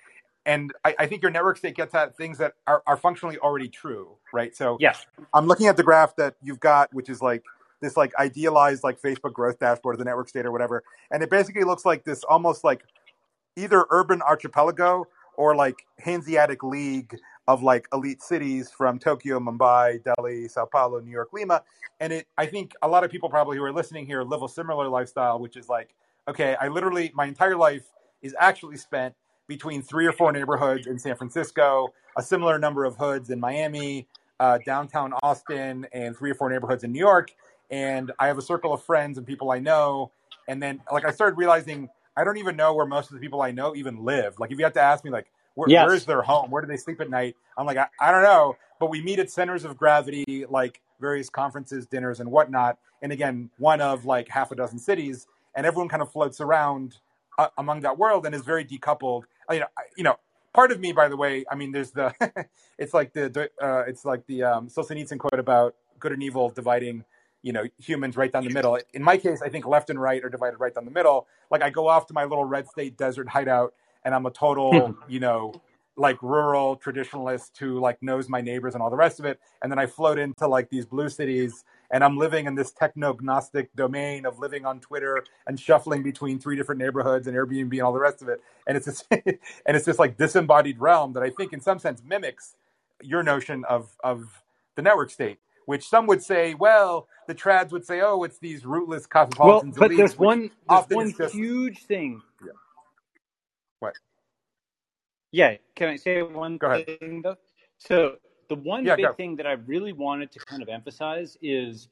And 0.45 0.71
I, 0.85 0.95
I, 0.97 1.07
think 1.07 1.23
your 1.23 1.31
network 1.31 1.57
state 1.57 1.75
gets 1.75 1.93
at 1.93 2.15
things 2.15 2.37
that 2.37 2.53
are, 2.65 2.81
are 2.87 2.95
functionally 2.95 3.37
already 3.37 3.67
true, 3.67 4.15
right? 4.33 4.55
So 4.55 4.77
yes, 4.79 5.05
I'm 5.33 5.45
looking 5.45 5.67
at 5.67 5.75
the 5.75 5.83
graph 5.83 6.15
that 6.15 6.35
you've 6.41 6.61
got, 6.61 6.93
which 6.93 7.09
is 7.09 7.21
like 7.21 7.43
this 7.81 7.97
like 7.97 8.15
idealized 8.15 8.81
like 8.81 9.01
Facebook 9.01 9.33
growth 9.33 9.59
dashboard 9.59 9.95
of 9.95 9.99
the 9.99 10.05
network 10.05 10.29
state 10.29 10.45
or 10.45 10.51
whatever, 10.53 10.83
and 11.11 11.21
it 11.21 11.29
basically 11.29 11.65
looks 11.65 11.83
like 11.83 12.05
this 12.05 12.23
almost 12.23 12.63
like 12.63 12.83
either 13.57 13.85
urban 13.89 14.21
archipelago 14.21 15.05
or 15.37 15.55
like 15.55 15.85
Hanseatic 15.99 16.63
League 16.63 17.17
of 17.47 17.63
like 17.63 17.87
elite 17.93 18.21
cities 18.21 18.69
from 18.69 18.99
Tokyo, 18.99 19.39
Mumbai, 19.39 20.03
Delhi, 20.03 20.47
Sao 20.49 20.65
Paulo, 20.65 20.99
New 20.99 21.11
York, 21.11 21.29
Lima. 21.31 21.63
And 21.99 22.11
it, 22.11 22.27
I 22.37 22.45
think 22.45 22.73
a 22.81 22.87
lot 22.87 23.03
of 23.03 23.11
people 23.11 23.29
probably 23.29 23.57
who 23.57 23.63
are 23.63 23.71
listening 23.71 24.05
here 24.05 24.23
live 24.23 24.43
a 24.43 24.49
similar 24.49 24.87
lifestyle, 24.89 25.39
which 25.39 25.55
is 25.55 25.69
like, 25.69 25.95
okay, 26.27 26.57
I 26.59 26.67
literally, 26.67 27.11
my 27.15 27.25
entire 27.25 27.55
life 27.55 27.85
is 28.21 28.35
actually 28.37 28.77
spent 28.77 29.15
between 29.47 29.81
three 29.81 30.05
or 30.05 30.11
four 30.11 30.31
neighborhoods 30.33 30.87
in 30.87 30.99
San 30.99 31.15
Francisco, 31.15 31.93
a 32.17 32.21
similar 32.21 32.59
number 32.59 32.83
of 32.83 32.97
hoods 32.97 33.29
in 33.29 33.39
Miami, 33.39 34.05
uh, 34.39 34.59
downtown 34.65 35.13
Austin, 35.23 35.87
and 35.93 36.17
three 36.17 36.31
or 36.31 36.35
four 36.35 36.49
neighborhoods 36.49 36.83
in 36.83 36.91
New 36.91 36.99
York. 36.99 37.31
And 37.71 38.11
I 38.19 38.27
have 38.27 38.37
a 38.37 38.41
circle 38.41 38.73
of 38.73 38.83
friends 38.83 39.17
and 39.17 39.25
people 39.25 39.51
I 39.51 39.59
know. 39.59 40.11
And 40.49 40.61
then, 40.61 40.81
like, 40.91 41.05
I 41.05 41.11
started 41.11 41.37
realizing 41.37 41.89
I 42.17 42.23
don't 42.23 42.37
even 42.37 42.55
know 42.55 42.73
where 42.73 42.85
most 42.85 43.09
of 43.09 43.13
the 43.13 43.19
people 43.21 43.41
I 43.41 43.51
know 43.51 43.75
even 43.75 44.03
live. 44.03 44.39
Like, 44.39 44.51
if 44.51 44.57
you 44.57 44.63
had 44.65 44.73
to 44.73 44.81
ask 44.81 45.03
me, 45.05 45.11
like, 45.11 45.27
Where, 45.53 45.69
Yes. 45.69 45.87
Where's 45.87 46.05
their 46.05 46.21
home? 46.21 46.51
Where 46.51 46.61
do 46.61 46.67
they 46.67 46.77
sleep 46.77 46.99
at 46.99 47.09
night? 47.09 47.35
I'm 47.57 47.65
like, 47.65 47.77
I, 47.77 47.87
I 48.01 48.11
don't 48.11 48.23
know. 48.23 48.55
But 48.79 48.89
we 48.89 49.01
meet 49.01 49.19
at 49.19 49.29
centers 49.31 49.63
of 49.65 49.77
gravity, 49.77 50.45
like 50.49 50.81
various 50.99 51.29
conferences, 51.29 51.85
dinners, 51.87 52.19
and 52.19 52.29
whatnot. 52.31 52.77
And 53.01 53.11
again, 53.11 53.49
one 53.57 53.81
of 53.81 54.05
like 54.05 54.27
half 54.29 54.51
a 54.51 54.55
dozen 54.55 54.79
cities, 54.79 55.27
and 55.55 55.65
everyone 55.65 55.89
kind 55.89 56.01
of 56.01 56.11
floats 56.11 56.41
around 56.41 56.97
uh, 57.37 57.47
among 57.57 57.81
that 57.81 57.97
world 57.97 58.25
and 58.25 58.33
is 58.35 58.41
very 58.41 58.65
decoupled. 58.65 59.23
You 59.51 59.59
know, 59.61 59.67
I- 59.77 59.83
you 59.95 60.03
know. 60.03 60.17
Part 60.53 60.71
of 60.71 60.79
me, 60.79 60.91
by 60.91 61.07
the 61.07 61.15
way, 61.17 61.45
I 61.51 61.55
mean, 61.55 61.71
there's 61.71 61.91
the, 61.91 62.11
it's 62.79 62.91
like 62.91 63.13
the, 63.13 63.29
the 63.29 63.43
uh, 63.63 63.83
it's 63.87 64.03
like 64.05 64.25
the 64.25 64.41
um, 64.41 64.69
Solzhenitsyn 64.69 65.19
quote 65.19 65.39
about 65.39 65.75
good 65.99 66.11
and 66.11 66.23
evil 66.23 66.49
dividing, 66.49 67.03
you 67.47 67.53
know, 67.53 67.63
humans 67.77 68.17
right 68.17 68.29
down 68.29 68.43
the 68.43 68.53
middle. 68.53 68.77
In 68.93 69.01
my 69.01 69.15
case, 69.15 69.41
I 69.41 69.47
think 69.47 69.65
left 69.65 69.89
and 69.89 69.99
right 70.01 70.21
are 70.21 70.27
divided 70.27 70.57
right 70.57 70.75
down 70.75 70.83
the 70.83 70.91
middle. 70.91 71.27
Like 71.49 71.61
I 71.61 71.69
go 71.69 71.87
off 71.87 72.05
to 72.07 72.13
my 72.13 72.25
little 72.25 72.43
red 72.43 72.67
state 72.67 72.97
desert 72.97 73.29
hideout, 73.29 73.73
and 74.03 74.13
I'm 74.13 74.25
a 74.25 74.31
total, 74.31 74.89
hmm. 74.89 75.01
you 75.09 75.21
know, 75.21 75.53
like 75.95 76.21
rural 76.21 76.75
traditionalist 76.77 77.57
who 77.57 77.79
like 77.79 78.03
knows 78.03 78.27
my 78.27 78.41
neighbors 78.41 78.73
and 78.73 78.83
all 78.83 78.89
the 78.89 78.97
rest 78.97 79.17
of 79.19 79.25
it. 79.25 79.39
And 79.61 79.71
then 79.71 79.79
I 79.79 79.85
float 79.85 80.19
into 80.19 80.45
like 80.45 80.69
these 80.69 80.85
blue 80.85 81.07
cities 81.07 81.63
and 81.89 82.03
I'm 82.03 82.17
living 82.17 82.47
in 82.47 82.55
this 82.55 82.73
techno-gnostic 82.73 83.73
domain 83.75 84.25
of 84.25 84.39
living 84.39 84.65
on 84.65 84.81
Twitter 84.81 85.23
and 85.47 85.57
shuffling 85.57 86.03
between 86.03 86.37
three 86.37 86.57
different 86.57 86.79
neighborhoods 86.79 87.27
and 87.27 87.35
Airbnb 87.35 87.71
and 87.71 87.81
all 87.81 87.93
the 87.93 87.99
rest 87.99 88.21
of 88.21 88.27
it. 88.27 88.41
And 88.67 88.75
it's 88.75 88.85
this, 88.85 89.05
and 89.11 89.39
it's 89.65 89.85
this 89.85 89.97
like 89.97 90.17
disembodied 90.17 90.79
realm 90.79 91.13
that 91.13 91.23
I 91.23 91.29
think 91.29 91.53
in 91.53 91.61
some 91.61 91.79
sense 91.79 92.03
mimics 92.05 92.55
your 93.01 93.23
notion 93.23 93.63
of 93.65 93.95
of 94.03 94.43
the 94.75 94.81
network 94.81 95.09
state, 95.09 95.39
which 95.67 95.87
some 95.89 96.07
would 96.07 96.23
say, 96.23 96.55
well, 96.55 97.09
the 97.27 97.35
trads 97.35 97.71
would 97.73 97.85
say, 97.85 98.01
oh, 98.01 98.23
it's 98.25 98.39
these 98.39 98.65
rootless 98.65 99.07
Well, 99.41 99.65
cosmopolitan 99.65 99.73
but 99.79 99.95
elites, 99.95 99.97
there's 99.97 100.17
one 100.19 100.51
there's 100.67 100.87
one 100.87 101.15
just 101.17 101.33
huge 101.33 101.85
thing. 101.85 102.21
what? 103.79 103.95
Yeah, 105.33 105.57
can 105.75 105.89
I 105.89 105.97
say 105.97 106.23
one 106.23 106.59
Go 106.59 106.67
ahead. 106.67 106.83
thing 106.85 107.21
though? 107.23 107.37
So 107.79 108.17
the 108.49 108.55
one 108.55 108.89
Yeah, 108.89 108.97
big 108.97 109.13
go. 109.13 109.17
thing 109.17 109.37
that 109.37 109.47
I 109.47 109.53
really 109.53 109.93
wanted 109.93 110.31
to 110.33 110.41
kind 110.41 110.63
of 110.63 110.69
emphasize 110.69 111.37
is 111.43 111.89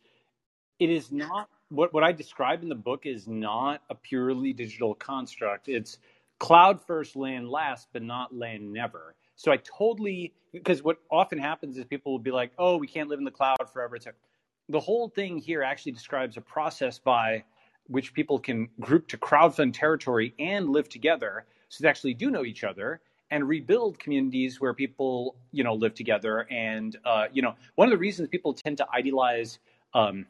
it 0.80 0.90
is 0.92 1.12
not 1.12 1.50
what 1.70 1.94
what 1.94 2.04
I 2.04 2.12
describe 2.14 2.64
in 2.64 2.70
the 2.70 2.76
book 2.76 3.06
is 3.06 3.28
not 3.28 3.84
a 3.90 3.96
purely 3.96 4.54
digital 4.54 4.96
construct. 4.96 5.70
It's 5.70 6.00
cloud 6.40 6.82
first, 6.86 7.16
land 7.16 7.50
last, 7.50 7.90
but 7.94 8.04
not 8.04 8.36
land 8.36 8.72
never. 8.74 9.16
So 9.36 9.52
I 9.52 9.58
totally 9.58 10.34
because 10.52 10.84
what 10.84 10.98
often 11.12 11.38
happens 11.38 11.78
is 11.78 11.86
people 11.86 12.12
will 12.12 12.20
be 12.20 12.32
like, 12.32 12.52
"Oh, 12.58 12.78
we 12.78 12.88
can't 12.88 13.10
live 13.10 13.20
in 13.20 13.26
the 13.26 13.32
cloud 13.32 13.58
forever." 13.72 13.96
It's 13.96 14.06
like, 14.06 14.16
the 14.70 14.80
whole 14.80 15.10
thing 15.10 15.38
here 15.38 15.64
actually 15.64 15.92
describes 15.92 16.38
a 16.38 16.42
process 16.42 16.98
by 16.98 17.44
which 17.88 18.14
people 18.14 18.40
can 18.40 18.70
group 18.80 19.08
to 19.10 19.18
crowdfund 19.18 19.74
territory 19.74 20.34
and 20.40 20.70
live 20.70 20.90
together, 20.90 21.46
so 21.70 21.84
they 21.84 21.90
actually 21.90 22.14
do 22.14 22.32
know 22.32 22.46
each 22.46 22.64
other 22.64 23.02
and 23.32 23.48
rebuild 23.48 24.00
communities 24.00 24.62
where 24.62 24.74
people, 24.74 25.36
you 25.52 25.64
know, 25.64 25.74
live 25.74 25.94
together. 25.94 26.48
And 26.50 26.96
uh, 27.06 27.28
you 27.34 27.42
know, 27.42 27.56
one 27.76 27.88
of 27.88 27.92
the 27.92 27.98
reasons 27.98 28.30
people 28.30 28.54
tend 28.54 28.78
to 28.78 28.88
idealize, 28.92 29.60
um, 29.94 30.26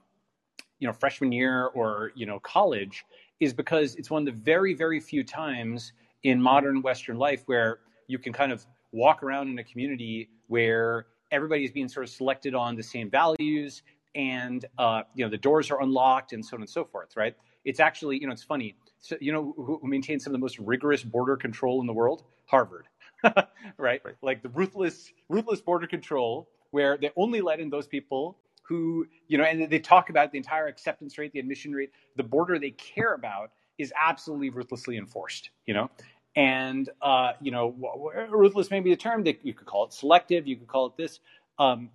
you 0.79 0.87
know, 0.87 0.93
freshman 0.93 1.31
year 1.31 1.67
or 1.67 2.11
you 2.15 2.25
know, 2.25 2.39
college 2.39 3.05
is 3.39 3.53
because 3.53 3.95
it's 3.95 4.09
one 4.09 4.27
of 4.27 4.33
the 4.33 4.41
very, 4.41 4.73
very 4.73 4.99
few 4.99 5.23
times 5.23 5.93
in 6.23 6.41
modern 6.41 6.81
Western 6.81 7.17
life 7.17 7.43
where 7.45 7.79
you 8.07 8.17
can 8.17 8.33
kind 8.33 8.51
of 8.51 8.65
walk 8.95 9.21
around 9.23 9.49
in 9.49 9.59
a 9.59 9.63
community 9.63 10.29
where 10.47 11.05
everybody 11.31 11.65
is 11.65 11.71
being 11.71 11.89
sort 11.89 12.05
of 12.05 12.09
selected 12.09 12.55
on 12.55 12.75
the 12.75 12.83
same 12.83 13.09
values 13.09 13.83
and 14.15 14.65
uh, 14.77 15.01
you 15.13 15.25
know 15.25 15.29
the 15.29 15.37
doors 15.37 15.69
are 15.69 15.81
unlocked 15.81 16.31
and 16.33 16.43
so 16.43 16.55
on 16.55 16.61
and 16.61 16.69
so 16.69 16.85
forth 16.85 17.15
right? 17.17 17.35
It's 17.65 17.79
actually 17.79 18.19
you 18.19 18.27
know 18.27 18.33
it's 18.33 18.43
funny. 18.43 18.75
So 18.99 19.17
you 19.19 19.31
know 19.33 19.53
who, 19.57 19.79
who 19.81 19.87
maintains 19.87 20.23
some 20.23 20.31
of 20.31 20.39
the 20.39 20.43
most 20.43 20.57
rigorous 20.59 21.03
border 21.03 21.35
control 21.35 21.81
in 21.81 21.87
the 21.87 21.93
world? 21.93 22.23
Harvard 22.45 22.87
right? 23.77 24.01
Right. 24.03 24.15
like 24.21 24.41
the 24.41 24.49
ruthless 24.49 25.11
ruthless 25.29 25.61
border 25.61 25.87
control 25.87 26.47
where 26.71 26.97
they 26.97 27.11
only 27.17 27.41
let 27.41 27.59
in 27.59 27.69
those 27.69 27.87
people 27.87 28.37
who 28.63 29.05
you 29.27 29.37
know 29.37 29.43
and 29.43 29.69
they 29.69 29.79
talk 29.79 30.09
about 30.09 30.31
the 30.31 30.37
entire 30.37 30.67
acceptance 30.67 31.17
rate 31.17 31.33
the 31.33 31.39
admission 31.39 31.73
rate. 31.73 31.91
The 32.15 32.23
border 32.23 32.57
they 32.59 32.71
care 32.71 33.13
about 33.13 33.51
is 33.77 33.91
absolutely 34.01 34.51
ruthlessly 34.51 34.97
enforced 34.97 35.49
you 35.65 35.73
know 35.73 35.89
and 36.35 36.89
uh, 37.01 37.33
you 37.41 37.51
know 37.51 37.75
ruthless 38.29 38.69
may 38.69 38.79
be 38.79 38.89
the 38.89 38.97
term 38.97 39.23
that 39.23 39.45
you 39.45 39.53
could 39.53 39.67
call 39.67 39.85
it 39.85 39.93
selective 39.93 40.47
you 40.47 40.55
could 40.55 40.67
call 40.67 40.87
it 40.87 40.97
this 40.97 41.19
um, 41.59 41.89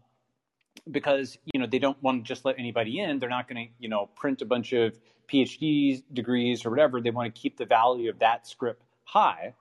because 0.90 1.38
you 1.52 1.60
know 1.60 1.66
they 1.66 1.78
don't 1.78 2.00
want 2.02 2.24
to 2.24 2.28
just 2.28 2.44
let 2.44 2.58
anybody 2.58 3.00
in. 3.00 3.18
They're 3.18 3.28
not 3.28 3.48
going 3.48 3.66
to 3.66 3.72
you 3.78 3.88
know 3.88 4.08
print 4.16 4.42
a 4.42 4.44
bunch 4.44 4.72
of 4.72 4.98
phd 5.30 6.02
degrees 6.12 6.64
or 6.64 6.70
whatever. 6.70 7.00
They 7.00 7.10
want 7.10 7.32
to 7.32 7.40
keep 7.40 7.56
the 7.56 7.66
value 7.66 8.10
of 8.10 8.18
that 8.18 8.46
script 8.46 8.82
high. 9.04 9.54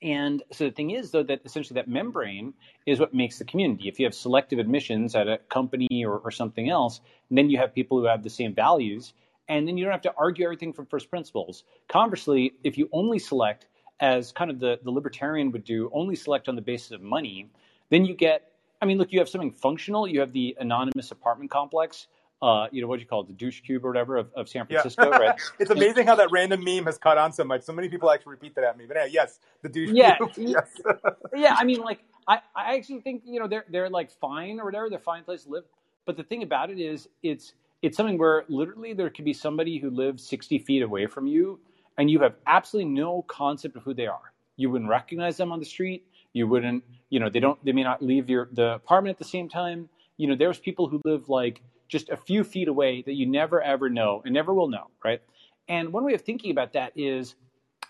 And 0.00 0.42
so 0.52 0.64
the 0.64 0.70
thing 0.70 0.90
is 0.90 1.10
though 1.10 1.22
that 1.24 1.40
essentially 1.44 1.74
that 1.74 1.88
membrane 1.88 2.54
is 2.86 3.00
what 3.00 3.14
makes 3.14 3.38
the 3.38 3.44
community. 3.44 3.88
If 3.88 3.98
you 3.98 4.06
have 4.06 4.14
selective 4.14 4.58
admissions 4.58 5.14
at 5.14 5.28
a 5.28 5.38
company 5.48 6.04
or, 6.04 6.18
or 6.18 6.30
something 6.30 6.70
else 6.70 7.00
and 7.28 7.38
then 7.38 7.50
you 7.50 7.58
have 7.58 7.74
people 7.74 7.98
who 7.98 8.06
have 8.06 8.22
the 8.22 8.30
same 8.30 8.54
values 8.54 9.14
and 9.48 9.66
then 9.66 9.76
you 9.76 9.84
don't 9.84 9.92
have 9.92 10.02
to 10.02 10.14
argue 10.16 10.44
everything 10.44 10.72
from 10.72 10.86
first 10.86 11.10
principles 11.10 11.64
conversely 11.88 12.54
if 12.64 12.78
you 12.78 12.88
only 12.92 13.18
select 13.18 13.66
as 14.00 14.32
kind 14.32 14.50
of 14.50 14.58
the, 14.58 14.78
the 14.84 14.90
libertarian 14.90 15.52
would 15.52 15.64
do 15.64 15.90
only 15.92 16.16
select 16.16 16.48
on 16.48 16.56
the 16.56 16.62
basis 16.62 16.90
of 16.92 17.02
money 17.02 17.48
then 17.90 18.04
you 18.04 18.14
get 18.14 18.52
I 18.82 18.84
mean, 18.84 18.98
look, 18.98 19.12
you 19.12 19.20
have 19.20 19.28
something 19.28 19.52
functional. 19.52 20.08
You 20.08 20.18
have 20.18 20.32
the 20.32 20.56
anonymous 20.58 21.12
apartment 21.12 21.52
complex. 21.52 22.08
Uh, 22.42 22.66
you 22.72 22.82
know 22.82 22.88
what 22.88 22.96
do 22.96 23.02
you 23.02 23.06
call 23.06 23.20
it, 23.20 23.28
the 23.28 23.32
douche 23.32 23.60
cube 23.60 23.84
or 23.84 23.88
whatever 23.88 24.16
of, 24.16 24.32
of 24.34 24.48
San 24.48 24.66
Yeah. 24.68 24.80
Francisco, 24.80 25.10
right? 25.10 25.40
it's 25.60 25.70
amazing 25.70 26.08
how 26.08 26.16
that 26.16 26.32
random 26.32 26.64
meme 26.64 26.86
has 26.86 26.98
caught 26.98 27.16
on 27.16 27.32
so 27.32 27.44
much. 27.44 27.62
So 27.62 27.72
many 27.72 27.88
people 27.88 28.10
actually 28.10 28.32
repeat 28.32 28.56
that 28.56 28.64
at 28.64 28.76
me. 28.76 28.86
But 28.88 28.96
yeah, 28.96 29.04
yes, 29.04 29.38
the 29.62 29.68
douche 29.68 29.90
Yeah. 29.92 30.16
cube. 30.16 30.32
yes. 30.36 30.80
yeah, 31.36 31.54
I 31.56 31.64
mean, 31.64 31.78
like, 31.80 32.00
I, 32.26 32.40
I 32.56 32.74
actually 32.74 33.02
think 33.02 33.22
you 33.24 33.38
know 33.38 33.46
they're 33.46 33.64
they're 33.70 33.88
like 33.88 34.10
fine 34.10 34.58
or 34.58 34.64
whatever. 34.64 34.90
They're 34.90 34.98
fine 34.98 35.22
place 35.22 35.44
to 35.44 35.50
live. 35.50 35.64
But 36.04 36.16
the 36.16 36.24
thing 36.24 36.42
about 36.42 36.70
it 36.70 36.80
is, 36.80 37.08
it's 37.22 37.54
it's 37.82 37.96
something 37.96 38.16
where 38.16 38.44
literally 38.48 38.94
there 38.94 39.10
could 39.10 39.24
be 39.24 39.32
somebody 39.32 39.78
who 39.78 39.90
lives 39.90 40.26
sixty 40.26 40.58
feet 40.58 40.82
away 40.82 41.06
from 41.06 41.26
you, 41.26 41.60
and 41.98 42.10
you 42.10 42.20
have 42.20 42.36
absolutely 42.46 42.90
no 42.92 43.22
concept 43.22 43.76
of 43.76 43.82
who 43.82 43.92
they 43.92 44.06
are. 44.06 44.32
You 44.56 44.70
wouldn't 44.70 44.88
recognize 44.90 45.36
them 45.36 45.52
on 45.52 45.58
the 45.58 45.66
street. 45.66 46.06
You 46.32 46.46
wouldn't, 46.46 46.84
you 47.10 47.20
know, 47.20 47.28
they 47.28 47.40
don't. 47.40 47.62
They 47.64 47.72
may 47.72 47.82
not 47.82 48.02
leave 48.02 48.30
your 48.30 48.48
the 48.52 48.74
apartment 48.74 49.14
at 49.14 49.18
the 49.18 49.28
same 49.28 49.48
time. 49.48 49.88
You 50.16 50.28
know, 50.28 50.36
there's 50.36 50.58
people 50.58 50.88
who 50.88 51.00
live 51.04 51.28
like 51.28 51.60
just 51.88 52.08
a 52.08 52.16
few 52.16 52.44
feet 52.44 52.68
away 52.68 53.02
that 53.02 53.14
you 53.14 53.26
never 53.26 53.60
ever 53.60 53.90
know 53.90 54.22
and 54.24 54.32
never 54.32 54.54
will 54.54 54.68
know, 54.68 54.88
right? 55.04 55.20
And 55.68 55.92
one 55.92 56.04
way 56.04 56.14
of 56.14 56.22
thinking 56.22 56.50
about 56.50 56.72
that 56.72 56.92
is, 56.96 57.34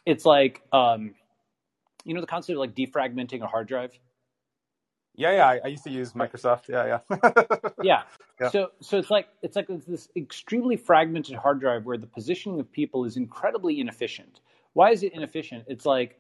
it's 0.07 0.25
like, 0.25 0.63
um, 0.73 1.15
you 2.05 2.15
know, 2.15 2.21
the 2.21 2.27
concept 2.27 2.57
of 2.57 2.61
like 2.61 2.75
defragmenting 2.75 3.43
a 3.43 3.47
hard 3.47 3.69
drive. 3.69 3.93
Yeah, 5.23 5.37
yeah. 5.37 5.47
I, 5.47 5.61
I 5.65 5.69
used 5.69 5.85
to 5.85 5.91
use 5.91 6.15
Microsoft. 6.15 6.69
Yeah, 6.69 6.99
yeah. 7.11 7.71
Yeah. 7.83 8.03
Yeah. 8.41 8.49
So 8.51 8.71
so 8.81 8.99
it's 8.99 9.11
like 9.11 9.29
it's 9.43 9.55
like 9.55 9.69
this 9.87 10.09
extremely 10.17 10.77
fragmented 10.77 11.37
hard 11.37 11.61
drive 11.61 11.85
where 11.85 11.97
the 11.97 12.09
positioning 12.09 12.59
of 12.59 12.71
people 12.73 13.05
is 13.05 13.17
incredibly 13.17 13.79
inefficient. 13.81 14.41
Why 14.73 14.91
is 14.91 15.05
it 15.05 15.13
inefficient? 15.13 15.65
It's 15.69 15.87
like, 15.87 16.19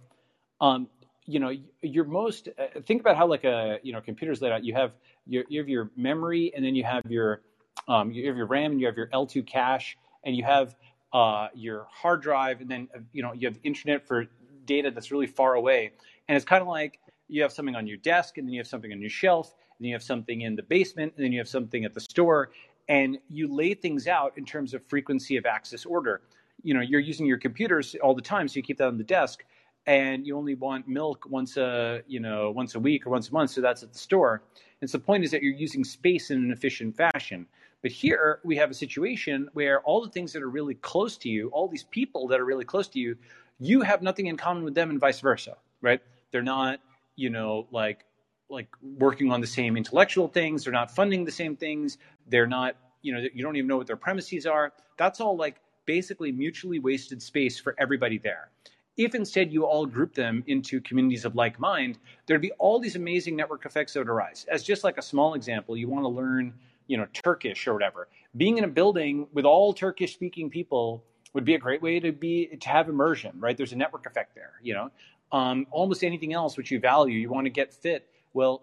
um, 0.60 0.86
you 1.26 1.40
know, 1.40 1.52
your 1.80 2.04
most 2.04 2.48
uh, 2.56 2.80
think 2.82 3.00
about 3.00 3.16
how 3.16 3.26
like 3.26 3.42
a 3.42 3.80
you 3.82 3.92
know 3.92 4.00
computer's 4.00 4.40
laid 4.40 4.52
out. 4.52 4.64
You 4.64 4.74
have 4.74 4.92
your 5.26 5.44
you 5.48 5.58
have 5.58 5.68
your 5.68 5.90
memory, 5.96 6.52
and 6.54 6.64
then 6.64 6.76
you 6.76 6.84
have 6.84 7.02
your 7.08 7.40
um, 7.88 8.12
you 8.12 8.28
have 8.28 8.36
your 8.36 8.46
RAM, 8.46 8.70
and 8.70 8.80
you 8.80 8.86
have 8.86 8.96
your 8.96 9.08
L2 9.08 9.44
cache, 9.44 9.98
and 10.24 10.36
you 10.36 10.44
have 10.44 10.76
uh, 11.12 11.48
your 11.54 11.88
hard 11.90 12.22
drive, 12.22 12.60
and 12.60 12.70
then 12.70 12.88
uh, 12.94 13.00
you 13.12 13.22
know 13.24 13.32
you 13.32 13.48
have 13.48 13.54
the 13.54 13.62
internet 13.64 14.06
for 14.06 14.26
data 14.64 14.92
that's 14.92 15.10
really 15.10 15.26
far 15.26 15.54
away. 15.54 15.90
And 16.28 16.36
it's 16.36 16.44
kind 16.44 16.62
of 16.62 16.68
like 16.68 17.00
you 17.32 17.42
have 17.42 17.52
something 17.52 17.74
on 17.74 17.86
your 17.86 17.96
desk, 17.96 18.38
and 18.38 18.46
then 18.46 18.52
you 18.52 18.60
have 18.60 18.66
something 18.66 18.92
on 18.92 19.00
your 19.00 19.10
shelf, 19.10 19.54
and 19.78 19.86
you 19.86 19.94
have 19.94 20.02
something 20.02 20.42
in 20.42 20.54
the 20.54 20.62
basement, 20.62 21.12
and 21.16 21.24
then 21.24 21.32
you 21.32 21.38
have 21.38 21.48
something 21.48 21.84
at 21.84 21.94
the 21.94 22.00
store, 22.00 22.50
and 22.88 23.18
you 23.28 23.52
lay 23.52 23.74
things 23.74 24.06
out 24.06 24.36
in 24.36 24.44
terms 24.44 24.74
of 24.74 24.84
frequency 24.86 25.36
of 25.36 25.46
access 25.46 25.86
order. 25.86 26.20
You 26.62 26.74
know, 26.74 26.80
you're 26.80 27.00
using 27.00 27.26
your 27.26 27.38
computers 27.38 27.96
all 28.02 28.14
the 28.14 28.22
time, 28.22 28.48
so 28.48 28.56
you 28.56 28.62
keep 28.62 28.78
that 28.78 28.88
on 28.88 28.98
the 28.98 29.04
desk, 29.04 29.44
and 29.86 30.26
you 30.26 30.36
only 30.36 30.54
want 30.54 30.86
milk 30.86 31.26
once 31.28 31.56
a 31.56 32.02
you 32.06 32.20
know 32.20 32.50
once 32.50 32.74
a 32.74 32.80
week 32.80 33.06
or 33.06 33.10
once 33.10 33.30
a 33.30 33.32
month, 33.32 33.50
so 33.50 33.60
that's 33.60 33.82
at 33.82 33.92
the 33.92 33.98
store. 33.98 34.42
And 34.80 34.90
so 34.90 34.98
the 34.98 35.04
point 35.04 35.24
is 35.24 35.30
that 35.30 35.42
you're 35.42 35.54
using 35.54 35.84
space 35.84 36.30
in 36.30 36.38
an 36.38 36.50
efficient 36.50 36.96
fashion. 36.96 37.46
But 37.82 37.90
here 37.90 38.40
we 38.44 38.56
have 38.56 38.70
a 38.70 38.74
situation 38.74 39.48
where 39.54 39.80
all 39.80 40.02
the 40.02 40.10
things 40.10 40.32
that 40.32 40.42
are 40.42 40.50
really 40.50 40.74
close 40.74 41.16
to 41.18 41.28
you, 41.28 41.48
all 41.48 41.66
these 41.66 41.84
people 41.84 42.28
that 42.28 42.40
are 42.40 42.44
really 42.44 42.64
close 42.64 42.88
to 42.88 43.00
you, 43.00 43.16
you 43.58 43.80
have 43.82 44.02
nothing 44.02 44.26
in 44.26 44.36
common 44.36 44.62
with 44.64 44.74
them, 44.74 44.90
and 44.90 45.00
vice 45.00 45.20
versa, 45.20 45.56
right? 45.80 46.00
They're 46.30 46.42
not, 46.42 46.80
you 47.16 47.30
know, 47.30 47.66
like 47.70 48.04
like 48.48 48.68
working 48.82 49.32
on 49.32 49.40
the 49.40 49.46
same 49.46 49.76
intellectual 49.76 50.28
things. 50.28 50.64
They're 50.64 50.72
not 50.72 50.94
funding 50.94 51.24
the 51.24 51.32
same 51.32 51.56
things. 51.56 51.98
They're 52.28 52.46
not, 52.46 52.76
you 53.00 53.14
know, 53.14 53.26
you 53.32 53.42
don't 53.42 53.56
even 53.56 53.66
know 53.66 53.78
what 53.78 53.86
their 53.86 53.96
premises 53.96 54.46
are. 54.46 54.72
That's 54.98 55.20
all 55.20 55.36
like 55.36 55.56
basically 55.86 56.30
mutually 56.32 56.78
wasted 56.78 57.22
space 57.22 57.58
for 57.58 57.74
everybody 57.78 58.18
there. 58.18 58.50
If 58.96 59.14
instead 59.14 59.52
you 59.52 59.64
all 59.64 59.86
group 59.86 60.14
them 60.14 60.44
into 60.46 60.80
communities 60.82 61.24
of 61.24 61.34
like 61.34 61.58
mind, 61.58 61.98
there'd 62.26 62.42
be 62.42 62.52
all 62.52 62.78
these 62.78 62.94
amazing 62.94 63.36
network 63.36 63.64
effects 63.64 63.94
that 63.94 64.00
would 64.00 64.08
arise. 64.08 64.44
As 64.50 64.62
just 64.62 64.84
like 64.84 64.98
a 64.98 65.02
small 65.02 65.32
example, 65.32 65.76
you 65.76 65.88
want 65.88 66.04
to 66.04 66.08
learn, 66.08 66.52
you 66.88 66.98
know, 66.98 67.06
Turkish 67.24 67.66
or 67.66 67.72
whatever. 67.72 68.08
Being 68.36 68.58
in 68.58 68.64
a 68.64 68.68
building 68.68 69.28
with 69.32 69.46
all 69.46 69.72
Turkish 69.72 70.12
speaking 70.12 70.50
people 70.50 71.04
would 71.32 71.44
be 71.44 71.54
a 71.54 71.58
great 71.58 71.80
way 71.80 72.00
to 72.00 72.12
be 72.12 72.48
to 72.60 72.68
have 72.68 72.90
immersion, 72.90 73.32
right? 73.40 73.56
There's 73.56 73.72
a 73.72 73.76
network 73.76 74.04
effect 74.04 74.34
there, 74.34 74.52
you 74.62 74.74
know. 74.74 74.90
Um, 75.32 75.66
almost 75.70 76.04
anything 76.04 76.32
else 76.32 76.56
which 76.56 76.70
you 76.70 76.78
value. 76.78 77.18
You 77.18 77.30
want 77.30 77.46
to 77.46 77.50
get 77.50 77.72
fit. 77.72 78.08
Well, 78.34 78.62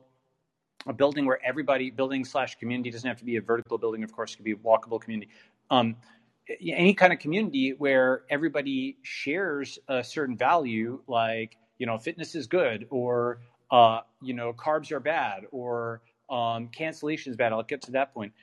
a 0.88 0.94
building 0.94 1.26
where 1.26 1.44
everybody, 1.46 1.90
building 1.90 2.24
slash 2.24 2.56
community, 2.56 2.90
doesn't 2.90 3.08
have 3.08 3.18
to 3.18 3.26
be 3.26 3.36
a 3.36 3.42
vertical 3.42 3.78
building, 3.78 4.04
of 4.04 4.14
course, 4.14 4.34
it 4.34 4.38
could 4.38 4.46
be 4.46 4.54
a 4.54 4.56
walkable 4.56 5.02
community. 5.02 5.32
Um, 5.70 5.98
any 6.66 6.94
kind 6.94 7.14
of 7.14 7.20
community 7.20 7.74
where 7.78 8.24
everybody 8.30 8.98
shares 9.04 9.78
a 9.88 10.04
certain 10.04 10.38
value, 10.38 11.02
like 11.08 11.58
you 11.78 11.86
know, 11.86 11.98
fitness 11.98 12.36
is 12.36 12.48
good, 12.48 12.88
or 12.90 13.40
uh, 13.72 14.02
you 14.22 14.34
know, 14.34 14.54
carbs 14.54 14.92
are 14.92 15.00
bad, 15.00 15.44
or 15.52 16.02
um, 16.30 16.68
cancellation 16.70 17.32
is 17.32 17.38
bad. 17.38 17.52
I'll 17.52 17.64
get 17.64 17.82
to 17.84 17.92
that 17.92 18.14
point. 18.14 18.34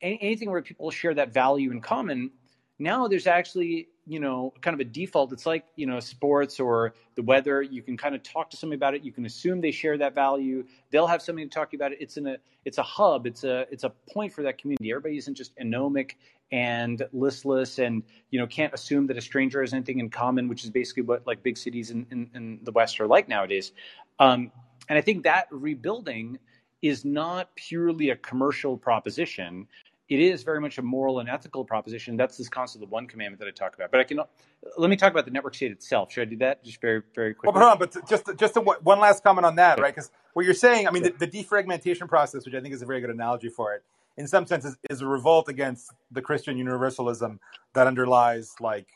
Any, 0.00 0.18
anything 0.20 0.50
where 0.50 0.62
people 0.62 0.90
share 0.90 1.14
that 1.14 1.32
value 1.32 1.70
in 1.70 1.80
common. 1.80 2.30
Now 2.78 3.06
there's 3.06 3.26
actually 3.26 3.88
you 4.06 4.20
know 4.20 4.52
kind 4.60 4.74
of 4.74 4.80
a 4.80 4.84
default. 4.84 5.32
It's 5.32 5.46
like 5.46 5.64
you 5.76 5.86
know 5.86 6.00
sports 6.00 6.60
or 6.60 6.94
the 7.14 7.22
weather. 7.22 7.62
You 7.62 7.82
can 7.82 7.96
kind 7.96 8.14
of 8.14 8.22
talk 8.22 8.50
to 8.50 8.56
somebody 8.56 8.76
about 8.76 8.94
it. 8.94 9.04
You 9.04 9.12
can 9.12 9.26
assume 9.26 9.60
they 9.60 9.70
share 9.70 9.98
that 9.98 10.14
value. 10.14 10.64
They'll 10.90 11.06
have 11.06 11.22
something 11.22 11.48
to 11.48 11.54
talk 11.54 11.74
about 11.74 11.92
it. 11.92 11.98
It's 12.00 12.16
in 12.16 12.26
a 12.26 12.36
it's 12.64 12.78
a 12.78 12.82
hub. 12.82 13.26
It's 13.26 13.44
a 13.44 13.66
it's 13.70 13.84
a 13.84 13.90
point 14.12 14.32
for 14.32 14.42
that 14.42 14.58
community. 14.58 14.90
Everybody 14.90 15.18
isn't 15.18 15.34
just 15.34 15.56
anomic 15.58 16.12
and 16.52 17.02
listless 17.12 17.78
and 17.78 18.02
you 18.30 18.38
know 18.38 18.46
can't 18.46 18.74
assume 18.74 19.06
that 19.08 19.16
a 19.16 19.20
stranger 19.20 19.60
has 19.60 19.72
anything 19.72 19.98
in 20.00 20.10
common, 20.10 20.48
which 20.48 20.64
is 20.64 20.70
basically 20.70 21.02
what 21.02 21.26
like 21.26 21.42
big 21.42 21.56
cities 21.56 21.90
in, 21.90 22.06
in, 22.10 22.30
in 22.34 22.60
the 22.62 22.72
West 22.72 23.00
are 23.00 23.06
like 23.06 23.28
nowadays. 23.28 23.72
Um, 24.18 24.52
and 24.88 24.98
I 24.98 25.00
think 25.00 25.24
that 25.24 25.48
rebuilding 25.50 26.38
is 26.82 27.04
not 27.04 27.54
purely 27.56 28.10
a 28.10 28.16
commercial 28.16 28.76
proposition. 28.76 29.66
It 30.10 30.20
is 30.20 30.42
very 30.42 30.60
much 30.60 30.76
a 30.76 30.82
moral 30.82 31.20
and 31.20 31.30
ethical 31.30 31.64
proposition. 31.64 32.16
That's 32.16 32.36
this 32.36 32.48
concept 32.48 32.82
of 32.82 32.88
the 32.88 32.92
one 32.92 33.06
commandment 33.06 33.40
that 33.40 33.48
I 33.48 33.52
talk 33.52 33.74
about. 33.74 33.90
But 33.90 34.00
I 34.00 34.04
can 34.04 34.20
let 34.76 34.90
me 34.90 34.96
talk 34.96 35.10
about 35.10 35.24
the 35.24 35.30
network 35.30 35.54
state 35.54 35.72
itself. 35.72 36.12
Should 36.12 36.28
I 36.28 36.30
do 36.30 36.36
that 36.38 36.62
just 36.62 36.80
very 36.80 37.02
very 37.14 37.32
quickly? 37.32 37.58
Well, 37.58 37.76
but, 37.76 37.92
but 37.92 38.08
just 38.08 38.24
just 38.38 38.56
a, 38.56 38.60
one 38.60 39.00
last 39.00 39.22
comment 39.24 39.46
on 39.46 39.56
that, 39.56 39.80
right? 39.80 39.94
Because 39.94 40.10
what 40.34 40.44
you're 40.44 40.54
saying, 40.54 40.86
I 40.86 40.90
mean, 40.90 41.04
the, 41.04 41.14
the 41.18 41.26
defragmentation 41.26 42.06
process, 42.06 42.44
which 42.44 42.54
I 42.54 42.60
think 42.60 42.74
is 42.74 42.82
a 42.82 42.86
very 42.86 43.00
good 43.00 43.10
analogy 43.10 43.48
for 43.48 43.74
it, 43.74 43.82
in 44.18 44.26
some 44.26 44.46
sense, 44.46 44.64
is, 44.64 44.76
is 44.90 45.00
a 45.00 45.06
revolt 45.06 45.48
against 45.48 45.90
the 46.10 46.20
Christian 46.20 46.58
universalism 46.58 47.40
that 47.72 47.86
underlies 47.86 48.54
like 48.60 48.88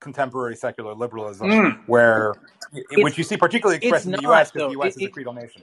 contemporary 0.00 0.54
secular 0.54 0.94
liberalism, 0.94 1.48
mm. 1.48 1.78
where 1.86 2.34
it's, 2.72 3.02
which 3.02 3.18
you 3.18 3.24
see 3.24 3.36
particularly 3.36 3.78
expressed 3.78 4.06
in 4.06 4.12
the 4.12 4.22
U.S. 4.22 4.52
because 4.52 4.68
the 4.68 4.78
U.S. 4.78 4.96
It, 4.96 5.02
is 5.02 5.08
a 5.08 5.10
creedal 5.10 5.32
nation. 5.32 5.62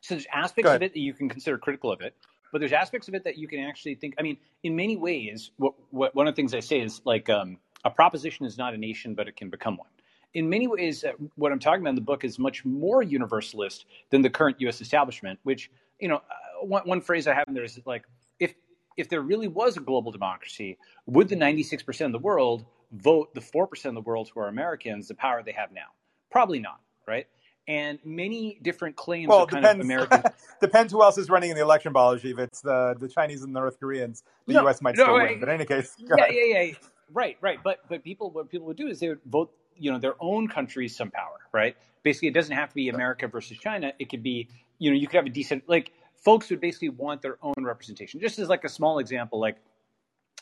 So 0.00 0.14
there's 0.14 0.26
aspects 0.34 0.68
of 0.68 0.82
it 0.82 0.92
that 0.92 1.00
you 1.00 1.14
can 1.14 1.28
consider 1.28 1.56
critical 1.58 1.92
of 1.92 2.00
it, 2.00 2.16
but 2.52 2.60
there's 2.60 2.72
aspects 2.72 3.08
of 3.08 3.14
it 3.14 3.24
that 3.24 3.36
you 3.36 3.48
can 3.48 3.60
actually 3.60 3.96
think. 3.96 4.14
I 4.18 4.22
mean, 4.22 4.36
in 4.62 4.76
many 4.76 4.96
ways, 4.96 5.50
what, 5.56 5.74
what 5.90 6.14
one 6.14 6.28
of 6.28 6.34
the 6.34 6.36
things 6.36 6.54
I 6.54 6.60
say 6.60 6.80
is 6.80 7.00
like 7.04 7.28
um, 7.28 7.58
a 7.84 7.90
proposition 7.90 8.46
is 8.46 8.56
not 8.56 8.74
a 8.74 8.76
nation, 8.76 9.14
but 9.14 9.26
it 9.26 9.36
can 9.36 9.50
become 9.50 9.76
one. 9.76 9.88
In 10.34 10.48
many 10.48 10.68
ways, 10.68 11.02
uh, 11.02 11.12
what 11.34 11.50
I'm 11.50 11.58
talking 11.58 11.80
about 11.80 11.90
in 11.90 11.94
the 11.96 12.02
book 12.02 12.24
is 12.24 12.38
much 12.38 12.64
more 12.64 13.02
universalist 13.02 13.86
than 14.10 14.22
the 14.22 14.30
current 14.30 14.60
U.S. 14.60 14.80
establishment. 14.80 15.40
Which 15.42 15.70
you 15.98 16.08
know, 16.08 16.16
uh, 16.16 16.66
one, 16.66 16.82
one 16.84 17.00
phrase 17.00 17.26
I 17.26 17.34
have 17.34 17.44
in 17.48 17.54
there 17.54 17.64
is 17.64 17.80
like, 17.86 18.04
if 18.38 18.54
if 18.96 19.08
there 19.08 19.22
really 19.22 19.48
was 19.48 19.78
a 19.78 19.80
global 19.80 20.12
democracy, 20.12 20.78
would 21.06 21.28
the 21.28 21.36
96% 21.36 22.06
of 22.06 22.12
the 22.12 22.18
world 22.18 22.66
vote 22.92 23.34
the 23.34 23.40
4% 23.40 23.84
of 23.86 23.94
the 23.94 24.02
world 24.02 24.30
who 24.34 24.40
are 24.40 24.48
Americans 24.48 25.08
the 25.08 25.14
power 25.14 25.42
they 25.42 25.52
have 25.52 25.72
now? 25.72 25.86
Probably 26.30 26.58
not, 26.58 26.80
right? 27.08 27.26
And 27.68 27.98
many 28.04 28.58
different 28.62 28.96
claims 28.96 29.28
well, 29.28 29.44
of 29.44 29.50
kind 29.50 29.62
depends, 29.62 29.80
of 29.80 29.86
American. 29.86 30.22
depends 30.60 30.92
who 30.92 31.02
else 31.02 31.16
is 31.18 31.30
running 31.30 31.50
in 31.50 31.56
the 31.56 31.62
election, 31.62 31.92
Balaji. 31.92 32.32
If 32.32 32.38
it's 32.38 32.60
the, 32.60 32.94
the 32.98 33.08
Chinese 33.08 33.42
and 33.42 33.54
the 33.54 33.60
North 33.60 33.78
Koreans, 33.78 34.24
the 34.46 34.54
no, 34.54 34.62
U.S. 34.62 34.82
might 34.82 34.96
no, 34.96 35.04
still 35.04 35.18
right. 35.18 35.30
win. 35.30 35.40
But 35.40 35.48
in 35.48 35.54
any 35.56 35.64
case, 35.64 35.94
yeah, 35.98 36.14
ahead. 36.16 36.30
yeah, 36.32 36.62
yeah, 36.62 36.72
right, 37.12 37.36
right. 37.40 37.58
But 37.62 37.80
but 37.88 38.02
people, 38.02 38.30
what 38.30 38.50
people 38.50 38.66
would 38.66 38.76
do 38.76 38.88
is 38.88 38.98
they 38.98 39.08
would 39.08 39.20
vote, 39.26 39.52
you 39.76 39.92
know, 39.92 39.98
their 39.98 40.14
own 40.20 40.48
country's 40.48 40.96
some 40.96 41.10
power, 41.10 41.38
right? 41.52 41.76
Basically, 42.02 42.28
it 42.28 42.34
doesn't 42.34 42.54
have 42.54 42.70
to 42.70 42.74
be 42.74 42.88
America 42.88 43.28
versus 43.28 43.58
China. 43.58 43.92
It 44.00 44.08
could 44.08 44.22
be, 44.22 44.48
you 44.78 44.90
know, 44.90 44.96
you 44.96 45.06
could 45.06 45.16
have 45.16 45.26
a 45.26 45.30
decent 45.30 45.68
like 45.68 45.92
folks 46.16 46.50
would 46.50 46.60
basically 46.60 46.88
want 46.88 47.22
their 47.22 47.38
own 47.42 47.54
representation. 47.60 48.20
Just 48.20 48.38
as 48.38 48.48
like 48.48 48.64
a 48.64 48.68
small 48.68 48.98
example, 48.98 49.40
like 49.40 49.56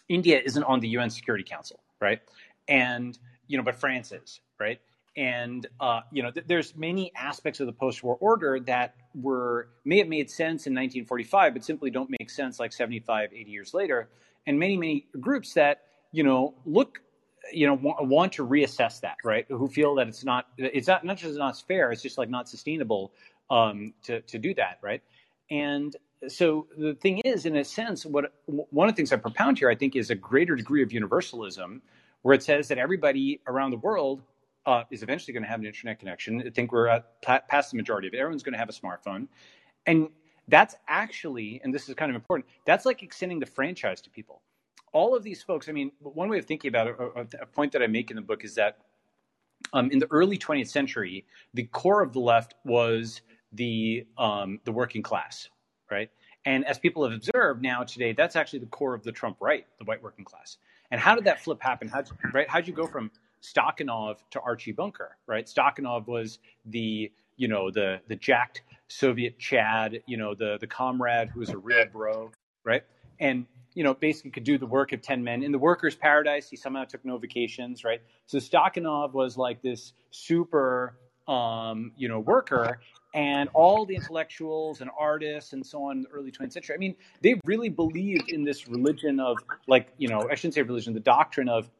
India 0.08 0.40
isn't 0.44 0.64
on 0.64 0.80
the 0.80 0.88
UN 0.88 1.10
Security 1.10 1.44
Council, 1.44 1.80
right? 2.00 2.20
And 2.68 3.18
you 3.46 3.58
know, 3.58 3.62
but 3.62 3.74
France 3.74 4.12
is, 4.12 4.40
right? 4.58 4.80
And 5.16 5.66
uh, 5.80 6.00
you 6.12 6.22
know 6.22 6.30
th- 6.30 6.46
there's 6.46 6.76
many 6.76 7.12
aspects 7.16 7.60
of 7.60 7.66
the 7.66 7.72
post-war 7.72 8.16
order 8.20 8.60
that 8.60 8.94
were 9.14 9.68
may 9.84 9.98
have 9.98 10.08
made 10.08 10.30
sense 10.30 10.66
in 10.66 10.72
1945 10.72 11.54
but 11.54 11.64
simply 11.64 11.90
don't 11.90 12.10
make 12.18 12.30
sense 12.30 12.60
like 12.60 12.72
75 12.72 13.32
80 13.32 13.50
years 13.50 13.74
later. 13.74 14.08
And 14.46 14.58
many 14.58 14.76
many 14.76 15.06
groups 15.20 15.54
that 15.54 15.82
you 16.12 16.22
know 16.22 16.54
look 16.64 17.00
you 17.52 17.66
know 17.66 17.76
w- 17.76 17.96
want 18.00 18.32
to 18.34 18.46
reassess 18.46 19.00
that 19.00 19.16
right? 19.24 19.46
Who 19.48 19.68
feel 19.68 19.94
that 19.96 20.08
it's 20.08 20.24
not 20.24 20.46
it's 20.56 20.88
not 20.88 21.04
not 21.04 21.16
just 21.16 21.36
not 21.36 21.60
fair 21.66 21.90
it's 21.90 22.02
just 22.02 22.18
like 22.18 22.30
not 22.30 22.48
sustainable 22.48 23.12
um, 23.50 23.92
to 24.04 24.20
to 24.22 24.38
do 24.38 24.54
that 24.54 24.78
right? 24.82 25.02
And 25.50 25.96
so 26.28 26.66
the 26.76 26.94
thing 26.94 27.18
is 27.24 27.46
in 27.46 27.56
a 27.56 27.64
sense 27.64 28.04
what 28.04 28.32
one 28.46 28.88
of 28.88 28.94
the 28.94 28.96
things 28.96 29.10
i 29.10 29.16
propound 29.16 29.58
here 29.58 29.70
i 29.70 29.74
think 29.74 29.96
is 29.96 30.10
a 30.10 30.14
greater 30.14 30.54
degree 30.54 30.82
of 30.82 30.92
universalism 30.92 31.80
where 32.22 32.34
it 32.34 32.42
says 32.42 32.68
that 32.68 32.76
everybody 32.76 33.40
around 33.46 33.70
the 33.70 33.78
world 33.78 34.20
uh, 34.66 34.84
is 34.90 35.02
eventually 35.02 35.32
going 35.32 35.42
to 35.42 35.48
have 35.48 35.60
an 35.60 35.66
internet 35.66 35.98
connection. 35.98 36.42
I 36.46 36.50
think 36.50 36.72
we're 36.72 36.88
at 36.88 37.22
past 37.22 37.70
the 37.70 37.76
majority 37.76 38.08
of 38.08 38.14
it. 38.14 38.18
Everyone's 38.18 38.42
going 38.42 38.52
to 38.52 38.58
have 38.58 38.68
a 38.68 38.72
smartphone. 38.72 39.28
And 39.86 40.08
that's 40.48 40.74
actually, 40.88 41.60
and 41.64 41.72
this 41.72 41.88
is 41.88 41.94
kind 41.94 42.10
of 42.10 42.16
important, 42.16 42.46
that's 42.66 42.84
like 42.84 43.02
extending 43.02 43.40
the 43.40 43.46
franchise 43.46 44.00
to 44.02 44.10
people. 44.10 44.42
All 44.92 45.14
of 45.14 45.22
these 45.22 45.42
folks, 45.42 45.68
I 45.68 45.72
mean, 45.72 45.92
one 46.00 46.28
way 46.28 46.38
of 46.38 46.46
thinking 46.46 46.68
about 46.68 46.88
it, 46.88 46.96
a, 46.98 47.42
a 47.42 47.46
point 47.46 47.72
that 47.72 47.82
I 47.82 47.86
make 47.86 48.10
in 48.10 48.16
the 48.16 48.22
book 48.22 48.44
is 48.44 48.56
that 48.56 48.78
um, 49.72 49.90
in 49.90 49.98
the 49.98 50.08
early 50.10 50.36
20th 50.36 50.68
century, 50.68 51.24
the 51.54 51.64
core 51.64 52.02
of 52.02 52.12
the 52.12 52.20
left 52.20 52.54
was 52.64 53.20
the 53.52 54.06
um, 54.18 54.60
the 54.64 54.72
working 54.72 55.02
class, 55.02 55.48
right? 55.90 56.10
And 56.44 56.64
as 56.66 56.78
people 56.78 57.04
have 57.04 57.12
observed 57.12 57.62
now 57.62 57.84
today, 57.84 58.12
that's 58.12 58.36
actually 58.36 58.60
the 58.60 58.66
core 58.66 58.94
of 58.94 59.02
the 59.02 59.12
Trump 59.12 59.36
right, 59.40 59.66
the 59.78 59.84
white 59.84 60.02
working 60.02 60.24
class. 60.24 60.56
And 60.90 61.00
how 61.00 61.14
did 61.14 61.24
that 61.24 61.40
flip 61.40 61.62
happen? 61.62 61.88
How 61.88 62.02
right? 62.32 62.48
How'd 62.48 62.66
you 62.66 62.72
go 62.72 62.86
from 62.86 63.10
Stakhanov 63.42 64.16
to 64.30 64.40
Archie 64.40 64.72
Bunker, 64.72 65.16
right? 65.26 65.46
Stakhanov 65.46 66.06
was 66.06 66.38
the 66.66 67.10
you 67.36 67.48
know 67.48 67.70
the 67.70 68.00
the 68.08 68.16
jacked 68.16 68.62
Soviet 68.88 69.38
Chad, 69.38 70.02
you 70.06 70.16
know 70.16 70.34
the 70.34 70.58
the 70.60 70.66
comrade 70.66 71.30
who 71.30 71.40
was 71.40 71.50
a 71.50 71.58
real 71.58 71.86
bro, 71.86 72.30
right? 72.64 72.82
And 73.18 73.46
you 73.74 73.84
know 73.84 73.94
basically 73.94 74.30
could 74.30 74.44
do 74.44 74.58
the 74.58 74.66
work 74.66 74.92
of 74.92 75.00
ten 75.00 75.24
men 75.24 75.42
in 75.42 75.52
the 75.52 75.58
workers' 75.58 75.94
paradise. 75.94 76.50
He 76.50 76.56
somehow 76.56 76.84
took 76.84 77.04
no 77.04 77.16
vacations, 77.16 77.84
right? 77.84 78.02
So 78.26 78.38
Stakhanov 78.38 79.12
was 79.12 79.36
like 79.36 79.62
this 79.62 79.94
super 80.10 80.98
um, 81.28 81.92
you 81.96 82.08
know 82.08 82.20
worker, 82.20 82.80
and 83.14 83.48
all 83.54 83.86
the 83.86 83.94
intellectuals 83.94 84.80
and 84.80 84.90
artists 84.98 85.52
and 85.52 85.64
so 85.64 85.84
on 85.84 85.98
in 85.98 86.02
the 86.02 86.08
early 86.10 86.30
20th 86.30 86.52
century. 86.52 86.74
I 86.74 86.78
mean, 86.78 86.94
they 87.22 87.40
really 87.44 87.68
believed 87.68 88.30
in 88.30 88.44
this 88.44 88.68
religion 88.68 89.18
of 89.18 89.38
like 89.66 89.88
you 89.96 90.08
know 90.08 90.28
I 90.30 90.34
shouldn't 90.34 90.54
say 90.54 90.62
religion, 90.62 90.92
the 90.92 91.00
doctrine 91.00 91.48
of 91.48 91.70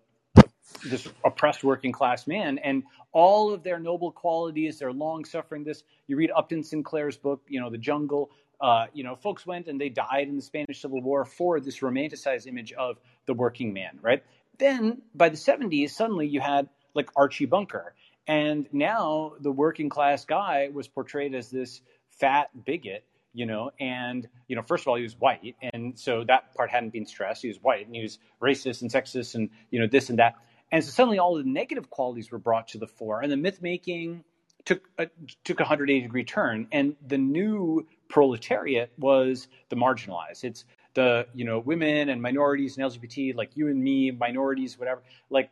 this 0.84 1.08
oppressed 1.24 1.64
working 1.64 1.92
class 1.92 2.26
man 2.26 2.58
and 2.58 2.82
all 3.12 3.52
of 3.52 3.62
their 3.62 3.78
noble 3.78 4.10
qualities 4.12 4.78
their 4.78 4.92
long 4.92 5.24
suffering 5.24 5.64
this 5.64 5.82
you 6.06 6.16
read 6.16 6.30
upton 6.36 6.62
sinclair's 6.62 7.16
book 7.16 7.42
you 7.48 7.60
know 7.60 7.70
the 7.70 7.78
jungle 7.78 8.30
uh, 8.60 8.86
you 8.92 9.02
know 9.02 9.16
folks 9.16 9.46
went 9.46 9.68
and 9.68 9.80
they 9.80 9.88
died 9.88 10.28
in 10.28 10.36
the 10.36 10.42
spanish 10.42 10.82
civil 10.82 11.00
war 11.00 11.24
for 11.24 11.60
this 11.60 11.80
romanticized 11.80 12.46
image 12.46 12.72
of 12.72 12.98
the 13.26 13.34
working 13.34 13.72
man 13.72 13.98
right 14.02 14.22
then 14.58 15.00
by 15.14 15.28
the 15.28 15.36
70s 15.36 15.90
suddenly 15.90 16.26
you 16.26 16.40
had 16.40 16.68
like 16.94 17.08
archie 17.16 17.46
bunker 17.46 17.94
and 18.26 18.66
now 18.72 19.32
the 19.40 19.50
working 19.50 19.88
class 19.88 20.24
guy 20.24 20.68
was 20.72 20.88
portrayed 20.88 21.34
as 21.34 21.50
this 21.50 21.80
fat 22.10 22.50
bigot 22.64 23.04
you 23.32 23.46
know, 23.46 23.70
and 23.78 24.28
you 24.48 24.56
know, 24.56 24.62
first 24.62 24.82
of 24.82 24.88
all, 24.88 24.96
he 24.96 25.02
was 25.02 25.18
white, 25.18 25.54
and 25.72 25.98
so 25.98 26.24
that 26.24 26.54
part 26.54 26.70
hadn't 26.70 26.92
been 26.92 27.06
stressed. 27.06 27.42
He 27.42 27.48
was 27.48 27.62
white, 27.62 27.86
and 27.86 27.94
he 27.94 28.02
was 28.02 28.18
racist 28.42 28.82
and 28.82 28.90
sexist, 28.90 29.34
and 29.34 29.50
you 29.70 29.80
know, 29.80 29.86
this 29.86 30.10
and 30.10 30.18
that. 30.18 30.36
And 30.72 30.84
so 30.84 30.90
suddenly 30.90 31.18
all 31.18 31.36
the 31.36 31.44
negative 31.44 31.90
qualities 31.90 32.30
were 32.30 32.38
brought 32.38 32.68
to 32.68 32.78
the 32.78 32.86
fore, 32.86 33.22
and 33.22 33.30
the 33.30 33.36
myth 33.36 33.60
making 33.60 34.24
took 34.64 34.88
a, 34.98 35.08
took 35.44 35.60
a 35.60 35.64
180 35.64 36.00
degree 36.02 36.24
turn. 36.24 36.68
And 36.70 36.96
the 37.06 37.18
new 37.18 37.86
proletariat 38.08 38.92
was 38.98 39.48
the 39.68 39.76
marginalized. 39.76 40.44
It's 40.44 40.64
the 40.94 41.26
you 41.34 41.44
know 41.44 41.58
women 41.58 42.08
and 42.08 42.20
minorities 42.20 42.76
and 42.76 42.90
LGBT, 42.90 43.34
like 43.34 43.56
you 43.56 43.68
and 43.68 43.82
me, 43.82 44.10
minorities, 44.10 44.78
whatever. 44.78 45.02
Like, 45.28 45.50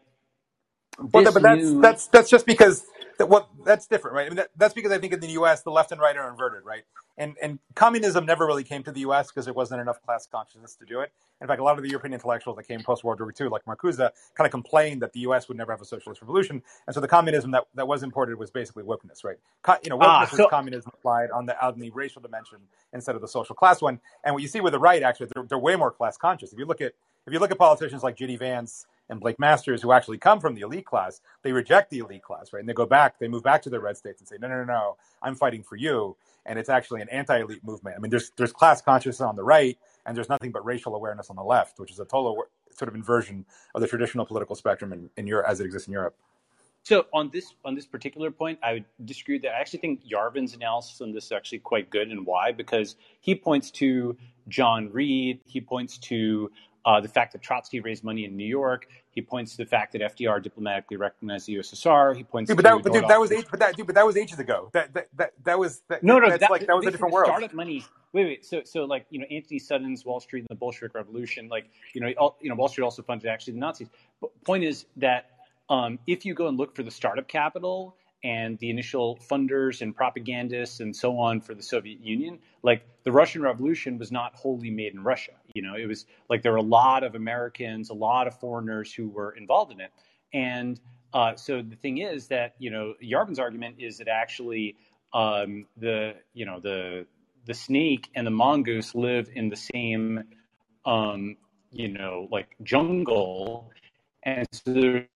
well, 0.99 1.33
but 1.33 1.43
that's 1.43 1.63
new... 1.63 1.81
that's 1.81 2.07
that's 2.09 2.31
just 2.31 2.47
because 2.47 2.85
that 3.19 3.29
what 3.29 3.49
that's 3.65 3.87
different, 3.87 4.17
right? 4.17 4.27
I 4.27 4.31
mean, 4.31 4.37
that, 4.37 4.51
that's 4.57 4.75
because 4.75 4.93
I 4.93 4.99
think 4.99 5.13
in 5.13 5.21
the 5.21 5.31
U.S. 5.33 5.63
the 5.63 5.71
left 5.71 5.93
and 5.93 6.01
right 6.01 6.17
are 6.17 6.31
inverted, 6.31 6.65
right? 6.65 6.85
And 7.17 7.37
and 7.43 7.59
communism 7.75 8.27
never 8.27 8.47
really 8.47 8.65
came 8.65 8.83
to 8.85 8.93
the 8.93 9.01
U.S. 9.01 9.29
because 9.29 9.45
there 9.45 9.55
wasn't 9.55 9.81
enough 9.81 10.01
class 10.03 10.27
consciousness 10.27 10.77
to 10.77 10.87
do 10.87 11.01
it. 11.01 11.13
In 11.41 11.47
fact, 11.47 11.61
a 11.61 11.65
lot 11.65 11.77
of 11.77 11.85
the 11.85 11.91
European 11.91 12.15
intellectuals 12.15 12.57
that 12.57 12.65
came 12.65 12.81
post 12.81 13.05
World 13.05 13.21
War 13.21 13.33
II, 13.39 13.49
like 13.49 13.65
Marcuse, 13.65 13.99
kind 13.99 14.47
of 14.47 14.51
complained 14.51 15.03
that 15.03 15.13
the 15.13 15.21
U.S. 15.21 15.49
would 15.49 15.57
never 15.57 15.73
have 15.73 15.81
a 15.81 15.85
socialist 15.85 16.23
revolution, 16.23 16.63
and 16.87 16.95
so 16.95 17.01
the 17.01 17.09
communism 17.09 17.51
that, 17.53 17.65
that 17.75 17.87
was 17.87 18.03
imported 18.03 18.39
was 18.39 18.51
basically 18.51 18.85
wokeness, 18.85 19.25
right? 19.25 19.37
Co- 19.63 19.77
you 19.83 19.91
know, 19.91 19.99
ah, 20.01 20.25
wokeness 20.25 20.33
ah, 20.33 20.37
so- 20.37 20.43
was 20.45 20.51
communism 20.51 20.93
applied 20.95 21.31
on 21.31 21.47
the 21.47 21.65
on 21.65 21.79
the 21.79 21.91
racial 21.91 22.23
dimension 22.23 22.59
instead 22.93 23.15
of 23.15 23.21
the 23.21 23.29
social 23.29 23.55
class 23.55 23.83
one. 23.83 24.01
And 24.25 24.35
what 24.35 24.43
you 24.43 24.49
see 24.49 24.61
with 24.61 24.73
the 24.73 24.79
right, 24.79 25.03
actually, 25.03 25.29
they're, 25.35 25.45
they're 25.45 25.59
way 25.59 25.77
more 25.77 25.91
class 25.91 26.17
conscious. 26.17 26.53
If 26.53 26.59
you 26.59 26.67
look 26.67 26.81
at 26.81 26.93
if 27.27 27.33
you 27.33 27.41
look 27.41 27.51
at 27.51 27.59
politicians 27.59 28.03
like 28.03 28.17
J.D. 28.17 28.37
Vance 28.37 28.87
and 29.09 29.21
Blake 29.21 29.39
Masters, 29.39 29.83
who 29.83 29.93
actually 29.93 30.19
come 30.19 30.41
from 30.41 30.55
the 30.55 30.63
elite 30.63 30.87
class, 30.87 31.21
they 31.43 31.53
reject 31.53 31.91
the 31.91 31.99
elite 31.99 32.23
class, 32.23 32.53
right? 32.53 32.61
And 32.61 32.69
they 32.69 32.75
go 32.75 32.87
back, 32.87 33.19
they 33.19 33.29
move 33.29 33.43
back 33.43 33.63
to 33.63 33.71
their 33.71 33.81
red 33.81 33.97
states 33.97 34.21
and 34.21 34.29
say, 34.29 34.37
no, 34.41 34.49
no, 34.49 34.57
no, 34.59 34.65
no, 34.65 34.97
I'm 35.23 35.35
fighting 35.35 35.63
for 35.63 35.77
you. 35.77 36.17
And 36.47 36.59
it's 36.59 36.69
actually 36.69 37.01
an 37.03 37.09
anti-elite 37.09 37.65
movement. 37.65 37.97
I 37.97 38.01
mean, 38.01 38.11
there's 38.11 38.31
there's 38.37 38.53
class 38.53 38.81
consciousness 38.81 39.21
on 39.21 39.37
the 39.37 39.45
right, 39.45 39.79
and 40.07 40.17
there's 40.17 40.29
nothing 40.29 40.53
but 40.53 40.65
racial 40.65 40.95
awareness 40.95 41.31
on 41.31 41.37
the 41.37 41.45
left, 41.45 41.79
which 41.79 41.91
is 41.91 42.01
a 42.01 42.05
total 42.05 42.45
sort 42.75 42.89
of 42.89 42.95
inversion 42.95 43.45
of 43.75 43.81
the 43.81 43.87
traditional 43.89 44.25
political 44.25 44.55
spectrum 44.55 44.93
in, 44.93 45.11
in 45.17 45.27
Europe 45.27 45.47
as 45.49 45.61
it 45.61 45.65
exists 45.65 45.89
in 45.89 45.93
Europe. 45.93 46.17
So 46.85 47.07
on 47.13 47.29
this 47.31 47.55
on 47.67 47.75
this 47.75 47.87
particular 47.87 48.31
point, 48.31 48.59
I 48.63 48.75
would 48.75 48.85
disagree 49.05 49.39
that. 49.41 49.55
I 49.55 49.61
actually 49.61 49.81
think 49.81 50.07
Yarvin's 50.07 50.55
analysis 50.55 51.01
on 51.03 51.13
this 51.13 51.27
is 51.27 51.33
actually 51.33 51.59
quite 51.59 51.91
good, 51.91 52.09
and 52.09 52.25
why? 52.25 52.53
Because 52.53 52.97
he 53.21 53.35
points 53.35 53.71
to 53.73 54.17
John 54.49 54.91
Reed, 54.91 55.41
he 55.45 55.61
points 55.61 55.99
to 55.99 56.51
uh, 56.85 57.01
the 57.01 57.09
fact 57.09 57.33
that 57.33 57.43
Trotsky 57.43 57.81
raised 57.81 58.05
money 58.05 58.25
in 58.25 58.37
New 58.37 58.47
York. 58.47 58.87
He 59.11 59.21
points 59.21 59.53
to 59.53 59.59
the 59.59 59.67
fact 59.67 59.93
that 59.93 60.01
FDR 60.01 60.43
diplomatically 60.43 60.97
recognized 60.97 61.47
the 61.47 61.57
USSR. 61.57 62.17
He 62.17 62.23
points 62.23 62.49
dude, 62.49 62.57
but 62.57 62.63
that, 62.65 62.83
but 62.83 62.93
dude, 62.93 63.09
that 63.09 63.21
was 63.21 63.33
age, 63.33 63.47
but 63.51 63.61
that 63.61 63.77
dude, 63.77 63.87
but 63.87 63.95
that 63.97 64.07
was 64.07 64.17
ages 64.17 64.39
ago. 64.39 64.71
That 64.73 64.95
that 64.95 65.09
that, 65.17 65.33
that 65.45 65.59
was 65.59 65.83
that, 65.89 66.03
no, 66.03 66.19
no, 66.19 66.29
that's 66.29 66.41
that, 66.41 66.51
like 66.51 66.67
that 66.67 66.77
was 66.77 66.87
a 66.87 66.91
different 66.91 67.13
world. 67.13 67.27
Startup 67.27 67.53
money. 67.53 67.85
Wait, 68.13 68.25
wait. 68.25 68.47
So, 68.47 68.63
so 68.65 68.85
like 68.85 69.07
you 69.11 69.19
know, 69.19 69.27
Antony 69.31 69.59
Sutton's 69.59 70.05
Wall 70.05 70.21
Street 70.21 70.41
and 70.41 70.49
the 70.49 70.55
Bolshevik 70.55 70.95
Revolution. 70.95 71.49
Like 71.49 71.69
you 71.95 72.01
know, 72.01 72.13
all, 72.17 72.39
you 72.41 72.49
know, 72.49 72.55
Wall 72.55 72.69
Street 72.69 72.85
also 72.85 73.03
funded 73.03 73.29
actually 73.29 73.55
the 73.55 73.61
Nazis. 73.61 73.89
But 74.21 74.31
point 74.45 74.65
is 74.65 74.87
that 74.97 75.31
um, 75.69 75.99
if 76.07 76.25
you 76.25 76.35
go 76.35 76.47
and 76.47 76.57
look 76.57 76.75
for 76.75 76.83
the 76.83 76.91
startup 76.91 77.29
capital 77.29 77.97
and 78.25 78.59
the 78.59 78.71
initial 78.71 79.19
funders 79.31 79.81
and 79.81 79.95
propagandists 79.95 80.81
and 80.81 80.95
so 80.95 81.19
on 81.19 81.41
for 81.41 81.55
the 81.55 81.63
Soviet 81.63 82.01
Union, 82.01 82.39
like 82.63 82.83
the 83.05 83.13
Russian 83.13 83.43
Revolution 83.43 83.99
was 83.99 84.11
not 84.11 84.35
wholly 84.35 84.71
made 84.71 84.93
in 84.93 85.03
Russia. 85.03 85.33
You 85.55 85.63
know, 85.63 85.75
it 85.75 85.87
was 85.87 86.07
like 86.29 86.43
there 86.43 86.53
were 86.53 86.59
a 86.59 86.63
lot 86.63 87.05
of 87.05 87.15
Americans, 87.15 87.91
a 87.91 87.95
lot 87.95 88.27
of 88.27 88.39
foreigners 88.39 88.93
who 88.93 89.09
were 89.09 89.33
involved 89.33 89.73
in 89.73 89.81
it. 89.81 89.93
And 90.33 90.81
uh, 91.13 91.37
so 91.37 91.63
the 91.63 91.77
thing 91.77 91.99
is 91.99 92.29
that 92.29 92.55
you 92.59 92.71
know 92.71 92.95
Yarvin's 93.03 93.39
argument 93.39 93.77
is 93.79 93.99
that 93.99 94.09
actually 94.09 94.77
um, 95.13 95.67
the 95.77 96.15
you 96.35 96.45
know 96.45 96.61
the 96.61 97.07
the 97.47 97.55
snake 97.55 98.09
and 98.15 98.27
the 98.27 98.31
mongoose 98.31 98.95
live 98.95 99.31
in 99.35 99.49
the 99.49 99.57
same 99.57 100.25
um, 100.85 101.37
you 101.71 101.89
know 101.89 102.29
like 102.31 102.57
jungle, 102.63 103.71
and 104.25 104.47
so 104.53 104.73
there 104.73 105.09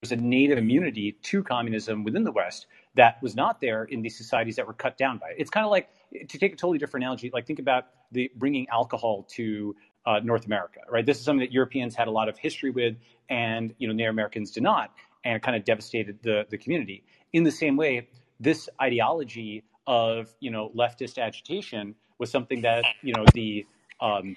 was 0.00 0.12
a 0.12 0.16
native 0.16 0.58
immunity 0.58 1.12
to 1.22 1.42
communism 1.42 2.04
within 2.04 2.22
the 2.22 2.30
West 2.30 2.66
that 2.94 3.20
was 3.22 3.34
not 3.34 3.60
there 3.60 3.84
in 3.84 4.00
these 4.00 4.16
societies 4.16 4.56
that 4.56 4.66
were 4.66 4.72
cut 4.72 4.96
down 4.96 5.18
by 5.18 5.28
it. 5.30 5.36
It's 5.38 5.50
kind 5.50 5.64
of 5.64 5.70
like 5.70 5.88
to 6.28 6.38
take 6.38 6.52
a 6.52 6.56
totally 6.56 6.78
different 6.78 7.04
analogy, 7.04 7.30
like 7.32 7.46
think 7.46 7.58
about 7.58 7.86
the 8.12 8.30
bringing 8.36 8.68
alcohol 8.68 9.24
to 9.30 9.74
uh, 10.06 10.20
North 10.22 10.46
America, 10.46 10.80
right? 10.88 11.04
This 11.04 11.18
is 11.18 11.24
something 11.24 11.40
that 11.40 11.52
Europeans 11.52 11.96
had 11.96 12.06
a 12.06 12.10
lot 12.12 12.28
of 12.28 12.38
history 12.38 12.70
with, 12.70 12.96
and 13.28 13.74
you 13.78 13.88
know 13.88 13.94
Native 13.94 14.10
Americans 14.12 14.52
did 14.52 14.62
not, 14.62 14.92
and 15.24 15.36
it 15.36 15.42
kind 15.42 15.56
of 15.56 15.64
devastated 15.64 16.18
the 16.22 16.46
the 16.48 16.58
community. 16.58 17.02
In 17.32 17.42
the 17.42 17.50
same 17.50 17.76
way, 17.76 18.08
this 18.38 18.68
ideology 18.80 19.64
of 19.86 20.32
you 20.38 20.50
know 20.50 20.70
leftist 20.76 21.18
agitation 21.18 21.96
was 22.18 22.30
something 22.30 22.60
that 22.62 22.84
you 23.02 23.12
know 23.14 23.24
the 23.34 23.66
um, 24.00 24.36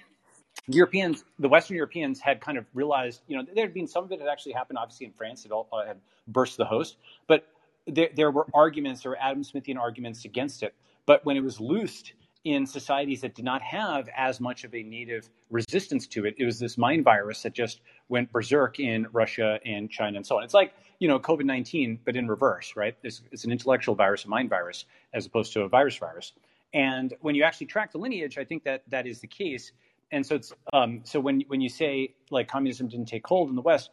Europeans, 0.68 1.24
the 1.38 1.48
Western 1.48 1.76
Europeans 1.76 2.20
had 2.20 2.40
kind 2.40 2.56
of 2.56 2.66
realized, 2.72 3.22
you 3.26 3.36
know, 3.36 3.44
there 3.54 3.64
had 3.64 3.74
been 3.74 3.88
some 3.88 4.04
of 4.04 4.12
it 4.12 4.20
had 4.20 4.28
actually 4.28 4.52
happened, 4.52 4.78
obviously 4.78 5.06
in 5.06 5.12
France, 5.12 5.44
it 5.44 5.50
all 5.50 5.68
uh, 5.72 5.84
had 5.84 5.98
burst 6.28 6.56
the 6.56 6.64
host, 6.64 6.96
but 7.26 7.48
there, 7.86 8.10
there 8.14 8.30
were 8.30 8.46
arguments, 8.54 9.02
there 9.02 9.10
were 9.10 9.20
Adam 9.20 9.42
Smithian 9.42 9.76
arguments 9.76 10.24
against 10.24 10.62
it. 10.62 10.74
But 11.04 11.24
when 11.24 11.36
it 11.36 11.42
was 11.42 11.60
loosed 11.60 12.12
in 12.44 12.66
societies 12.66 13.20
that 13.20 13.34
did 13.34 13.44
not 13.44 13.62
have 13.62 14.08
as 14.16 14.40
much 14.40 14.64
of 14.64 14.74
a 14.74 14.82
native 14.82 15.28
resistance 15.50 16.06
to 16.08 16.24
it, 16.26 16.34
it 16.38 16.44
was 16.44 16.58
this 16.58 16.78
mind 16.78 17.04
virus 17.04 17.42
that 17.42 17.54
just 17.54 17.80
went 18.08 18.30
berserk 18.32 18.78
in 18.78 19.06
Russia 19.12 19.58
and 19.64 19.90
China 19.90 20.16
and 20.16 20.26
so 20.26 20.38
on. 20.38 20.44
It's 20.44 20.54
like, 20.54 20.74
you 21.00 21.08
know, 21.08 21.18
COVID 21.18 21.44
19, 21.44 22.00
but 22.04 22.16
in 22.16 22.28
reverse, 22.28 22.74
right? 22.76 22.96
It's, 23.02 23.22
it's 23.32 23.44
an 23.44 23.50
intellectual 23.50 23.94
virus, 23.96 24.24
a 24.24 24.28
mind 24.28 24.48
virus, 24.48 24.84
as 25.12 25.26
opposed 25.26 25.52
to 25.54 25.62
a 25.62 25.68
virus 25.68 25.96
virus. 25.96 26.32
And 26.74 27.14
when 27.20 27.34
you 27.34 27.42
actually 27.42 27.66
track 27.66 27.92
the 27.92 27.98
lineage, 27.98 28.38
I 28.38 28.44
think 28.44 28.64
that 28.64 28.82
that 28.88 29.06
is 29.06 29.20
the 29.20 29.26
case 29.26 29.72
and 30.12 30.24
so 30.24 30.34
it's 30.36 30.52
um, 30.72 31.00
so 31.04 31.18
when 31.18 31.42
when 31.48 31.60
you 31.60 31.68
say 31.68 32.14
like 32.30 32.46
communism 32.46 32.86
didn't 32.86 33.06
take 33.06 33.26
hold 33.26 33.48
in 33.48 33.56
the 33.56 33.62
West, 33.62 33.90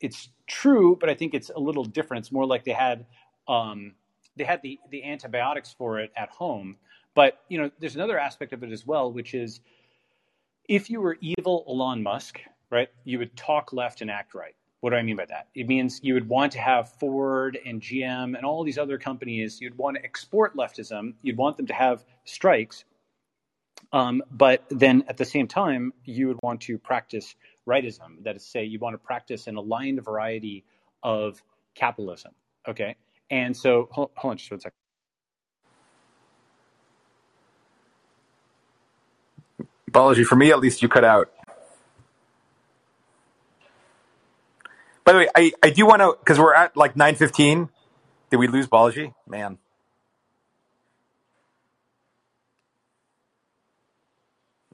it's 0.00 0.28
true, 0.46 0.96
but 1.00 1.08
I 1.08 1.14
think 1.14 1.34
it's 1.34 1.50
a 1.50 1.58
little 1.58 1.84
different. 1.84 2.24
It's 2.24 2.32
more 2.32 2.46
like 2.46 2.64
they 2.64 2.72
had 2.72 3.06
um, 3.48 3.94
they 4.36 4.44
had 4.44 4.60
the 4.62 4.78
the 4.90 5.02
antibiotics 5.04 5.74
for 5.76 5.98
it 5.98 6.12
at 6.16 6.28
home. 6.28 6.76
But 7.14 7.40
you 7.48 7.58
know, 7.58 7.70
there's 7.80 7.94
another 7.94 8.18
aspect 8.18 8.52
of 8.52 8.62
it 8.62 8.70
as 8.70 8.86
well, 8.86 9.10
which 9.10 9.34
is 9.34 9.60
if 10.68 10.90
you 10.90 11.00
were 11.00 11.16
evil 11.20 11.64
Elon 11.68 12.02
Musk, 12.02 12.40
right, 12.70 12.88
you 13.04 13.18
would 13.18 13.34
talk 13.36 13.72
left 13.72 14.02
and 14.02 14.10
act 14.10 14.34
right. 14.34 14.54
What 14.80 14.90
do 14.90 14.96
I 14.96 15.02
mean 15.02 15.16
by 15.16 15.26
that? 15.26 15.48
It 15.54 15.68
means 15.68 16.00
you 16.02 16.14
would 16.14 16.28
want 16.28 16.52
to 16.52 16.58
have 16.58 16.92
Ford 16.94 17.56
and 17.64 17.80
GM 17.80 18.36
and 18.36 18.44
all 18.44 18.64
these 18.64 18.78
other 18.78 18.98
companies. 18.98 19.60
You'd 19.60 19.78
want 19.78 19.96
to 19.96 20.04
export 20.04 20.56
leftism. 20.56 21.14
You'd 21.22 21.36
want 21.36 21.56
them 21.56 21.66
to 21.66 21.74
have 21.74 22.04
strikes 22.24 22.84
um, 23.92 24.22
but 24.30 24.64
then 24.70 25.04
at 25.08 25.16
the 25.16 25.24
same 25.24 25.46
time, 25.46 25.92
you 26.04 26.28
would 26.28 26.38
want 26.42 26.62
to 26.62 26.78
practice 26.78 27.34
rightism. 27.68 28.22
That 28.24 28.36
is, 28.36 28.46
say, 28.46 28.64
you 28.64 28.78
want 28.78 28.94
to 28.94 28.98
practice 28.98 29.46
an 29.46 29.56
aligned 29.56 30.02
variety 30.04 30.64
of 31.02 31.42
capitalism. 31.74 32.32
Okay. 32.66 32.96
And 33.30 33.56
so, 33.56 33.88
hold, 33.90 34.10
hold 34.16 34.32
on 34.32 34.36
just 34.38 34.50
one 34.50 34.60
second. 34.60 34.72
Balaji, 39.90 40.24
for 40.24 40.36
me 40.36 40.50
at 40.50 40.58
least, 40.58 40.80
you 40.80 40.88
cut 40.88 41.04
out. 41.04 41.30
By 45.04 45.12
the 45.12 45.18
way, 45.18 45.28
I, 45.34 45.52
I 45.62 45.70
do 45.70 45.84
want 45.84 46.00
to, 46.00 46.16
because 46.18 46.38
we're 46.38 46.54
at 46.54 46.76
like 46.76 46.94
9.15. 46.94 47.68
Did 48.30 48.36
we 48.36 48.46
lose 48.46 48.66
Balaji? 48.66 49.12
Man. 49.26 49.58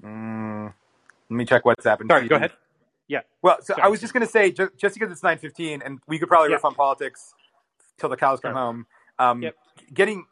Mm, 0.03 0.73
let 1.31 1.37
me 1.37 1.45
check 1.45 1.65
WhatsApp. 1.65 2.01
And 2.01 2.11
Sorry, 2.11 2.29
go 2.29 2.37
ahead. 2.37 2.53
Yeah. 3.09 3.21
Well, 3.43 3.57
so 3.61 3.75
Sorry. 3.75 3.83
I 3.83 3.89
was 3.89 4.01
just 4.01 4.13
going 4.13 4.25
to 4.25 4.31
say, 4.31 4.51
just, 4.51 4.77
just 4.77 4.95
because 4.95 5.11
it's 5.11 5.23
nine 5.23 5.39
fifteen, 5.39 5.83
and 5.85 5.99
we 6.07 6.19
could 6.19 6.29
probably 6.29 6.51
Yeah. 6.51 6.57
riff 6.57 6.65
on 6.65 6.75
politics 6.75 7.35
till 7.99 8.09
the 8.09 8.17
cows 8.17 8.41
come 8.41 8.53
Sure. 8.53 8.59
home. 8.59 8.87
Um, 9.19 9.43
Yep. 9.43 9.57
Getting, 9.95 10.27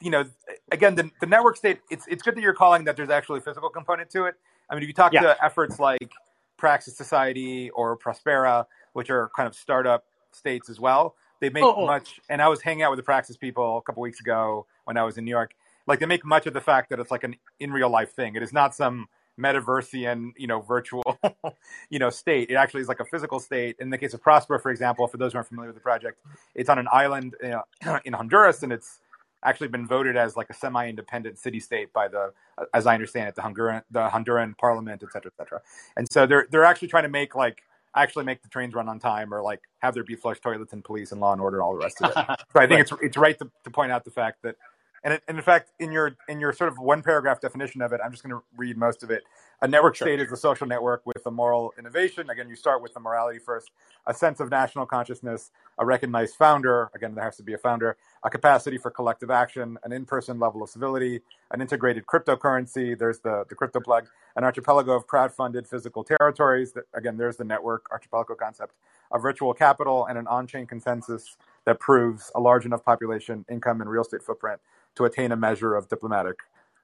you 0.00 0.10
know, 0.10 0.24
again, 0.72 0.94
the, 0.94 1.10
the 1.20 1.26
network 1.26 1.56
state. 1.56 1.80
It's 1.90 2.06
it's 2.08 2.22
good 2.22 2.34
that 2.34 2.40
you're 2.40 2.54
calling 2.54 2.84
that 2.84 2.96
there's 2.96 3.10
actually 3.10 3.38
a 3.38 3.42
physical 3.42 3.70
component 3.70 4.10
to 4.10 4.24
it. 4.24 4.34
I 4.68 4.74
mean, 4.74 4.82
if 4.82 4.88
you 4.88 4.94
talk 4.94 5.12
Yeah. 5.12 5.20
to 5.22 5.44
efforts 5.44 5.78
like 5.78 6.10
Praxis 6.56 6.96
Society 6.96 7.70
or 7.70 7.96
Prospera, 7.96 8.66
which 8.94 9.10
are 9.10 9.30
kind 9.36 9.46
of 9.46 9.54
startup 9.54 10.04
states 10.32 10.68
as 10.68 10.80
well, 10.80 11.14
they 11.40 11.48
make 11.50 11.62
Oh, 11.62 11.74
oh. 11.76 11.86
much. 11.86 12.20
And 12.28 12.42
I 12.42 12.48
was 12.48 12.60
hanging 12.62 12.82
out 12.82 12.90
with 12.90 12.98
the 12.98 13.02
Praxis 13.04 13.36
people 13.36 13.78
a 13.78 13.82
couple 13.82 14.02
weeks 14.02 14.20
ago 14.20 14.66
when 14.84 14.96
I 14.96 15.04
was 15.04 15.16
in 15.18 15.24
New 15.24 15.30
York. 15.30 15.52
Like 15.86 16.00
they 16.00 16.06
make 16.06 16.24
much 16.24 16.46
of 16.46 16.54
the 16.54 16.60
fact 16.60 16.90
that 16.90 16.98
it's 17.00 17.10
like 17.10 17.24
an 17.24 17.36
in 17.60 17.72
real 17.72 17.90
life 17.90 18.12
thing. 18.12 18.36
It 18.36 18.42
is 18.42 18.52
not 18.52 18.74
some 18.74 19.06
metaversian, 19.38 20.32
you 20.36 20.46
know, 20.46 20.60
virtual, 20.60 21.18
you 21.90 21.98
know, 21.98 22.10
state. 22.10 22.50
It 22.50 22.54
actually 22.54 22.80
is 22.82 22.88
like 22.88 23.00
a 23.00 23.04
physical 23.04 23.40
state. 23.40 23.76
In 23.78 23.90
the 23.90 23.98
case 23.98 24.14
of 24.14 24.22
Prospera, 24.22 24.60
for 24.60 24.70
example, 24.70 25.06
for 25.08 25.16
those 25.18 25.32
who 25.32 25.38
aren't 25.38 25.48
familiar 25.48 25.68
with 25.68 25.76
the 25.76 25.82
project, 25.82 26.18
it's 26.54 26.70
on 26.70 26.78
an 26.78 26.88
island 26.92 27.34
uh, 27.44 27.98
in 28.04 28.12
Honduras, 28.14 28.62
and 28.62 28.72
it's 28.72 29.00
actually 29.44 29.68
been 29.68 29.86
voted 29.86 30.16
as 30.16 30.36
like 30.36 30.50
a 30.50 30.54
semi-independent 30.54 31.38
city-state 31.38 31.92
by 31.92 32.08
the, 32.08 32.32
as 32.74 32.86
I 32.86 32.94
understand 32.94 33.28
it, 33.28 33.34
the 33.36 33.42
Honduran, 33.42 33.82
the 33.90 34.08
Honduran 34.08 34.56
Parliament, 34.58 35.02
et 35.04 35.12
cetera, 35.12 35.30
et 35.32 35.36
cetera. 35.36 35.60
And 35.96 36.08
so 36.10 36.26
they're 36.26 36.46
they're 36.50 36.64
actually 36.64 36.88
trying 36.88 37.04
to 37.04 37.10
make 37.10 37.34
like 37.34 37.62
actually 37.94 38.24
make 38.24 38.42
the 38.42 38.48
trains 38.48 38.74
run 38.74 38.88
on 38.88 38.98
time, 38.98 39.32
or 39.32 39.42
like 39.42 39.60
have 39.80 39.94
there 39.94 40.04
be 40.04 40.16
flush 40.16 40.40
toilets 40.40 40.72
and 40.72 40.82
police 40.84 41.12
and 41.12 41.20
law 41.20 41.32
and 41.32 41.40
order 41.40 41.58
and 41.58 41.64
all 41.64 41.72
the 41.74 41.78
rest 41.78 42.00
of 42.00 42.10
it. 42.10 42.16
So 42.54 42.60
I 42.60 42.66
think 42.66 42.72
Right. 42.72 42.80
it's 42.80 42.92
it's 43.02 43.16
right 43.18 43.38
to, 43.38 43.50
to 43.64 43.70
point 43.70 43.92
out 43.92 44.04
the 44.04 44.10
fact 44.10 44.42
that, 44.42 44.56
and, 45.04 45.14
it, 45.14 45.22
and 45.28 45.36
in 45.36 45.42
fact, 45.42 45.72
in 45.78 45.92
your 45.92 46.16
in 46.28 46.40
your 46.40 46.52
sort 46.52 46.70
of 46.70 46.78
one 46.78 47.02
paragraph 47.02 47.40
definition 47.40 47.82
of 47.82 47.92
it, 47.92 48.00
I'm 48.04 48.10
just 48.10 48.22
going 48.22 48.34
to 48.34 48.42
read 48.56 48.76
most 48.76 49.02
of 49.02 49.10
it. 49.10 49.22
A 49.62 49.68
network 49.68 49.94
Sure. 49.94 50.06
state 50.06 50.20
is 50.20 50.30
a 50.30 50.36
social 50.36 50.66
network 50.66 51.06
with 51.06 51.24
a 51.26 51.30
moral 51.30 51.72
innovation. 51.78 52.28
Again, 52.28 52.48
you 52.48 52.56
start 52.56 52.82
with 52.82 52.92
the 52.92 53.00
morality 53.00 53.38
first, 53.38 53.70
a 54.06 54.12
sense 54.12 54.40
of 54.40 54.50
national 54.50 54.84
consciousness, 54.84 55.50
a 55.78 55.86
recognized 55.86 56.34
founder. 56.36 56.90
Again, 56.94 57.14
there 57.14 57.24
has 57.24 57.36
to 57.38 57.42
be 57.42 57.54
a 57.54 57.58
founder, 57.58 57.96
a 58.22 58.28
capacity 58.28 58.76
for 58.76 58.90
collective 58.90 59.30
action, 59.30 59.78
an 59.84 59.92
in-person 59.92 60.38
level 60.38 60.62
of 60.62 60.68
civility, 60.68 61.22
an 61.52 61.60
integrated 61.60 62.04
cryptocurrency. 62.06 62.98
There's 62.98 63.20
the 63.20 63.44
the 63.48 63.54
crypto 63.54 63.80
plug, 63.80 64.08
an 64.36 64.44
archipelago 64.44 64.92
of 64.92 65.06
crowd-funded 65.06 65.66
physical 65.66 66.04
territories. 66.04 66.74
Again, 66.94 67.16
there's 67.16 67.36
the 67.36 67.44
network 67.44 67.86
archipelago 67.90 68.34
concept, 68.34 68.74
a 69.12 69.18
virtual 69.18 69.54
capital, 69.54 70.06
and 70.06 70.18
an 70.18 70.26
on-chain 70.26 70.66
consensus 70.66 71.36
that 71.64 71.80
proves 71.80 72.30
a 72.34 72.40
large 72.40 72.66
enough 72.66 72.84
population, 72.84 73.44
income, 73.50 73.80
and 73.80 73.88
real 73.90 74.02
estate 74.02 74.22
footprint 74.22 74.60
to 74.96 75.04
attain 75.04 75.32
a 75.32 75.36
measure 75.36 75.74
of 75.74 75.88
diplomatic 75.88 76.36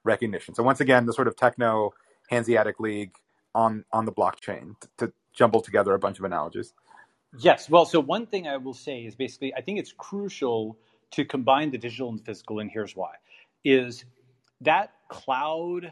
recognition. 0.03 0.55
So 0.55 0.63
once 0.63 0.79
again, 0.79 1.05
the 1.05 1.13
sort 1.13 1.27
of 1.27 1.35
techno 1.35 1.93
Hanseatic 2.29 2.79
League 2.79 3.11
on 3.53 3.85
on 3.91 4.05
the 4.05 4.11
blockchain 4.11 4.79
to, 4.79 4.89
to 4.97 5.13
jumble 5.33 5.61
together 5.61 5.93
a 5.93 5.99
bunch 5.99 6.19
of 6.19 6.25
analogies. 6.25 6.73
Yes. 7.39 7.69
Well, 7.69 7.85
so 7.85 7.99
one 7.99 8.27
thing 8.27 8.47
I 8.47 8.57
will 8.57 8.73
say 8.73 9.01
is 9.01 9.15
basically, 9.15 9.53
I 9.55 9.61
think 9.61 9.79
it's 9.79 9.91
crucial 9.91 10.77
to 11.11 11.25
combine 11.25 11.71
the 11.71 11.77
digital 11.77 12.09
and 12.09 12.19
the 12.19 12.23
physical, 12.23 12.59
and 12.59 12.69
here's 12.69 12.95
why: 12.95 13.13
is 13.63 14.05
that 14.61 14.91
cloud, 15.09 15.91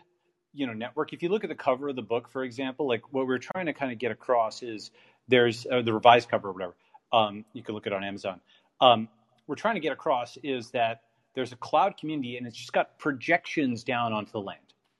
you 0.53 0.68
know, 0.68 0.73
network. 0.73 1.14
If 1.14 1.23
you 1.23 1.30
look 1.30 1.43
at 1.43 1.49
the 1.49 1.56
cover 1.56 1.89
of 1.89 1.95
the 1.95 2.02
book, 2.02 2.30
for 2.30 2.43
example, 2.43 2.88
like 2.88 3.11
what 3.11 3.27
we're 3.27 3.39
trying 3.39 3.65
to 3.68 3.73
kind 3.73 3.91
of 3.91 3.99
get 3.99 4.11
across 4.11 4.64
is 4.64 4.91
there's 5.27 5.65
uh, 5.72 5.81
the 5.81 5.93
revised 5.93 6.30
cover 6.30 6.49
or 6.49 6.53
whatever. 6.53 6.76
Um, 7.14 7.45
you 7.53 7.64
can 7.64 7.76
look 7.76 7.88
it 7.88 7.93
on 7.93 8.03
Amazon. 8.03 8.39
Um, 8.80 9.10
we're 9.48 9.56
trying 9.56 9.76
to 9.76 9.81
get 9.81 9.91
across 9.91 10.38
is 10.43 10.72
that 10.72 11.02
there's 11.34 11.52
a 11.52 11.58
cloud 11.58 11.98
community 11.98 12.38
and 12.38 12.45
it's 12.45 12.58
just 12.58 12.74
got 12.74 12.98
projections 12.99 13.84
down 13.84 14.14
onto 14.14 14.32
the 14.32 14.41
land. 14.41 14.60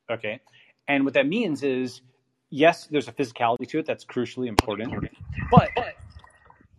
Okay. 0.10 0.40
And 0.88 1.06
what 1.06 1.14
that 1.14 1.28
means 1.28 1.64
is, 1.64 2.02
yes, 2.50 2.88
there's 2.88 3.08
a 3.08 3.12
physicality 3.12 3.68
to 3.70 3.80
it 3.80 3.86
that's 3.86 4.06
crucially 4.06 4.48
important, 4.48 4.94
but 5.50 5.70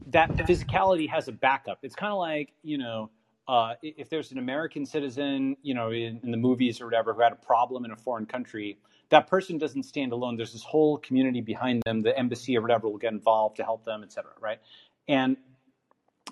that 0.08 0.30
physicality 0.30 1.08
has 1.08 1.28
a 1.28 1.32
backup. 1.32 1.78
It's 1.82 1.94
kind 1.94 2.12
of 2.12 2.18
like, 2.18 2.52
you 2.62 2.78
know, 2.78 3.10
uh, 3.48 3.74
if 3.82 4.08
there's 4.08 4.32
an 4.32 4.38
American 4.38 4.86
citizen, 4.86 5.56
you 5.62 5.74
know, 5.74 5.90
in, 5.90 6.20
in, 6.22 6.30
the 6.30 6.36
movies 6.36 6.80
or 6.80 6.84
whatever, 6.84 7.12
who 7.12 7.20
had 7.20 7.32
a 7.32 7.36
problem 7.36 7.84
in 7.84 7.90
a 7.90 7.96
foreign 7.96 8.26
country, 8.26 8.78
that 9.08 9.26
person 9.26 9.58
doesn't 9.58 9.82
stand 9.82 10.12
alone. 10.12 10.36
There's 10.36 10.52
this 10.52 10.62
whole 10.62 10.98
community 10.98 11.40
behind 11.40 11.82
them. 11.84 12.02
The 12.02 12.16
embassy 12.16 12.56
or 12.56 12.62
whatever 12.62 12.88
will 12.88 12.98
get 12.98 13.12
involved 13.12 13.56
to 13.56 13.64
help 13.64 13.84
them, 13.84 14.02
et 14.02 14.12
cetera, 14.12 14.32
right? 14.40 14.58
And 15.08 15.36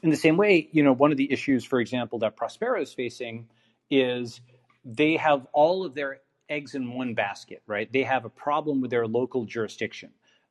in 0.02 0.10
the 0.10 0.16
same 0.16 0.36
way, 0.36 0.68
you 0.72 0.82
know, 0.82 0.92
one 0.92 1.12
of 1.12 1.18
the 1.18 1.32
issues, 1.32 1.64
for 1.64 1.80
example, 1.80 2.20
that 2.20 2.36
Prospera 2.36 2.82
is 2.82 2.92
facing 2.92 3.48
is 3.90 4.40
they 4.84 5.16
have 5.16 5.46
all 5.52 5.84
of 5.84 5.94
their 5.94 6.18
eggs 6.48 6.74
in 6.74 6.92
one 6.92 7.14
basket, 7.14 7.62
right? 7.66 7.92
They 7.92 8.02
have 8.04 8.24
a 8.24 8.30
problem 8.30 8.80
with 8.80 8.90
their 8.90 9.06
local 9.06 9.44
jurisdiction. 9.44 10.10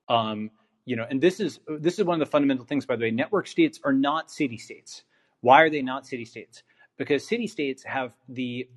Um, 0.09 0.51
you 0.85 0.95
know, 0.95 1.05
and 1.09 1.21
this 1.21 1.39
is 1.39 1.59
this 1.67 1.99
is 1.99 2.05
one 2.05 2.21
of 2.21 2.27
the 2.27 2.31
fundamental 2.31 2.65
things, 2.65 2.85
by 2.85 2.95
the 2.95 3.03
way. 3.05 3.11
Network 3.11 3.47
states 3.47 3.79
are 3.83 3.93
not 3.93 4.31
city 4.31 4.57
states. 4.57 5.03
Why 5.41 5.61
are 5.61 5.69
they 5.69 5.81
not 5.81 6.07
city 6.07 6.25
states? 6.25 6.63
Because 6.97 7.27
city 7.27 7.47
states 7.47 7.83
have 7.83 8.13
the 8.29 8.67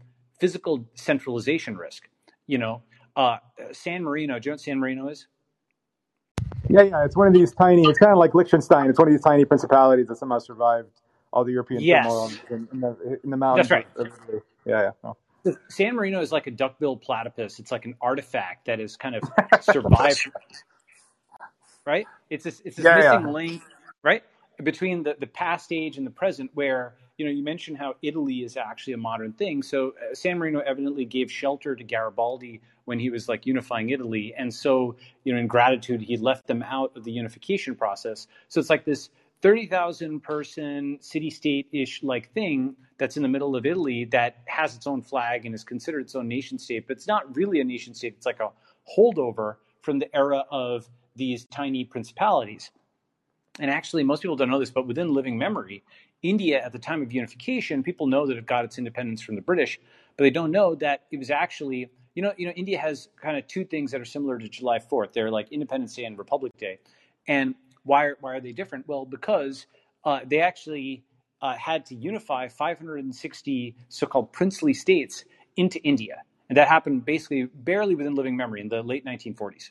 physical 0.40 0.86
centralization 0.94 1.76
risk. 1.76 2.08
You 2.46 2.58
know, 2.58 2.82
uh, 3.16 3.38
San 3.72 4.04
Marino. 4.04 4.38
Do 4.38 4.48
you 4.48 4.50
know 4.50 4.54
what 4.54 4.60
San 4.60 4.78
Marino 4.80 5.08
is? 5.08 5.26
Yeah, 6.72 6.82
yeah. 6.82 7.04
It's 7.04 7.16
one 7.16 7.26
of 7.28 7.34
these 7.34 7.52
tiny. 7.52 7.82
It's 7.82 7.98
kind 7.98 8.12
of 8.12 8.18
like 8.18 8.34
Liechtenstein. 8.34 8.88
It's 8.88 8.98
one 8.98 9.08
of 9.08 9.12
these 9.14 9.22
tiny 9.22 9.44
principalities 9.44 10.06
that 10.08 10.16
somehow 10.16 10.38
survived 10.38 10.88
all 11.32 11.44
the 11.44 11.52
European 11.52 11.82
yes. 11.82 12.04
turmoil 12.04 12.30
in, 12.50 12.68
in, 12.72 12.80
the, 12.80 13.20
in 13.24 13.30
the 13.30 13.36
mountains. 13.36 13.68
That's 13.68 13.70
right. 13.70 13.86
Of, 13.96 14.06
of, 14.06 14.42
yeah, 14.64 14.82
yeah. 14.82 14.90
Oh. 15.04 15.16
San 15.68 15.96
Marino 15.96 16.20
is 16.20 16.32
like 16.32 16.46
a 16.46 16.50
duck-billed 16.50 17.02
platypus. 17.02 17.58
It's 17.58 17.72
like 17.72 17.84
an 17.84 17.94
artifact 18.00 18.66
that 18.66 18.78
has 18.78 18.96
kind 18.96 19.16
of 19.16 19.22
survived. 19.62 20.30
right? 21.84 22.08
It's 22.30 22.44
this, 22.44 22.62
it's 22.64 22.76
this 22.76 22.86
Yeah, 22.86 22.96
missing 22.96 23.22
yeah. 23.22 23.30
link, 23.32 23.62
right, 24.02 24.22
between 24.62 25.02
the, 25.02 25.16
the 25.18 25.26
past 25.26 25.72
age 25.72 25.98
and 25.98 26.06
the 26.06 26.10
present. 26.10 26.50
Where 26.54 26.94
you 27.22 27.28
know 27.28 27.34
you 27.34 27.44
mentioned 27.44 27.78
how 27.78 27.94
Italy 28.02 28.42
is 28.42 28.56
actually 28.56 28.94
a 28.94 28.96
modern 28.96 29.32
thing. 29.32 29.62
So 29.62 29.90
uh, 29.90 30.12
San 30.12 30.38
Marino 30.40 30.58
evidently 30.58 31.04
gave 31.04 31.30
shelter 31.30 31.76
to 31.76 31.84
Garibaldi 31.84 32.60
when 32.84 32.98
he 32.98 33.10
was 33.10 33.28
like 33.28 33.46
unifying 33.46 33.90
Italy, 33.90 34.34
and 34.36 34.52
so 34.52 34.96
you 35.22 35.32
know 35.32 35.38
in 35.38 35.46
gratitude 35.46 36.02
he 36.02 36.16
left 36.16 36.48
them 36.48 36.64
out 36.64 36.90
of 36.96 37.04
the 37.04 37.12
unification 37.12 37.76
process. 37.76 38.26
So 38.48 38.58
it's 38.58 38.70
like 38.70 38.84
this. 38.84 39.10
30,000 39.42 40.20
person 40.20 40.98
city 41.00 41.28
state 41.28 41.66
ish 41.72 42.00
like 42.04 42.32
thing 42.32 42.76
that's 42.96 43.16
in 43.16 43.24
the 43.24 43.28
middle 43.28 43.56
of 43.56 43.66
Italy 43.66 44.04
that 44.04 44.36
has 44.44 44.76
its 44.76 44.86
own 44.86 45.02
flag 45.02 45.44
and 45.44 45.52
is 45.52 45.64
considered 45.64 46.02
its 46.02 46.14
own 46.14 46.28
nation 46.28 46.56
state, 46.60 46.86
but 46.86 46.96
it's 46.96 47.08
not 47.08 47.34
really 47.34 47.58
a 47.58 47.64
nation 47.64 47.92
state. 47.92 48.14
It's 48.16 48.24
like 48.24 48.38
a 48.38 48.50
holdover 48.96 49.56
from 49.80 49.98
the 49.98 50.14
era 50.14 50.44
of 50.52 50.88
these 51.16 51.44
tiny 51.46 51.84
principalities. 51.84 52.70
And 53.58 53.68
actually, 53.68 54.04
most 54.04 54.22
people 54.22 54.36
don't 54.36 54.48
know 54.48 54.60
this, 54.60 54.70
but 54.70 54.86
within 54.86 55.12
living 55.12 55.36
memory, 55.36 55.82
India 56.22 56.62
at 56.62 56.72
the 56.72 56.78
time 56.78 57.02
of 57.02 57.12
unification, 57.12 57.82
people 57.82 58.06
know 58.06 58.26
that 58.26 58.36
it 58.36 58.46
got 58.46 58.64
its 58.64 58.78
independence 58.78 59.20
from 59.20 59.34
the 59.34 59.42
British, 59.42 59.80
but 60.16 60.24
they 60.24 60.30
don't 60.30 60.50
know 60.50 60.74
that 60.76 61.02
it 61.10 61.18
was 61.18 61.30
actually, 61.30 61.90
you 62.14 62.22
know, 62.22 62.32
you 62.36 62.46
know, 62.46 62.52
India 62.52 62.78
has 62.78 63.08
kind 63.20 63.36
of 63.36 63.46
two 63.46 63.64
things 63.64 63.90
that 63.90 64.00
are 64.00 64.04
similar 64.04 64.38
to 64.38 64.48
July 64.48 64.78
4th. 64.78 65.12
They're 65.12 65.30
like 65.30 65.50
Independence 65.50 65.94
Day 65.94 66.04
and 66.04 66.16
Republic 66.18 66.56
Day. 66.56 66.78
And 67.26 67.54
why 67.84 68.04
are, 68.04 68.16
why 68.20 68.36
are 68.36 68.40
they 68.40 68.52
different? 68.52 68.86
Well, 68.86 69.04
because 69.04 69.66
uh, 70.04 70.20
they 70.26 70.40
actually 70.40 71.04
uh, 71.40 71.56
had 71.56 71.84
to 71.86 71.94
unify 71.94 72.48
560 72.48 73.76
so-called 73.88 74.32
princely 74.32 74.74
states 74.74 75.24
into 75.56 75.80
India, 75.82 76.22
and 76.48 76.56
that 76.56 76.68
happened 76.68 77.04
basically 77.04 77.44
barely 77.44 77.94
within 77.94 78.14
living 78.14 78.36
memory 78.36 78.60
in 78.60 78.68
the 78.68 78.82
late 78.82 79.04
1940s. 79.04 79.70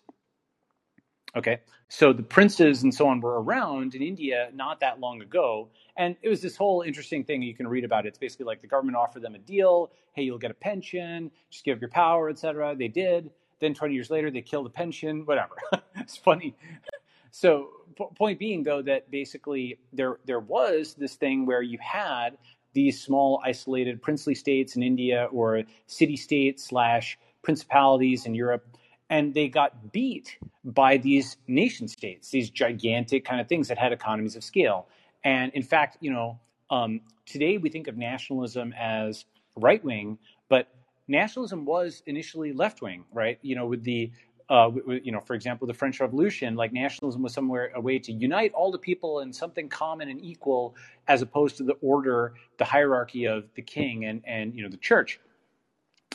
Okay, 1.35 1.59
so 1.87 2.11
the 2.11 2.23
princes 2.23 2.83
and 2.83 2.93
so 2.93 3.07
on 3.07 3.21
were 3.21 3.41
around 3.41 3.95
in 3.95 4.01
India 4.01 4.49
not 4.53 4.81
that 4.81 4.99
long 4.99 5.21
ago, 5.21 5.69
and 5.95 6.17
it 6.21 6.27
was 6.27 6.41
this 6.41 6.57
whole 6.57 6.81
interesting 6.81 7.23
thing 7.23 7.41
you 7.41 7.55
can 7.55 7.67
read 7.67 7.85
about. 7.85 8.05
It's 8.05 8.17
basically 8.17 8.45
like 8.45 8.61
the 8.61 8.67
government 8.67 8.97
offered 8.97 9.21
them 9.21 9.35
a 9.35 9.39
deal: 9.39 9.91
hey, 10.13 10.23
you'll 10.23 10.37
get 10.37 10.51
a 10.51 10.55
pension, 10.55 11.31
just 11.49 11.63
give 11.63 11.77
up 11.77 11.81
your 11.81 11.89
power, 11.89 12.29
etc. 12.29 12.75
They 12.75 12.89
did. 12.89 13.29
Then 13.61 13.73
20 13.73 13.93
years 13.93 14.09
later, 14.09 14.29
they 14.29 14.41
kill 14.41 14.63
the 14.63 14.69
pension, 14.69 15.25
whatever. 15.25 15.55
it's 15.95 16.17
funny. 16.17 16.55
So, 17.29 17.69
po- 17.95 18.11
point 18.17 18.39
being 18.39 18.63
though 18.63 18.81
that 18.81 19.09
basically 19.09 19.79
there 19.93 20.17
there 20.25 20.41
was 20.41 20.95
this 20.95 21.15
thing 21.15 21.45
where 21.45 21.61
you 21.61 21.77
had 21.79 22.37
these 22.73 23.01
small 23.01 23.41
isolated 23.43 24.01
princely 24.01 24.35
states 24.35 24.75
in 24.75 24.83
India 24.83 25.29
or 25.31 25.63
city 25.87 26.17
states 26.17 26.65
slash 26.65 27.17
principalities 27.41 28.25
in 28.25 28.35
Europe, 28.35 28.65
and 29.11 29.33
they 29.33 29.49
got 29.49 29.91
beat 29.91 30.37
by 30.63 30.97
these 30.97 31.37
nation 31.47 31.87
states, 31.87 32.29
these 32.29 32.49
gigantic 32.49 33.25
kind 33.25 33.41
of 33.41 33.47
things 33.47 33.67
that 33.67 33.77
had 33.77 33.91
economies 33.91 34.37
of 34.37 34.43
scale. 34.43 34.87
And 35.23 35.51
in 35.53 35.63
fact, 35.63 35.97
you 35.99 36.11
know, 36.11 36.39
um, 36.71 37.01
today 37.25 37.57
we 37.57 37.69
think 37.69 37.87
of 37.87 37.97
nationalism 37.97 38.73
as 38.79 39.25
right 39.57 39.83
wing, 39.83 40.17
but 40.47 40.69
nationalism 41.09 41.65
was 41.65 42.01
initially 42.05 42.53
left 42.53 42.81
wing, 42.81 43.03
right? 43.11 43.37
You 43.41 43.55
know, 43.55 43.67
with 43.67 43.83
the 43.83 44.11
uh, 44.49 44.69
you 45.01 45.13
know, 45.13 45.21
for 45.21 45.33
example, 45.33 45.65
the 45.65 45.73
French 45.73 46.01
Revolution, 46.01 46.55
like 46.55 46.73
nationalism 46.73 47.21
was 47.21 47.33
somewhere 47.33 47.71
a 47.73 47.79
way 47.79 47.97
to 47.99 48.11
unite 48.11 48.51
all 48.53 48.69
the 48.69 48.77
people 48.77 49.21
in 49.21 49.31
something 49.31 49.69
common 49.69 50.09
and 50.09 50.21
equal, 50.21 50.75
as 51.07 51.21
opposed 51.21 51.55
to 51.55 51.63
the 51.63 51.73
order, 51.75 52.33
the 52.57 52.65
hierarchy 52.65 53.25
of 53.25 53.45
the 53.55 53.61
king 53.61 54.05
and 54.05 54.21
and 54.25 54.53
you 54.53 54.63
know 54.63 54.69
the 54.69 54.77
church. 54.77 55.19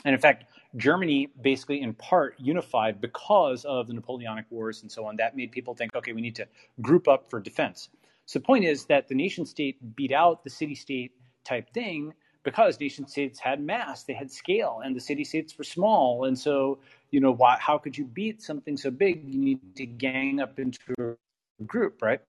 And 0.05 0.13
in 0.13 0.21
fact, 0.21 0.45
Germany 0.75 1.29
basically, 1.41 1.81
in 1.81 1.93
part, 1.93 2.35
unified 2.37 2.99
because 2.99 3.65
of 3.65 3.87
the 3.87 3.93
Napoleonic 3.93 4.45
Wars 4.49 4.81
and 4.81 4.91
so 4.91 5.05
on. 5.05 5.15
That 5.17 5.35
made 5.35 5.51
people 5.51 5.73
think, 5.73 5.95
okay, 5.95 6.13
we 6.13 6.21
need 6.21 6.35
to 6.35 6.47
group 6.81 7.07
up 7.07 7.29
for 7.29 7.39
defense. 7.39 7.89
So 8.25 8.39
the 8.39 8.45
point 8.45 8.65
is 8.65 8.85
that 8.85 9.07
the 9.07 9.15
nation 9.15 9.45
state 9.45 9.77
beat 9.95 10.11
out 10.11 10.43
the 10.43 10.49
city 10.49 10.75
state 10.75 11.13
type 11.45 11.71
thing 11.73 12.13
because 12.43 12.79
nation 12.79 13.07
states 13.07 13.39
had 13.39 13.61
mass, 13.61 14.03
they 14.03 14.13
had 14.13 14.31
scale, 14.31 14.81
and 14.83 14.95
the 14.95 14.99
city 14.99 15.23
states 15.23 15.57
were 15.57 15.63
small. 15.63 16.25
And 16.25 16.37
so, 16.37 16.79
you 17.11 17.19
know, 17.19 17.31
why, 17.31 17.57
how 17.59 17.77
could 17.77 17.97
you 17.97 18.05
beat 18.05 18.41
something 18.41 18.77
so 18.77 18.91
big? 18.91 19.23
You 19.27 19.39
need 19.39 19.75
to 19.75 19.85
gang 19.85 20.39
up 20.39 20.59
into 20.59 20.93
a 20.99 21.63
group, 21.65 22.01
right? 22.01 22.19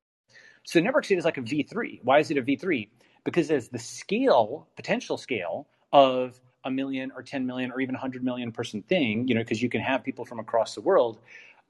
So 0.65 0.79
the 0.79 0.83
network 0.83 1.05
state 1.05 1.19
is 1.19 1.25
like 1.25 1.39
a 1.39 1.43
V3. 1.43 2.01
Why 2.03 2.19
is 2.19 2.31
it 2.31 2.37
a 2.37 2.43
V3? 2.43 2.89
Because 3.25 3.51
as 3.51 3.69
the 3.69 3.79
scale, 3.79 4.69
potential 4.77 5.17
scale 5.19 5.67
of 5.93 6.41
a 6.65 6.71
million 6.71 7.11
or 7.15 7.23
10 7.23 7.47
million 7.47 7.71
or 7.71 7.81
even 7.81 7.95
100 7.95 8.23
million 8.25 8.53
person 8.53 8.83
thing, 8.83 9.27
you 9.29 9.35
know, 9.35 9.41
because 9.41 9.63
you 9.63 9.69
can 9.69 9.81
have 9.81 10.05
people 10.05 10.25
from 10.25 10.39
across 10.39 10.75
the 10.75 10.81
world, 10.81 11.19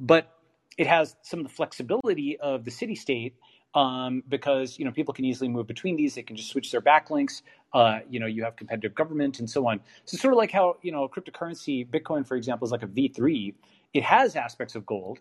but 0.01 0.39
it 0.77 0.87
has 0.87 1.17
some 1.23 1.41
of 1.41 1.47
the 1.47 1.53
flexibility 1.53 2.39
of 2.39 2.65
the 2.65 2.71
city 2.71 2.95
state 2.95 3.35
um, 3.75 4.23
because 4.29 4.79
you 4.79 4.85
know 4.85 4.93
people 4.93 5.13
can 5.13 5.25
easily 5.25 5.49
move 5.49 5.67
between 5.67 5.97
these. 5.97 6.15
They 6.15 6.23
can 6.23 6.37
just 6.37 6.51
switch 6.51 6.71
their 6.71 6.81
backlinks. 6.81 7.43
Uh, 7.73 8.01
you 8.09 8.19
know, 8.19 8.27
you 8.27 8.43
have 8.45 8.57
competitive 8.57 8.95
government 8.95 9.41
and 9.41 9.51
so 9.51 9.67
on. 9.67 9.81
So 10.07 10.17
sort 10.17 10.33
of 10.33 10.39
like 10.39 10.51
how 10.51 10.77
you 10.83 10.93
know 10.93 11.09
cryptocurrency, 11.09 11.87
Bitcoin, 11.89 12.27
for 12.27 12.37
example, 12.37 12.65
is 12.67 12.73
like 12.73 12.83
a 12.83 12.87
V 12.87 13.09
three. 13.09 13.55
It 13.93 14.03
has 14.05 14.37
aspects 14.37 14.75
of 14.75 14.87
gold, 14.87 15.19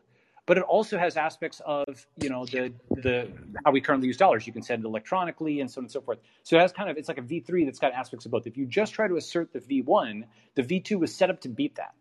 but 0.47 0.57
it 0.57 0.63
also 0.63 0.97
has 0.97 1.17
aspects 1.17 1.61
of 1.65 2.07
you 2.19 2.29
know 2.29 2.45
the 2.45 2.73
the 2.89 3.31
how 3.63 3.71
we 3.71 3.79
currently 3.79 4.07
use 4.07 4.17
dollars. 4.17 4.47
You 4.47 4.53
can 4.53 4.63
send 4.63 4.83
it 4.83 4.87
electronically 4.87 5.59
and 5.61 5.69
so 5.69 5.79
on 5.79 5.85
and 5.85 5.91
so 5.91 6.01
forth. 6.01 6.17
So 6.41 6.57
it 6.57 6.61
has 6.61 6.71
kind 6.71 6.89
of 6.89 6.97
it's 6.97 7.07
like 7.07 7.19
a 7.19 7.21
V 7.21 7.41
three 7.41 7.65
that's 7.65 7.77
got 7.77 7.93
aspects 7.93 8.25
of 8.25 8.31
both. 8.31 8.47
If 8.47 8.57
you 8.57 8.65
just 8.65 8.93
try 8.93 9.07
to 9.07 9.17
assert 9.17 9.53
the 9.53 9.59
V 9.59 9.83
one, 9.83 10.25
the 10.55 10.63
V 10.63 10.79
two 10.79 10.97
was 10.97 11.13
set 11.13 11.29
up 11.29 11.41
to 11.41 11.49
beat 11.49 11.75
that. 11.75 11.93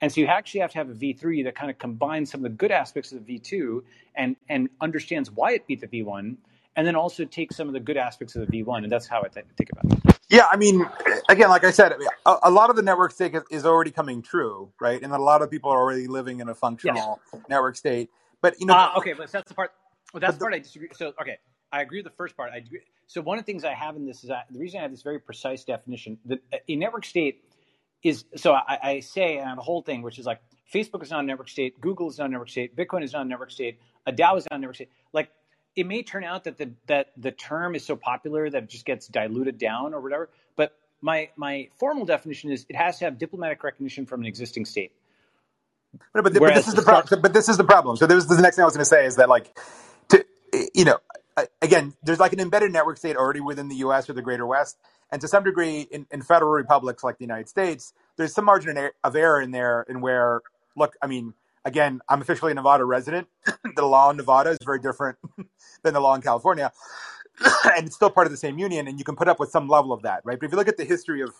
And 0.00 0.12
so 0.12 0.20
you 0.20 0.26
actually 0.26 0.60
have 0.60 0.72
to 0.72 0.78
have 0.78 0.90
a 0.90 0.94
V3 0.94 1.44
that 1.44 1.54
kind 1.54 1.70
of 1.70 1.78
combines 1.78 2.30
some 2.30 2.40
of 2.40 2.42
the 2.42 2.56
good 2.56 2.70
aspects 2.70 3.12
of 3.12 3.24
the 3.24 3.38
V2 3.38 3.82
and, 4.14 4.36
and 4.48 4.68
understands 4.80 5.30
why 5.30 5.52
it 5.52 5.66
beat 5.66 5.80
the 5.80 5.86
V1, 5.86 6.36
and 6.76 6.86
then 6.86 6.96
also 6.96 7.24
take 7.24 7.52
some 7.52 7.68
of 7.68 7.74
the 7.74 7.80
good 7.80 7.98
aspects 7.98 8.36
of 8.36 8.46
the 8.48 8.64
V1. 8.64 8.84
And 8.84 8.92
that's 8.92 9.06
how 9.08 9.22
I 9.24 9.28
th- 9.28 9.46
think 9.56 9.70
about 9.72 9.86
it. 9.86 10.00
Yeah, 10.28 10.46
I 10.50 10.56
mean, 10.56 10.84
again, 11.28 11.50
like 11.50 11.64
I 11.64 11.70
said, 11.70 11.92
I 11.92 11.98
mean, 11.98 12.08
a, 12.26 12.36
a 12.44 12.50
lot 12.50 12.70
of 12.70 12.76
the 12.76 12.82
network 12.82 13.12
state 13.12 13.34
is, 13.34 13.42
is 13.50 13.66
already 13.66 13.92
coming 13.92 14.22
true, 14.22 14.72
right? 14.80 15.00
And 15.02 15.12
a 15.12 15.18
lot 15.18 15.42
of 15.42 15.50
people 15.50 15.70
are 15.70 15.78
already 15.78 16.08
living 16.08 16.40
in 16.40 16.48
a 16.48 16.54
Yes. 16.82 16.94
functional 16.94 17.20
network 17.48 17.76
state. 17.76 18.10
But 18.42 18.60
you 18.60 18.66
know, 18.66 18.76
Uh, 18.76 18.90
okay, 18.98 19.12
but 19.14 19.30
that's 19.32 19.48
the 19.48 19.54
part. 19.54 19.72
Well, 20.12 20.20
that's 20.20 20.34
but 20.34 20.40
the 20.40 20.40
part 20.40 20.54
I 20.54 20.58
disagree. 20.60 20.88
So, 20.94 21.12
okay, 21.20 21.38
I 21.72 21.82
agree 21.82 22.00
with 22.00 22.06
the 22.12 22.16
first 22.16 22.36
part. 22.36 22.52
I 22.52 22.58
agree. 22.58 22.80
So, 23.06 23.20
one 23.20 23.38
of 23.38 23.44
the 23.46 23.52
things 23.52 23.64
I 23.64 23.74
have 23.74 23.96
in 23.96 24.06
this 24.06 24.24
is 24.24 24.30
that 24.30 24.46
the 24.50 24.58
reason 24.58 24.80
I 24.80 24.82
have 24.82 24.90
this 24.92 25.02
very 25.02 25.20
precise 25.20 25.64
definition 25.64 26.18
that 26.26 26.40
a 26.68 26.76
network 26.76 27.04
state 27.04 27.44
is. 28.02 28.24
So, 28.36 28.54
I, 28.54 28.78
I 28.82 29.00
say, 29.00 29.38
and 29.38 29.46
I 29.46 29.50
have 29.50 29.58
a 29.58 29.62
whole 29.62 29.82
thing 29.82 30.02
which 30.02 30.18
is 30.18 30.26
like 30.26 30.40
Facebook 30.72 31.02
is 31.02 31.10
not 31.10 31.24
a 31.24 31.26
network 31.26 31.48
state, 31.48 31.80
Google 31.80 32.08
is 32.10 32.18
not 32.18 32.26
a 32.28 32.32
network 32.32 32.50
state, 32.50 32.76
Bitcoin 32.76 33.04
is 33.04 33.12
not 33.12 33.26
a 33.26 33.28
network 33.28 33.52
state, 33.52 33.80
a 34.06 34.12
DAO 34.12 34.38
is 34.38 34.46
not 34.50 34.58
a 34.58 34.60
network 34.60 34.76
state. 34.76 34.90
Like, 35.12 35.30
it 35.76 35.86
may 35.86 36.02
turn 36.02 36.24
out 36.24 36.44
that 36.44 36.56
the 36.56 36.72
that 36.86 37.12
the 37.16 37.30
term 37.30 37.74
is 37.74 37.84
so 37.84 37.94
popular 37.94 38.48
that 38.48 38.64
it 38.64 38.68
just 38.68 38.86
gets 38.86 39.06
diluted 39.06 39.58
down 39.58 39.94
or 39.94 40.00
whatever. 40.00 40.30
But 40.56 40.76
my 41.02 41.28
my 41.36 41.68
formal 41.78 42.06
definition 42.06 42.50
is 42.50 42.64
it 42.68 42.76
has 42.76 42.98
to 42.98 43.04
have 43.04 43.18
diplomatic 43.18 43.62
recognition 43.62 44.06
from 44.06 44.20
an 44.20 44.26
existing 44.26 44.64
state. 44.64 44.92
But, 46.12 46.24
but, 46.24 46.34
but 46.34 46.54
this 46.54 46.68
is 46.68 46.74
the 46.74 46.82
problem. 46.82 47.06
start, 47.06 47.22
But 47.22 47.32
this 47.32 47.48
is 47.48 47.56
the 47.56 47.64
problem. 47.64 47.96
So 47.96 48.06
this 48.06 48.24
is 48.24 48.26
the 48.26 48.40
next 48.42 48.56
thing 48.56 48.62
I 48.62 48.66
was 48.66 48.74
going 48.74 48.84
to 48.84 48.88
say 48.88 49.06
is 49.06 49.16
that 49.16 49.28
like, 49.28 49.56
to, 50.08 50.24
you 50.74 50.84
know, 50.84 50.98
again, 51.62 51.94
there's 52.02 52.20
like 52.20 52.32
an 52.32 52.40
embedded 52.40 52.72
network 52.72 52.98
state 52.98 53.16
already 53.16 53.40
within 53.40 53.68
the 53.68 53.76
U.S. 53.76 54.08
or 54.10 54.12
the 54.12 54.22
Greater 54.22 54.46
West, 54.46 54.78
and 55.10 55.20
to 55.20 55.28
some 55.28 55.44
degree, 55.44 55.82
in, 55.90 56.06
in 56.10 56.22
federal 56.22 56.50
republics 56.50 57.04
like 57.04 57.18
the 57.18 57.24
United 57.24 57.48
States, 57.48 57.94
there's 58.16 58.34
some 58.34 58.44
margin 58.44 58.76
of 58.76 59.14
er-, 59.14 59.18
error 59.18 59.40
in 59.40 59.52
there, 59.52 59.86
in 59.88 60.00
where, 60.00 60.40
look, 60.76 60.96
I 61.00 61.06
mean, 61.06 61.34
again, 61.66 62.00
I'm 62.08 62.22
officially 62.22 62.52
a 62.52 62.54
Nevada 62.54 62.84
resident. 62.84 63.26
the 63.76 63.84
law 63.84 64.08
in 64.10 64.16
Nevada 64.16 64.50
is 64.50 64.58
very 64.64 64.78
different 64.78 65.18
than 65.82 65.92
the 65.92 66.00
law 66.00 66.14
in 66.14 66.22
California, 66.22 66.72
and 67.76 67.86
it's 67.86 67.96
still 67.96 68.08
part 68.08 68.26
of 68.26 68.30
the 68.30 68.38
same 68.38 68.58
union, 68.58 68.88
and 68.88 68.98
you 68.98 69.04
can 69.04 69.16
put 69.16 69.28
up 69.28 69.38
with 69.38 69.50
some 69.50 69.68
level 69.68 69.92
of 69.92 70.02
that, 70.02 70.22
right? 70.24 70.38
But 70.40 70.46
if 70.46 70.52
you 70.52 70.56
look 70.56 70.68
at 70.68 70.78
the 70.78 70.84
history 70.84 71.20
of 71.20 71.34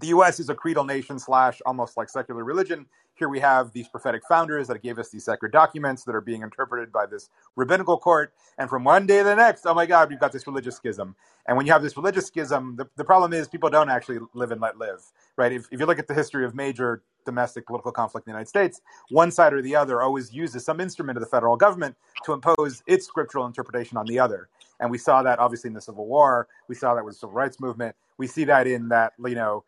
the 0.00 0.08
U.S. 0.08 0.40
is 0.40 0.48
a 0.48 0.54
creedal 0.54 0.84
nation 0.84 1.18
slash 1.18 1.60
almost 1.66 1.96
like 1.96 2.08
secular 2.08 2.42
religion. 2.44 2.86
Here 3.16 3.28
we 3.28 3.38
have 3.38 3.72
these 3.72 3.86
prophetic 3.86 4.22
founders 4.28 4.66
that 4.66 4.82
gave 4.82 4.98
us 4.98 5.10
these 5.10 5.24
sacred 5.24 5.52
documents 5.52 6.02
that 6.02 6.16
are 6.16 6.20
being 6.20 6.42
interpreted 6.42 6.90
by 6.90 7.06
this 7.06 7.30
rabbinical 7.54 7.96
court. 7.96 8.32
And 8.58 8.68
from 8.68 8.82
one 8.82 9.06
day 9.06 9.18
to 9.18 9.24
the 9.24 9.36
next, 9.36 9.66
oh 9.66 9.74
my 9.74 9.86
God, 9.86 10.10
we've 10.10 10.18
got 10.18 10.32
this 10.32 10.48
religious 10.48 10.74
schism. 10.74 11.14
And 11.46 11.56
when 11.56 11.64
you 11.64 11.72
have 11.72 11.82
this 11.82 11.96
religious 11.96 12.26
schism, 12.26 12.74
the, 12.76 12.88
the 12.96 13.04
problem 13.04 13.32
is 13.32 13.46
people 13.46 13.70
don't 13.70 13.88
actually 13.88 14.18
live 14.34 14.50
and 14.50 14.60
let 14.60 14.78
live, 14.78 15.00
right? 15.36 15.52
If, 15.52 15.68
if 15.70 15.78
you 15.78 15.86
look 15.86 16.00
at 16.00 16.08
the 16.08 16.14
history 16.14 16.44
of 16.44 16.56
major 16.56 17.02
domestic 17.24 17.66
political 17.66 17.92
conflict 17.92 18.26
in 18.26 18.32
the 18.32 18.34
United 18.34 18.48
States, 18.48 18.80
one 19.10 19.30
side 19.30 19.52
or 19.52 19.62
the 19.62 19.76
other 19.76 20.02
always 20.02 20.32
uses 20.32 20.64
some 20.64 20.80
instrument 20.80 21.16
of 21.16 21.22
the 21.22 21.30
federal 21.30 21.56
government 21.56 21.94
to 22.24 22.32
impose 22.32 22.82
its 22.88 23.06
scriptural 23.06 23.46
interpretation 23.46 23.96
on 23.96 24.06
the 24.06 24.18
other. 24.18 24.48
And 24.80 24.90
we 24.90 24.98
saw 24.98 25.22
that 25.22 25.38
obviously 25.38 25.68
in 25.68 25.74
the 25.74 25.80
Civil 25.80 26.06
War. 26.06 26.48
We 26.68 26.74
saw 26.74 26.94
that 26.94 27.04
with 27.04 27.14
the 27.14 27.18
Civil 27.20 27.34
Rights 27.34 27.60
Movement. 27.60 27.94
We 28.18 28.26
see 28.26 28.44
that 28.44 28.66
in 28.66 28.88
that, 28.88 29.12
you 29.24 29.36
know, 29.36 29.64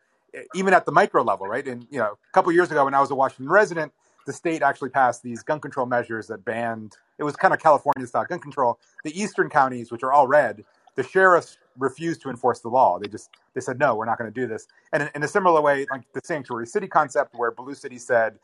even 0.53 0.73
at 0.73 0.85
the 0.85 0.91
micro 0.91 1.23
level, 1.23 1.47
right? 1.47 1.67
And 1.67 1.87
you 1.89 1.99
know, 1.99 2.11
a 2.11 2.31
couple 2.33 2.51
years 2.51 2.71
ago 2.71 2.85
when 2.85 2.93
I 2.93 2.99
was 2.99 3.11
a 3.11 3.15
Washington 3.15 3.49
resident, 3.49 3.93
the 4.25 4.33
state 4.33 4.61
actually 4.61 4.89
passed 4.89 5.23
these 5.23 5.41
gun 5.41 5.59
control 5.59 5.85
measures 5.85 6.27
that 6.27 6.43
banned. 6.43 6.97
It 7.17 7.23
was 7.23 7.35
kind 7.35 7.53
of 7.53 7.59
California 7.59 8.05
style 8.05 8.25
gun 8.25 8.39
control. 8.39 8.79
The 9.03 9.19
eastern 9.19 9.49
counties, 9.49 9.91
which 9.91 10.03
are 10.03 10.11
all 10.11 10.27
red, 10.27 10.63
the 10.95 11.03
sheriffs 11.03 11.57
refused 11.77 12.21
to 12.23 12.29
enforce 12.29 12.59
the 12.59 12.69
law. 12.69 12.99
They 12.99 13.07
just 13.07 13.29
they 13.53 13.61
said 13.61 13.79
no, 13.79 13.95
we're 13.95 14.05
not 14.05 14.17
going 14.17 14.31
to 14.31 14.39
do 14.39 14.47
this. 14.47 14.67
And 14.91 15.03
in, 15.03 15.09
in, 15.15 15.23
a 15.23 15.27
similar 15.27 15.61
way, 15.61 15.85
like 15.89 16.01
the 16.13 16.21
sanctuary 16.23 16.67
city 16.67 16.87
concept, 16.87 17.35
where 17.35 17.51
Blue 17.51 17.75
City 17.75 17.97
said, 17.97 18.37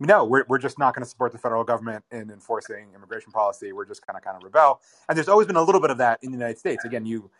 no, 0.00 0.24
we're 0.24 0.44
we're 0.48 0.58
just 0.58 0.78
not 0.78 0.94
going 0.94 1.02
to 1.02 1.08
support 1.08 1.32
the 1.32 1.38
federal 1.38 1.64
government 1.64 2.04
in 2.12 2.30
enforcing 2.30 2.88
immigration 2.94 3.32
policy. 3.32 3.72
We're 3.72 3.86
just 3.86 4.06
kind 4.06 4.16
of 4.16 4.22
kind 4.22 4.36
of 4.36 4.42
rebel. 4.42 4.80
And 5.08 5.16
there's 5.16 5.28
always 5.28 5.46
been 5.46 5.56
a 5.56 5.62
little 5.62 5.80
bit 5.80 5.90
of 5.90 5.98
that 5.98 6.20
in 6.22 6.30
the 6.30 6.38
United 6.38 6.58
States. 6.58 6.84
Again, 6.84 7.06
you 7.06 7.30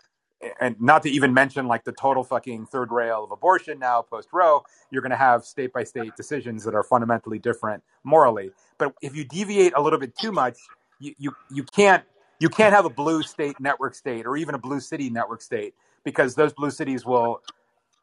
and 0.60 0.80
not 0.80 1.02
to 1.02 1.10
even 1.10 1.32
mention 1.32 1.66
like 1.66 1.84
the 1.84 1.92
total 1.92 2.24
fucking 2.24 2.66
third 2.66 2.92
rail 2.92 3.24
of 3.24 3.30
abortion 3.30 3.78
now 3.78 4.02
post 4.02 4.28
Roe, 4.32 4.62
you're 4.90 5.02
going 5.02 5.10
to 5.10 5.16
have 5.16 5.44
state 5.44 5.72
by 5.72 5.84
state 5.84 6.16
decisions 6.16 6.64
that 6.64 6.74
are 6.74 6.82
fundamentally 6.82 7.38
different 7.38 7.82
morally. 8.04 8.50
But 8.78 8.94
if 9.02 9.16
you 9.16 9.24
deviate 9.24 9.72
a 9.76 9.80
little 9.80 9.98
bit 9.98 10.16
too 10.16 10.32
much, 10.32 10.58
you, 11.00 11.14
you, 11.18 11.36
you 11.50 11.62
can't 11.64 12.04
you 12.40 12.48
can't 12.48 12.74
have 12.74 12.84
a 12.84 12.90
blue 12.90 13.22
state 13.22 13.58
network 13.60 13.94
state 13.94 14.26
or 14.26 14.36
even 14.36 14.54
a 14.54 14.58
blue 14.58 14.80
city 14.80 15.08
network 15.10 15.40
state 15.40 15.74
because 16.04 16.34
those 16.34 16.52
blue 16.52 16.70
cities 16.70 17.04
will 17.06 17.40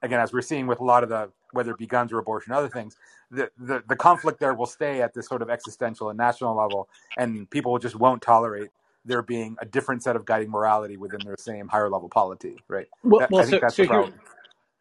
again 0.02 0.20
as 0.20 0.34
we're 0.34 0.42
seeing 0.42 0.68
with 0.68 0.80
a 0.80 0.84
lot 0.84 1.04
of 1.04 1.10
the 1.10 1.30
whether 1.52 1.72
it 1.72 1.78
be 1.78 1.86
guns 1.86 2.12
or 2.12 2.20
abortion 2.20 2.54
other 2.54 2.70
things 2.70 2.96
the, 3.30 3.50
the, 3.58 3.84
the 3.88 3.96
conflict 3.96 4.40
there 4.40 4.54
will 4.54 4.66
stay 4.66 5.02
at 5.02 5.14
this 5.14 5.28
sort 5.28 5.42
of 5.42 5.50
existential 5.50 6.10
and 6.10 6.18
national 6.18 6.56
level 6.56 6.88
and 7.18 7.50
people 7.50 7.78
just 7.78 7.96
won't 7.96 8.22
tolerate 8.22 8.70
there 9.06 9.22
being 9.22 9.56
a 9.60 9.66
different 9.66 10.04
set 10.04 10.16
of 10.16 10.26
guiding 10.26 10.50
morality 10.50 10.98
within 10.98 11.22
their 11.26 11.38
same 11.40 11.68
higher 11.68 11.90
level 11.90 12.10
polity, 12.10 12.58
right? 12.68 12.88
Well, 13.04 13.20
that, 13.22 13.32
well 13.32 13.46
so, 13.46 13.60
so 13.70 13.84
here, 13.84 14.14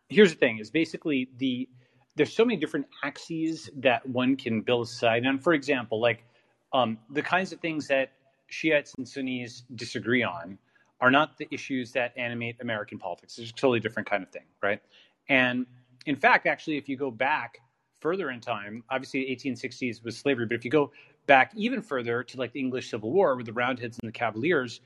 here's 0.09 0.33
the 0.33 0.39
thing: 0.39 0.59
is 0.59 0.71
basically 0.71 1.29
the 1.39 1.69
there's 2.17 2.33
so 2.33 2.45
many 2.45 2.59
different 2.59 2.87
axes 3.03 3.71
that 3.77 4.07
one 4.07 4.37
can 4.37 4.61
build 4.61 4.87
a 4.87 4.89
society 4.89 5.27
on. 5.27 5.39
For 5.39 5.55
example, 5.55 6.01
like 6.01 6.25
um, 6.73 6.99
the 7.11 7.23
kinds 7.23 7.53
of 7.53 7.61
things 7.61 7.89
that 7.89 8.13
Shiites 8.49 8.95
and 8.99 9.09
Sunnis 9.09 9.63
disagree 9.75 10.23
on 10.23 10.59
are 11.01 11.11
not 11.11 11.39
the 11.39 11.49
issues 11.51 11.93
that 11.93 12.13
animate 12.17 12.57
American 12.61 12.99
politics. 12.99 13.39
It's 13.39 13.51
a 13.51 13.55
totally 13.55 13.81
different 13.81 14.09
kind 14.09 14.23
of 14.23 14.29
thing, 14.31 14.45
right? 14.63 14.81
And 15.29 15.67
in 16.07 16.17
fact, 16.17 16.47
actually, 16.47 16.77
if 16.77 16.89
you 16.89 16.97
go 16.97 17.11
back 17.11 17.59
further 18.01 18.31
in 18.31 18.41
time, 18.41 18.83
obviously 18.91 19.25
1860s 19.35 20.03
was 20.05 20.17
slavery, 20.17 20.47
but 20.47 20.55
if 20.55 20.65
you 20.65 20.71
go 20.71 20.91
back 21.27 21.53
even 21.55 21.83
further 21.83 22.23
to 22.23 22.37
like 22.37 22.53
the 22.53 22.61
English 22.61 22.91
Civil 22.91 23.13
War 23.13 23.37
with 23.37 23.47
the 23.47 23.53
Roundheads 23.53 23.99
and 24.03 24.09
the 24.09 24.13
Cavaliers. 24.13 24.81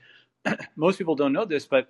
Most 0.75 0.97
people 0.97 1.15
don't 1.15 1.33
know 1.33 1.45
this, 1.45 1.65
but 1.65 1.89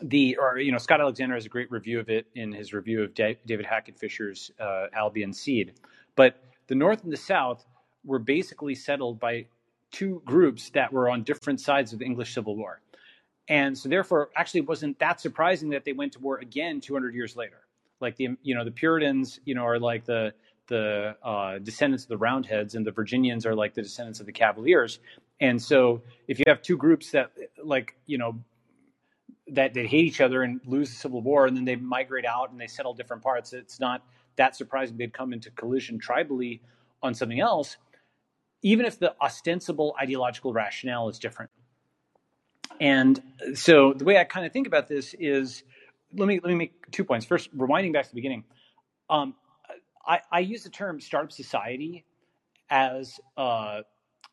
the 0.00 0.36
or 0.40 0.58
you 0.58 0.72
know 0.72 0.78
Scott 0.78 1.00
Alexander 1.00 1.34
has 1.34 1.46
a 1.46 1.48
great 1.48 1.70
review 1.70 2.00
of 2.00 2.08
it 2.08 2.26
in 2.34 2.52
his 2.52 2.72
review 2.72 3.02
of 3.02 3.14
David 3.14 3.66
Hackett 3.66 3.98
Fischer's 3.98 4.50
uh, 4.58 4.86
Albion 4.92 5.32
Seed. 5.32 5.74
But 6.16 6.36
the 6.66 6.74
North 6.74 7.04
and 7.04 7.12
the 7.12 7.16
South 7.16 7.64
were 8.04 8.18
basically 8.18 8.74
settled 8.74 9.18
by 9.20 9.46
two 9.90 10.22
groups 10.24 10.70
that 10.70 10.92
were 10.92 11.08
on 11.08 11.22
different 11.22 11.60
sides 11.60 11.92
of 11.92 12.00
the 12.00 12.04
English 12.04 12.34
Civil 12.34 12.56
War. 12.56 12.80
And 13.48 13.76
so 13.76 13.88
therefore 13.88 14.30
actually 14.36 14.60
it 14.60 14.68
wasn't 14.68 14.98
that 14.98 15.20
surprising 15.20 15.70
that 15.70 15.84
they 15.84 15.92
went 15.92 16.12
to 16.14 16.18
war 16.18 16.38
again 16.38 16.80
200 16.80 17.14
years 17.14 17.36
later. 17.36 17.60
Like 18.00 18.16
the 18.16 18.30
you 18.42 18.54
know 18.54 18.64
the 18.64 18.70
Puritans, 18.70 19.40
you 19.44 19.54
know, 19.54 19.64
are 19.64 19.78
like 19.78 20.04
the 20.04 20.34
the 20.68 21.16
uh, 21.22 21.58
descendants 21.58 22.04
of 22.04 22.08
the 22.08 22.16
Roundheads, 22.16 22.74
and 22.74 22.86
the 22.86 22.92
Virginians 22.92 23.46
are 23.46 23.54
like 23.54 23.74
the 23.74 23.82
descendants 23.82 24.20
of 24.20 24.26
the 24.26 24.32
Cavaliers. 24.32 24.98
And 25.40 25.60
so, 25.60 26.02
if 26.28 26.38
you 26.38 26.44
have 26.48 26.62
two 26.62 26.76
groups 26.76 27.10
that, 27.10 27.30
like, 27.62 27.96
you 28.06 28.18
know, 28.18 28.40
that 29.48 29.74
they 29.74 29.86
hate 29.86 30.06
each 30.06 30.20
other 30.20 30.42
and 30.42 30.60
lose 30.64 30.90
the 30.90 30.96
Civil 30.96 31.20
War, 31.20 31.46
and 31.46 31.56
then 31.56 31.64
they 31.64 31.76
migrate 31.76 32.24
out 32.24 32.50
and 32.50 32.60
they 32.60 32.66
settle 32.66 32.94
different 32.94 33.22
parts, 33.22 33.52
it's 33.52 33.80
not 33.80 34.02
that 34.36 34.56
surprising 34.56 34.96
they'd 34.96 35.12
come 35.12 35.32
into 35.32 35.50
collision 35.50 35.98
tribally 35.98 36.60
on 37.02 37.14
something 37.14 37.40
else, 37.40 37.76
even 38.62 38.86
if 38.86 38.98
the 38.98 39.14
ostensible 39.20 39.94
ideological 40.00 40.52
rationale 40.52 41.08
is 41.08 41.18
different. 41.18 41.50
And 42.80 43.20
so, 43.54 43.92
the 43.92 44.04
way 44.04 44.18
I 44.18 44.24
kind 44.24 44.46
of 44.46 44.52
think 44.52 44.66
about 44.66 44.88
this 44.88 45.14
is, 45.18 45.62
let 46.16 46.26
me 46.26 46.40
let 46.42 46.48
me 46.50 46.54
make 46.54 46.90
two 46.90 47.04
points. 47.04 47.26
First, 47.26 47.56
rewinding 47.56 47.92
back 47.92 48.04
to 48.04 48.10
the 48.10 48.14
beginning. 48.14 48.44
Um, 49.10 49.34
I, 50.06 50.20
I 50.30 50.40
use 50.40 50.62
the 50.62 50.70
term 50.70 51.00
startup 51.00 51.32
society 51.32 52.04
as 52.70 53.20
uh, 53.36 53.80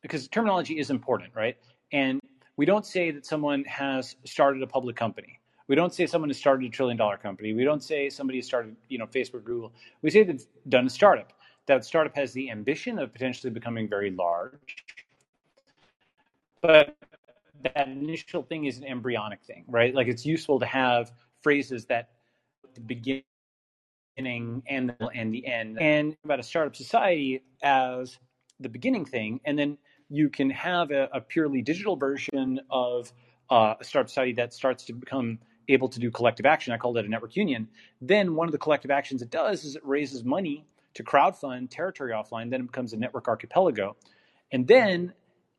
because 0.01 0.27
terminology 0.27 0.79
is 0.79 0.89
important, 0.89 1.31
right? 1.35 1.57
And 1.91 2.19
we 2.57 2.65
don't 2.65 2.85
say 2.85 3.11
that 3.11 3.25
someone 3.25 3.63
has 3.65 4.15
started 4.25 4.63
a 4.63 4.67
public 4.67 4.95
company. 4.95 5.39
We 5.67 5.75
don't 5.75 5.93
say 5.93 6.05
someone 6.05 6.29
has 6.29 6.37
started 6.37 6.65
a 6.65 6.69
trillion 6.69 6.97
dollar 6.97 7.17
company. 7.17 7.53
We 7.53 7.63
don't 7.63 7.83
say 7.83 8.09
somebody 8.09 8.39
has 8.39 8.45
started, 8.45 8.75
you 8.89 8.97
know, 8.97 9.05
Facebook, 9.07 9.43
Google. 9.43 9.71
We 10.01 10.09
say 10.09 10.23
they've 10.23 10.45
done 10.67 10.87
a 10.87 10.89
startup. 10.89 11.33
That 11.67 11.85
startup 11.85 12.15
has 12.15 12.33
the 12.33 12.49
ambition 12.49 12.99
of 12.99 13.13
potentially 13.13 13.51
becoming 13.51 13.87
very 13.87 14.11
large. 14.11 14.75
But 16.61 16.95
that 17.63 17.87
initial 17.87 18.43
thing 18.43 18.65
is 18.65 18.79
an 18.79 18.85
embryonic 18.85 19.43
thing, 19.43 19.63
right? 19.67 19.93
Like 19.93 20.07
it's 20.07 20.25
useful 20.25 20.59
to 20.59 20.65
have 20.65 21.11
phrases 21.41 21.85
that 21.85 22.09
begin 22.85 23.23
and 24.17 24.89
the, 24.89 25.09
and 25.13 25.33
the 25.33 25.45
end, 25.45 25.79
and 25.81 26.15
about 26.23 26.39
a 26.39 26.43
startup 26.43 26.75
society 26.75 27.43
as 27.63 28.17
the 28.59 28.69
beginning 28.69 29.05
thing, 29.05 29.39
and 29.45 29.57
then 29.57 29.77
you 30.09 30.29
can 30.29 30.49
have 30.49 30.91
a, 30.91 31.09
a 31.13 31.21
purely 31.21 31.61
digital 31.61 31.95
version 31.95 32.59
of 32.69 33.11
uh, 33.49 33.75
a 33.79 33.83
startup 33.83 34.09
society 34.09 34.33
that 34.33 34.53
starts 34.53 34.85
to 34.85 34.93
become 34.93 35.39
able 35.67 35.87
to 35.89 35.99
do 35.99 36.11
collective 36.11 36.45
action. 36.45 36.73
I 36.73 36.77
call 36.77 36.93
that 36.93 37.05
a 37.05 37.07
network 37.07 37.35
union. 37.35 37.67
Then 38.01 38.35
one 38.35 38.47
of 38.47 38.51
the 38.51 38.57
collective 38.57 38.91
actions 38.91 39.21
it 39.21 39.29
does 39.29 39.63
is 39.63 39.75
it 39.75 39.85
raises 39.85 40.23
money 40.23 40.65
to 40.95 41.03
crowdfund 41.03 41.69
territory 41.69 42.11
offline. 42.11 42.49
Then 42.49 42.61
it 42.61 42.67
becomes 42.67 42.93
a 42.93 42.97
network 42.97 43.27
archipelago, 43.27 43.95
and 44.51 44.67
then 44.67 45.13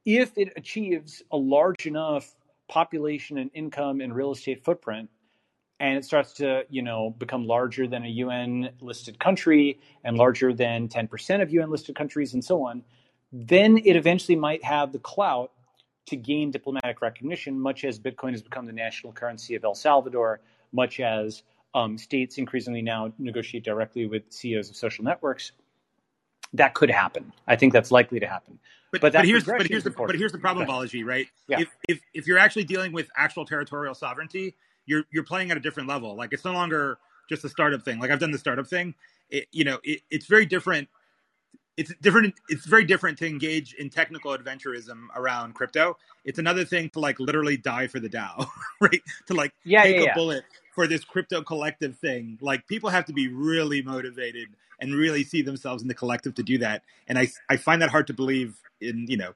if 0.04 0.36
it 0.36 0.52
achieves 0.56 1.22
a 1.30 1.36
large 1.36 1.86
enough 1.86 2.34
population 2.68 3.38
and 3.38 3.50
income 3.54 4.00
and 4.00 4.14
real 4.14 4.32
estate 4.32 4.64
footprint 4.64 5.10
and 5.82 5.98
it 5.98 6.04
starts 6.04 6.32
to 6.34 6.64
you 6.70 6.80
know 6.80 7.10
become 7.18 7.44
larger 7.44 7.86
than 7.86 8.04
a 8.04 8.08
UN 8.08 8.70
listed 8.80 9.18
country 9.18 9.80
and 10.04 10.16
larger 10.16 10.54
than 10.54 10.88
10% 10.88 11.42
of 11.42 11.52
UN 11.52 11.70
listed 11.70 11.96
countries 11.96 12.32
and 12.32 12.42
so 12.42 12.64
on, 12.64 12.82
then 13.32 13.76
it 13.78 13.96
eventually 13.96 14.36
might 14.36 14.64
have 14.64 14.92
the 14.92 15.00
clout 15.00 15.50
to 16.06 16.16
gain 16.16 16.50
diplomatic 16.50 17.02
recognition, 17.02 17.58
much 17.58 17.84
as 17.84 17.98
Bitcoin 17.98 18.30
has 18.30 18.42
become 18.42 18.64
the 18.64 18.72
national 18.72 19.12
currency 19.12 19.54
of 19.54 19.64
El 19.64 19.74
Salvador, 19.74 20.40
much 20.72 21.00
as 21.00 21.42
um, 21.74 21.98
states 21.98 22.38
increasingly 22.38 22.82
now 22.82 23.12
negotiate 23.18 23.64
directly 23.64 24.06
with 24.06 24.22
CEOs 24.30 24.70
of 24.70 24.76
social 24.76 25.04
networks. 25.04 25.52
That 26.54 26.74
could 26.74 26.90
happen. 26.90 27.32
I 27.48 27.56
think 27.56 27.72
that's 27.72 27.90
likely 27.90 28.20
to 28.20 28.26
happen. 28.26 28.58
But, 28.92 29.00
but, 29.00 29.12
but 29.14 29.24
here's 29.24 29.44
but 29.44 29.66
here's 29.66 29.84
the 29.84 29.90
but 29.90 30.14
here's 30.14 30.32
the 30.32 30.38
problem, 30.46 30.68
Balaji, 30.68 31.04
right? 31.04 31.26
Yeah. 31.48 31.60
If, 31.60 31.68
if 31.88 32.00
if 32.14 32.26
you're 32.26 32.38
actually 32.38 32.64
dealing 32.64 32.92
with 32.92 33.08
actual 33.16 33.46
territorial 33.46 33.94
sovereignty, 33.94 34.54
you're 34.86 35.04
you're 35.12 35.24
playing 35.24 35.50
at 35.50 35.56
a 35.56 35.60
different 35.60 35.88
level. 35.88 36.16
Like 36.16 36.32
it's 36.32 36.44
no 36.44 36.52
longer 36.52 36.98
just 37.28 37.44
a 37.44 37.48
startup 37.48 37.82
thing. 37.82 37.98
Like 37.98 38.10
I've 38.10 38.20
done 38.20 38.30
the 38.30 38.38
startup 38.38 38.66
thing. 38.66 38.94
It, 39.30 39.46
you 39.52 39.64
know, 39.64 39.78
it, 39.82 40.00
it's 40.10 40.26
very 40.26 40.46
different. 40.46 40.88
It's 41.76 41.92
different. 42.02 42.34
It's 42.48 42.66
very 42.66 42.84
different 42.84 43.18
to 43.18 43.26
engage 43.26 43.74
in 43.74 43.88
technical 43.88 44.36
adventurism 44.36 45.06
around 45.16 45.54
crypto. 45.54 45.96
It's 46.24 46.38
another 46.38 46.64
thing 46.64 46.90
to 46.90 47.00
like 47.00 47.18
literally 47.18 47.56
die 47.56 47.86
for 47.86 47.98
the 47.98 48.10
DAO, 48.10 48.46
right? 48.80 49.00
To 49.28 49.34
like 49.34 49.52
yeah, 49.64 49.84
take 49.84 49.96
yeah, 49.96 50.02
a 50.02 50.04
yeah. 50.06 50.14
bullet 50.14 50.44
for 50.74 50.86
this 50.86 51.04
crypto 51.04 51.42
collective 51.42 51.96
thing. 51.96 52.38
Like 52.40 52.66
people 52.66 52.90
have 52.90 53.06
to 53.06 53.12
be 53.12 53.28
really 53.28 53.82
motivated 53.82 54.48
and 54.80 54.94
really 54.94 55.24
see 55.24 55.42
themselves 55.42 55.82
in 55.82 55.88
the 55.88 55.94
collective 55.94 56.34
to 56.34 56.42
do 56.42 56.58
that. 56.58 56.82
And 57.08 57.18
I 57.18 57.28
I 57.48 57.56
find 57.56 57.80
that 57.80 57.90
hard 57.90 58.06
to 58.08 58.14
believe 58.14 58.60
in 58.80 59.06
you 59.08 59.16
know 59.16 59.32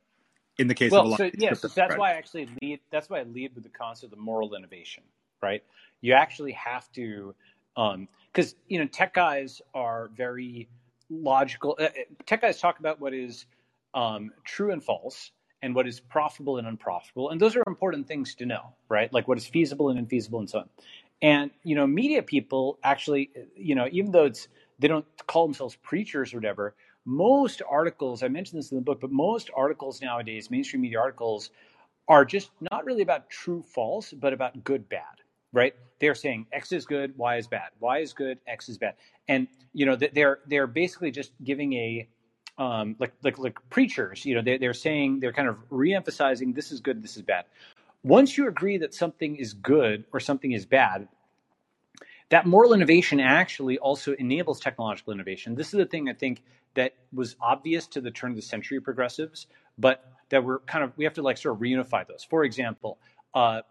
in 0.59 0.69
the 0.69 0.75
case 0.75 0.93
of 0.93 1.05
well, 1.05 1.13
of 1.13 1.19
so 1.19 1.31
yes, 1.39 1.61
so 1.61 1.69
that's 1.69 1.97
why 1.97 2.13
I 2.13 2.15
actually 2.15 2.49
lead. 2.63 2.81
That's 2.91 3.09
why 3.09 3.21
I 3.21 3.23
lead 3.25 3.55
with 3.55 3.65
the 3.65 3.71
concept 3.71 4.13
of 4.13 4.19
moral 4.19 4.55
innovation, 4.55 5.03
right? 5.43 5.63
You 6.01 6.13
actually 6.15 6.53
have 6.53 6.91
to, 6.93 7.35
because 7.75 8.53
um, 8.53 8.59
you 8.69 8.79
know, 8.79 8.87
tech 8.87 9.15
guys 9.15 9.61
are 9.75 10.11
very 10.15 10.69
logical. 11.11 11.77
Uh, 11.79 11.85
uh, 11.85 11.89
tech 12.27 12.43
guys 12.43 12.61
talk 12.61 12.79
about 12.79 13.01
what 13.01 13.15
is 13.15 13.47
um, 13.95 14.31
true 14.45 14.73
and 14.73 14.83
false, 14.83 15.31
and 15.63 15.75
what 15.75 15.87
is 15.87 16.01
profitable 16.01 16.59
and 16.59 16.67
unprofitable, 16.67 17.31
and 17.31 17.41
those 17.41 17.57
are 17.57 17.63
important 17.67 18.07
things 18.07 18.35
to 18.37 18.47
know, 18.47 18.75
right? 18.89 19.13
Like 19.13 19.27
what 19.27 19.39
is 19.39 19.47
feasible 19.47 19.89
and 19.91 20.09
infeasible, 20.09 20.39
and 20.39 20.51
so 20.51 20.59
on. 20.61 20.69
And 21.23 21.51
you 21.65 21.75
know, 21.75 21.87
media 21.87 22.23
people 22.23 22.79
actually, 22.85 23.31
you 23.57 23.75
know, 23.75 23.89
even 23.91 24.13
though 24.13 24.27
it's 24.27 24.49
they 24.79 24.89
don't 24.89 25.07
call 25.27 25.47
themselves 25.47 25.77
preachers 25.83 26.35
or 26.35 26.39
whatever, 26.39 26.75
most 27.07 27.63
articles, 27.69 28.23
I 28.23 28.29
mentioned 28.29 28.59
this 28.59 28.71
in 28.73 28.77
the 28.77 28.83
book, 28.83 29.01
but 29.01 29.11
most 29.11 29.51
articles 29.57 30.03
nowadays, 30.03 30.51
mainstream 30.51 30.83
media 30.83 30.99
articles, 30.99 31.51
are 32.09 32.25
just 32.25 32.51
not 32.71 32.85
really 32.85 33.03
about 33.03 33.31
true 33.31 33.63
false, 33.63 34.13
but 34.13 34.33
about 34.33 34.63
good 34.65 34.89
bad, 34.89 35.21
right? 35.57 35.75
They're 35.99 36.15
saying 36.15 36.47
X 36.53 36.73
is 36.73 36.85
good, 36.85 37.17
Y 37.17 37.37
is 37.37 37.49
bad, 37.49 37.71
Y 37.81 37.99
is 37.99 38.13
good, 38.13 38.39
X 38.47 38.69
is 38.69 38.77
bad, 38.77 38.95
and 39.27 39.49
you 39.73 39.87
know 39.87 39.97
they're 39.97 40.41
they're 40.47 40.67
basically 40.67 41.11
just 41.11 41.33
giving 41.43 41.73
a 41.73 42.07
um, 42.59 42.97
like 42.99 43.13
like 43.25 43.39
like 43.39 43.59
preachers, 43.71 44.25
you 44.25 44.35
know, 44.35 44.43
they, 44.43 44.59
they're 44.59 44.75
saying 44.75 45.21
they're 45.21 45.33
kind 45.33 45.49
of 45.49 45.57
re-emphasizing 45.71 46.53
this 46.53 46.71
is 46.73 46.81
good, 46.81 47.03
this 47.03 47.17
is 47.17 47.23
bad. 47.23 47.47
Once 48.03 48.37
you 48.37 48.47
agree 48.47 48.79
that 48.79 48.95
something 48.95 49.37
is 49.37 49.55
good 49.55 50.05
or 50.13 50.21
something 50.21 50.53
is 50.53 50.67
bad, 50.67 51.09
that 52.29 52.47
moral 52.47 52.73
innovation 52.73 53.19
actually 53.19 53.79
also 53.79 54.13
enables 54.15 54.61
technological 54.61 55.13
innovation. 55.13 55.55
This 55.55 55.69
is 55.69 55.79
the 55.79 55.87
thing 55.87 56.09
I 56.09 56.13
think 56.13 56.43
that 56.75 56.95
was 57.13 57.37
obvious 57.41 57.87
to 57.89 58.01
the 58.01 58.11
turn 58.11 58.31
of 58.31 58.37
the 58.37 58.43
century 58.43 58.81
progressives, 58.81 59.47
but 59.79 60.05
that 60.29 60.45
we're 60.45 60.59
kind 60.61 60.85
of 60.85 60.93
we 60.97 61.05
have 61.05 61.15
to 61.15 61.23
like 61.23 61.39
sort 61.39 61.55
of 61.55 61.61
reunify 61.61 62.07
those. 62.07 62.25
For 62.25 62.45
example, 62.45 62.99
uh, 63.35 63.63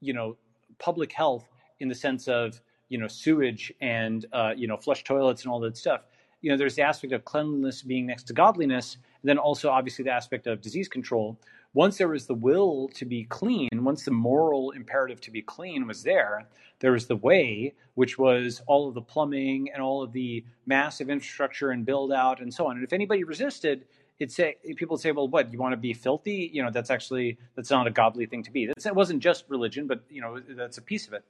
you 0.00 0.12
know, 0.12 0.36
public 0.82 1.12
health 1.12 1.48
in 1.80 1.88
the 1.88 1.94
sense 1.94 2.28
of 2.28 2.60
you 2.88 2.98
know 2.98 3.08
sewage 3.08 3.72
and 3.80 4.26
uh, 4.32 4.52
you 4.54 4.66
know 4.68 4.76
flush 4.76 5.04
toilets 5.04 5.44
and 5.44 5.52
all 5.52 5.60
that 5.60 5.76
stuff. 5.76 6.02
You 6.42 6.50
know, 6.50 6.56
there's 6.56 6.74
the 6.74 6.82
aspect 6.82 7.12
of 7.12 7.24
cleanliness 7.24 7.82
being 7.82 8.06
next 8.06 8.24
to 8.24 8.32
godliness, 8.32 8.96
and 9.22 9.28
then 9.28 9.38
also 9.38 9.70
obviously 9.70 10.04
the 10.04 10.10
aspect 10.10 10.46
of 10.46 10.60
disease 10.60 10.88
control. 10.88 11.38
Once 11.74 11.96
there 11.96 12.08
was 12.08 12.26
the 12.26 12.34
will 12.34 12.88
to 12.88 13.06
be 13.06 13.24
clean, 13.24 13.68
once 13.72 14.04
the 14.04 14.10
moral 14.10 14.72
imperative 14.72 15.20
to 15.22 15.30
be 15.30 15.40
clean 15.40 15.86
was 15.86 16.02
there, 16.02 16.46
there 16.80 16.92
was 16.92 17.06
the 17.06 17.16
way, 17.16 17.72
which 17.94 18.18
was 18.18 18.60
all 18.66 18.88
of 18.88 18.94
the 18.94 19.00
plumbing 19.00 19.70
and 19.72 19.82
all 19.82 20.02
of 20.02 20.12
the 20.12 20.44
massive 20.66 21.08
infrastructure 21.08 21.70
and 21.70 21.86
build 21.86 22.12
out 22.12 22.40
and 22.42 22.52
so 22.52 22.66
on. 22.66 22.76
And 22.76 22.84
if 22.84 22.92
anybody 22.92 23.24
resisted, 23.24 23.86
it'd 24.22 24.32
say 24.32 24.56
people 24.76 24.96
say, 24.96 25.12
"Well, 25.12 25.28
what 25.28 25.52
you 25.52 25.58
want 25.58 25.72
to 25.72 25.76
be 25.76 25.92
filthy? 25.92 26.50
You 26.52 26.62
know, 26.62 26.70
that's 26.70 26.90
actually 26.90 27.38
that's 27.56 27.70
not 27.70 27.86
a 27.86 27.90
godly 27.90 28.26
thing 28.26 28.42
to 28.44 28.50
be." 28.50 28.66
That's, 28.66 28.86
it 28.86 28.94
wasn't 28.94 29.22
just 29.22 29.44
religion, 29.48 29.86
but 29.86 30.04
you 30.08 30.20
know, 30.20 30.40
that's 30.40 30.78
a 30.78 30.82
piece 30.82 31.06
of 31.06 31.12
it. 31.12 31.24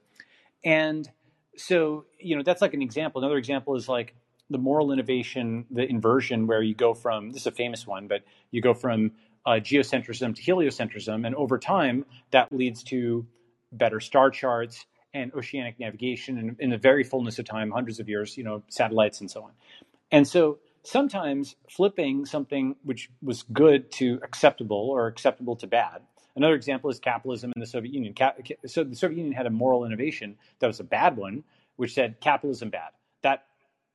And 0.64 1.10
so, 1.56 2.04
you 2.18 2.36
know, 2.36 2.42
that's 2.42 2.62
like 2.62 2.74
an 2.74 2.82
example. 2.82 3.20
Another 3.20 3.38
example 3.38 3.74
is 3.74 3.88
like 3.88 4.14
the 4.50 4.58
moral 4.58 4.92
innovation, 4.92 5.66
the 5.70 5.88
inversion, 5.88 6.46
where 6.46 6.62
you 6.62 6.74
go 6.74 6.94
from 6.94 7.30
this 7.30 7.42
is 7.42 7.46
a 7.46 7.52
famous 7.52 7.86
one, 7.86 8.06
but 8.06 8.22
you 8.50 8.60
go 8.60 8.74
from 8.74 9.12
uh, 9.46 9.52
geocentrism 9.52 10.34
to 10.36 10.42
heliocentrism, 10.42 11.26
and 11.26 11.34
over 11.34 11.58
time 11.58 12.04
that 12.30 12.52
leads 12.52 12.82
to 12.84 13.26
better 13.72 14.00
star 14.00 14.30
charts, 14.30 14.86
and 15.14 15.32
oceanic 15.34 15.78
navigation 15.78 16.38
and 16.38 16.56
in 16.58 16.70
the 16.70 16.78
very 16.78 17.04
fullness 17.04 17.38
of 17.38 17.44
time, 17.44 17.70
hundreds 17.70 18.00
of 18.00 18.08
years, 18.08 18.36
you 18.36 18.44
know, 18.44 18.62
satellites 18.68 19.20
and 19.20 19.30
so 19.30 19.42
on. 19.42 19.50
And 20.10 20.26
so 20.26 20.58
sometimes 20.82 21.56
flipping 21.68 22.26
something 22.26 22.76
which 22.82 23.10
was 23.22 23.44
good 23.52 23.90
to 23.92 24.18
acceptable 24.22 24.90
or 24.90 25.06
acceptable 25.06 25.56
to 25.56 25.66
bad. 25.66 26.02
Another 26.34 26.54
example 26.54 26.90
is 26.90 26.98
capitalism 26.98 27.52
in 27.54 27.60
the 27.60 27.66
Soviet 27.66 27.92
Union. 27.92 28.14
So 28.66 28.84
the 28.84 28.96
Soviet 28.96 29.18
Union 29.18 29.34
had 29.34 29.46
a 29.46 29.50
moral 29.50 29.84
innovation 29.84 30.36
that 30.58 30.66
was 30.66 30.80
a 30.80 30.84
bad 30.84 31.16
one, 31.16 31.44
which 31.76 31.94
said 31.94 32.20
capitalism 32.20 32.70
bad. 32.70 32.90
That 33.22 33.44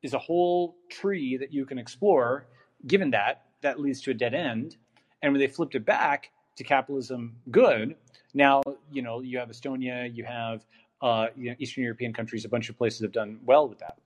is 0.04 0.14
a 0.14 0.20
whole 0.20 0.76
tree 0.90 1.38
that 1.38 1.52
you 1.52 1.66
can 1.66 1.80
explore. 1.80 2.46
Given 2.86 3.12
that, 3.12 3.46
that 3.62 3.80
leads 3.80 4.02
to 4.02 4.12
a 4.12 4.14
dead 4.14 4.34
end. 4.34 4.78
And 5.22 5.34
when 5.34 5.40
they 5.40 5.48
flipped 5.48 5.74
it 5.74 5.86
back 5.86 6.30
to 6.58 6.64
capitalism 6.64 7.38
good, 7.50 7.96
now 8.34 8.62
you 8.92 9.02
know 9.02 9.22
you 9.22 9.40
have 9.40 9.50
Estonia, 9.50 10.14
you 10.16 10.24
have 10.24 10.64
uh, 11.02 11.28
you 11.36 11.50
know, 11.50 11.56
Eastern 11.60 11.84
European 11.84 12.14
countries, 12.14 12.46
a 12.46 12.50
bunch 12.50 12.70
of 12.70 12.78
places 12.78 13.02
have 13.02 13.12
done 13.12 13.40
well 13.46 13.68
with 13.68 13.80
that. 13.80 13.98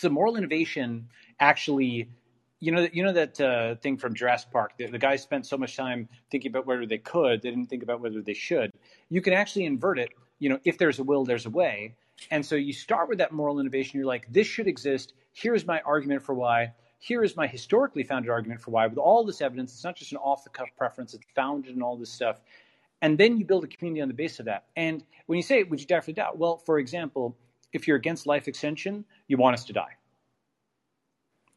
So 0.00 0.08
moral 0.08 0.36
innovation 0.36 1.10
actually, 1.40 2.08
you 2.58 2.72
know, 2.72 2.88
you 2.90 3.04
know 3.04 3.12
that 3.12 3.38
uh, 3.38 3.74
thing 3.76 3.98
from 3.98 4.14
Jurassic 4.14 4.50
Park. 4.50 4.72
The, 4.78 4.86
the 4.86 4.98
guys 4.98 5.22
spent 5.22 5.44
so 5.44 5.58
much 5.58 5.76
time 5.76 6.08
thinking 6.30 6.50
about 6.50 6.64
whether 6.64 6.86
they 6.86 6.96
could, 6.96 7.42
they 7.42 7.50
didn't 7.50 7.66
think 7.66 7.82
about 7.82 8.00
whether 8.00 8.22
they 8.22 8.32
should. 8.32 8.72
You 9.10 9.20
can 9.20 9.34
actually 9.34 9.66
invert 9.66 9.98
it. 9.98 10.08
You 10.38 10.48
know, 10.48 10.58
if 10.64 10.78
there's 10.78 11.00
a 11.00 11.04
will, 11.04 11.26
there's 11.26 11.44
a 11.44 11.50
way. 11.50 11.96
And 12.30 12.44
so 12.44 12.54
you 12.54 12.72
start 12.72 13.10
with 13.10 13.18
that 13.18 13.32
moral 13.32 13.60
innovation. 13.60 13.98
You're 13.98 14.06
like, 14.06 14.32
this 14.32 14.46
should 14.46 14.66
exist. 14.66 15.12
Here's 15.34 15.66
my 15.66 15.82
argument 15.82 16.22
for 16.22 16.34
why. 16.34 16.72
Here 16.98 17.22
is 17.22 17.36
my 17.36 17.46
historically 17.46 18.02
founded 18.02 18.30
argument 18.30 18.62
for 18.62 18.70
why. 18.70 18.86
With 18.86 18.96
all 18.96 19.22
this 19.22 19.42
evidence, 19.42 19.74
it's 19.74 19.84
not 19.84 19.96
just 19.96 20.12
an 20.12 20.18
off 20.18 20.44
the 20.44 20.50
cuff 20.50 20.68
preference. 20.78 21.12
It's 21.12 21.26
founded 21.34 21.76
in 21.76 21.82
all 21.82 21.98
this 21.98 22.10
stuff. 22.10 22.40
And 23.02 23.18
then 23.18 23.36
you 23.36 23.44
build 23.44 23.64
a 23.64 23.66
community 23.66 24.00
on 24.00 24.08
the 24.08 24.14
basis 24.14 24.40
of 24.40 24.46
that. 24.46 24.64
And 24.76 25.04
when 25.26 25.36
you 25.36 25.42
say, 25.42 25.62
would 25.62 25.78
you 25.78 25.86
die 25.86 26.00
for 26.00 26.12
the 26.12 26.20
DAO? 26.22 26.36
Well, 26.36 26.56
for 26.56 26.78
example, 26.78 27.36
if 27.72 27.86
you're 27.86 27.96
against 27.96 28.26
life 28.26 28.48
extension, 28.48 29.04
you 29.28 29.36
want 29.36 29.54
us 29.54 29.64
to 29.64 29.72
die. 29.72 29.96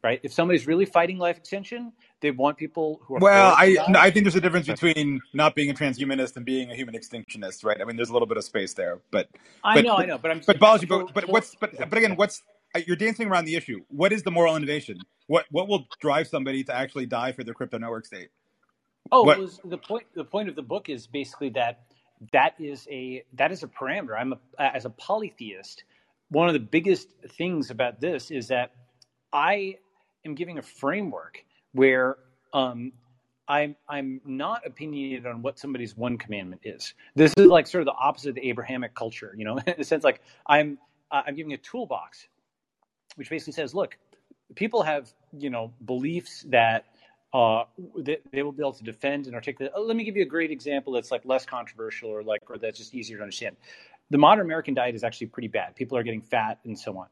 Right? 0.02 0.20
If 0.22 0.34
somebody's 0.34 0.66
really 0.66 0.84
fighting 0.84 1.16
life 1.16 1.38
extension, 1.38 1.90
they 2.20 2.30
want 2.30 2.58
people 2.58 3.00
who 3.04 3.16
are. 3.16 3.20
Well, 3.20 3.54
I 3.56 3.78
no, 3.88 3.98
I 3.98 4.10
think 4.10 4.24
there's 4.24 4.36
a 4.36 4.40
difference 4.40 4.66
between 4.66 5.22
not 5.32 5.54
being 5.54 5.70
a 5.70 5.74
transhumanist 5.74 6.36
and 6.36 6.44
being 6.44 6.70
a 6.70 6.74
human 6.74 6.94
extinctionist, 6.94 7.64
right? 7.64 7.80
I 7.80 7.84
mean, 7.84 7.96
there's 7.96 8.10
a 8.10 8.12
little 8.12 8.28
bit 8.28 8.36
of 8.36 8.44
space 8.44 8.74
there, 8.74 9.00
but 9.10 9.30
I 9.62 9.76
but, 9.76 9.84
know, 9.84 9.96
I 9.96 10.04
know, 10.04 10.18
but 10.18 10.30
I'm. 10.30 10.42
But 10.46 10.58
Balaji, 10.58 10.88
but, 10.88 11.14
but 11.14 11.28
what's 11.30 11.54
but 11.54 11.72
but 11.78 11.96
again, 11.96 12.16
what's 12.16 12.42
uh, 12.74 12.80
you're 12.86 12.96
dancing 12.96 13.28
around 13.28 13.44
the 13.44 13.54
issue. 13.54 13.80
What 13.88 14.12
is 14.12 14.22
the 14.22 14.30
moral 14.30 14.56
innovation? 14.56 14.98
What 15.26 15.46
what 15.50 15.68
will 15.68 15.86
drive 16.00 16.28
somebody 16.28 16.64
to 16.64 16.74
actually 16.74 17.06
die 17.06 17.32
for 17.32 17.44
their 17.44 17.54
crypto 17.54 17.78
network 17.78 18.04
state? 18.06 18.28
Oh, 19.12 19.30
it 19.30 19.38
was, 19.38 19.60
the 19.64 19.78
point. 19.78 20.04
The 20.14 20.24
point 20.24 20.48
of 20.48 20.56
the 20.56 20.62
book 20.62 20.88
is 20.88 21.06
basically 21.06 21.50
that 21.50 21.84
that 22.32 22.54
is 22.58 22.88
a 22.90 23.24
that 23.34 23.52
is 23.52 23.62
a 23.62 23.68
parameter. 23.68 24.18
I'm 24.18 24.32
a, 24.32 24.38
as 24.58 24.84
a 24.84 24.90
polytheist. 24.90 25.84
One 26.30 26.48
of 26.48 26.54
the 26.54 26.60
biggest 26.60 27.08
things 27.36 27.70
about 27.70 28.00
this 28.00 28.30
is 28.30 28.48
that 28.48 28.72
I 29.32 29.78
am 30.24 30.34
giving 30.34 30.58
a 30.58 30.62
framework 30.62 31.44
where 31.72 32.16
um, 32.52 32.92
I'm 33.48 33.76
I'm 33.88 34.20
not 34.24 34.66
opinionated 34.66 35.26
on 35.26 35.42
what 35.42 35.58
somebody's 35.58 35.96
one 35.96 36.16
commandment 36.16 36.62
is. 36.64 36.94
This 37.14 37.32
is 37.36 37.46
like 37.46 37.66
sort 37.66 37.82
of 37.82 37.86
the 37.86 37.92
opposite 37.92 38.30
of 38.30 38.34
the 38.36 38.48
Abrahamic 38.48 38.94
culture, 38.94 39.34
you 39.36 39.44
know, 39.44 39.58
in 39.66 39.74
the 39.76 39.84
sense 39.84 40.04
like 40.04 40.22
I'm 40.46 40.78
I'm 41.10 41.34
giving 41.34 41.52
a 41.52 41.58
toolbox, 41.58 42.26
which 43.16 43.28
basically 43.28 43.52
says, 43.52 43.74
look, 43.74 43.96
people 44.54 44.82
have 44.82 45.12
you 45.36 45.50
know 45.50 45.72
beliefs 45.84 46.44
that 46.48 46.86
uh, 47.34 47.64
they, 47.98 48.18
they, 48.32 48.44
will 48.44 48.52
be 48.52 48.62
able 48.62 48.72
to 48.72 48.84
defend 48.84 49.26
and 49.26 49.34
articulate. 49.34 49.72
Oh, 49.74 49.82
let 49.82 49.96
me 49.96 50.04
give 50.04 50.16
you 50.16 50.22
a 50.22 50.26
great 50.26 50.52
example 50.52 50.92
that's 50.92 51.10
like 51.10 51.24
less 51.24 51.44
controversial 51.44 52.08
or 52.08 52.22
like 52.22 52.48
or 52.48 52.58
that's 52.58 52.78
just 52.78 52.94
easier 52.94 53.16
to 53.16 53.24
understand. 53.24 53.56
The 54.14 54.18
modern 54.18 54.46
American 54.46 54.74
diet 54.74 54.94
is 54.94 55.02
actually 55.02 55.26
pretty 55.26 55.48
bad. 55.48 55.74
People 55.74 55.98
are 55.98 56.04
getting 56.04 56.22
fat 56.22 56.60
and 56.64 56.78
so 56.78 56.96
on. 56.96 57.08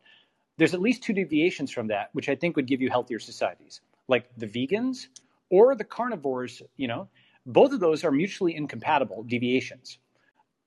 There's 0.57 0.73
at 0.73 0.81
least 0.81 1.03
two 1.03 1.13
deviations 1.13 1.73
from 1.73 1.89
that, 1.89 2.11
which 2.13 2.29
I 2.29 2.37
think 2.37 2.55
would 2.55 2.69
give 2.69 2.81
you 2.81 2.91
healthier 2.91 3.19
societies, 3.19 3.81
like 4.07 4.31
the 4.37 4.47
vegans 4.47 5.09
or 5.51 5.75
the 5.75 5.83
carnivores. 5.83 6.63
You 6.77 6.87
know, 6.87 7.09
both 7.45 7.73
of 7.73 7.81
those 7.81 8.05
are 8.05 8.13
mutually 8.13 8.55
incompatible 8.55 9.25
deviations. 9.25 9.99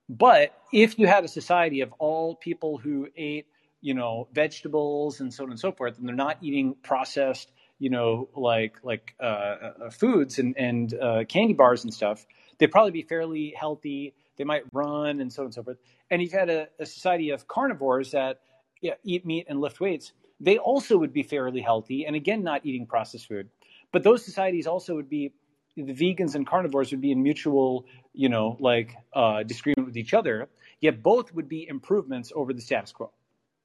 But 0.10 0.52
if 0.74 0.99
you 0.99 1.07
had 1.07 1.24
a 1.24 1.30
society 1.30 1.80
of 1.80 1.94
all 1.99 2.36
people 2.36 2.80
who 2.80 3.07
ate, 3.16 3.45
you 3.80 3.94
know, 3.94 4.28
vegetables 4.34 5.22
and 5.22 5.34
so 5.34 5.45
on 5.45 5.52
and 5.52 5.60
so 5.60 5.72
forth, 5.72 5.98
and 5.98 6.06
they're 6.06 6.16
not 6.18 6.40
eating 6.41 6.76
processed 6.84 7.49
you 7.80 7.90
know, 7.90 8.30
like 8.36 8.78
like 8.84 9.16
uh, 9.20 9.24
uh, 9.24 9.90
foods 9.90 10.40
and 10.40 10.57
and 10.57 10.94
uh, 10.94 11.24
candy 11.28 11.53
bars 11.53 11.84
and 11.84 11.94
stuff, 11.94 12.26
they'd 12.57 12.72
probably 12.72 12.91
be 12.91 13.02
fairly 13.02 13.53
healthy. 13.57 14.14
They 14.38 14.44
might 14.44 14.64
run 14.72 15.20
and 15.20 15.32
so 15.32 15.41
on 15.41 15.48
and 15.48 15.53
so 15.53 15.64
forth. 15.64 15.78
And 16.11 16.22
you've 16.22 16.32
had 16.32 16.49
a, 16.49 16.68
a 16.80 16.86
society 16.86 17.32
of 17.32 17.48
carnivores 17.48 18.11
that 18.11 18.41
yeah, 18.82 18.94
eat 19.03 19.26
meat 19.26 19.48
and 19.49 19.60
lift 19.60 19.80
weights, 19.80 20.14
they 20.40 20.57
also 20.57 20.98
would 20.98 21.14
be 21.14 21.23
fairly 21.23 21.61
healthy. 21.61 22.06
And 22.06 22.15
again, 22.15 22.44
not 22.44 22.65
eating 22.65 22.86
processed 22.86 23.27
food. 23.27 23.49
But 23.91 24.03
those 24.03 24.23
societies 24.23 24.68
also 24.68 24.95
would 24.95 25.10
be 25.10 25.32
the 25.76 25.94
vegans 25.94 26.36
and 26.36 26.48
carnivores 26.48 26.91
would 26.91 27.02
be 27.02 27.11
in 27.11 27.22
mutual, 27.22 27.86
you 28.14 28.30
know, 28.30 28.57
like 28.60 28.95
uh, 29.14 29.44
disagreement 29.44 29.88
with 29.88 29.98
each 29.98 30.14
other. 30.14 30.48
Yet 30.82 31.02
both 31.02 31.34
would 31.34 31.49
be 31.49 31.68
improvements 31.68 32.32
over 32.36 32.53
the 32.53 32.61
status 32.61 32.91
quo. 32.91 33.11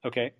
Okay, 0.04 0.32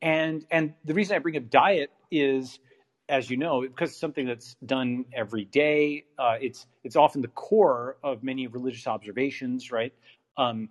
and 0.00 0.44
and 0.50 0.74
the 0.84 0.94
reason 0.94 1.16
I 1.16 1.18
bring 1.18 1.36
up 1.36 1.50
diet 1.50 1.90
is 2.10 2.60
as 3.08 3.30
you 3.30 3.38
know, 3.38 3.62
because 3.62 3.90
it's 3.90 3.98
something 3.98 4.26
that's 4.26 4.54
done 4.64 5.06
every 5.14 5.46
day, 5.46 6.04
uh, 6.18 6.36
it's 6.40 6.66
it's 6.84 6.96
often 6.96 7.22
the 7.22 7.28
core 7.28 7.96
of 8.02 8.22
many 8.22 8.46
religious 8.46 8.86
observations, 8.86 9.72
right? 9.72 9.92
Um, 10.36 10.68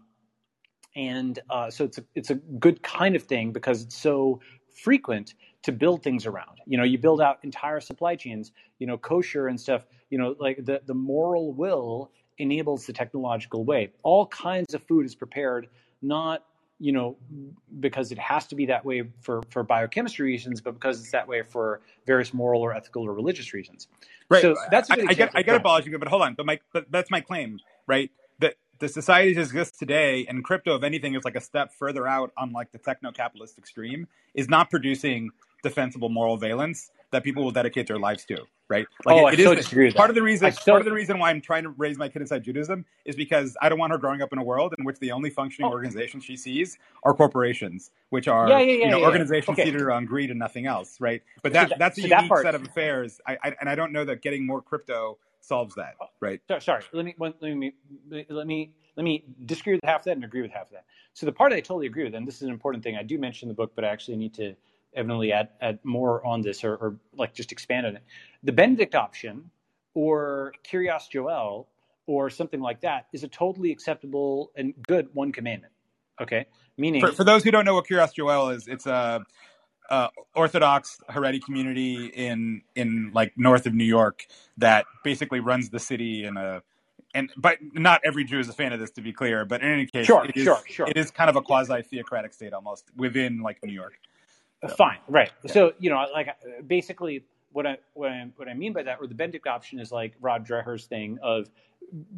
and 0.97 1.39
uh, 1.51 1.69
so 1.69 1.85
it's 1.85 1.99
a, 1.99 2.03
it's 2.15 2.31
a 2.31 2.35
good 2.35 2.81
kind 2.81 3.15
of 3.15 3.23
thing 3.23 3.51
because 3.53 3.83
it's 3.83 3.95
so 3.95 4.41
frequent 4.83 5.35
to 5.61 5.71
build 5.71 6.01
things 6.01 6.25
around. 6.25 6.59
You 6.65 6.77
know, 6.77 6.83
you 6.83 6.97
build 6.97 7.21
out 7.21 7.37
entire 7.43 7.79
supply 7.79 8.15
chains, 8.15 8.51
you 8.79 8.87
know, 8.87 8.97
kosher 8.97 9.47
and 9.47 9.59
stuff, 9.59 9.85
you 10.09 10.17
know, 10.17 10.35
like 10.39 10.65
the, 10.65 10.81
the 10.85 10.95
moral 10.95 11.53
will 11.53 12.11
enables 12.39 12.87
the 12.87 12.93
technological 12.93 13.63
way. 13.63 13.91
All 14.01 14.25
kinds 14.25 14.73
of 14.73 14.83
food 14.83 15.05
is 15.05 15.15
prepared 15.15 15.69
not 16.01 16.43
you 16.79 16.91
know, 16.91 17.17
because 17.79 18.11
it 18.11 18.19
has 18.19 18.45
to 18.45 18.53
be 18.53 18.67
that 18.67 18.85
way 18.85 19.03
for, 19.21 19.41
for 19.49 19.63
biochemistry 19.63 20.27
reasons, 20.27 20.61
but 20.61 20.75
because 20.75 20.99
it's 20.99 21.11
that 21.11 21.27
way 21.27 21.41
for 21.41 21.81
various 22.05 22.35
moral 22.35 22.61
or 22.61 22.71
ethical 22.71 23.01
or 23.03 23.13
religious 23.13 23.51
reasons. 23.51 23.87
Right. 24.29 24.43
So 24.43 24.55
that's 24.69 24.91
I, 24.91 24.97
I 25.07 25.13
get 25.15 25.31
I 25.33 25.41
get 25.41 25.55
abolishing, 25.55 25.97
but 25.97 26.07
hold 26.07 26.21
on. 26.21 26.35
But 26.35 26.45
my 26.45 26.59
but 26.73 26.91
that's 26.91 27.09
my 27.09 27.19
claim, 27.21 27.59
right? 27.87 28.11
That 28.79 28.87
the 28.87 28.89
societies 28.89 29.37
exist 29.37 29.79
today, 29.79 30.25
and 30.27 30.43
crypto, 30.43 30.75
if 30.75 30.83
anything, 30.83 31.15
is 31.15 31.23
like 31.23 31.35
a 31.35 31.41
step 31.41 31.73
further 31.73 32.07
out 32.07 32.31
on 32.37 32.51
like 32.51 32.71
the 32.71 32.77
techno-capitalist 32.77 33.57
extreme, 33.57 34.07
is 34.33 34.49
not 34.49 34.69
producing 34.69 35.29
defensible 35.63 36.09
moral 36.09 36.37
valence 36.37 36.91
that 37.11 37.23
people 37.23 37.43
will 37.43 37.51
dedicate 37.51 37.87
their 37.87 37.99
lives 37.99 38.25
to 38.25 38.45
right? 38.69 38.85
Like 39.05 39.15
oh, 39.15 39.27
it, 39.27 39.33
it 39.33 39.39
I 39.39 39.43
so 39.43 39.51
is 39.51 39.57
disagree 39.59 39.91
part 39.91 40.07
that. 40.07 40.09
of 40.11 40.15
the 40.15 40.21
reason. 40.21 40.51
Still, 40.51 40.73
part 40.73 40.81
of 40.81 40.85
the 40.85 40.93
reason 40.93 41.19
why 41.19 41.29
I'm 41.29 41.41
trying 41.41 41.63
to 41.63 41.69
raise 41.69 41.97
my 41.97 42.09
kid 42.09 42.21
inside 42.21 42.43
Judaism 42.43 42.85
is 43.05 43.15
because 43.15 43.55
I 43.61 43.69
don't 43.69 43.79
want 43.79 43.91
her 43.91 43.97
growing 43.97 44.21
up 44.21 44.31
in 44.33 44.39
a 44.39 44.43
world 44.43 44.73
in 44.77 44.85
which 44.85 44.99
the 44.99 45.11
only 45.11 45.29
functioning 45.29 45.69
oh. 45.69 45.73
organizations 45.73 46.23
she 46.23 46.35
sees 46.35 46.77
are 47.03 47.13
corporations, 47.13 47.91
which 48.09 48.27
are 48.27 48.49
yeah, 48.49 48.59
yeah, 48.59 48.73
yeah, 48.73 48.85
you 48.85 48.91
know 48.91 49.03
organizations 49.03 49.57
okay. 49.57 49.65
centered 49.65 49.91
on 49.91 50.05
greed 50.05 50.29
and 50.29 50.39
nothing 50.39 50.65
else, 50.65 50.99
right? 50.99 51.21
But 51.41 51.53
that, 51.53 51.69
so 51.69 51.69
that 51.69 51.79
that's 51.79 51.97
a 51.97 52.01
so 52.01 52.07
unique 52.07 52.29
that 52.29 52.41
set 52.41 52.55
of 52.55 52.63
affairs, 52.63 53.19
I, 53.25 53.37
I, 53.43 53.55
and 53.59 53.69
I 53.69 53.75
don't 53.75 53.91
know 53.91 54.05
that 54.05 54.21
getting 54.21 54.45
more 54.45 54.61
crypto 54.61 55.17
solves 55.47 55.75
that, 55.75 55.95
oh, 56.01 56.07
right? 56.19 56.41
Sorry, 56.59 56.83
let 56.91 57.05
me 57.05 57.15
let 57.19 57.41
me 57.41 57.73
let 58.09 58.47
me 58.47 58.73
let 58.95 59.03
me 59.03 59.23
disagree 59.45 59.73
with 59.73 59.83
half 59.83 60.01
of 60.01 60.05
that 60.05 60.11
and 60.11 60.23
agree 60.23 60.41
with 60.41 60.51
half 60.51 60.67
of 60.67 60.71
that. 60.73 60.85
So 61.13 61.25
the 61.25 61.31
part 61.31 61.53
I 61.53 61.61
totally 61.61 61.87
agree 61.87 62.03
with, 62.03 62.15
and 62.15 62.27
this 62.27 62.35
is 62.35 62.43
an 62.43 62.49
important 62.49 62.83
thing 62.83 62.95
I 62.95 63.03
do 63.03 63.17
mention 63.17 63.47
in 63.47 63.49
the 63.49 63.55
book, 63.55 63.71
but 63.75 63.85
I 63.85 63.87
actually 63.87 64.17
need 64.17 64.33
to 64.35 64.55
evidently 64.95 65.31
add, 65.31 65.49
add 65.61 65.79
more 65.83 66.25
on 66.25 66.41
this 66.41 66.63
or, 66.63 66.75
or 66.75 66.95
like 67.15 67.33
just 67.33 67.51
expand 67.51 67.85
on 67.85 67.95
it. 67.95 68.03
The 68.43 68.51
Benedict 68.51 68.95
option 68.95 69.49
or 69.93 70.53
Kiryas 70.69 71.09
Joel 71.09 71.67
or 72.07 72.29
something 72.29 72.61
like 72.61 72.81
that 72.81 73.07
is 73.13 73.23
a 73.23 73.27
totally 73.27 73.71
acceptable 73.71 74.51
and 74.55 74.73
good 74.87 75.09
one 75.13 75.31
commandment. 75.31 75.73
Okay, 76.19 76.47
meaning 76.77 77.01
for, 77.01 77.11
for 77.11 77.23
those 77.23 77.43
who 77.43 77.51
don't 77.51 77.63
know 77.65 77.75
what 77.75 77.87
Kiryas 77.87 78.13
Joel 78.13 78.49
is, 78.49 78.67
it's 78.67 78.87
a 78.87 79.23
uh, 79.89 80.09
Orthodox 80.35 80.99
Haredi 81.09 81.41
community 81.43 82.07
in 82.07 82.61
in 82.76 83.11
like 83.14 83.34
north 83.38 83.65
of 83.65 83.73
New 83.73 83.85
York 83.85 84.26
that 84.57 84.85
basically 85.03 85.39
runs 85.39 85.69
the 85.69 85.80
city 85.80 86.26
in 86.26 86.38
a 86.38 86.61
and 87.14 87.31
but 87.38 87.57
not 87.73 88.01
every 88.03 88.23
Jew 88.23 88.39
is 88.39 88.49
a 88.49 88.53
fan 88.53 88.73
of 88.73 88.80
this 88.80 88.91
to 88.91 89.01
be 89.01 89.14
clear. 89.14 89.45
But 89.45 89.61
in 89.61 89.72
any 89.72 89.85
case, 89.85 90.05
sure, 90.05 90.26
it 90.26 90.35
is, 90.35 90.43
sure, 90.43 90.61
sure. 90.68 90.88
it 90.88 90.97
is 90.97 91.11
kind 91.11 91.30
of 91.30 91.35
a 91.35 91.41
quasi 91.41 91.81
theocratic 91.81 92.34
state 92.34 92.53
almost 92.53 92.85
within 92.95 93.41
like 93.41 93.64
New 93.64 93.73
York. 93.73 93.99
So, 94.61 94.76
Fine, 94.76 94.97
right. 95.07 95.31
Yeah. 95.43 95.51
So 95.51 95.73
you 95.80 95.89
know, 95.89 96.05
like 96.14 96.30
basically, 96.65 97.23
what 97.51 97.65
I 97.65 97.77
what 97.93 98.11
I 98.11 98.27
what 98.35 98.47
I 98.47 98.53
mean 98.53 98.73
by 98.73 98.84
that, 98.84 98.97
or 98.99 99.07
the 99.07 99.15
Benedict 99.15 99.47
option 99.47 99.80
is 99.80 99.91
like 99.91 100.14
Rod 100.19 100.45
Dreher's 100.45 100.85
thing 100.85 101.18
of 101.23 101.49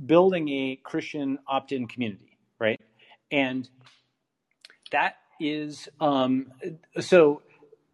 building 0.06 0.50
a 0.50 0.80
Christian 0.84 1.38
opt-in 1.48 1.88
community, 1.88 2.38
right? 2.60 2.80
And 3.32 3.70
that 4.91 5.16
is 5.40 5.88
um, 6.02 6.52
so 7.00 7.41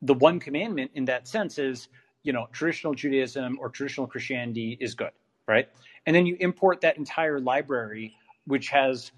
the 0.02 0.14
one 0.14 0.40
commandment 0.40 0.92
in 0.94 1.06
that 1.06 1.28
sense 1.28 1.58
is 1.58 1.88
you 2.24 2.34
know 2.34 2.48
traditional 2.52 2.94
Judaism 2.94 3.58
or 3.60 3.70
traditional 3.70 4.08
Christianity 4.08 4.78
is 4.80 4.96
good, 4.96 5.12
right? 5.48 5.70
And 6.06 6.16
then 6.16 6.26
you 6.26 6.38
import 6.40 6.82
that 6.82 6.98
entire 6.98 7.40
library, 7.40 8.16
which 8.46 8.70
has 8.70 9.12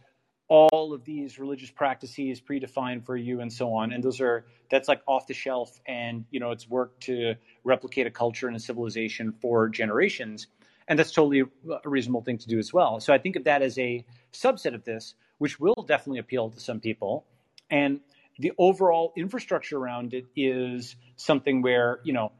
all 0.49 0.93
of 0.93 1.03
these 1.03 1.37
religious 1.37 1.69
practices 1.69 2.39
predefined 2.39 3.05
for 3.05 3.17
you 3.17 3.41
and 3.41 3.51
so 3.51 3.73
on. 3.73 3.91
And 3.91 4.01
those 4.01 4.21
are 4.21 4.45
that's 4.71 4.87
like 4.87 5.01
off 5.05 5.27
the 5.27 5.33
shelf 5.33 5.79
and 5.85 6.25
you 6.31 6.39
know 6.39 6.51
it's 6.51 6.69
work 6.69 6.99
to 7.01 7.35
replicate 7.63 8.07
a 8.07 8.11
culture 8.11 8.47
and 8.47 8.55
a 8.55 8.59
civilization 8.59 9.33
for 9.41 9.69
generations. 9.69 10.47
And 10.89 10.97
that's 10.97 11.11
totally 11.11 11.41
a 11.41 11.89
reasonable 11.89 12.21
thing 12.21 12.37
to 12.37 12.47
do 12.47 12.57
as 12.59 12.71
well. 12.71 12.99
So 13.01 13.13
i 13.13 13.17
think 13.17 13.35
of 13.35 13.43
that 13.43 13.61
as 13.61 13.77
a 13.77 14.05
subset 14.31 14.73
of 14.73 14.83
this 14.85 15.15
which 15.37 15.59
will 15.59 15.85
definitely 15.87 16.19
appeal 16.19 16.49
to 16.49 16.59
some 16.59 16.79
people. 16.79 17.25
And 17.69 17.99
the 18.39 18.51
overall 18.57 19.13
infrastructure 19.15 19.77
around 19.77 20.13
it 20.13 20.25
is 20.35 20.95
something 21.15 21.61
where 21.61 21.99
you 22.03 22.13
know 22.13 22.31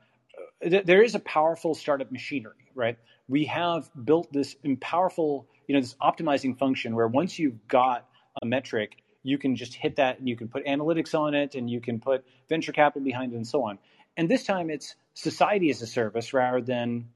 uh, 0.65 0.69
th- 0.69 0.85
there 0.85 1.01
is 1.03 1.15
a 1.15 1.19
powerful 1.19 1.73
startup 1.75 2.11
machinery 2.11 2.67
right? 2.77 2.97
We 3.27 3.45
have 3.45 3.89
built 4.05 4.31
this 4.31 4.55
powerful 4.79 5.47
you 5.67 5.75
know 5.75 5.81
this 5.81 5.95
optimizing 6.01 6.57
function 6.57 6.95
where 6.95 7.07
once 7.07 7.37
you've 7.37 7.67
got 7.67 8.07
a 8.41 8.45
metric 8.45 8.95
you 9.23 9.37
can 9.37 9.57
just 9.57 9.73
hit 9.73 9.97
that 9.97 10.19
and 10.19 10.29
you 10.29 10.37
can 10.37 10.47
put 10.47 10.65
analytics 10.65 11.13
on 11.13 11.33
it 11.33 11.55
and 11.55 11.69
you 11.69 11.81
can 11.81 11.99
put 11.99 12.23
venture 12.47 12.71
capital 12.71 13.03
behind 13.03 13.33
it 13.33 13.35
and 13.35 13.45
so 13.45 13.63
on. 13.63 13.77
And 14.15 14.29
this 14.29 14.45
time 14.45 14.69
it's 14.69 14.95
society 15.15 15.69
as 15.69 15.81
a 15.81 15.87
service 15.87 16.33
rather 16.33 16.61
than 16.61 17.09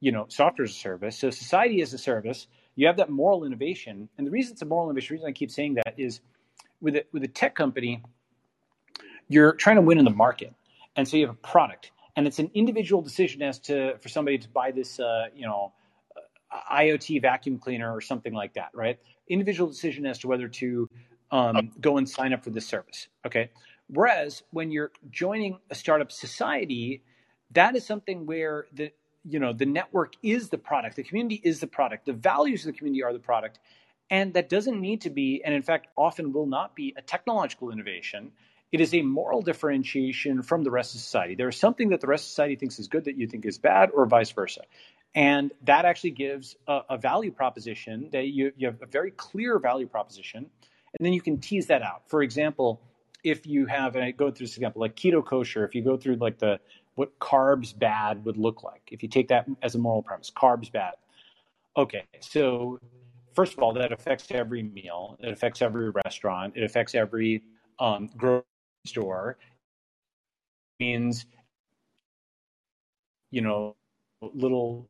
you 0.00 0.12
know 0.12 0.26
software 0.28 0.64
as 0.64 0.70
a 0.70 0.74
service. 0.74 1.18
So 1.18 1.30
society 1.30 1.80
as 1.80 1.92
a 1.92 1.98
service 1.98 2.46
you 2.76 2.86
have 2.86 2.98
that 2.98 3.08
moral 3.08 3.44
innovation. 3.44 4.10
And 4.18 4.26
the 4.26 4.30
reason 4.30 4.52
it's 4.52 4.62
a 4.62 4.66
moral 4.66 4.88
innovation 4.88 5.14
the 5.14 5.18
reason 5.18 5.28
i 5.28 5.32
keep 5.32 5.50
saying 5.50 5.74
that 5.74 5.94
is 5.96 6.20
with 6.80 6.96
a, 6.96 7.04
with 7.10 7.24
a 7.24 7.28
tech 7.28 7.54
company 7.54 8.02
you're 9.28 9.52
trying 9.52 9.76
to 9.76 9.82
win 9.82 9.98
in 9.98 10.04
the 10.04 10.10
market 10.10 10.54
and 10.96 11.06
so 11.06 11.16
you 11.16 11.26
have 11.26 11.34
a 11.34 11.38
product 11.38 11.92
and 12.16 12.26
it's 12.26 12.38
an 12.38 12.50
individual 12.54 13.02
decision 13.02 13.42
as 13.42 13.58
to 13.58 13.96
for 13.98 14.08
somebody 14.08 14.38
to 14.38 14.48
buy 14.48 14.70
this 14.70 14.98
uh, 15.00 15.26
you 15.34 15.46
know 15.46 15.72
IoT 16.72 17.20
vacuum 17.22 17.58
cleaner 17.58 17.94
or 17.94 18.00
something 18.00 18.32
like 18.32 18.54
that, 18.54 18.70
right? 18.74 18.98
Individual 19.28 19.68
decision 19.68 20.06
as 20.06 20.18
to 20.20 20.28
whether 20.28 20.48
to 20.48 20.88
um, 21.30 21.72
go 21.80 21.98
and 21.98 22.08
sign 22.08 22.32
up 22.32 22.44
for 22.44 22.50
this 22.50 22.66
service. 22.66 23.08
Okay. 23.26 23.50
Whereas 23.88 24.42
when 24.50 24.70
you're 24.70 24.92
joining 25.10 25.58
a 25.70 25.74
startup 25.74 26.10
society, 26.10 27.02
that 27.52 27.76
is 27.76 27.86
something 27.86 28.26
where 28.26 28.66
the 28.72 28.92
you 29.28 29.40
know 29.40 29.52
the 29.52 29.66
network 29.66 30.14
is 30.22 30.48
the 30.50 30.58
product, 30.58 30.96
the 30.96 31.02
community 31.02 31.40
is 31.42 31.60
the 31.60 31.66
product, 31.66 32.06
the 32.06 32.12
values 32.12 32.64
of 32.64 32.72
the 32.72 32.78
community 32.78 33.02
are 33.02 33.12
the 33.12 33.18
product, 33.18 33.58
and 34.10 34.34
that 34.34 34.48
doesn't 34.48 34.80
need 34.80 35.00
to 35.02 35.10
be, 35.10 35.42
and 35.44 35.54
in 35.54 35.62
fact, 35.62 35.88
often 35.96 36.32
will 36.32 36.46
not 36.46 36.76
be 36.76 36.94
a 36.96 37.02
technological 37.02 37.70
innovation. 37.70 38.32
It 38.72 38.80
is 38.80 38.92
a 38.94 39.02
moral 39.02 39.42
differentiation 39.42 40.42
from 40.42 40.64
the 40.64 40.70
rest 40.70 40.94
of 40.94 41.00
society. 41.00 41.34
There 41.34 41.48
is 41.48 41.56
something 41.56 41.90
that 41.90 42.00
the 42.00 42.08
rest 42.08 42.24
of 42.24 42.28
society 42.28 42.56
thinks 42.56 42.78
is 42.78 42.88
good 42.88 43.04
that 43.04 43.16
you 43.16 43.26
think 43.26 43.46
is 43.46 43.58
bad, 43.58 43.90
or 43.94 44.06
vice 44.06 44.30
versa. 44.32 44.62
And 45.14 45.52
that 45.64 45.84
actually 45.84 46.10
gives 46.10 46.56
a, 46.66 46.80
a 46.90 46.98
value 46.98 47.30
proposition 47.30 48.10
that 48.12 48.26
you, 48.26 48.52
you 48.56 48.66
have 48.66 48.82
a 48.82 48.86
very 48.86 49.12
clear 49.12 49.58
value 49.58 49.86
proposition, 49.86 50.38
and 50.98 51.06
then 51.06 51.12
you 51.12 51.20
can 51.20 51.38
tease 51.38 51.66
that 51.68 51.82
out. 51.82 52.02
For 52.08 52.22
example, 52.22 52.80
if 53.24 53.46
you 53.46 53.66
have, 53.66 53.96
and 53.96 54.04
I 54.04 54.10
go 54.10 54.30
through 54.30 54.46
this 54.46 54.56
example, 54.56 54.80
like 54.80 54.94
keto 54.94 55.24
kosher, 55.24 55.64
if 55.64 55.74
you 55.74 55.82
go 55.82 55.96
through 55.96 56.16
like 56.16 56.38
the 56.38 56.60
what 56.96 57.18
carbs 57.18 57.78
bad 57.78 58.24
would 58.24 58.36
look 58.36 58.62
like, 58.62 58.82
if 58.90 59.02
you 59.02 59.08
take 59.08 59.28
that 59.28 59.46
as 59.62 59.74
a 59.74 59.78
moral 59.78 60.02
premise, 60.02 60.30
carbs 60.30 60.70
bad. 60.72 60.94
Okay, 61.76 62.04
so 62.20 62.78
first 63.34 63.52
of 63.52 63.60
all, 63.60 63.72
that 63.74 63.92
affects 63.92 64.26
every 64.30 64.62
meal, 64.62 65.16
it 65.20 65.30
affects 65.30 65.60
every 65.62 65.90
restaurant, 65.90 66.54
it 66.56 66.64
affects 66.64 66.94
every 66.94 67.42
um, 67.78 68.08
grocery 68.16 68.44
store. 68.86 69.36
Means, 70.80 71.26
you 73.30 73.40
know, 73.40 73.76
little 74.20 74.88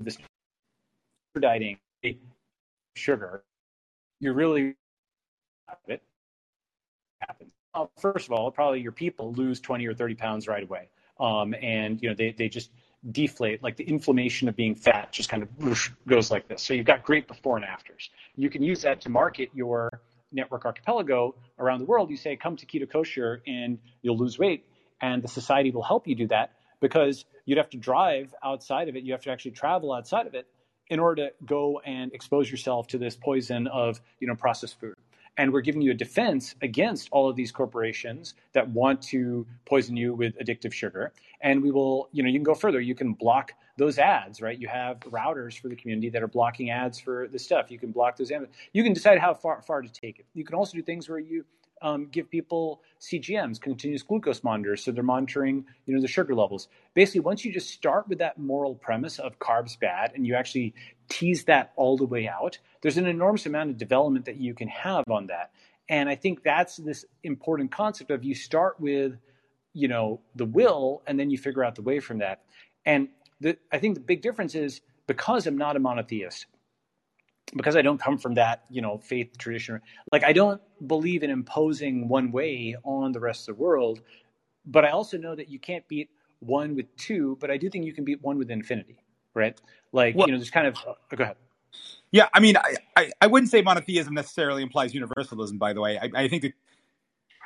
this 0.00 0.18
dieting 1.40 1.78
sugar, 2.96 3.42
you're 4.20 4.34
really 4.34 4.76
it 5.88 6.02
happens. 7.20 7.52
Well, 7.74 7.90
first 7.98 8.26
of 8.26 8.32
all, 8.32 8.50
probably 8.50 8.80
your 8.80 8.92
people 8.92 9.32
lose 9.32 9.60
20 9.60 9.86
or 9.86 9.94
30 9.94 10.14
pounds 10.14 10.46
right 10.46 10.62
away. 10.62 10.88
Um, 11.20 11.54
and 11.60 12.02
you 12.02 12.08
know 12.08 12.14
they, 12.14 12.32
they 12.32 12.48
just 12.48 12.70
deflate 13.12 13.62
like 13.62 13.76
the 13.76 13.84
inflammation 13.84 14.48
of 14.48 14.56
being 14.56 14.74
fat 14.74 15.12
just 15.12 15.28
kind 15.28 15.42
of 15.42 15.48
goes 16.08 16.30
like 16.30 16.48
this 16.48 16.62
so 16.62 16.72
you've 16.74 16.86
got 16.86 17.04
great 17.04 17.28
before 17.28 17.56
and 17.56 17.64
afters 17.64 18.10
you 18.34 18.48
can 18.48 18.62
use 18.62 18.80
that 18.82 19.00
to 19.02 19.10
market 19.10 19.50
your 19.52 19.90
network 20.34 20.64
archipelago 20.64 21.34
around 21.58 21.78
the 21.78 21.86
world 21.86 22.10
you 22.10 22.16
say 22.16 22.36
come 22.36 22.56
to 22.56 22.66
keto 22.66 22.90
kosher 22.90 23.42
and 23.46 23.78
you'll 24.02 24.18
lose 24.18 24.38
weight 24.38 24.66
and 25.00 25.22
the 25.22 25.28
society 25.28 25.70
will 25.70 25.82
help 25.82 26.06
you 26.06 26.14
do 26.14 26.26
that 26.28 26.52
because 26.80 27.24
you'd 27.44 27.58
have 27.58 27.70
to 27.70 27.76
drive 27.76 28.34
outside 28.42 28.88
of 28.88 28.96
it. 28.96 29.04
You 29.04 29.12
have 29.12 29.22
to 29.22 29.30
actually 29.30 29.52
travel 29.52 29.92
outside 29.92 30.26
of 30.26 30.34
it 30.34 30.46
in 30.88 30.98
order 30.98 31.28
to 31.28 31.32
go 31.46 31.80
and 31.84 32.12
expose 32.12 32.50
yourself 32.50 32.86
to 32.88 32.98
this 32.98 33.16
poison 33.16 33.66
of 33.68 34.00
you 34.20 34.28
know 34.28 34.34
processed 34.34 34.78
food. 34.80 34.94
And 35.36 35.52
we're 35.52 35.62
giving 35.62 35.82
you 35.82 35.90
a 35.90 35.94
defense 35.94 36.54
against 36.62 37.08
all 37.10 37.28
of 37.28 37.34
these 37.34 37.50
corporations 37.50 38.34
that 38.52 38.68
want 38.68 39.02
to 39.02 39.46
poison 39.66 39.96
you 39.96 40.14
with 40.14 40.38
addictive 40.38 40.72
sugar. 40.72 41.12
And 41.40 41.60
we 41.60 41.72
will, 41.72 42.08
you 42.12 42.22
know, 42.22 42.28
you 42.28 42.38
can 42.38 42.44
go 42.44 42.54
further. 42.54 42.80
You 42.80 42.94
can 42.94 43.14
block 43.14 43.52
those 43.76 43.98
ads, 43.98 44.40
right? 44.40 44.58
You 44.58 44.68
have 44.68 45.00
routers 45.00 45.58
for 45.58 45.68
the 45.68 45.76
community 45.76 46.10
that 46.10 46.22
are 46.22 46.28
blocking 46.28 46.70
ads 46.70 46.98
for 46.98 47.28
the 47.28 47.38
stuff. 47.38 47.70
You 47.70 47.78
can 47.78 47.90
block 47.90 48.16
those. 48.16 48.30
Ads. 48.30 48.46
You 48.72 48.82
can 48.82 48.92
decide 48.92 49.18
how 49.18 49.34
far 49.34 49.62
far 49.62 49.82
to 49.82 49.92
take 49.92 50.18
it. 50.18 50.26
You 50.34 50.44
can 50.44 50.54
also 50.54 50.76
do 50.76 50.82
things 50.82 51.08
where 51.08 51.18
you 51.18 51.44
um, 51.82 52.06
give 52.06 52.30
people 52.30 52.82
CGMs, 53.00 53.60
continuous 53.60 54.02
glucose 54.02 54.42
monitors, 54.42 54.84
so 54.84 54.92
they're 54.92 55.02
monitoring, 55.02 55.64
you 55.86 55.94
know, 55.94 56.00
the 56.00 56.08
sugar 56.08 56.34
levels. 56.34 56.68
Basically, 56.94 57.20
once 57.20 57.44
you 57.44 57.52
just 57.52 57.70
start 57.70 58.08
with 58.08 58.18
that 58.18 58.38
moral 58.38 58.74
premise 58.74 59.18
of 59.18 59.38
carbs 59.38 59.78
bad, 59.78 60.12
and 60.14 60.26
you 60.26 60.34
actually 60.34 60.74
tease 61.08 61.44
that 61.44 61.72
all 61.76 61.96
the 61.96 62.06
way 62.06 62.28
out, 62.28 62.58
there's 62.80 62.96
an 62.96 63.06
enormous 63.06 63.44
amount 63.44 63.70
of 63.70 63.76
development 63.76 64.24
that 64.24 64.36
you 64.36 64.54
can 64.54 64.68
have 64.68 65.04
on 65.10 65.26
that. 65.26 65.50
And 65.88 66.08
I 66.08 66.14
think 66.14 66.42
that's 66.42 66.76
this 66.76 67.04
important 67.24 67.70
concept 67.70 68.10
of 68.10 68.24
you 68.24 68.34
start 68.34 68.80
with 68.80 69.18
you 69.74 69.88
know, 69.88 70.20
the 70.36 70.46
will, 70.46 71.02
and 71.06 71.18
then 71.18 71.30
you 71.30 71.36
figure 71.36 71.64
out 71.64 71.74
the 71.74 71.82
way 71.82 72.00
from 72.00 72.18
that. 72.18 72.42
And 72.86 73.08
the, 73.44 73.58
I 73.70 73.78
think 73.78 73.94
the 73.94 74.00
big 74.00 74.22
difference 74.22 74.54
is 74.54 74.80
because 75.06 75.46
I'm 75.46 75.58
not 75.58 75.76
a 75.76 75.78
monotheist, 75.78 76.46
because 77.54 77.76
I 77.76 77.82
don't 77.82 78.00
come 78.00 78.16
from 78.16 78.34
that, 78.34 78.64
you 78.70 78.80
know, 78.80 78.96
faith 78.96 79.36
tradition. 79.36 79.80
Like 80.10 80.24
I 80.24 80.32
don't 80.32 80.62
believe 80.86 81.22
in 81.22 81.30
imposing 81.30 82.08
one 82.08 82.32
way 82.32 82.74
on 82.84 83.12
the 83.12 83.20
rest 83.20 83.48
of 83.48 83.56
the 83.56 83.62
world, 83.62 84.00
but 84.64 84.86
I 84.86 84.90
also 84.90 85.18
know 85.18 85.36
that 85.36 85.50
you 85.50 85.58
can't 85.58 85.86
beat 85.88 86.08
one 86.40 86.74
with 86.74 86.86
two, 86.96 87.36
but 87.38 87.50
I 87.50 87.58
do 87.58 87.68
think 87.68 87.84
you 87.84 87.92
can 87.92 88.04
beat 88.04 88.22
one 88.22 88.38
with 88.38 88.50
infinity, 88.50 88.96
right? 89.34 89.60
Like 89.92 90.16
well, 90.16 90.26
you 90.26 90.32
know, 90.32 90.38
there's 90.38 90.50
kind 90.50 90.66
of 90.66 90.76
oh, 90.86 90.96
go 91.14 91.24
ahead. 91.24 91.36
Yeah, 92.12 92.28
I 92.32 92.40
mean, 92.40 92.56
I, 92.56 92.76
I, 92.96 93.10
I, 93.20 93.26
wouldn't 93.26 93.50
say 93.50 93.60
monotheism 93.60 94.14
necessarily 94.14 94.62
implies 94.62 94.94
universalism. 94.94 95.58
By 95.58 95.72
the 95.72 95.80
way, 95.80 95.98
I, 95.98 96.08
I 96.14 96.28
think 96.28 96.42
the 96.42 96.52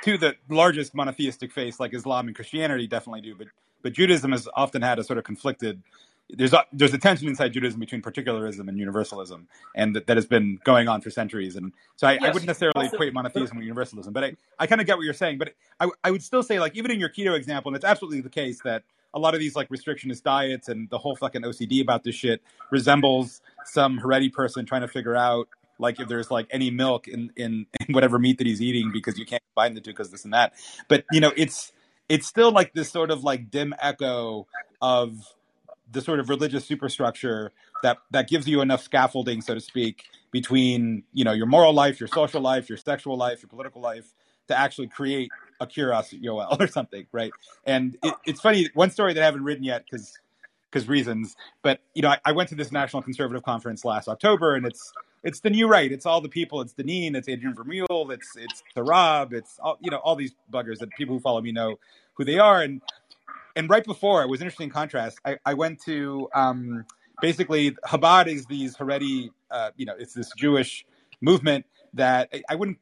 two 0.05 0.17
the 0.17 0.37
largest 0.49 0.95
monotheistic 0.95 1.51
faiths 1.51 1.81
like 1.81 1.93
Islam 1.93 2.29
and 2.29 2.37
Christianity 2.37 2.87
definitely 2.87 3.23
do, 3.23 3.35
but 3.35 3.49
but 3.83 3.93
Judaism 3.93 4.33
has 4.33 4.49
often 4.55 4.83
had 4.83 4.99
a 4.99 5.05
sort 5.05 5.19
of 5.19 5.25
conflicted 5.25 5.83
there's 6.31 6.53
a, 6.53 6.65
there's 6.73 6.93
a 6.93 6.99
tension 6.99 7.27
inside 7.29 7.53
Judaism 7.53 7.81
between 7.81 8.03
particularism 8.03 8.69
and 8.69 8.79
universalism, 8.79 9.47
and 9.75 9.97
that, 9.97 10.07
that 10.09 10.17
has 10.17 10.27
been 10.27 10.59
going 10.63 10.87
on 10.87 11.01
for 11.01 11.11
centuries. 11.11 11.57
And 11.57 11.73
so 11.97 12.07
I, 12.07 12.13
yes, 12.15 12.23
I 12.23 12.27
wouldn't 12.29 12.47
necessarily 12.47 12.85
also, 12.85 12.97
equate 12.97 13.15
monotheism 13.15 13.57
with 13.57 13.65
universalism, 13.65 14.13
but 14.13 14.25
I, 14.25 14.37
I 14.59 14.67
kind 14.67 14.81
of 14.81 14.87
get 14.87 14.97
what 14.97 15.05
you're 15.05 15.15
saying. 15.15 15.39
But 15.39 15.55
I, 15.81 15.89
I 16.05 16.11
would 16.11 16.23
still 16.23 16.43
say, 16.43 16.61
like, 16.61 16.77
even 16.77 16.91
in 16.91 17.01
your 17.01 17.09
keto 17.09 17.35
example, 17.35 17.71
and 17.71 17.77
it's 17.77 17.85
absolutely 17.85 18.21
the 18.21 18.29
case 18.29 18.61
that 18.63 18.83
a 19.15 19.19
lot 19.19 19.33
of 19.35 19.41
these 19.41 19.57
like 19.57 19.71
restrictionist 19.71 20.23
diets 20.23 20.69
and 20.69 20.91
the 20.91 20.99
whole 20.99 21.17
fucking 21.17 21.43
OCD 21.43 21.81
about 21.81 22.05
this 22.05 22.15
shit 22.15 22.43
resembles 22.71 23.41
some 23.65 23.99
Haredi 23.99 24.31
person 24.31 24.67
trying 24.67 24.83
to 24.83 24.89
figure 24.89 25.17
out 25.17 25.49
like 25.79 25.99
if 25.99 26.09
there's 26.09 26.31
like 26.31 26.47
any 26.51 26.71
milk 26.71 27.09
in, 27.09 27.33
in, 27.37 27.65
in 27.81 27.95
whatever 27.95 28.19
meat 28.19 28.37
that 28.37 28.47
he's 28.47 28.61
eating 28.61 28.91
because 28.93 29.19
you 29.19 29.25
can't 29.25 29.43
combine 29.55 29.75
the 29.75 29.81
two 29.81 29.93
because 29.93 30.11
this 30.11 30.25
and 30.25 30.35
that. 30.35 30.53
But 30.89 31.05
you 31.11 31.21
know, 31.21 31.33
it's 31.37 31.73
it's 32.09 32.27
still 32.27 32.51
like 32.51 32.73
this 32.73 32.91
sort 32.91 33.11
of 33.11 33.25
like 33.25 33.51
dim 33.51 33.75
echo 33.81 34.47
of 34.81 35.19
the 35.91 36.01
sort 36.01 36.21
of 36.21 36.29
religious 36.29 36.65
superstructure 36.65 37.53
that 37.83 37.99
that 38.11 38.29
gives 38.29 38.47
you 38.49 38.61
enough 38.61 38.83
scaffolding, 38.83 39.41
so 39.41 39.55
to 39.55 39.61
speak, 39.61 40.05
between 40.31 41.05
you 41.13 41.25
know 41.25 41.33
your 41.33 41.47
moral 41.47 41.73
life, 41.73 42.01
your 42.01 42.09
social 42.09 42.41
life, 42.41 42.69
your 42.69 42.79
sexual 42.79 43.17
life, 43.17 43.43
your 43.43 43.49
political 43.49 43.81
life, 43.81 44.13
to 44.49 44.59
actually 44.59 44.89
create 44.89 45.31
a 45.61 45.67
Kiryas 45.67 46.21
Joel 46.23 46.57
or 46.61 46.67
something, 46.67 47.07
right? 47.13 47.33
And 47.65 47.97
it, 48.03 48.15
it's 48.27 48.41
funny. 48.41 48.69
One 48.75 48.91
story 48.91 49.15
that 49.15 49.23
I 49.23 49.25
haven't 49.25 49.45
written 49.45 49.65
yet 49.65 49.85
because 49.89 50.19
because 50.71 50.89
reasons, 50.89 51.37
but 51.63 51.81
you 51.95 52.03
know, 52.03 52.11
I, 52.11 52.19
I, 52.27 52.33
went 52.33 52.51
to 52.51 52.55
this 52.55 52.71
National 52.71 53.03
Conservative 53.03 53.43
Conference 53.43 53.87
last 53.87 54.07
October, 54.07 54.55
and 54.55 54.67
it's 54.67 54.93
it's 55.23 55.41
the 55.41 55.51
new 55.51 55.69
right. 55.69 55.91
It's 55.91 56.07
all 56.07 56.21
the 56.21 56.29
people. 56.29 56.61
It's 56.61 56.75
Deneen. 56.75 57.17
It's 57.17 57.29
Adrian 57.29 57.55
Vermeule. 57.55 58.13
It's 58.13 58.37
it's 58.37 58.63
the 58.75 58.83
Rob. 58.83 59.33
It's 59.33 59.59
all 59.59 59.79
you 59.81 59.91
know 59.91 59.99
all 59.99 60.17
these 60.17 60.35
buggers 60.53 60.79
that 60.79 60.91
people 60.97 61.17
who 61.17 61.21
follow 61.21 61.41
me 61.41 61.53
know 61.53 61.79
who 62.15 62.25
they 62.25 62.39
are. 62.39 62.63
And 62.63 62.83
and 63.57 63.69
right 63.69 63.85
before 63.85 64.23
it 64.23 64.29
was 64.29 64.41
interesting 64.41 64.71
contrast. 64.71 65.19
I, 65.25 65.39
I 65.45 65.55
went 65.55 65.83
to 65.83 66.29
um, 66.35 66.85
basically 67.21 67.73
Chabad 67.73 68.29
is 68.29 68.47
these 68.47 68.77
Haredi, 68.77 69.31
uh, 69.51 69.71
you 69.77 69.87
know, 69.87 69.95
it's 69.99 70.15
this 70.15 70.31
Jewish 70.37 70.87
movement 71.21 71.67
that 71.95 72.29
I, 72.33 72.43
I 72.51 72.55
wouldn't. 72.55 72.79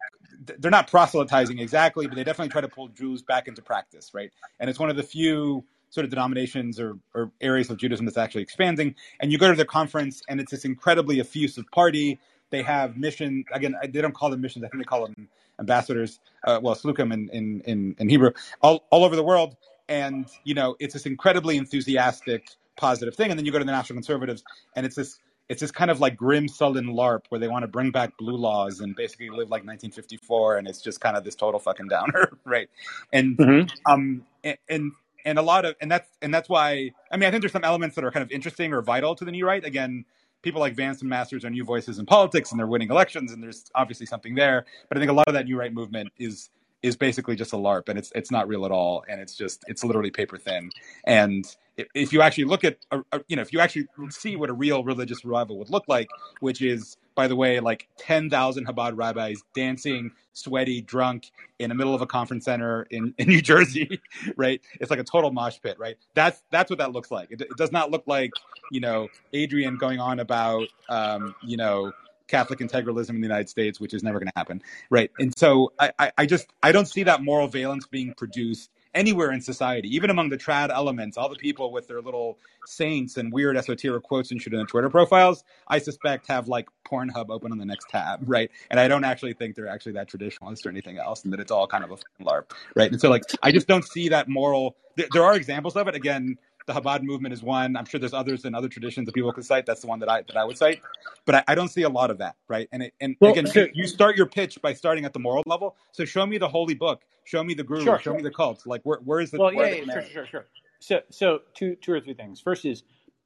They're 0.59 0.71
not 0.71 0.91
proselytizing 0.91 1.59
exactly, 1.59 2.07
but 2.07 2.17
they 2.17 2.25
definitely 2.25 2.51
try 2.51 2.61
to 2.61 2.69
pull 2.69 2.89
Jews 2.89 3.23
back 3.23 3.49
into 3.49 3.63
practice, 3.63 4.13
right? 4.13 4.31
And 4.61 4.69
it's 4.69 4.79
one 4.79 4.91
of 4.91 4.97
the 4.97 5.03
few 5.03 5.65
sort 5.91 6.05
of 6.05 6.11
denominations 6.11 6.79
or, 6.81 6.99
or 7.15 7.31
areas 7.41 7.71
of 7.71 7.79
Judaism 7.79 8.07
that's 8.07 8.19
actually 8.19 8.43
expanding. 8.43 8.95
And 9.21 9.33
you 9.33 9.39
go 9.39 9.49
to 9.49 9.57
their 9.57 9.65
conference, 9.65 10.23
and 10.29 10.41
it's 10.41 10.51
this 10.51 10.65
incredibly 10.65 11.21
effusive 11.21 11.65
party. 11.73 12.19
They 12.51 12.63
have 12.63 12.97
mission 12.97 13.45
again. 13.53 13.75
They 13.83 14.01
don't 14.01 14.15
call 14.15 14.31
them 14.31 14.41
missions. 14.41 14.65
I 14.65 14.69
think 14.69 14.83
they 14.83 14.87
call 14.87 15.07
them 15.07 15.29
ambassadors. 15.59 16.21
Uh, 16.47 16.61
well, 16.63 16.75
shluchim 16.75 17.13
in, 17.13 17.29
in 17.31 17.61
in 17.63 17.97
in 17.99 18.09
Hebrew, 18.09 18.31
all 18.61 18.85
all 18.91 19.05
over 19.05 19.17
the 19.17 19.25
world 19.25 19.57
and 19.89 20.29
you 20.45 20.55
know 20.55 20.77
it's 20.79 20.95
this 20.95 21.07
incredibly 21.07 21.57
enthusiastic 21.57 22.49
positive 22.77 23.15
thing 23.15 23.31
and 23.31 23.39
then 23.39 23.47
you 23.47 23.53
go 23.53 23.59
to 23.59 23.65
the 23.65 23.73
national 23.73 23.97
conservatives 23.97 24.43
and 24.75 24.85
it's 24.85 24.97
this 24.97 25.19
it's 25.49 25.61
this 25.61 25.71
kind 25.71 25.91
of 25.91 26.01
like 26.01 26.17
grim 26.17 26.49
sullen 26.49 26.87
larp 26.87 27.21
where 27.29 27.39
they 27.39 27.49
want 27.49 27.63
to 27.63 27.69
bring 27.69 27.91
back 27.91 28.17
blue 28.19 28.37
laws 28.37 28.81
and 28.81 28.97
basically 28.97 29.31
live 29.31 29.49
like 29.49 29.65
1954 29.65 30.59
and 30.59 30.69
it's 30.69 30.81
just 30.81 31.01
kind 31.01 31.17
of 31.17 31.25
this 31.25 31.35
total 31.35 31.61
fucking 31.61 31.89
downer 31.89 32.31
right 32.45 32.69
and 33.13 33.37
mm-hmm. 33.39 33.93
um 33.93 34.25
and, 34.45 34.59
and 34.69 34.93
and 35.27 35.39
a 35.39 35.43
lot 35.43 35.67
of 35.67 35.75
and 35.83 35.91
that's 35.91 36.09
and 36.23 36.33
that's 36.33 36.49
why 36.49 36.91
i 37.13 37.17
mean 37.17 37.29
i 37.29 37.31
think 37.31 37.43
there's 37.43 37.53
some 37.53 37.65
elements 37.65 37.97
that 37.97 38.05
are 38.05 38.11
kind 38.11 38.23
of 38.23 38.31
interesting 38.31 38.73
or 38.73 38.81
vital 38.81 39.15
to 39.15 39.25
the 39.25 39.33
new 39.33 39.45
right. 39.45 39.65
Again 39.65 40.07
people 40.43 40.61
like 40.61 40.77
Vance 40.77 41.01
and 41.01 41.11
Masters 41.11 41.45
are 41.45 41.51
new 41.51 41.65
voices 41.65 41.99
in 41.99 42.07
politics 42.07 42.53
and 42.53 42.61
they're 42.61 42.69
winning 42.69 42.89
elections 42.89 43.33
and 43.33 43.43
there's 43.43 43.65
obviously 43.75 44.07
something 44.07 44.37
there. 44.37 44.65
But 44.89 44.97
i 44.97 45.01
think 45.01 45.11
a 45.11 45.15
lot 45.15 45.27
of 45.27 45.35
that 45.35 45.45
new 45.47 45.59
right 45.59 45.73
movement 45.73 46.13
is 46.19 46.51
is 46.83 46.97
basically 46.97 47.37
just 47.37 47.53
a 47.53 47.57
LARP, 47.57 47.89
and 47.89 47.99
it's 47.99 48.13
it's 48.15 48.31
not 48.31 48.49
real 48.49 48.65
at 48.65 48.71
all, 48.71 49.05
and 49.09 49.21
it's 49.21 49.35
just 49.35 49.65
it's 49.67 49.85
literally 49.85 50.11
paper 50.11 50.39
thin. 50.39 50.71
And 51.05 51.45
if 51.77 52.13
you 52.13 52.23
actually 52.23 52.45
look 52.45 52.65
at, 52.65 52.79
a, 52.91 53.01
a, 53.13 53.21
you 53.29 53.37
know, 53.37 53.43
if 53.43 53.53
you 53.53 53.61
actually 53.61 53.87
see 54.11 54.37
what 54.37 54.51
a 54.51 54.53
real 54.53 54.85
religious 54.85 55.25
revival 55.25 55.59
would 55.59 55.71
look 55.71 55.85
like, 55.89 56.09
which 56.41 56.63
is, 56.63 56.97
by 57.15 57.29
the 57.29 57.37
way, 57.37 57.61
like 57.61 57.89
ten 57.99 58.31
thousand 58.31 58.67
Chabad 58.67 58.97
rabbis 58.97 59.43
dancing, 59.55 60.13
sweaty, 60.33 60.81
drunk 60.83 61.31
in 61.59 61.71
the 61.71 61.75
middle 61.75 61.95
of 61.95 62.03
a 62.03 62.07
conference 62.07 62.45
center 62.45 62.87
in, 62.91 63.15
in 63.19 63.29
New 63.29 63.43
Jersey, 63.43 64.01
right? 64.37 64.61
It's 64.81 64.91
like 64.91 65.01
a 65.01 65.05
total 65.05 65.33
mosh 65.33 65.59
pit, 65.63 65.77
right? 65.79 65.97
That's 66.15 66.43
that's 66.51 66.71
what 66.71 66.79
that 66.79 66.93
looks 66.93 67.11
like. 67.11 67.31
It, 67.31 67.41
it 67.41 67.57
does 67.57 67.73
not 67.73 67.91
look 67.91 68.05
like 68.07 68.33
you 68.71 68.81
know 68.81 69.09
Adrian 69.33 69.77
going 69.77 70.01
on 70.01 70.21
about 70.21 70.69
um, 70.89 71.35
you 71.43 71.57
know 71.57 71.93
Catholic 72.29 72.59
integralism 72.59 73.11
in 73.11 73.21
the 73.21 73.27
United 73.27 73.49
States, 73.49 73.81
which 73.81 73.95
is 73.95 74.03
never 74.03 74.19
going 74.19 74.29
to 74.29 74.33
happen, 74.37 74.63
right? 74.91 75.11
And 75.19 75.37
so 75.37 75.73
I, 75.79 75.93
I, 75.99 76.13
I 76.19 76.27
just 76.27 76.47
I 76.63 76.73
don't 76.73 76.87
see 76.87 77.05
that 77.05 77.23
moral 77.23 77.49
valence 77.49 77.87
being 77.87 78.15
produced 78.15 78.71
anywhere 78.97 79.31
in 79.31 79.41
society, 79.41 79.95
even 79.95 80.11
among 80.11 80.31
the 80.31 80.39
trad 80.39 80.71
elements, 80.71 81.17
all 81.17 81.29
the 81.29 81.37
people 81.37 81.71
with 81.71 81.87
their 81.87 82.01
little 82.01 82.39
saints 82.65 83.17
and 83.17 83.33
weird 83.33 83.57
esoteric 83.57 84.03
quotes 84.03 84.33
and 84.33 84.43
shit 84.43 84.53
in 84.53 84.59
their 84.59 84.67
Twitter 84.67 84.91
profiles, 84.91 85.45
I 85.69 85.79
suspect 85.79 86.27
have 86.27 86.49
like 86.49 86.67
Pornhub 86.85 87.31
open 87.31 87.53
on 87.53 87.59
the 87.59 87.65
next 87.65 87.89
tab, 87.89 88.21
right? 88.27 88.51
And 88.71 88.81
I 88.81 88.89
don't 88.89 89.05
actually 89.05 89.35
think 89.35 89.55
they're 89.55 89.69
actually 89.69 89.93
that 89.93 90.11
traditionalist 90.11 90.67
or 90.67 90.71
anything 90.71 90.99
else, 90.99 91.23
and 91.25 91.33
that 91.33 91.41
it's 91.41 91.53
all 91.53 91.67
kind 91.67 91.85
of 91.85 91.93
a 91.93 92.25
LARP, 92.25 92.51
right? 92.75 92.91
And 92.91 93.01
so 93.01 93.11
like 93.11 93.23
I 93.43 93.53
just 93.53 93.69
don't 93.69 93.85
see 93.85 94.09
that 94.09 94.29
moral. 94.29 94.77
There, 94.97 95.07
there 95.13 95.25
are 95.25 95.37
examples 95.37 95.77
of 95.77 95.87
it. 95.87 95.95
Again, 95.95 96.37
the 96.67 96.73
Chabad 96.73 97.03
movement 97.03 97.33
is 97.33 97.43
one. 97.43 97.77
I'm 97.77 97.85
sure 97.85 98.01
there's 98.01 98.13
others 98.13 98.45
in 98.45 98.55
other 98.55 98.69
traditions 98.69 99.07
that 99.07 99.15
people 99.15 99.33
could 99.33 99.45
cite. 99.45 99.67
That's 99.67 99.81
the 99.81 99.87
one 99.87 100.01
that 100.01 100.09
I 100.09 100.23
that 100.23 100.37
I 100.37 100.45
would 100.45 100.59
cite, 100.59 100.81
but 101.25 101.37
I, 101.37 101.45
I 101.49 101.55
don't 101.55 101.69
see 101.69 101.83
a 101.83 101.89
lot 101.89 102.11
of 102.11 102.19
that, 102.19 102.37
right? 102.49 102.69
And 102.73 102.83
it, 102.83 102.95
and 103.01 103.17
well, 103.21 103.33
again, 103.33 103.71
you 103.75 103.87
start 103.87 104.17
your 104.17 104.27
pitch 104.27 104.61
by 104.61 104.75
starting 104.75 105.05
at 105.05 105.13
the 105.13 105.21
moral 105.21 105.43
level. 105.47 105.77
So 105.93 106.05
show 106.05 106.27
me 106.27 106.39
the 106.39 106.49
holy 106.49 106.75
book, 106.75 107.03
show 107.27 107.45
me 107.45 107.53
the 107.53 107.63
guru, 107.63 107.85
sure, 107.85 107.99
show 107.99 108.03
sure. 108.03 108.15
me 108.15 108.23
the 108.23 108.31
cult. 108.31 108.67
Like 108.67 108.81
where 108.85 108.99
where 109.01 109.21
is 109.21 109.31
the 109.31 109.39
well, 109.39 109.53
yeah, 109.53 109.67
yeah 109.67 109.85
sure, 109.85 110.03
sure, 110.03 110.27
sure. 110.27 110.47
So 110.81 111.01
so 111.11 111.41
two 111.55 111.77
two 111.77 111.93
or 111.93 112.01
three 112.01 112.15
things. 112.15 112.41
First 112.41 112.65
is 112.65 112.85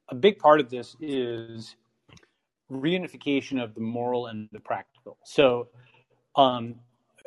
a 0.08 0.14
big 0.14 0.38
part 0.38 0.58
of 0.60 0.68
this 0.68 0.96
is 1.00 1.76
reunification 2.70 3.62
of 3.62 3.74
the 3.74 3.80
moral 3.80 4.26
and 4.26 4.48
the 4.52 4.60
practical. 4.60 5.18
So, 5.24 5.68
um, 6.36 6.76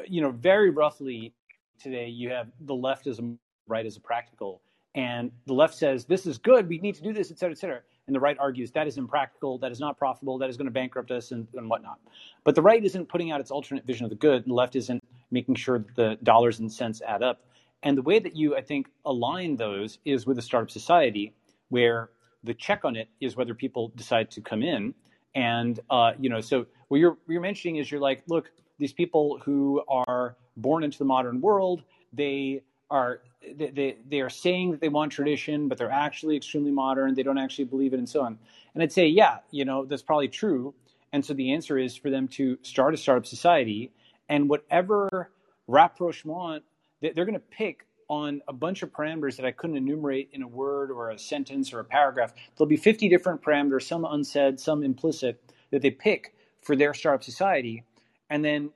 you 0.07 0.21
know, 0.21 0.31
very 0.31 0.69
roughly 0.69 1.33
today 1.79 2.07
you 2.07 2.29
have 2.29 2.47
the 2.61 2.75
left 2.75 3.07
as 3.07 3.19
a 3.19 3.35
right 3.67 3.85
as 3.85 3.97
a 3.97 4.01
practical 4.01 4.61
and 4.95 5.31
the 5.47 5.53
left 5.53 5.73
says 5.73 6.05
this 6.05 6.25
is 6.25 6.37
good 6.37 6.67
we 6.67 6.77
need 6.79 6.95
to 6.95 7.01
do 7.01 7.11
this 7.13 7.31
et 7.31 7.39
cetera 7.39 7.51
et 7.51 7.57
cetera 7.57 7.79
and 8.07 8.15
the 8.15 8.19
right 8.19 8.37
argues 8.39 8.71
that 8.71 8.87
is 8.87 8.97
impractical 8.97 9.57
that 9.57 9.71
is 9.71 9.79
not 9.79 9.97
profitable 9.97 10.37
that 10.37 10.49
is 10.49 10.57
going 10.57 10.65
to 10.65 10.71
bankrupt 10.71 11.11
us 11.11 11.31
and, 11.31 11.47
and 11.55 11.69
whatnot 11.69 11.99
but 12.43 12.55
the 12.55 12.61
right 12.61 12.83
isn't 12.83 13.07
putting 13.09 13.31
out 13.31 13.41
its 13.41 13.51
alternate 13.51 13.85
vision 13.85 14.03
of 14.05 14.09
the 14.09 14.15
good 14.15 14.43
and 14.43 14.51
the 14.51 14.53
left 14.53 14.75
isn't 14.75 15.02
making 15.33 15.55
sure 15.55 15.79
that 15.79 15.95
the 15.95 16.17
dollars 16.23 16.59
and 16.59 16.71
cents 16.71 17.01
add 17.05 17.21
up 17.23 17.41
and 17.83 17.97
the 17.97 18.01
way 18.01 18.19
that 18.19 18.35
you 18.35 18.55
i 18.55 18.61
think 18.61 18.87
align 19.05 19.57
those 19.57 19.99
is 20.05 20.25
with 20.25 20.37
a 20.37 20.41
startup 20.41 20.71
society 20.71 21.33
where 21.69 22.09
the 22.43 22.53
check 22.53 22.85
on 22.85 22.95
it 22.95 23.09
is 23.19 23.35
whether 23.35 23.53
people 23.53 23.91
decide 23.95 24.29
to 24.31 24.41
come 24.41 24.63
in 24.63 24.93
and 25.35 25.79
uh, 25.89 26.11
you 26.19 26.29
know 26.29 26.41
so 26.41 26.65
what 26.87 26.99
you're, 26.99 27.11
what 27.11 27.29
you're 27.29 27.41
mentioning 27.41 27.77
is 27.77 27.91
you're 27.91 27.99
like 27.99 28.23
look 28.27 28.51
these 28.79 28.93
people 28.93 29.39
who 29.43 29.83
are 29.87 30.35
born 30.57 30.83
into 30.83 30.97
the 30.97 31.05
modern 31.05 31.41
world 31.41 31.83
they 32.13 32.61
are 32.89 33.21
they, 33.57 33.69
they, 33.69 33.97
they 34.09 34.21
are 34.21 34.29
saying 34.29 34.71
that 34.71 34.81
they 34.81 34.89
want 34.89 35.11
tradition, 35.11 35.67
but 35.67 35.77
they're 35.77 35.91
actually 35.91 36.35
extremely 36.35 36.71
modern. 36.71 37.15
They 37.15 37.23
don't 37.23 37.37
actually 37.37 37.65
believe 37.65 37.93
it, 37.93 37.97
and 37.97 38.07
so 38.07 38.21
on. 38.21 38.37
And 38.73 38.81
I'd 38.81 38.91
say, 38.91 39.07
yeah, 39.07 39.39
you 39.51 39.65
know, 39.65 39.85
that's 39.85 40.01
probably 40.01 40.27
true. 40.27 40.73
And 41.11 41.23
so 41.23 41.33
the 41.33 41.53
answer 41.53 41.77
is 41.77 41.95
for 41.95 42.09
them 42.09 42.27
to 42.29 42.57
start 42.63 42.93
a 42.93 42.97
startup 42.97 43.25
society, 43.25 43.91
and 44.33 44.49
whatever 44.49 45.31
rapprochement 45.67 46.63
they're 47.01 47.25
going 47.25 47.33
to 47.33 47.39
pick 47.39 47.85
on 48.09 48.41
a 48.47 48.53
bunch 48.53 48.81
of 48.81 48.91
parameters 48.91 49.37
that 49.37 49.45
I 49.45 49.51
couldn't 49.51 49.77
enumerate 49.77 50.29
in 50.33 50.41
a 50.41 50.47
word 50.47 50.89
or 50.91 51.09
a 51.09 51.19
sentence 51.19 51.73
or 51.73 51.79
a 51.79 51.83
paragraph. 51.83 52.33
There'll 52.57 52.69
be 52.69 52.77
50 52.77 53.09
different 53.09 53.41
parameters, 53.41 53.83
some 53.83 54.05
unsaid, 54.05 54.59
some 54.59 54.83
implicit, 54.83 55.41
that 55.71 55.81
they 55.81 55.91
pick 55.91 56.33
for 56.61 56.75
their 56.75 56.93
startup 56.93 57.23
society, 57.23 57.83
and 58.29 58.43
then, 58.43 58.71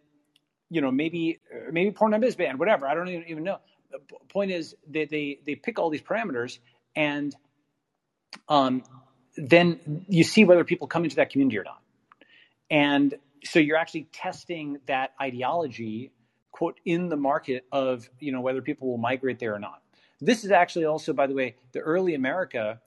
you 0.70 0.82
know, 0.82 0.92
maybe 0.92 1.40
maybe 1.72 1.92
Pornhub 1.92 2.24
is 2.24 2.36
banned, 2.36 2.60
whatever. 2.60 2.88
I 2.88 2.94
don't 2.94 3.08
even, 3.08 3.28
even 3.28 3.44
know 3.44 3.60
the 3.92 4.00
point 4.30 4.52
is 4.52 4.76
they, 4.88 5.06
they, 5.06 5.40
they 5.46 5.56
pick 5.56 5.80
all 5.80 5.90
these 5.90 6.02
parameters 6.02 6.60
and 6.96 7.36
um, 8.50 8.84
then 9.36 10.06
you 10.08 10.24
see 10.24 10.44
whether 10.44 10.64
people 10.64 10.88
come 10.88 11.04
into 11.04 11.18
that 11.18 11.30
community 11.30 11.58
or 11.58 11.64
not. 11.64 11.82
And 12.70 13.16
so 13.43 13.59
you're 13.59 13.77
actually 13.77 14.07
testing 14.11 14.80
that 14.88 15.14
ideology, 15.22 16.11
quote, 16.51 16.80
in 16.85 17.09
the 17.09 17.18
market 17.18 17.65
of, 17.72 18.09
you 18.19 18.31
know, 18.31 18.41
whether 18.41 18.61
people 18.61 18.88
will 18.88 18.97
migrate 18.97 19.39
there 19.39 19.53
or 19.53 19.59
not. 19.59 19.81
This 20.19 20.43
is 20.43 20.51
actually 20.51 20.85
also, 20.85 21.14
by 21.14 21.27
the 21.27 21.34
way, 21.34 21.55
the 21.73 21.80
early 21.80 22.15
America. 22.15 22.80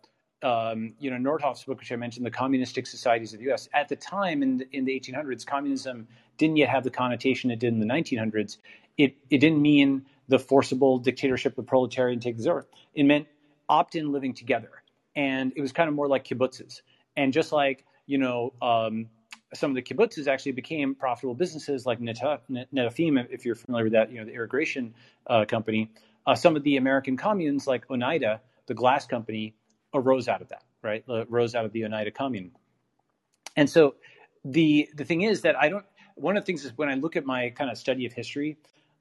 Um, 0.43 0.95
you 0.99 1.11
know, 1.11 1.19
nordhoff's 1.19 1.65
book, 1.65 1.79
which 1.81 1.93
I 1.93 1.97
mentioned, 1.97 2.25
the 2.25 2.31
communistic 2.31 2.87
societies 2.87 3.35
of 3.35 3.41
the 3.41 3.45
U.S. 3.47 3.69
At 3.75 3.91
the 3.91 3.97
time, 3.97 4.43
in 4.43 4.57
the, 4.57 4.69
in 4.73 4.87
the 4.87 4.99
1800s, 4.99 5.45
communism 5.45 6.09
didn't 6.39 6.57
yet 6.57 6.71
have 6.71 6.83
the 6.83 6.91
connotation 6.91 7.51
it 7.51 7.59
did 7.59 7.75
in 7.75 7.79
the 7.79 7.85
1900s. 7.85 8.57
It 8.97 9.17
it 9.29 9.39
didn't 9.39 9.61
mean 9.61 10.07
the 10.29 10.39
forcible 10.39 10.99
dictatorship 10.99 11.53
of 11.53 11.57
the 11.57 11.63
proletariat 11.69 12.23
takes 12.23 12.47
over. 12.47 12.67
It 12.95 13.03
meant 13.05 13.27
opt-in 13.69 14.13
living 14.13 14.33
together, 14.33 14.83
and 15.15 15.53
it 15.57 15.61
was 15.61 15.73
kind 15.73 15.91
of 15.91 15.95
more 15.95 16.09
like 16.09 16.25
kibbutzes. 16.25 16.81
And 17.19 17.35
just 17.35 17.53
like 17.53 17.85
you 18.07 18.19
know, 18.19 18.53
um, 18.61 19.09
some 19.55 19.71
of 19.71 19.75
the 19.75 19.83
kibbutzes 19.83 20.27
actually 20.29 20.53
became 20.53 20.95
profitable 20.95 21.35
businesses 21.35 21.85
like 21.85 22.01
Netafim, 22.01 23.27
if 23.31 23.45
you're 23.45 23.55
familiar 23.55 23.85
with 23.85 23.93
that, 23.95 24.13
you 24.13 24.19
know, 24.19 24.25
the 24.25 24.33
irrigation 24.33 24.95
uh, 25.27 25.45
company. 25.45 25.91
Uh, 26.27 26.35
some 26.35 26.57
of 26.57 26.63
the 26.63 26.77
American 26.77 27.17
communes, 27.17 27.67
like 27.67 27.91
Oneida, 27.91 28.41
the 28.67 28.75
glass 28.75 29.07
company, 29.07 29.55
arose 29.93 30.29
out 30.29 30.43
of 30.43 30.49
that, 30.49 30.63
right? 30.83 31.05
Arose 31.09 31.55
out 31.55 31.65
of 31.65 31.73
the 31.73 31.85
Oneida 31.85 32.11
commune. 32.11 32.53
And 33.57 33.69
so 33.69 33.97
the 34.45 34.89
the 34.95 35.05
thing 35.05 35.23
is 35.23 35.43
that 35.43 35.57
I 35.57 35.69
don't. 35.69 35.85
One 36.15 36.37
of 36.37 36.43
the 36.43 36.47
things 36.47 36.65
is 36.65 36.77
when 36.77 36.89
I 36.89 36.95
look 36.95 37.17
at 37.17 37.25
my 37.25 37.51
kind 37.51 37.71
of 37.71 37.79
study 37.79 38.07
of 38.07 38.13
history, 38.13 38.59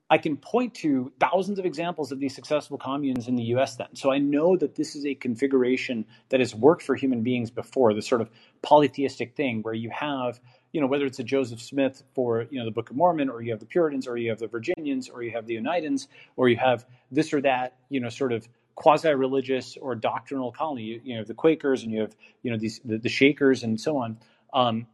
I 0.10 0.18
can 0.18 0.38
point 0.38 0.74
to 0.76 1.12
thousands 1.20 1.60
of 1.60 1.66
examples 1.66 2.12
of 2.12 2.20
these 2.20 2.34
successful 2.34 2.78
communes 2.78 3.28
in 3.28 3.36
the 3.36 3.44
US 3.56 3.76
then. 3.76 3.96
So 3.96 4.12
I 4.12 4.18
know 4.18 4.58
that 4.58 4.76
this 4.76 4.96
is 4.96 5.06
a 5.06 5.14
configuration 5.14 6.06
that 6.30 6.40
has 6.40 6.56
worked 6.56 6.82
for 6.82 6.96
human 6.96 7.22
beings 7.22 7.52
before, 7.52 7.94
the 7.94 8.02
sort 8.02 8.22
of 8.22 8.30
polytheistic 8.64 9.36
thing 9.36 9.62
where 9.62 9.76
you 9.76 9.92
have, 9.92 10.40
you 10.72 10.82
know, 10.82 10.88
whether 10.88 11.06
it's 11.06 11.20
a 11.20 11.24
Joseph 11.24 11.62
Smith 11.62 12.04
for, 12.16 12.48
you 12.50 12.60
know, 12.60 12.66
the 12.66 12.72
Book 12.72 12.90
of 12.90 12.96
Mormon, 12.96 13.30
or 13.30 13.42
you 13.42 13.52
have 13.52 13.60
the 13.60 13.66
Puritans, 13.68 14.08
or 14.08 14.18
you 14.18 14.30
have 14.30 14.40
the 14.40 14.48
Virginians, 14.48 15.10
or 15.10 15.22
you 15.22 15.32
have 15.32 15.46
the 15.46 15.58
Oneidas, 15.58 16.08
or 16.38 16.50
you 16.50 16.58
have 16.58 16.86
this 17.12 17.32
or 17.32 17.42
that, 17.42 17.76
you 17.90 18.00
know, 18.00 18.10
sort 18.10 18.34
of 18.34 18.48
quasi-religious 18.76 19.78
or 19.78 19.94
doctrinal 19.94 20.52
colony. 20.52 20.84
You, 20.84 21.02
you 21.04 21.18
know, 21.18 21.24
the 21.24 21.34
Quakers 21.36 21.84
and 21.84 21.92
you 21.92 22.02
have, 22.02 22.16
you 22.42 22.52
know, 22.52 22.58
these 22.58 22.80
the, 22.84 22.98
the 22.98 23.10
Shakers 23.10 23.64
and 23.64 23.80
so 23.80 23.98
on. 23.98 24.18
Um, 24.54 24.88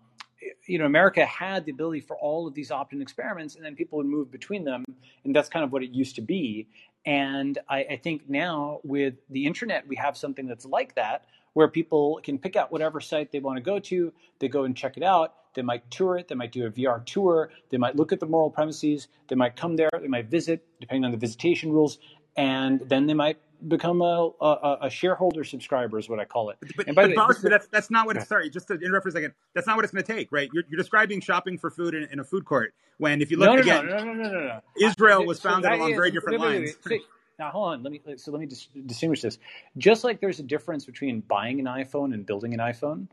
you 0.65 0.79
know, 0.79 0.85
America 0.85 1.25
had 1.25 1.65
the 1.65 1.71
ability 1.71 2.01
for 2.01 2.17
all 2.17 2.47
of 2.47 2.53
these 2.53 2.71
opt-in 2.71 3.01
experiments, 3.01 3.55
and 3.55 3.65
then 3.65 3.75
people 3.75 3.97
would 3.97 4.07
move 4.07 4.31
between 4.31 4.63
them, 4.63 4.83
and 5.23 5.35
that's 5.35 5.49
kind 5.49 5.63
of 5.63 5.71
what 5.71 5.83
it 5.83 5.91
used 5.91 6.15
to 6.15 6.21
be. 6.21 6.67
And 7.05 7.57
I, 7.69 7.85
I, 7.91 7.97
think 7.97 8.27
now 8.27 8.79
with 8.83 9.13
the 9.29 9.45
internet, 9.45 9.87
we 9.87 9.95
have 9.97 10.17
something 10.17 10.47
that's 10.47 10.65
like 10.65 10.95
that, 10.95 11.25
where 11.53 11.67
people 11.67 12.19
can 12.23 12.39
pick 12.39 12.55
out 12.55 12.71
whatever 12.71 12.99
site 12.99 13.31
they 13.31 13.39
want 13.39 13.57
to 13.57 13.63
go 13.63 13.79
to, 13.79 14.11
they 14.39 14.47
go 14.47 14.63
and 14.63 14.75
check 14.75 14.97
it 14.97 15.03
out. 15.03 15.35
They 15.53 15.61
might 15.61 15.89
tour 15.89 16.17
it, 16.17 16.27
they 16.27 16.35
might 16.35 16.51
do 16.51 16.65
a 16.65 16.69
VR 16.69 17.05
tour, 17.05 17.49
they 17.69 17.77
might 17.77 17.95
look 17.95 18.11
at 18.11 18.19
the 18.19 18.25
moral 18.25 18.49
premises, 18.49 19.07
they 19.29 19.35
might 19.35 19.55
come 19.55 19.77
there, 19.77 19.89
they 20.01 20.09
might 20.09 20.29
visit, 20.29 20.65
depending 20.81 21.05
on 21.05 21.11
the 21.11 21.17
visitation 21.17 21.71
rules, 21.71 21.97
and 22.35 22.81
then 22.89 23.07
they 23.07 23.13
might 23.13 23.37
become 23.67 24.01
a, 24.01 24.31
a, 24.41 24.77
a, 24.83 24.89
shareholder 24.89 25.43
subscriber 25.43 25.97
is 25.99 26.09
what 26.09 26.19
I 26.19 26.25
call 26.25 26.49
it. 26.49 26.57
But, 26.75 26.87
and 26.87 26.95
by 26.95 27.07
the 27.07 27.15
way, 27.15 27.49
that's 27.49 27.67
that's 27.67 27.91
not 27.91 28.05
what 28.05 28.17
it's. 28.17 28.27
Sorry, 28.27 28.49
just 28.49 28.67
to 28.67 28.75
interrupt 28.75 29.03
for 29.03 29.09
a 29.09 29.11
second. 29.11 29.33
That's 29.53 29.67
not 29.67 29.75
what 29.75 29.85
it's 29.85 29.93
going 29.93 30.03
to 30.03 30.13
take, 30.13 30.31
right? 30.31 30.49
You're, 30.53 30.63
you're 30.69 30.77
describing 30.77 31.21
shopping 31.21 31.57
for 31.57 31.69
food 31.69 31.95
in, 31.95 32.07
in, 32.11 32.19
a 32.19 32.23
food 32.23 32.45
court 32.45 32.73
when, 32.97 33.21
if 33.21 33.31
you 33.31 33.37
look 33.37 33.47
no, 33.47 33.55
no, 33.55 33.61
again, 33.61 33.87
no, 33.87 33.97
no, 33.97 34.13
no, 34.13 34.29
no, 34.29 34.39
no, 34.47 34.61
Israel 34.79 35.25
was 35.25 35.39
founded 35.39 35.71
so 35.71 35.75
along 35.75 35.95
very 35.95 36.11
different 36.11 36.39
wait, 36.39 36.47
lines. 36.47 36.75
Wait, 36.85 36.91
wait, 36.91 37.01
now 37.39 37.49
hold 37.49 37.73
on. 37.73 37.83
Let 37.83 37.91
me 37.91 38.01
so 38.17 38.31
let 38.31 38.39
me 38.39 38.47
dis- 38.47 38.67
distinguish 38.85 39.21
this. 39.21 39.37
Just 39.77 40.03
like 40.03 40.19
there's 40.19 40.39
a 40.39 40.43
difference 40.43 40.85
between 40.85 41.21
buying 41.21 41.59
an 41.59 41.65
iPhone 41.65 42.13
and 42.13 42.25
building 42.25 42.53
an 42.53 42.59
iPhone, 42.59 43.07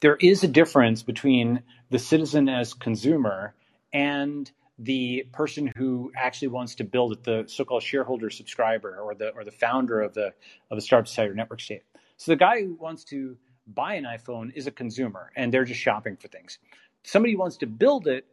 there 0.00 0.16
is 0.16 0.44
a 0.44 0.48
difference 0.48 1.02
between 1.02 1.62
the 1.90 1.98
citizen 1.98 2.48
as 2.48 2.74
consumer 2.74 3.54
and 3.92 4.50
the 4.78 5.26
person 5.32 5.72
who 5.76 6.12
actually 6.16 6.48
wants 6.48 6.74
to 6.76 6.84
build 6.84 7.12
it, 7.12 7.24
the 7.24 7.44
so-called 7.48 7.82
shareholder 7.82 8.30
subscriber 8.30 8.98
or 9.00 9.14
the 9.14 9.30
or 9.30 9.44
the 9.44 9.50
founder 9.50 10.00
of 10.00 10.14
the 10.14 10.32
of 10.70 10.76
the 10.76 10.80
startup 10.80 11.08
society 11.08 11.32
or 11.32 11.34
network 11.34 11.60
state. 11.60 11.82
So 12.16 12.32
the 12.32 12.36
guy 12.36 12.62
who 12.62 12.74
wants 12.74 13.04
to 13.04 13.36
buy 13.66 13.94
an 13.94 14.04
iPhone 14.04 14.52
is 14.54 14.66
a 14.66 14.70
consumer 14.70 15.30
and 15.36 15.52
they're 15.52 15.64
just 15.64 15.80
shopping 15.80 16.16
for 16.16 16.28
things. 16.28 16.58
Somebody 17.04 17.32
who 17.32 17.38
wants 17.38 17.56
to 17.58 17.66
build 17.66 18.06
it 18.06 18.26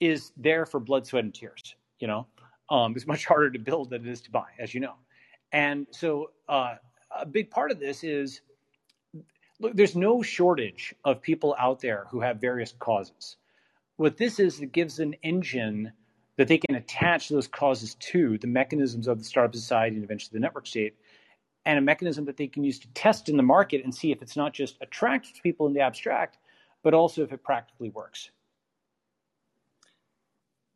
is 0.00 0.32
there 0.36 0.66
for 0.66 0.80
blood, 0.80 1.06
sweat, 1.06 1.24
and 1.24 1.34
tears. 1.34 1.76
You 2.00 2.08
know, 2.08 2.26
um, 2.70 2.94
it's 2.96 3.06
much 3.06 3.24
harder 3.24 3.50
to 3.50 3.58
build 3.58 3.90
than 3.90 4.06
it 4.06 4.10
is 4.10 4.20
to 4.22 4.30
buy, 4.30 4.48
as 4.58 4.74
you 4.74 4.80
know. 4.80 4.94
And 5.52 5.86
so 5.90 6.30
uh, 6.48 6.76
a 7.16 7.26
big 7.26 7.50
part 7.50 7.70
of 7.70 7.78
this 7.78 8.02
is 8.02 8.40
look, 9.60 9.74
there's 9.74 9.94
no 9.94 10.22
shortage 10.22 10.94
of 11.04 11.22
people 11.22 11.54
out 11.58 11.80
there 11.80 12.06
who 12.10 12.20
have 12.20 12.40
various 12.40 12.74
causes 12.78 13.36
what 13.96 14.16
this 14.16 14.38
is, 14.38 14.60
it 14.60 14.72
gives 14.72 14.98
an 14.98 15.14
engine 15.22 15.92
that 16.36 16.48
they 16.48 16.58
can 16.58 16.76
attach 16.76 17.28
those 17.28 17.46
causes 17.46 17.94
to 17.96 18.38
the 18.38 18.46
mechanisms 18.46 19.06
of 19.06 19.18
the 19.18 19.24
startup 19.24 19.54
society 19.54 19.96
and 19.96 20.04
eventually 20.04 20.30
the 20.32 20.40
network 20.40 20.66
state, 20.66 20.94
and 21.64 21.78
a 21.78 21.82
mechanism 21.82 22.24
that 22.24 22.36
they 22.36 22.46
can 22.46 22.64
use 22.64 22.78
to 22.80 22.88
test 22.88 23.28
in 23.28 23.36
the 23.36 23.42
market 23.42 23.84
and 23.84 23.94
see 23.94 24.10
if 24.10 24.22
it's 24.22 24.36
not 24.36 24.52
just 24.52 24.76
attractive 24.80 25.34
to 25.34 25.42
people 25.42 25.66
in 25.66 25.72
the 25.72 25.80
abstract, 25.80 26.38
but 26.82 26.94
also 26.94 27.22
if 27.22 27.32
it 27.32 27.42
practically 27.44 27.90
works. 27.90 28.30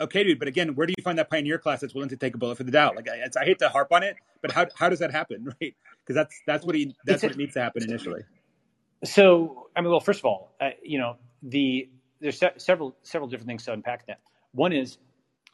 Okay, 0.01 0.25
dude. 0.25 0.39
But 0.39 0.49
again, 0.49 0.75
where 0.75 0.87
do 0.87 0.93
you 0.97 1.03
find 1.03 1.19
that 1.19 1.31
pioneer 1.31 1.59
class 1.59 1.81
that's 1.81 1.95
willing 1.95 2.11
to 2.11 2.17
take 2.17 2.35
a 2.35 2.39
bullet 2.39 2.57
for 2.57 2.65
the 2.65 2.71
doubt? 2.71 2.97
Like, 2.97 3.09
I, 3.09 3.25
I 3.41 3.45
hate 3.45 3.59
to 3.61 3.69
harp 3.69 3.93
on 3.93 4.03
it, 4.03 4.17
but 4.43 4.53
how 4.53 4.67
how 4.77 4.91
does 4.91 4.99
that 4.99 5.11
happen, 5.11 5.45
right? 5.61 5.75
Because 6.05 6.15
that's 6.15 6.41
that's 6.47 6.67
what 6.67 6.75
he 6.75 6.95
that's 7.07 7.23
it's 7.25 7.31
what 7.31 7.35
a, 7.35 7.39
needs 7.39 7.55
to 7.55 7.63
happen 7.63 7.83
initially. 7.83 8.23
So, 9.05 9.69
I 9.75 9.81
mean, 9.81 9.91
well, 9.91 10.01
first 10.01 10.21
of 10.21 10.27
all, 10.27 10.55
uh, 10.61 10.71
you 10.83 10.99
know, 10.99 11.17
the 11.43 11.89
there's 12.21 12.39
se- 12.39 12.55
several 12.59 12.97
several 13.03 13.29
different 13.29 13.49
things 13.49 13.65
to 13.65 13.73
unpack 13.73 14.07
that. 14.07 14.21
One 14.53 14.73
is 14.73 14.99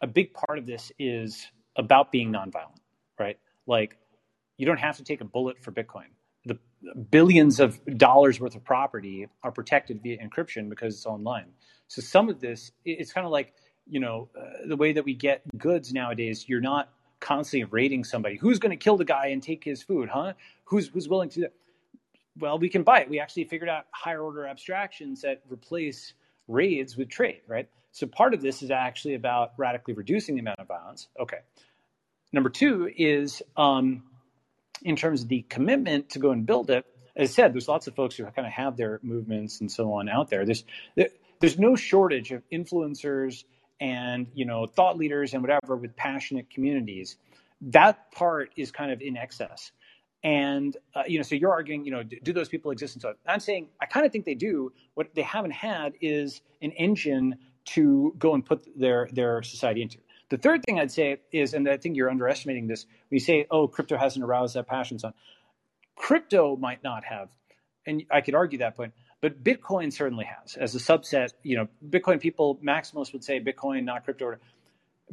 a 0.00 0.06
big 0.06 0.32
part 0.34 0.58
of 0.58 0.66
this 0.66 0.92
is 0.98 1.46
about 1.76 2.12
being 2.12 2.32
nonviolent, 2.32 2.80
right? 3.18 3.38
Like 3.66 3.96
you 4.56 4.66
don't 4.66 4.78
have 4.78 4.96
to 4.98 5.04
take 5.04 5.20
a 5.20 5.24
bullet 5.24 5.58
for 5.62 5.72
Bitcoin. 5.72 6.06
The 6.44 6.58
billions 7.10 7.60
of 7.60 7.80
dollars 7.96 8.40
worth 8.40 8.56
of 8.56 8.64
property 8.64 9.28
are 9.42 9.52
protected 9.52 10.02
via 10.02 10.18
encryption 10.18 10.68
because 10.68 10.94
it's 10.94 11.06
online. 11.06 11.46
So 11.88 12.02
some 12.02 12.28
of 12.28 12.40
this, 12.40 12.72
it's 12.84 13.12
kind 13.12 13.24
of 13.24 13.32
like 13.32 13.54
you 13.88 14.00
know 14.00 14.28
uh, 14.38 14.66
the 14.66 14.76
way 14.76 14.92
that 14.92 15.04
we 15.04 15.14
get 15.14 15.42
goods 15.58 15.92
nowadays. 15.92 16.48
You're 16.48 16.60
not 16.60 16.90
constantly 17.20 17.64
raiding 17.64 18.02
somebody 18.02 18.36
who's 18.36 18.58
going 18.58 18.70
to 18.70 18.82
kill 18.82 18.96
the 18.96 19.04
guy 19.04 19.28
and 19.28 19.42
take 19.42 19.62
his 19.62 19.82
food, 19.82 20.08
huh? 20.08 20.32
Who's 20.64 20.88
who's 20.88 21.08
willing 21.08 21.28
to 21.30 21.34
do 21.36 21.40
that? 21.42 21.52
Well, 22.38 22.58
we 22.58 22.68
can 22.68 22.82
buy 22.82 23.00
it. 23.00 23.10
We 23.10 23.20
actually 23.20 23.44
figured 23.44 23.68
out 23.68 23.86
higher 23.92 24.22
order 24.22 24.46
abstractions 24.46 25.20
that 25.20 25.42
replace 25.50 26.14
raids 26.48 26.96
with 26.96 27.08
trade, 27.08 27.40
right? 27.46 27.68
So 27.92 28.06
part 28.06 28.34
of 28.34 28.40
this 28.40 28.62
is 28.62 28.70
actually 28.70 29.14
about 29.14 29.52
radically 29.58 29.94
reducing 29.94 30.34
the 30.34 30.40
amount 30.40 30.60
of 30.60 30.66
violence. 30.66 31.08
Okay. 31.20 31.38
Number 32.32 32.48
two 32.48 32.90
is 32.96 33.42
um, 33.56 34.04
in 34.82 34.96
terms 34.96 35.22
of 35.22 35.28
the 35.28 35.42
commitment 35.42 36.10
to 36.10 36.18
go 36.18 36.30
and 36.30 36.46
build 36.46 36.70
it. 36.70 36.86
As 37.14 37.30
I 37.30 37.32
said, 37.32 37.52
there's 37.52 37.68
lots 37.68 37.86
of 37.86 37.94
folks 37.94 38.16
who 38.16 38.24
kind 38.24 38.46
of 38.46 38.52
have 38.52 38.76
their 38.76 38.98
movements 39.02 39.60
and 39.60 39.70
so 39.70 39.92
on 39.92 40.08
out 40.08 40.30
there. 40.30 40.46
There's 40.46 40.64
there, 40.96 41.08
there's 41.40 41.58
no 41.58 41.76
shortage 41.76 42.32
of 42.32 42.42
influencers 42.50 43.44
and 43.80 44.28
you 44.34 44.46
know 44.46 44.66
thought 44.66 44.96
leaders 44.96 45.34
and 45.34 45.42
whatever 45.42 45.76
with 45.76 45.94
passionate 45.94 46.48
communities. 46.48 47.16
That 47.60 48.12
part 48.12 48.50
is 48.56 48.72
kind 48.72 48.90
of 48.90 49.02
in 49.02 49.16
excess. 49.16 49.72
And 50.24 50.76
uh, 50.94 51.02
you 51.06 51.18
know, 51.18 51.22
so 51.22 51.34
you're 51.34 51.50
arguing, 51.50 51.84
you 51.84 51.90
know, 51.90 52.02
do, 52.02 52.16
do 52.22 52.32
those 52.32 52.48
people 52.48 52.70
exist? 52.70 52.94
And 52.94 53.02
so 53.02 53.14
I'm 53.26 53.40
saying 53.40 53.68
I 53.80 53.86
kind 53.86 54.06
of 54.06 54.12
think 54.12 54.24
they 54.24 54.34
do. 54.34 54.72
What 54.94 55.14
they 55.14 55.22
haven't 55.22 55.52
had 55.52 55.94
is 56.00 56.42
an 56.60 56.70
engine 56.72 57.36
to 57.64 58.14
go 58.18 58.34
and 58.34 58.44
put 58.44 58.66
their 58.78 59.08
their 59.12 59.42
society 59.42 59.82
into. 59.82 59.98
The 60.30 60.38
third 60.38 60.64
thing 60.64 60.78
I'd 60.78 60.90
say 60.90 61.18
is, 61.30 61.52
and 61.52 61.68
I 61.68 61.76
think 61.76 61.96
you're 61.96 62.08
underestimating 62.10 62.66
this. 62.66 62.86
We 63.10 63.18
say, 63.18 63.46
oh, 63.50 63.68
crypto 63.68 63.98
hasn't 63.98 64.24
aroused 64.24 64.54
that 64.54 64.66
passion. 64.66 64.98
So 64.98 65.08
on. 65.08 65.14
Crypto 65.96 66.56
might 66.56 66.82
not 66.82 67.04
have, 67.04 67.28
and 67.86 68.04
I 68.10 68.22
could 68.22 68.34
argue 68.34 68.60
that 68.60 68.76
point. 68.76 68.94
But 69.20 69.44
Bitcoin 69.44 69.92
certainly 69.92 70.24
has, 70.24 70.56
as 70.56 70.74
a 70.74 70.78
subset. 70.78 71.32
You 71.42 71.56
know, 71.58 71.68
Bitcoin 71.88 72.20
people, 72.20 72.58
maximalists 72.64 73.12
would 73.12 73.22
say 73.24 73.40
Bitcoin, 73.40 73.84
not 73.84 74.04
crypto. 74.04 74.36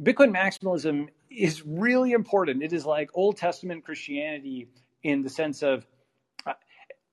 Bitcoin 0.00 0.34
maximalism 0.34 1.08
is 1.30 1.64
really 1.64 2.12
important. 2.12 2.62
It 2.62 2.72
is 2.72 2.86
like 2.86 3.10
Old 3.14 3.36
Testament 3.36 3.84
Christianity 3.84 4.68
in 5.02 5.22
the 5.22 5.30
sense 5.30 5.62
of 5.62 5.86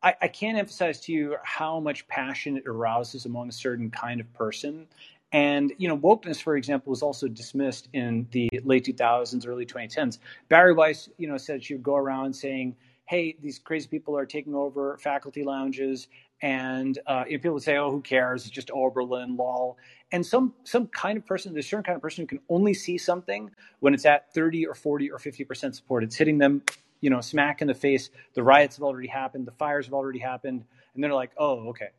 I, 0.04 0.16
I, 0.22 0.28
can't 0.28 0.58
emphasize 0.58 1.00
to 1.02 1.12
you 1.12 1.36
how 1.44 1.80
much 1.80 2.08
passion 2.08 2.58
it 2.58 2.64
arouses 2.68 3.26
among 3.26 3.50
a 3.50 3.52
certain 3.52 3.90
kind 3.90 4.22
of 4.22 4.32
person. 4.34 4.88
And 5.32 5.74
you 5.78 5.88
know, 5.88 5.98
wokeness, 5.98 6.42
for 6.42 6.56
example, 6.56 6.92
was 6.92 7.02
also 7.02 7.28
dismissed 7.28 7.90
in 7.94 8.28
the 8.32 8.50
late 8.64 8.86
2000s, 8.86 9.46
early 9.48 9.66
2010s. 9.66 10.20
Bari 10.50 10.74
Weiss, 10.74 11.10
you 11.18 11.28
know, 11.28 11.38
said 11.38 11.64
she 11.64 11.74
would 11.74 11.84
go 11.84 11.96
around 11.96 12.34
saying, 12.34 12.76
"Hey, 13.06 13.36
these 13.42 13.60
crazy 13.60 13.88
people 13.88 14.18
are 14.18 14.26
taking 14.26 14.56
over 14.56 14.98
faculty 15.00 15.44
lounges," 15.44 16.08
and 16.42 16.98
uh, 17.08 17.26
people 17.26 17.54
would 17.56 17.64
say, 17.64 17.76
"Oh, 17.76 17.92
who 17.92 18.00
cares? 18.00 18.44
It's 18.44 18.52
just 18.52 18.72
Oberlin, 18.72 19.36
lol." 19.36 19.78
And 20.14 20.26
some 20.26 20.54
some 20.64 20.88
kind 20.88 21.18
of 21.18 21.26
person, 21.26 21.52
there's 21.52 21.66
a 21.66 21.70
certain 21.70 21.84
kind 21.84 21.98
of 21.98 22.02
person 22.02 22.24
who 22.24 22.28
can 22.28 22.40
only 22.48 22.74
see 22.74 22.98
something 22.98 23.52
when 23.82 23.94
it's 23.94 24.06
at 24.06 24.34
30 24.34 24.66
or 24.66 24.76
40 24.76 25.12
or 25.12 25.20
50 25.20 25.44
percent 25.44 25.76
support. 25.76 26.06
It's 26.06 26.16
hitting 26.16 26.38
them 26.38 26.62
you 27.02 27.10
know, 27.10 27.22
smack 27.22 27.62
in 27.62 27.68
the 27.68 27.76
face. 27.76 28.10
The 28.34 28.44
riots 28.44 28.78
have 28.78 28.84
already 28.84 29.08
happened. 29.08 29.46
The 29.48 29.52
fires 29.52 29.86
have 29.86 29.94
already 29.94 30.20
happened. 30.20 30.64
And 30.94 31.04
they're 31.04 31.14
like, 31.14 31.32
oh, 31.38 31.70
okay. 31.70 31.90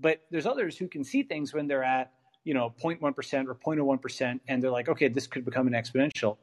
But 0.00 0.22
there's 0.30 0.46
others 0.46 0.76
who 0.76 0.88
can 0.88 1.04
see 1.04 1.22
things 1.22 1.52
when 1.52 1.66
they're 1.66 1.84
at, 1.84 2.12
you 2.44 2.54
know, 2.54 2.74
0.1% 2.82 3.02
or 3.46 3.54
0.01%. 3.54 4.40
And 4.48 4.62
they're 4.62 4.70
like, 4.70 4.88
okay, 4.88 5.08
this 5.08 5.26
could 5.26 5.44
become 5.44 5.66
an 5.66 5.74
exponential. 5.74 6.36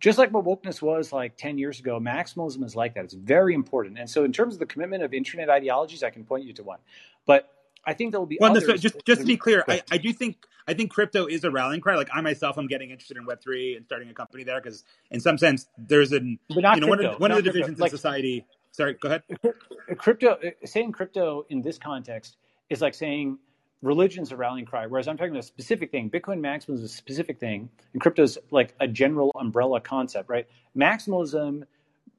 just 0.00 0.16
like 0.18 0.32
what 0.32 0.44
wokeness 0.44 0.80
was 0.80 1.12
like 1.12 1.36
10 1.36 1.58
years 1.58 1.78
ago, 1.78 2.00
maximalism 2.00 2.64
is 2.64 2.74
like 2.74 2.94
that. 2.94 3.04
It's 3.04 3.14
very 3.14 3.54
important. 3.54 3.98
And 3.98 4.08
so, 4.08 4.24
in 4.24 4.32
terms 4.32 4.54
of 4.54 4.60
the 4.60 4.66
commitment 4.66 5.02
of 5.02 5.12
internet 5.12 5.50
ideologies, 5.50 6.02
I 6.02 6.10
can 6.10 6.24
point 6.24 6.44
you 6.44 6.52
to 6.54 6.62
one. 6.62 6.78
But 7.26 7.52
I 7.86 7.94
think 7.94 8.12
there 8.12 8.20
will 8.20 8.26
be 8.26 8.38
well, 8.40 8.50
others. 8.50 8.66
No, 8.66 8.76
just 8.76 9.04
just 9.04 9.20
to 9.22 9.26
be 9.26 9.36
clear, 9.36 9.64
I, 9.68 9.82
I 9.90 9.98
do 9.98 10.12
think 10.12 10.36
I 10.68 10.74
think 10.74 10.90
crypto 10.90 11.26
is 11.26 11.44
a 11.44 11.50
rallying 11.50 11.80
cry. 11.80 11.96
Like 11.96 12.10
I 12.12 12.20
myself, 12.20 12.58
I'm 12.58 12.66
getting 12.66 12.90
interested 12.90 13.16
in 13.16 13.26
Web 13.26 13.40
three 13.42 13.76
and 13.76 13.84
starting 13.84 14.08
a 14.10 14.14
company 14.14 14.44
there 14.44 14.60
because, 14.60 14.84
in 15.10 15.20
some 15.20 15.38
sense, 15.38 15.66
there's 15.78 16.12
an 16.12 16.38
but 16.48 16.60
not 16.60 16.76
you 16.76 16.82
know 16.82 16.88
crypto, 16.88 17.04
one 17.04 17.14
of, 17.14 17.20
one 17.20 17.30
of 17.32 17.36
the 17.38 17.42
divisions 17.42 17.78
crypto. 17.78 17.84
in 17.84 17.90
society. 17.90 18.46
Sorry, 18.72 18.94
go 18.94 19.08
ahead. 19.08 19.22
Crypto 19.98 20.38
saying 20.64 20.92
crypto 20.92 21.44
in 21.50 21.60
this 21.60 21.76
context 21.76 22.36
is 22.68 22.80
like 22.80 22.94
saying 22.94 23.36
religion's 23.82 24.30
a 24.30 24.36
rallying 24.36 24.64
cry, 24.64 24.86
whereas 24.86 25.08
I'm 25.08 25.16
talking 25.16 25.32
about 25.32 25.40
a 25.40 25.46
specific 25.46 25.90
thing. 25.90 26.10
Bitcoin 26.10 26.38
maximalism 26.38 26.74
is 26.74 26.82
a 26.84 26.88
specific 26.88 27.40
thing, 27.40 27.68
and 27.92 28.00
crypto 28.00 28.22
is 28.22 28.38
like 28.50 28.74
a 28.80 28.86
general 28.86 29.32
umbrella 29.40 29.80
concept, 29.80 30.28
right? 30.28 30.46
Maximalism, 30.76 31.64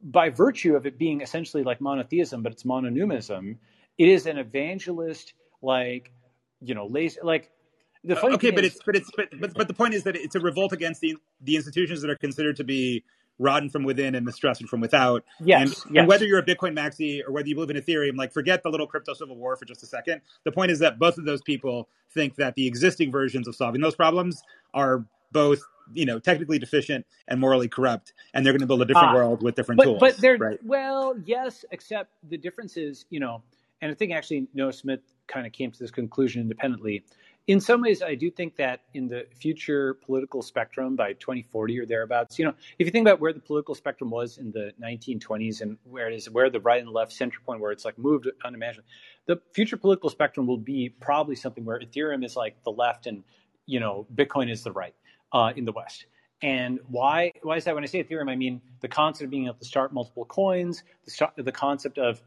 by 0.04 0.30
virtue 0.30 0.76
of 0.76 0.86
it 0.86 0.98
being 0.98 1.22
essentially 1.22 1.64
like 1.64 1.80
monotheism, 1.80 2.44
but 2.44 2.52
it's 2.52 2.64
mononymism, 2.64 3.58
it 3.98 4.08
is 4.08 4.26
an 4.26 4.38
evangelist, 4.38 5.34
like 5.62 6.12
you 6.62 6.76
know, 6.76 6.86
lazy, 6.86 7.20
like 7.24 7.50
the 8.04 8.16
funny 8.16 8.36
okay, 8.36 8.52
but 8.52 8.64
is, 8.64 8.76
it's 8.76 8.84
but 8.86 8.96
it's 8.96 9.10
but, 9.16 9.30
but 9.40 9.54
but 9.54 9.68
the 9.68 9.74
point 9.74 9.94
is 9.94 10.04
that 10.04 10.16
it's 10.16 10.36
a 10.36 10.40
revolt 10.40 10.74
against 10.74 11.02
the 11.02 11.16
the 11.42 11.56
institutions 11.56 12.02
that 12.02 12.10
are 12.10 12.18
considered 12.18 12.56
to 12.58 12.64
be 12.64 13.04
rotten 13.40 13.70
from 13.70 13.84
within 13.84 14.14
and 14.16 14.26
mistrusted 14.26 14.70
from 14.70 14.82
without. 14.82 15.24
Yes, 15.44 15.62
and, 15.62 15.70
yes. 15.70 16.02
and 16.02 16.08
whether 16.08 16.26
you're 16.26 16.40
a 16.40 16.46
Bitcoin 16.46 16.78
maxi 16.78 17.22
or 17.26 17.32
whether 17.32 17.48
you 17.48 17.56
believe 17.56 17.72
in 17.72 17.78
Ethereum, 17.78 18.16
like 18.18 18.32
forget 18.32 18.64
the 18.64 18.70
little 18.70 18.88
crypto 18.88 19.14
civil 19.14 19.36
war 19.36 19.56
for 19.56 19.66
just 19.66 19.84
a 19.84 19.88
second. 19.88 20.22
The 20.44 20.52
point 20.52 20.72
is 20.72 20.80
that 20.80 21.00
both 21.00 21.18
of 21.18 21.26
those 21.26 21.42
people 21.42 21.90
think 22.14 22.36
that 22.36 22.56
the 22.56 22.68
existing 22.68 23.12
versions 23.12 23.48
of 23.48 23.56
solving 23.56 23.82
those 23.82 23.96
problems 23.96 24.42
are 24.74 25.06
both 25.32 25.62
you 25.94 26.06
know 26.06 26.20
technically 26.20 26.60
deficient 26.60 27.06
and 27.28 27.40
morally 27.40 27.68
corrupt 27.68 28.14
and 28.34 28.46
they're 28.46 28.54
going 28.54 28.62
to 28.62 28.68
build 28.68 28.82
a 28.82 28.86
different 28.86 29.10
Ah, 29.10 29.16
world 29.16 29.42
with 29.42 29.56
different 29.56 29.78
but 29.78 29.86
tools 29.86 29.98
but 30.00 30.16
they're 30.18 30.38
right 30.38 30.64
well, 30.64 31.16
yes, 31.26 31.66
except 31.72 32.12
the 32.30 32.38
difference 32.38 32.78
is, 32.78 33.06
you 33.10 33.20
know, 33.20 33.42
and 33.82 33.92
I 33.92 33.96
think 33.96 34.12
actually 34.12 34.48
Noah 34.54 34.74
Smith 34.74 35.02
kind 35.32 35.48
of 35.48 35.54
came 35.54 35.72
to 35.72 35.80
this 35.80 35.92
conclusion 35.92 36.42
independently. 36.42 37.04
In 37.48 37.60
some 37.60 37.82
ways, 37.82 38.04
I 38.04 38.14
do 38.14 38.30
think 38.30 38.56
that 38.58 38.82
in 38.94 39.08
the 39.08 39.26
future 39.34 39.96
political 39.96 40.44
spectrum 40.44 40.96
by 40.96 41.14
2040 41.14 41.80
or 41.80 41.86
thereabouts, 41.88 42.38
you 42.38 42.46
know, 42.46 42.54
if 42.78 42.86
you 42.86 42.92
think 42.92 43.08
about 43.08 43.20
where 43.20 43.34
the 43.34 43.40
political 43.40 43.74
spectrum 43.74 44.12
was 44.12 44.38
in 44.38 44.52
the 44.52 44.72
1920s 44.80 45.62
and 45.62 45.78
where 45.84 46.08
it 46.08 46.14
is, 46.14 46.30
where 46.30 46.52
the 46.52 46.60
right 46.60 46.82
and 46.82 46.92
left 46.92 47.12
center 47.12 47.40
point, 47.44 47.60
where 47.60 47.72
it's 47.72 47.84
like 47.84 47.98
moved 47.98 48.28
unimaginably, 48.46 48.88
the 49.26 49.42
future 49.54 49.76
political 49.76 50.10
spectrum 50.10 50.46
will 50.46 50.58
be 50.58 50.90
probably 51.00 51.36
something 51.36 51.66
where 51.66 51.80
Ethereum 51.80 52.24
is 52.24 52.36
like 52.36 52.64
the 52.64 52.72
left 52.72 53.08
and, 53.08 53.24
you 53.66 53.80
know, 53.80 54.06
Bitcoin 54.14 54.52
is 54.52 54.64
the 54.64 54.72
right 54.72 54.94
uh, 55.34 55.52
in 55.56 55.66
the 55.66 55.72
West. 55.72 56.06
And 56.44 56.80
why 56.88 57.32
why 57.44 57.58
is 57.58 57.66
that? 57.66 57.76
When 57.76 57.84
I 57.84 57.88
say 57.88 58.04
Ethereum, 58.04 58.30
I 58.30 58.36
mean 58.36 58.62
the 58.80 58.88
concept 58.88 59.26
of 59.26 59.30
being 59.30 59.46
able 59.46 59.56
to 59.56 59.66
start 59.66 59.94
multiple 59.94 60.26
coins, 60.26 60.84
the, 61.06 61.44
the 61.44 61.52
concept 61.52 62.00
of 62.00 62.22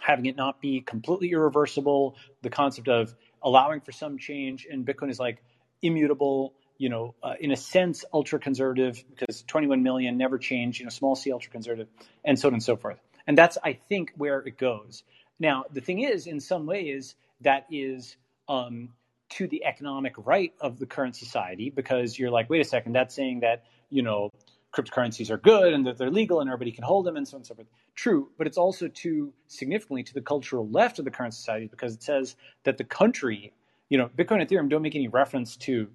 having 0.00 0.26
it 0.26 0.36
not 0.36 0.60
be 0.60 0.80
completely 0.80 1.30
irreversible, 1.30 2.16
the 2.42 2.50
concept 2.50 2.88
of 2.88 3.14
allowing 3.42 3.80
for 3.80 3.92
some 3.92 4.18
change, 4.18 4.66
and 4.70 4.84
Bitcoin 4.84 5.10
is 5.10 5.20
like 5.20 5.42
immutable. 5.82 6.54
You 6.78 6.88
know, 6.88 7.14
uh, 7.22 7.34
in 7.38 7.52
a 7.52 7.56
sense, 7.56 8.06
ultra 8.10 8.38
conservative 8.38 9.04
because 9.10 9.42
21 9.42 9.82
million 9.82 10.16
never 10.16 10.38
change. 10.38 10.78
You 10.78 10.86
know, 10.86 10.90
small 10.90 11.14
c 11.14 11.30
ultra 11.30 11.52
conservative, 11.52 11.88
and 12.24 12.38
so 12.38 12.48
on 12.48 12.54
and 12.54 12.62
so 12.62 12.76
forth. 12.76 12.98
And 13.26 13.36
that's 13.36 13.58
I 13.62 13.74
think 13.74 14.12
where 14.16 14.40
it 14.40 14.56
goes. 14.56 15.02
Now, 15.38 15.64
the 15.72 15.80
thing 15.80 16.00
is, 16.00 16.26
in 16.26 16.40
some 16.40 16.66
ways, 16.66 17.14
that 17.42 17.66
is 17.70 18.16
um, 18.48 18.90
to 19.30 19.46
the 19.46 19.64
economic 19.64 20.14
right 20.18 20.52
of 20.60 20.78
the 20.78 20.86
current 20.86 21.16
society 21.16 21.70
because 21.70 22.18
you're 22.18 22.30
like, 22.30 22.50
wait 22.50 22.60
a 22.60 22.64
second, 22.64 22.94
that's 22.94 23.14
saying 23.14 23.40
that 23.40 23.64
you 23.90 24.02
know 24.02 24.30
cryptocurrencies 24.72 25.30
are 25.30 25.38
good 25.38 25.72
and 25.72 25.86
that 25.86 25.98
they're 25.98 26.10
legal 26.10 26.40
and 26.40 26.48
everybody 26.48 26.70
can 26.70 26.84
hold 26.84 27.04
them 27.04 27.16
and 27.16 27.26
so 27.26 27.36
on 27.36 27.40
and 27.40 27.46
so 27.46 27.54
forth. 27.54 27.66
True, 27.94 28.30
but 28.38 28.46
it's 28.46 28.58
also 28.58 28.88
too 28.88 29.32
significantly 29.48 30.02
to 30.04 30.14
the 30.14 30.20
cultural 30.20 30.68
left 30.68 30.98
of 30.98 31.04
the 31.04 31.10
current 31.10 31.34
society 31.34 31.66
because 31.66 31.94
it 31.94 32.02
says 32.02 32.36
that 32.64 32.78
the 32.78 32.84
country, 32.84 33.52
you 33.88 33.98
know, 33.98 34.08
Bitcoin 34.16 34.40
and 34.40 34.48
Ethereum 34.48 34.68
don't 34.68 34.82
make 34.82 34.94
any 34.94 35.08
reference 35.08 35.56
to 35.56 35.88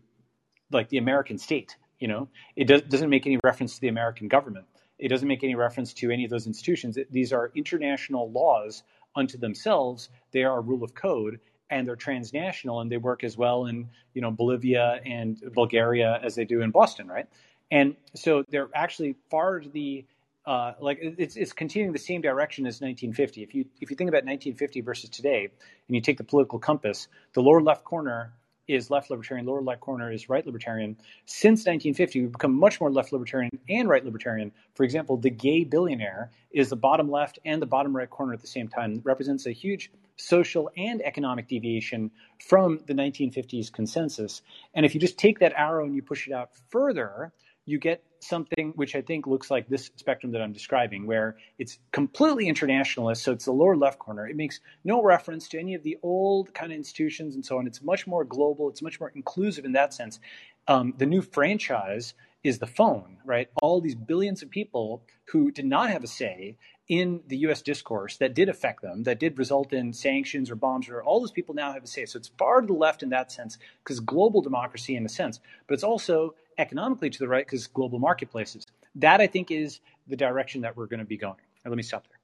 like 0.72 0.90
the 0.90 0.98
American 0.98 1.38
state. 1.38 1.78
You 2.00 2.10
know, 2.10 2.28
it 2.56 2.68
does, 2.68 2.82
doesn't 2.82 3.10
make 3.10 3.26
any 3.26 3.40
reference 3.44 3.76
to 3.76 3.82
the 3.82 3.88
American 3.88 4.28
government. 4.28 4.66
It 5.00 5.08
doesn't 5.10 5.28
make 5.28 5.44
any 5.44 5.56
reference 5.56 5.94
to 5.94 6.12
any 6.12 6.26
of 6.26 6.30
those 6.30 6.48
institutions. 6.48 6.98
It, 6.98 7.12
these 7.12 7.32
are 7.32 7.52
international 7.56 8.32
laws 8.32 8.84
unto 9.16 9.38
themselves. 9.38 10.10
They 10.32 10.44
are 10.44 10.58
a 10.58 10.62
rule 10.62 10.84
of 10.84 10.94
code, 10.94 11.40
and 11.70 11.88
they're 11.88 11.96
transnational, 11.96 12.82
and 12.82 12.92
they 12.92 12.98
work 12.98 13.24
as 13.24 13.38
well 13.38 13.66
in 13.66 13.88
you 14.14 14.22
know 14.22 14.32
Bolivia 14.32 15.00
and 15.06 15.42
Bulgaria 15.54 16.20
as 16.22 16.36
they 16.36 16.46
do 16.46 16.62
in 16.62 16.72
Boston, 16.72 17.08
right? 17.08 17.28
And 17.72 17.96
so 18.14 18.44
they're 18.50 18.70
actually 18.74 19.16
far 19.30 19.60
to 19.60 19.70
the 19.70 20.06
uh, 20.46 20.74
like 20.80 21.00
it's 21.02 21.36
it's 21.36 21.54
continuing 21.54 21.92
the 21.92 22.00
same 22.00 22.22
direction 22.22 22.68
as 22.68 22.76
1950. 22.76 23.42
If 23.42 23.56
you 23.56 23.66
if 23.82 23.90
you 23.90 23.96
think 23.96 24.10
about 24.10 24.26
1950 24.26 24.82
versus 24.82 25.10
today, 25.10 25.46
and 25.88 25.96
you 25.96 26.02
take 26.02 26.18
the 26.18 26.24
political 26.24 26.60
compass, 26.60 27.08
the 27.34 27.42
lower 27.42 27.62
left 27.62 27.84
corner 27.84 28.32
is 28.68 28.90
left 28.90 29.10
libertarian, 29.10 29.46
lower 29.46 29.62
left 29.62 29.82
corner 29.82 30.12
is 30.12 30.30
right 30.30 30.46
libertarian. 30.46 30.98
Since 31.26 31.62
1950, 31.62 32.22
we've 32.22 32.32
become 32.32 32.54
much 32.54 32.80
more 32.80 32.92
left 32.92 33.12
libertarian 33.12 33.52
and 33.70 33.88
right 33.88 34.04
libertarian. 34.04 34.52
For 34.74 34.84
example, 34.84 35.18
the 35.18 35.30
gay 35.30 35.64
billionaire 35.64 36.32
is 36.52 36.70
the 36.70 36.76
bottom 36.76 37.10
left 37.10 37.40
and 37.46 37.62
the 37.62 37.68
bottom 37.68 37.96
right 37.96 38.10
corner 38.10 38.34
at 38.34 38.42
the 38.42 38.48
same 38.48 38.68
time. 38.68 38.94
It 38.94 39.02
represents 39.04 39.46
a 39.46 39.52
huge 39.52 39.92
social 40.18 40.72
and 40.78 41.02
economic 41.02 41.48
deviation 41.48 42.12
from 42.48 42.80
the 42.88 42.94
1950s 42.94 43.72
consensus. 43.72 44.42
And 44.74 44.86
if 44.86 44.96
you 44.96 45.02
just 45.02 45.18
take 45.18 45.40
that 45.40 45.54
arrow 45.56 45.86
and 45.86 45.96
you 45.96 46.02
push 46.02 46.28
it 46.28 46.34
out 46.34 46.52
further, 46.70 47.34
you 47.66 47.80
get 47.80 48.04
something 48.20 48.74
which 48.76 48.96
I 48.96 49.02
think 49.02 49.28
looks 49.28 49.50
like 49.50 49.68
this 49.68 49.92
spectrum 49.96 50.32
that 50.34 50.42
I'm 50.42 50.54
describing, 50.54 51.06
where 51.06 51.38
it's 51.58 51.80
completely 51.92 52.48
internationalist. 52.48 53.24
So 53.24 53.32
it's 53.32 53.46
the 53.46 53.52
lower 53.52 53.76
left 53.76 54.00
corner. 54.00 54.28
It 54.28 54.36
makes 54.36 54.60
no 54.84 55.02
reference 55.02 55.48
to 55.50 55.60
any 55.60 55.74
of 55.76 55.84
the 55.84 55.98
old 56.04 56.54
kind 56.54 56.72
of 56.72 56.78
institutions 56.78 57.36
and 57.36 57.46
so 57.46 57.58
on. 57.58 57.68
It's 57.68 57.82
much 57.82 58.08
more 58.08 58.24
global. 58.24 58.70
It's 58.70 58.82
much 58.82 59.00
more 59.00 59.12
inclusive 59.16 59.66
in 59.66 59.74
that 59.74 59.94
sense. 59.94 60.20
Um, 60.68 60.94
the 60.98 61.06
new 61.06 61.22
franchise 61.22 62.14
is 62.44 62.60
the 62.60 62.68
phone, 62.68 63.18
right? 63.26 63.50
All 63.62 63.82
these 63.82 63.96
billions 63.96 64.44
of 64.44 64.50
people 64.50 65.04
who 65.26 65.52
did 65.52 65.66
not 65.66 65.90
have 65.90 66.04
a 66.04 66.08
say 66.08 66.58
in 66.88 67.22
the 67.28 67.38
US 67.38 67.64
discourse 67.64 68.18
that 68.18 68.36
did 68.36 68.50
affect 68.50 68.84
them, 68.84 69.04
that 69.04 69.20
did 69.20 69.40
result 69.40 69.74
in 69.74 69.92
sanctions 69.94 70.52
or 70.52 70.56
bombs, 70.56 70.88
or 70.88 71.04
all 71.04 71.20
those 71.20 71.32
people 71.32 71.56
now 71.56 71.74
have 71.74 71.84
a 71.84 71.88
say. 71.88 72.06
So 72.06 72.18
it's 72.18 72.30
far 72.38 72.62
to 72.62 72.68
the 72.68 72.74
left 72.74 73.02
in 73.02 73.10
that 73.10 73.32
sense, 73.32 73.58
because 73.84 74.00
global 74.00 74.42
democracy 74.42 74.96
in 74.96 75.06
a 75.06 75.10
sense, 75.10 75.40
but 75.68 75.74
it's 75.74 75.84
also 75.84 76.36
economically 76.58 77.10
to 77.10 77.20
the 77.20 77.28
right 77.28 77.46
because 77.46 77.68
global 77.68 78.00
marketplaces. 78.00 78.66
That 78.96 79.22
I 79.22 79.28
think 79.28 79.52
is 79.52 79.80
the 80.08 80.16
direction 80.16 80.62
that 80.62 80.76
we're 80.76 80.88
going 80.88 81.00
to 81.00 81.06
be 81.06 81.18
going. 81.18 81.36
Now, 81.64 81.72
let 81.72 81.78
me 81.78 81.84
stop 81.84 82.06
there. 82.08 82.20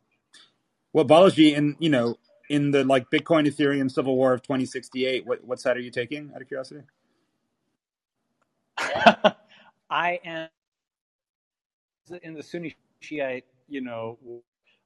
well 0.94 1.06
balaji 1.06 1.54
in 1.56 1.76
you 1.80 1.90
know 1.90 2.16
in 2.50 2.72
the 2.72 2.84
like 2.84 3.10
bitcoin 3.10 3.48
ethereum 3.48 3.90
civil 3.90 4.16
war 4.16 4.34
of 4.34 4.42
2068 4.44 5.26
what, 5.26 5.44
what 5.44 5.60
side 5.60 5.78
are 5.78 5.82
you 5.82 5.92
taking 5.92 6.32
out 6.36 6.42
of 6.42 6.48
curiosity 6.48 6.82
I 9.90 10.20
am 10.26 10.48
in 12.24 12.34
the 12.34 12.44
Sunni 12.44 12.76
Shiite, 13.02 13.46
you 13.68 13.82
know, 13.82 14.18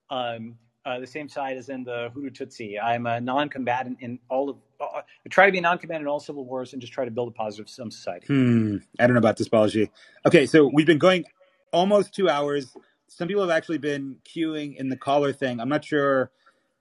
um, 0.10 0.56
uh, 0.86 1.00
the 1.00 1.08
same 1.08 1.28
side 1.30 1.58
as 1.58 1.70
in 1.70 1.84
the 1.84 2.12
Hutu 2.16 2.32
Tutsi. 2.32 2.78
I'm 2.82 3.06
a 3.06 3.20
non-combatant 3.22 4.00
in 4.02 4.20
all 4.30 4.50
of. 4.50 4.58
Uh, 4.94 5.02
try 5.30 5.46
to 5.46 5.52
be 5.52 5.58
a 5.58 5.62
non-combatant 5.62 6.04
in 6.04 6.08
all 6.08 6.20
civil 6.20 6.46
wars 6.46 6.74
and 6.74 6.82
just 6.82 6.94
try 6.94 7.06
to 7.06 7.12
build 7.12 7.30
a 7.30 7.32
positive 7.32 7.70
some 7.70 7.92
society. 7.92 8.28
hmm 8.28 8.78
i 9.00 9.08
don't 9.08 9.14
know 9.14 9.20
about 9.20 9.38
this 9.38 9.50
balaji 9.50 9.90
okay 10.26 10.46
so 10.46 10.70
we've 10.74 10.86
been 10.86 10.98
going 10.98 11.24
almost 11.72 12.14
two 12.14 12.30
hours 12.30 12.76
some 13.08 13.28
people 13.28 13.42
have 13.42 13.52
actually 13.52 13.78
been 13.78 14.18
queuing 14.26 14.76
in 14.78 14.90
the 14.90 14.98
caller 14.98 15.34
thing 15.34 15.60
i'm 15.60 15.70
not 15.70 15.84
sure 15.84 16.32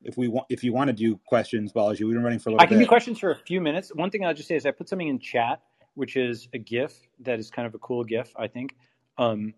if 0.03 0.17
we 0.17 0.29
want 0.29 0.47
if 0.51 0.63
you 0.63 0.73
want 0.73 0.89
to 0.89 0.93
do 0.93 1.19
questions 1.27 1.73
balaji 1.73 2.01
we've 2.01 2.15
been 2.15 2.23
running 2.23 2.39
for 2.39 2.51
a 2.51 2.53
little 2.53 2.63
I 2.63 2.67
can 2.67 2.79
bit 2.79 2.85
do 2.85 2.89
questions 2.89 3.19
for 3.19 3.31
a 3.31 3.37
few 3.37 3.61
minutes. 3.61 3.91
One 3.95 4.11
thing 4.11 4.25
I'll 4.25 4.35
just 4.35 4.49
say 4.49 4.57
is 4.57 4.67
I 4.67 4.71
put 4.71 4.89
something 4.89 5.09
in 5.09 5.19
chat, 5.19 5.61
which 5.95 6.17
is 6.17 6.49
a 6.53 6.59
GIF 6.59 6.95
that 7.21 7.39
is 7.39 7.51
kind 7.51 7.67
of 7.67 7.75
a 7.75 7.79
cool 7.79 8.05
GIF, 8.05 8.33
I 8.37 8.49
think. 8.49 8.75
Um, 9.19 9.55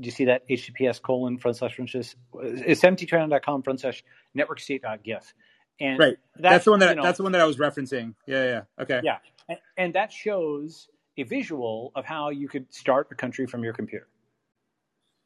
do 0.00 0.06
you 0.06 0.10
see 0.10 0.24
that? 0.24 0.48
HTTPS 0.48 1.00
colon 1.00 1.38
front 1.38 1.56
slash 1.56 1.76
front 1.76 1.90
slash 1.90 2.16
it's 2.42 2.82
mttraining.com 2.82 3.62
front 3.62 3.80
slash 3.80 4.04
network 4.34 4.60
GIF. 5.04 5.34
And 5.80 5.98
right 5.98 6.16
that's, 6.38 6.64
the 6.64 6.70
one 6.70 6.80
that 6.80 6.90
you 6.90 6.96
know, 6.96 7.02
that's 7.02 7.16
the 7.16 7.22
one 7.24 7.32
that 7.32 7.40
i 7.40 7.44
was 7.44 7.56
referencing 7.56 8.14
yeah 8.26 8.44
yeah 8.44 8.82
okay 8.82 9.00
Yeah, 9.02 9.18
and, 9.48 9.58
and 9.76 9.94
that 9.94 10.12
shows 10.12 10.88
a 11.16 11.22
visual 11.22 11.92
of 11.94 12.04
how 12.04 12.30
you 12.30 12.48
could 12.48 12.72
start 12.72 13.08
a 13.10 13.14
country 13.14 13.46
from 13.46 13.62
your 13.64 13.72
computer. 13.72 14.08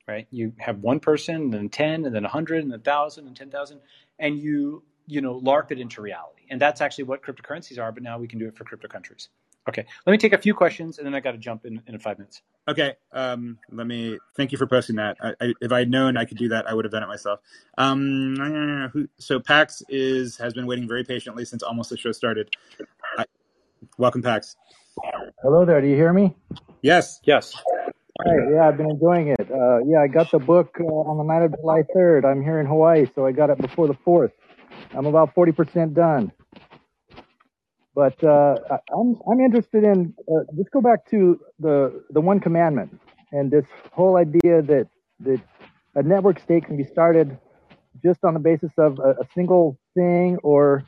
Right? 0.06 0.26
You 0.30 0.54
have 0.58 0.78
one 0.78 1.00
person, 1.00 1.36
and 1.36 1.52
then 1.52 1.68
ten, 1.68 2.06
and 2.06 2.14
then 2.14 2.24
a 2.24 2.28
hundred, 2.28 2.64
and 2.64 2.72
a 2.72 2.78
thousand, 2.78 3.26
and 3.26 3.36
ten 3.36 3.50
thousand, 3.50 3.80
and 4.18 4.38
you 4.38 4.82
you 5.06 5.20
know 5.20 5.38
LARP 5.38 5.70
it 5.70 5.78
into 5.78 6.00
reality. 6.00 6.42
And 6.50 6.60
that's 6.60 6.80
actually 6.80 7.04
what 7.04 7.22
cryptocurrencies 7.22 7.78
are. 7.78 7.92
But 7.92 8.02
now 8.02 8.18
we 8.18 8.26
can 8.26 8.38
do 8.38 8.46
it 8.46 8.56
for 8.56 8.64
crypto 8.64 8.88
countries. 8.88 9.28
Okay, 9.68 9.84
let 10.06 10.12
me 10.12 10.18
take 10.18 10.32
a 10.32 10.38
few 10.38 10.54
questions, 10.54 10.96
and 10.96 11.06
then 11.06 11.14
I 11.14 11.20
got 11.20 11.32
to 11.32 11.38
jump 11.38 11.66
in 11.66 11.82
in 11.86 11.98
five 11.98 12.18
minutes. 12.18 12.40
Okay. 12.68 12.94
Um, 13.12 13.58
let 13.70 13.86
me 13.86 14.18
thank 14.34 14.50
you 14.50 14.56
for 14.56 14.66
posting 14.66 14.96
that. 14.96 15.16
I, 15.22 15.34
I, 15.40 15.54
if 15.60 15.72
I 15.72 15.80
had 15.80 15.90
known 15.90 16.16
I 16.16 16.24
could 16.24 16.38
do 16.38 16.48
that, 16.48 16.66
I 16.68 16.72
would 16.72 16.84
have 16.86 16.92
done 16.92 17.02
it 17.02 17.06
myself. 17.06 17.40
Um, 17.76 18.90
who, 18.92 19.08
so 19.18 19.38
Pax 19.40 19.82
is 19.88 20.38
has 20.38 20.54
been 20.54 20.66
waiting 20.66 20.88
very 20.88 21.04
patiently 21.04 21.44
since 21.44 21.62
almost 21.62 21.90
the 21.90 21.98
show 21.98 22.12
started. 22.12 22.50
I, 23.18 23.24
welcome, 23.98 24.22
Pax. 24.22 24.56
Hello 25.42 25.64
there. 25.64 25.80
Do 25.80 25.86
you 25.86 25.96
hear 25.96 26.12
me? 26.12 26.34
Yes. 26.82 27.20
Yes. 27.24 27.54
Right, 28.26 28.50
yeah, 28.52 28.68
I've 28.68 28.76
been 28.76 28.90
enjoying 28.90 29.28
it. 29.28 29.48
Uh, 29.50 29.78
yeah, 29.86 30.00
I 30.00 30.08
got 30.08 30.30
the 30.32 30.40
book 30.40 30.76
uh, 30.80 30.84
on 30.84 31.18
the 31.18 31.22
night 31.22 31.44
of 31.44 31.54
July 31.60 31.82
3rd. 31.94 32.24
I'm 32.24 32.42
here 32.42 32.58
in 32.58 32.66
Hawaii, 32.66 33.06
so 33.14 33.24
I 33.24 33.30
got 33.30 33.48
it 33.48 33.58
before 33.58 33.86
the 33.86 33.94
4th. 33.94 34.32
I'm 34.92 35.06
about 35.06 35.34
40% 35.36 35.94
done. 35.94 36.32
But 37.98 38.22
uh, 38.22 38.54
I'm 38.96 39.18
I'm 39.28 39.40
interested 39.40 39.82
in 39.82 40.14
uh, 40.30 40.44
let's 40.56 40.68
go 40.68 40.80
back 40.80 41.00
to 41.10 41.40
the 41.58 42.04
the 42.10 42.20
one 42.20 42.38
commandment 42.38 42.90
and 43.32 43.50
this 43.50 43.66
whole 43.92 44.16
idea 44.16 44.62
that 44.62 44.86
that 45.26 45.40
a 45.96 46.04
network 46.04 46.38
state 46.38 46.64
can 46.64 46.76
be 46.76 46.84
started 46.84 47.36
just 48.04 48.20
on 48.22 48.34
the 48.34 48.40
basis 48.50 48.70
of 48.78 49.00
a, 49.00 49.10
a 49.22 49.26
single 49.34 49.80
thing 49.96 50.38
or 50.44 50.84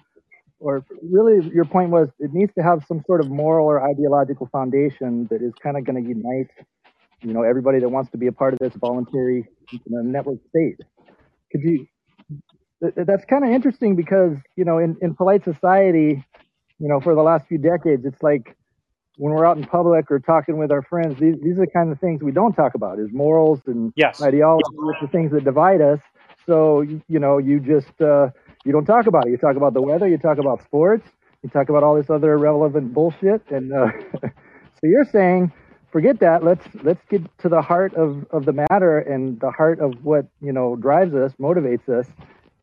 or 0.61 0.85
really 1.03 1.51
your 1.53 1.65
point 1.65 1.91
was 1.91 2.09
it 2.20 2.32
needs 2.32 2.53
to 2.55 2.62
have 2.62 2.85
some 2.87 3.03
sort 3.09 3.20
of 3.24 3.28
moral 3.28 3.66
or 3.66 3.77
ideological 3.91 4.49
foundation 4.53 5.27
that 5.31 5.43
is 5.43 5.53
kind 5.61 5.77
of 5.77 5.85
going 5.85 6.01
to 6.01 6.09
unite 6.09 6.53
you 7.23 7.32
know 7.35 7.43
everybody 7.43 7.81
that 7.81 7.89
wants 7.89 8.09
to 8.12 8.19
be 8.19 8.28
a 8.28 8.32
part 8.41 8.53
of 8.53 8.61
this 8.61 8.74
voluntary 8.77 9.49
you 9.73 9.81
know, 9.89 10.03
network 10.03 10.39
state. 10.51 10.78
Could 11.51 11.62
you 11.62 11.87
that's 12.81 13.24
kind 13.24 13.45
of 13.45 13.51
interesting 13.51 13.97
because 13.97 14.37
you 14.57 14.65
know 14.65 14.78
in, 14.78 14.97
in 15.03 15.16
polite 15.16 15.43
society 15.43 16.24
you 16.81 16.89
know 16.89 17.01
for 17.01 17.16
the 17.16 17.23
last 17.23 17.47
few 17.48 17.59
decades 17.59 18.07
it's 18.07 18.23
like 18.23 18.57
when 19.16 19.32
we're 19.32 19.47
out 19.47 19.59
in 19.59 19.65
public 19.66 20.11
or 20.11 20.20
talking 20.20 20.59
with 20.59 20.73
our 20.73 20.82
friends 20.82 21.19
these, 21.20 21.36
these 21.43 21.59
are 21.59 21.66
the 21.66 21.73
kind 21.73 21.93
of 21.93 22.01
things 22.01 22.23
we 22.23 22.32
don't 22.32 22.55
talk 22.55 22.74
about 22.77 23.01
is 23.01 23.09
morals 23.12 23.61
and 23.69 23.94
Yes. 23.97 24.23
ideology 24.23 24.70
which 24.78 25.02
are 25.02 25.09
things 25.09 25.32
that 25.32 25.44
divide 25.44 25.82
us. 25.82 26.01
So 26.47 26.82
you, 26.82 27.02
you 27.09 27.20
know 27.20 27.39
you 27.39 27.61
just 27.61 28.01
uh, 28.02 28.28
you 28.65 28.73
don't 28.73 28.86
talk 28.86 29.07
about 29.09 29.28
it. 29.28 29.32
You 29.32 29.39
talk 29.39 29.57
about 29.57 29.74
the 29.74 29.82
weather 29.82 30.09
you 30.09 30.19
talk 30.19 30.39
about 30.39 30.62
sports 30.65 31.09
you 31.43 31.51
talk 31.51 31.69
about 31.70 31.85
all 31.85 31.97
this 31.97 32.11
other 32.11 32.35
irrelevant 32.35 32.94
bullshit. 32.94 33.43
And 33.51 33.73
uh, 33.73 33.89
so 34.23 34.85
you're 34.85 35.07
saying 35.07 35.52
forget 35.93 36.20
that. 36.20 36.44
Let's 36.44 36.66
let's 36.85 37.05
get 37.11 37.23
to 37.40 37.51
the 37.51 37.62
heart 37.62 37.94
of 37.94 38.27
of 38.32 38.47
the 38.47 38.55
matter 38.70 39.01
and 39.01 39.40
the 39.40 39.52
heart 39.52 39.81
of 39.81 40.05
what 40.05 40.27
you 40.43 40.52
know 40.52 40.77
drives 40.77 41.15
us 41.15 41.32
motivates 41.40 41.89
us 41.89 42.09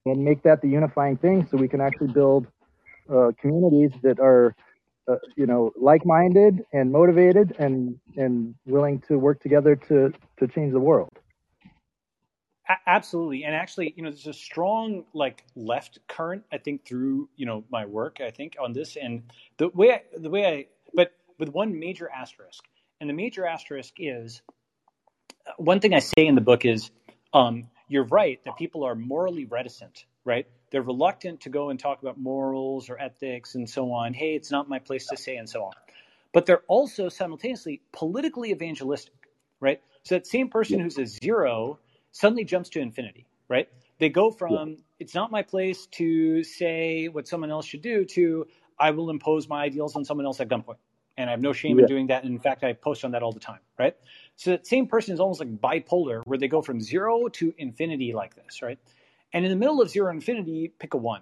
and 0.06 0.24
make 0.26 0.44
that 0.44 0.62
the 0.62 0.70
unifying 0.70 1.18
thing 1.18 1.48
so 1.52 1.58
we 1.58 1.70
can 1.70 1.82
actually 1.82 2.08
build 2.10 2.48
uh, 3.12 3.32
communities 3.40 3.92
that 4.04 4.20
are 4.20 4.56
uh, 5.08 5.16
you 5.36 5.46
know 5.46 5.72
like-minded 5.76 6.66
and 6.74 6.92
motivated 6.92 7.56
and 7.60 7.98
and 8.16 8.56
willing 8.66 9.02
to 9.08 9.18
work 9.18 9.42
together 9.42 9.76
to 9.76 10.12
to 10.38 10.48
change 10.48 10.74
the 10.74 10.80
world. 10.80 11.10
Absolutely. 12.86 13.46
And 13.46 13.56
actually 13.56 13.94
you 13.96 14.04
know 14.04 14.10
there's 14.10 14.28
a 14.28 14.34
strong 14.34 15.06
like 15.14 15.44
left 15.56 16.00
current 16.08 16.44
i 16.52 16.58
think 16.58 16.86
through 16.86 17.30
you 17.38 17.46
know 17.46 17.64
my 17.72 17.86
work 17.86 18.20
i 18.22 18.30
think 18.30 18.56
on 18.62 18.74
this. 18.74 18.98
And 18.98 19.24
the 19.58 19.70
way 19.70 19.94
I, 19.94 20.02
the 20.18 20.30
way 20.30 20.46
i 20.46 20.66
but 20.94 21.14
with 21.40 21.50
one 21.50 21.78
major 21.80 22.10
asterisk 22.10 22.64
and 23.00 23.10
the 23.10 23.14
major 23.14 23.46
asterisk 23.46 23.94
is 24.00 24.42
uh, 25.48 25.52
one 25.58 25.80
thing 25.80 25.94
i 25.94 26.00
say 26.00 26.26
in 26.26 26.36
the 26.36 26.42
book 26.42 26.66
is 26.66 26.92
um, 27.34 27.70
you're 27.88 28.06
right 28.06 28.44
that 28.44 28.58
people 28.58 28.84
are 28.84 28.96
morally 28.96 29.46
reticent 29.46 30.06
right 30.26 30.48
they're 30.72 30.82
reluctant 30.82 31.42
to 31.42 31.50
go 31.50 31.70
and 31.70 31.80
talk 31.80 32.02
about 32.02 32.18
morals 32.18 32.90
or 32.90 33.00
ethics 33.02 33.56
and 33.56 33.70
so 33.70 33.92
on 33.92 34.14
hey 34.14 34.36
it's 34.36 34.52
not 34.52 34.70
my 34.70 34.80
place 34.80 35.08
to 35.08 35.18
say 35.18 35.38
and 35.38 35.50
so 35.50 35.64
on 35.64 35.74
but 36.34 36.46
they're 36.46 36.64
also 36.68 37.10
simultaneously 37.10 37.82
politically 37.92 38.52
evangelistic 38.52 39.14
right 39.60 39.82
so 40.04 40.16
that 40.16 40.28
same 40.28 40.50
person 40.50 40.80
yeah 40.80 40.80
who's 40.80 40.98
a 40.98 41.06
zero 41.06 41.80
suddenly 42.12 42.44
jumps 42.44 42.70
to 42.70 42.80
infinity, 42.80 43.28
right? 43.50 43.70
They 44.00 44.10
go 44.10 44.32
yeah 44.48 44.60
from 44.62 44.78
it's 45.00 45.14
not 45.14 45.32
my 45.32 45.44
place 45.44 45.86
to 45.88 46.44
say 46.44 47.08
what 47.08 47.28
someone 47.28 47.52
else 47.52 47.66
should 47.66 47.82
do 47.82 48.06
to 48.06 48.48
I 48.80 48.92
will 48.92 49.10
impose 49.10 49.48
my 49.48 49.64
ideals 49.64 49.96
on 49.96 50.06
someone 50.06 50.26
else 50.26 50.40
at 50.40 50.50
gunpoint. 50.50 50.78
And 51.18 51.30
I 51.30 51.32
have 51.32 51.42
no 51.42 51.52
shame 51.52 51.80
in 51.80 51.86
doing 51.86 52.08
that. 52.08 52.24
And 52.24 52.34
in 52.34 52.40
fact, 52.40 52.64
I 52.64 52.74
post 52.74 53.04
on 53.04 53.12
that 53.12 53.24
all 53.24 53.32
the 53.32 53.40
time, 53.40 53.60
right? 53.80 53.96
So 54.36 54.52
that 54.52 54.68
same 54.68 54.88
person 54.88 55.14
is 55.16 55.20
almost 55.20 55.40
like 55.40 55.50
bipolar, 55.60 56.22
where 56.26 56.38
they 56.38 56.48
go 56.48 56.62
from 56.62 56.80
zero 56.80 57.28
to 57.28 57.54
infinity 57.58 58.14
like 58.14 58.36
this, 58.36 58.62
right? 58.62 58.78
And 59.34 59.46
in 59.46 59.52
the 59.52 59.58
middle 59.58 59.82
of 59.82 59.90
zero 59.90 60.12
infinity, 60.12 60.72
pick 60.80 60.94
a 60.94 60.98
one, 60.98 61.22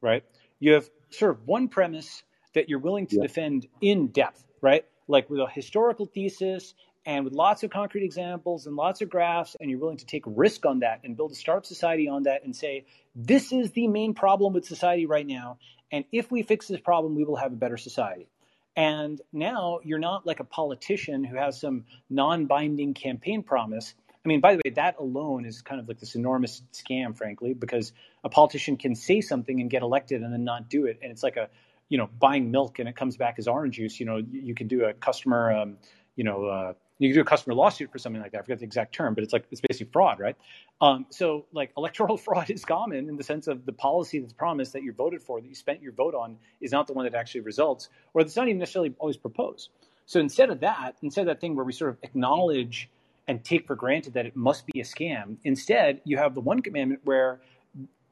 right? 0.00 0.24
You 0.58 0.74
have 0.74 0.88
sort 1.10 1.32
of 1.32 1.46
one 1.46 1.68
premise 1.68 2.22
that 2.54 2.68
you're 2.68 2.78
willing 2.78 3.06
to 3.08 3.16
yeah 3.16 3.22
defend 3.22 3.66
in 3.80 4.08
depth, 4.08 4.44
right? 4.60 4.84
Like 5.08 5.30
with 5.30 5.40
a 5.40 5.48
historical 5.48 6.06
thesis 6.06 6.74
and 7.06 7.24
with 7.24 7.32
lots 7.32 7.62
of 7.62 7.70
concrete 7.70 8.04
examples 8.04 8.66
and 8.66 8.74
lots 8.74 9.00
of 9.00 9.08
graphs, 9.08 9.56
and 9.60 9.70
you're 9.70 9.78
willing 9.78 9.98
to 9.98 10.06
take 10.06 10.24
risk 10.26 10.66
on 10.66 10.80
that 10.80 11.00
and 11.04 11.16
build 11.16 11.30
a 11.30 11.36
startup 11.36 11.64
society 11.64 12.08
on 12.08 12.24
that 12.24 12.44
and 12.44 12.54
say, 12.54 12.84
this 13.14 13.52
is 13.52 13.70
the 13.70 13.86
main 13.86 14.12
problem 14.12 14.52
with 14.52 14.66
society 14.66 15.06
right 15.06 15.26
now. 15.26 15.58
And 15.92 16.04
if 16.10 16.32
we 16.32 16.42
fix 16.42 16.66
this 16.66 16.80
problem, 16.80 17.14
we 17.14 17.24
will 17.24 17.36
have 17.36 17.52
a 17.52 17.56
better 17.56 17.76
society. 17.76 18.28
And 18.74 19.20
now 19.32 19.78
you're 19.84 20.00
not 20.00 20.26
like 20.26 20.40
a 20.40 20.44
politician 20.44 21.24
who 21.24 21.36
has 21.36 21.60
some 21.60 21.84
non 22.10 22.46
binding 22.46 22.92
campaign 22.92 23.42
promise. 23.42 23.94
I 24.26 24.28
mean, 24.28 24.40
by 24.40 24.56
the 24.56 24.62
way, 24.64 24.72
that 24.72 24.96
alone 24.98 25.46
is 25.46 25.62
kind 25.62 25.80
of 25.80 25.86
like 25.86 26.00
this 26.00 26.16
enormous 26.16 26.60
scam, 26.72 27.16
frankly, 27.16 27.54
because 27.54 27.92
a 28.24 28.28
politician 28.28 28.76
can 28.76 28.96
say 28.96 29.20
something 29.20 29.60
and 29.60 29.70
get 29.70 29.82
elected 29.82 30.20
and 30.22 30.32
then 30.32 30.42
not 30.42 30.68
do 30.68 30.86
it. 30.86 30.98
And 31.00 31.12
it's 31.12 31.22
like 31.22 31.36
a, 31.36 31.48
you 31.88 31.96
know, 31.96 32.10
buying 32.18 32.50
milk 32.50 32.80
and 32.80 32.88
it 32.88 32.96
comes 32.96 33.16
back 33.16 33.36
as 33.38 33.46
orange 33.46 33.76
juice. 33.76 34.00
You 34.00 34.06
know, 34.06 34.16
you, 34.16 34.40
you 34.40 34.54
can 34.56 34.66
do 34.66 34.84
a 34.84 34.94
customer, 34.94 35.52
um, 35.52 35.76
you 36.16 36.24
know, 36.24 36.46
uh, 36.46 36.72
you 36.98 37.10
can 37.10 37.14
do 37.14 37.20
a 37.20 37.24
customer 37.24 37.54
lawsuit 37.54 37.92
for 37.92 37.98
something 37.98 38.20
like 38.20 38.32
that. 38.32 38.38
I 38.38 38.42
forget 38.42 38.58
the 38.58 38.64
exact 38.64 38.96
term, 38.96 39.14
but 39.14 39.22
it's 39.22 39.32
like 39.32 39.44
it's 39.52 39.60
basically 39.60 39.92
fraud, 39.92 40.18
right? 40.18 40.34
Um, 40.80 41.06
so 41.10 41.46
like 41.52 41.70
electoral 41.76 42.16
fraud 42.16 42.50
is 42.50 42.64
common 42.64 43.08
in 43.08 43.16
the 43.16 43.22
sense 43.22 43.46
of 43.46 43.64
the 43.64 43.72
policy 43.72 44.18
that's 44.18 44.32
promised 44.32 44.72
that 44.72 44.82
you 44.82 44.92
voted 44.92 45.22
for, 45.22 45.40
that 45.40 45.46
you 45.46 45.54
spent 45.54 45.82
your 45.82 45.92
vote 45.92 46.16
on, 46.16 46.38
is 46.60 46.72
not 46.72 46.88
the 46.88 46.94
one 46.94 47.04
that 47.04 47.14
actually 47.14 47.42
results, 47.42 47.90
or 48.12 48.24
that's 48.24 48.34
not 48.34 48.48
even 48.48 48.58
necessarily 48.58 48.92
always 48.98 49.16
proposed. 49.16 49.70
So 50.04 50.18
instead 50.18 50.50
of 50.50 50.60
that, 50.60 50.96
instead 51.00 51.20
of 51.20 51.26
that 51.28 51.40
thing 51.40 51.54
where 51.54 51.64
we 51.64 51.72
sort 51.72 51.90
of 51.90 51.98
acknowledge 52.02 52.90
and 53.28 53.42
take 53.44 53.66
for 53.66 53.74
granted 53.74 54.14
that 54.14 54.26
it 54.26 54.36
must 54.36 54.66
be 54.66 54.80
a 54.80 54.84
scam, 54.84 55.36
instead 55.44 56.00
you 56.04 56.16
have 56.16 56.34
the 56.34 56.40
one 56.40 56.60
commandment 56.60 57.00
where 57.04 57.40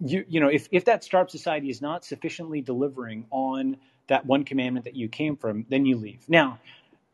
you 0.01 0.25
you 0.29 0.41
know 0.41 0.49
if, 0.49 0.69
if 0.73 0.85
that 0.85 1.05
startup 1.05 1.31
society 1.31 1.71
is 1.71 1.81
not 1.81 2.05
sufficiently 2.05 2.61
delivering 2.61 3.27
on 3.31 3.77
that 4.07 4.27
one 4.27 4.45
commandment 4.45 4.85
that 4.85 4.95
you 4.95 5.09
came 5.09 5.37
from, 5.37 5.65
then 5.71 5.87
you 5.87 5.97
leave. 5.97 6.29
Now, 6.29 6.59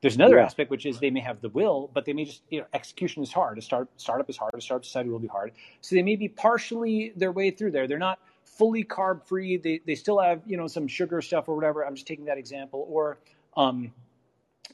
there's 0.01 0.17
another 0.17 0.39
yeah 0.39 0.45
aspect 0.45 0.71
which 0.71 0.87
is 0.87 0.99
they 0.99 1.11
may 1.11 1.21
have 1.21 1.41
the 1.41 1.51
will, 1.51 1.91
but 1.93 2.05
they 2.05 2.13
may 2.13 2.25
just 2.25 2.43
you 2.49 2.61
know 2.61 2.67
execution 2.73 3.23
is 3.23 3.33
hard. 3.33 3.59
A 3.59 3.63
start 3.63 3.89
startup 3.97 4.29
is 4.31 4.37
hard. 4.37 4.55
A 4.55 4.61
startup 4.61 4.85
society 4.85 5.11
will 5.11 5.19
be 5.19 5.29
hard. 5.29 5.53
So 5.81 5.95
they 5.95 6.03
may 6.03 6.17
be 6.17 6.29
partially 6.29 7.13
their 7.17 7.33
way 7.33 7.51
through 7.51 7.73
there. 7.73 7.87
They're 7.87 7.99
not 7.99 8.19
fully 8.45 8.85
carb 8.85 9.27
free. 9.27 9.59
They 9.59 9.81
they 9.87 9.95
still 9.95 10.19
have 10.19 10.41
you 10.47 10.57
know 10.57 10.67
some 10.67 10.89
sugar 10.89 11.21
stuff 11.21 11.49
or 11.49 11.55
whatever. 11.55 11.85
I'm 11.85 11.95
just 11.95 12.07
taking 12.07 12.25
that 12.27 12.39
example. 12.39 12.87
Or 12.89 13.19
um, 13.57 13.93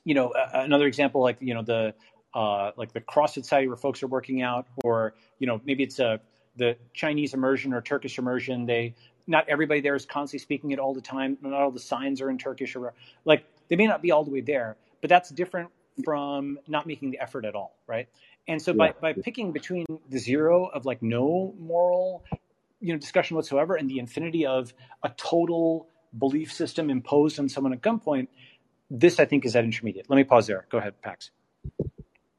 you 0.05 0.15
know 0.15 0.33
another 0.55 0.87
example 0.87 1.23
like 1.23 1.39
you 1.41 1.55
know 1.55 1.63
the 1.63 1.95
uh, 2.37 2.71
like 2.77 2.93
the 2.93 3.01
CrossFit 3.01 3.43
society 3.45 3.67
where 3.67 3.79
folks 3.79 4.03
are 4.03 4.07
working 4.07 4.43
out, 4.43 4.67
or 4.85 5.15
you 5.39 5.47
know 5.47 5.61
maybe 5.65 5.83
it's 5.83 5.99
a 5.99 6.21
the 6.57 6.77
Chinese 6.93 7.35
immersion 7.35 7.73
or 7.73 7.81
Turkish 7.81 8.19
immersion. 8.19 8.67
They 8.67 8.95
not 9.27 9.49
everybody 9.49 9.81
there 9.81 9.97
is 9.97 10.05
constantly 10.05 10.43
speaking 10.43 10.71
it 10.71 10.79
all 10.79 10.93
the 10.93 11.01
time. 11.01 11.39
Not 11.41 11.55
all 11.55 11.71
the 11.71 11.81
signs 11.81 12.21
are 12.21 12.29
in 12.29 12.37
Turkish 12.37 12.77
or 12.77 12.93
like 13.25 13.45
they 13.69 13.77
may 13.77 13.87
not 13.87 14.03
be 14.03 14.13
all 14.13 14.23
the 14.23 14.31
way 14.31 14.43
there, 14.43 14.77
but 15.01 15.09
that's 15.09 15.31
different 15.31 15.71
from 16.05 16.59
not 16.69 16.87
making 16.87 17.11
the 17.11 17.19
effort 17.19 17.47
at 17.47 17.55
all, 17.55 17.75
right? 17.87 18.07
And 18.47 18.61
so 18.61 18.73
yeah 18.73 18.93
by 19.01 19.15
by 19.15 19.21
picking 19.21 19.53
between 19.53 19.87
the 20.11 20.19
zero 20.19 20.67
of 20.67 20.85
like 20.85 21.03
no 21.03 21.55
moral 21.59 22.23
you 22.81 22.93
know 22.93 22.99
discussion 22.99 23.35
whatsoever 23.35 23.77
and 23.77 23.89
the 23.89 23.99
infinity 23.99 24.45
of 24.45 24.75
a 25.03 25.09
total 25.17 25.89
belief 26.19 26.53
system 26.53 26.91
imposed 26.91 27.39
on 27.41 27.49
someone 27.49 27.73
at 27.73 27.81
gunpoint, 27.81 28.29
this 28.91 29.19
I 29.19 29.25
think 29.25 29.47
is 29.47 29.55
that 29.55 29.65
intermediate. 29.65 30.11
Let 30.11 30.17
me 30.17 30.25
pause 30.25 30.47
there. 30.47 30.67
Go 30.71 30.77
ahead, 30.77 31.01
Pax. 31.01 31.31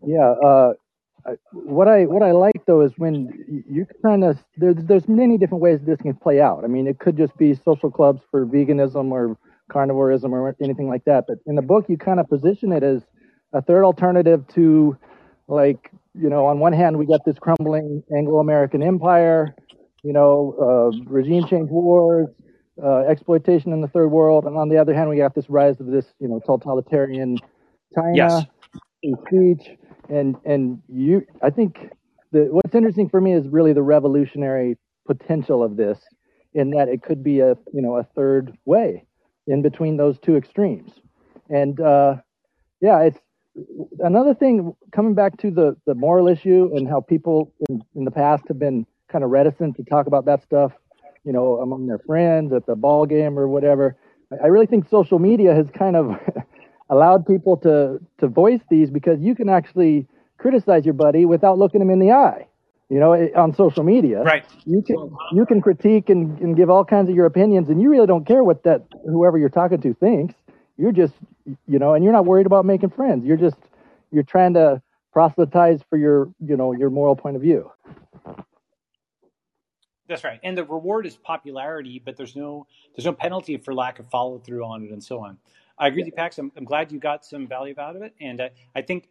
Yeah 0.08 0.32
uh 0.46 0.74
I- 1.28 1.38
what 1.54 1.88
I 1.90 2.06
what 2.06 2.24
I 2.24 2.32
like 2.34 2.66
though 2.68 2.82
is 2.82 2.94
when 2.98 3.30
you 3.70 3.88
kind 4.06 4.26
of 4.26 4.40
there's 4.58 4.78
there's 4.78 5.08
many 5.10 5.38
different 5.38 5.64
ways 5.64 5.82
this 5.86 6.00
can 6.02 6.16
play 6.16 6.42
out. 6.42 6.64
I 6.66 6.68
mean, 6.68 6.88
it 6.88 7.00
could 7.00 7.18
just 7.18 7.38
be 7.38 7.56
social 7.56 7.92
clubs 7.92 8.22
for 8.32 8.46
veganism 8.46 9.12
or 9.12 9.38
carnivorism 9.72 10.32
or 10.32 10.56
anything 10.62 10.90
like 10.90 11.06
that. 11.06 11.26
But 11.28 11.40
in 11.48 11.56
the 11.56 11.64
book, 11.64 11.88
you 11.90 11.98
kind 11.98 12.20
of 12.22 12.30
position 12.30 12.74
it 12.74 12.84
as 12.84 13.04
a 13.54 13.62
third 13.62 13.86
alternative 13.86 14.48
to, 14.56 14.98
like, 15.48 15.92
you 16.16 16.30
know, 16.30 16.46
on 16.48 16.60
one 16.60 16.74
hand, 16.74 16.98
we 16.98 17.08
got 17.08 17.26
this 17.26 17.38
crumbling 17.40 18.04
Anglo-American 18.16 18.84
empire, 18.84 19.56
you 20.04 20.14
know, 20.14 20.56
uh, 20.62 21.12
regime 21.12 21.46
change 21.46 21.70
wars, 21.70 22.30
uh, 22.84 23.00
exploitation 23.02 23.74
in 23.74 23.82
the 23.82 23.90
third 23.90 24.10
world, 24.10 24.46
and 24.46 24.58
on 24.58 24.70
the 24.70 24.78
other 24.78 24.94
hand, 24.96 25.10
we 25.10 25.18
got 25.18 25.36
this 25.36 25.50
rise 25.50 25.80
of 25.82 25.88
this, 25.88 26.06
you 26.20 26.28
know, 26.30 26.42
totalitarian 26.46 27.42
China 27.96 28.42
Yes. 28.42 28.46
free 29.02 29.16
speech 29.28 29.78
and 30.10 30.36
and 30.46 30.82
you 30.88 31.26
i 31.42 31.50
think 31.50 31.90
the 32.32 32.48
what's 32.52 32.76
interesting 32.76 33.10
for 33.10 33.22
me 33.22 33.34
is 33.34 33.48
really 33.48 33.74
the 33.74 33.82
revolutionary 33.82 34.78
potential 35.06 35.64
of 35.64 35.78
this 35.78 36.00
in 36.54 36.72
that 36.72 36.90
it 36.90 37.02
could 37.02 37.24
be 37.24 37.40
a 37.40 37.58
you 37.74 37.82
know 37.82 37.96
a 37.98 38.04
third 38.04 38.58
way 38.66 39.06
in 39.48 39.62
between 39.62 39.96
those 39.96 40.20
two 40.20 40.36
extremes. 40.36 40.92
And 41.50 41.80
uh 41.80 42.18
yeah 42.82 43.02
it's 43.02 43.20
another 44.00 44.34
thing 44.34 44.76
coming 44.92 45.16
back 45.16 45.38
to 45.38 45.52
the 45.52 45.76
the 45.86 45.96
moral 45.96 46.28
issue 46.28 46.70
and 46.76 46.88
how 46.88 47.02
people 47.02 47.54
in, 47.70 47.82
in 47.96 48.06
the 48.06 48.12
past 48.12 48.44
have 48.48 48.60
been 48.60 48.86
kind 49.10 49.24
of 49.24 49.30
reticent 49.30 49.76
to 49.78 49.84
talk 49.84 50.08
about 50.08 50.26
that 50.26 50.44
stuff 50.44 50.74
you 51.24 51.32
know 51.32 51.58
among 51.62 51.88
their 51.88 52.00
friends 52.00 52.54
at 52.54 52.66
the 52.66 52.76
ball 52.76 53.06
game 53.06 53.40
or 53.40 53.48
whatever 53.48 53.96
i, 54.32 54.44
I 54.44 54.48
really 54.48 54.68
think 54.68 54.88
social 54.90 55.18
media 55.18 55.56
has 55.56 55.68
kind 55.72 55.96
of 55.96 56.20
allowed 56.90 57.26
people 57.26 57.58
to 57.58 58.00
to 58.20 58.28
voice 58.28 58.62
these 58.70 58.90
because 58.90 59.20
you 59.22 59.36
can 59.36 59.50
actually 59.50 60.08
criticize 60.38 60.86
your 60.86 60.94
buddy 60.94 61.26
without 61.26 61.58
looking 61.58 61.82
him 61.82 61.90
in 61.90 62.00
the 62.00 62.12
eye. 62.12 62.48
You 62.90 63.00
know, 63.00 63.12
eh, 63.12 63.30
on 63.36 63.54
social 63.54 63.84
media, 63.84 64.24
right? 64.24 64.46
You 64.66 64.82
can 64.82 65.12
you 65.34 65.46
can 65.46 65.62
critique 65.62 66.10
and, 66.10 66.40
and 66.40 66.56
give 66.56 66.70
all 66.70 66.86
kinds 66.86 67.10
of 67.10 67.16
your 67.16 67.26
opinions, 67.26 67.70
and 67.70 67.82
you 67.82 67.90
really 67.90 68.08
don't 68.08 68.26
care 68.26 68.44
what 68.44 68.64
that 68.64 68.86
whoever 69.06 69.38
you're 69.38 69.50
talking 69.50 69.82
to 69.82 69.94
thinks. 69.96 70.36
You're 70.78 70.94
just, 70.94 71.14
you 71.68 71.80
know, 71.80 71.96
and 71.96 72.04
you're 72.04 72.14
not 72.14 72.26
worried 72.26 72.46
about 72.46 72.64
making 72.66 72.92
friends. 72.92 73.26
You're 73.26 73.36
just 73.36 73.58
you're 74.12 74.24
trying 74.24 74.54
to 74.54 74.82
proselytize 75.12 75.82
for 75.90 75.98
your, 75.98 76.30
you 76.40 76.56
know, 76.56 76.72
your 76.74 76.90
moral 76.90 77.16
point 77.16 77.36
of 77.36 77.42
view. 77.42 77.72
That's 80.08 80.24
right. 80.24 80.40
And 80.44 80.58
the 80.58 80.64
reward 80.64 81.06
is 81.06 81.18
popularity, 81.18 82.02
but 82.04 82.16
there's 82.16 82.36
no 82.36 82.68
there's 82.96 83.06
no 83.06 83.14
penalty 83.14 83.58
for 83.58 83.74
lack 83.74 84.00
of 84.00 84.10
follow 84.10 84.40
through 84.40 84.64
on 84.64 84.84
it 84.84 84.92
and 84.92 85.04
so 85.04 85.20
on. 85.20 85.38
I 85.80 85.88
agree 85.88 86.02
with 86.02 86.08
you, 86.08 86.14
Pax. 86.14 86.38
I'm, 86.38 86.52
I'm 86.58 86.66
glad 86.66 86.92
you 86.92 87.00
got 87.00 87.26
some 87.26 87.48
value 87.48 87.76
out 87.78 87.96
of 87.96 88.02
it, 88.02 88.14
and 88.20 88.42
uh, 88.42 88.50
I 88.76 88.82
think 88.82 89.10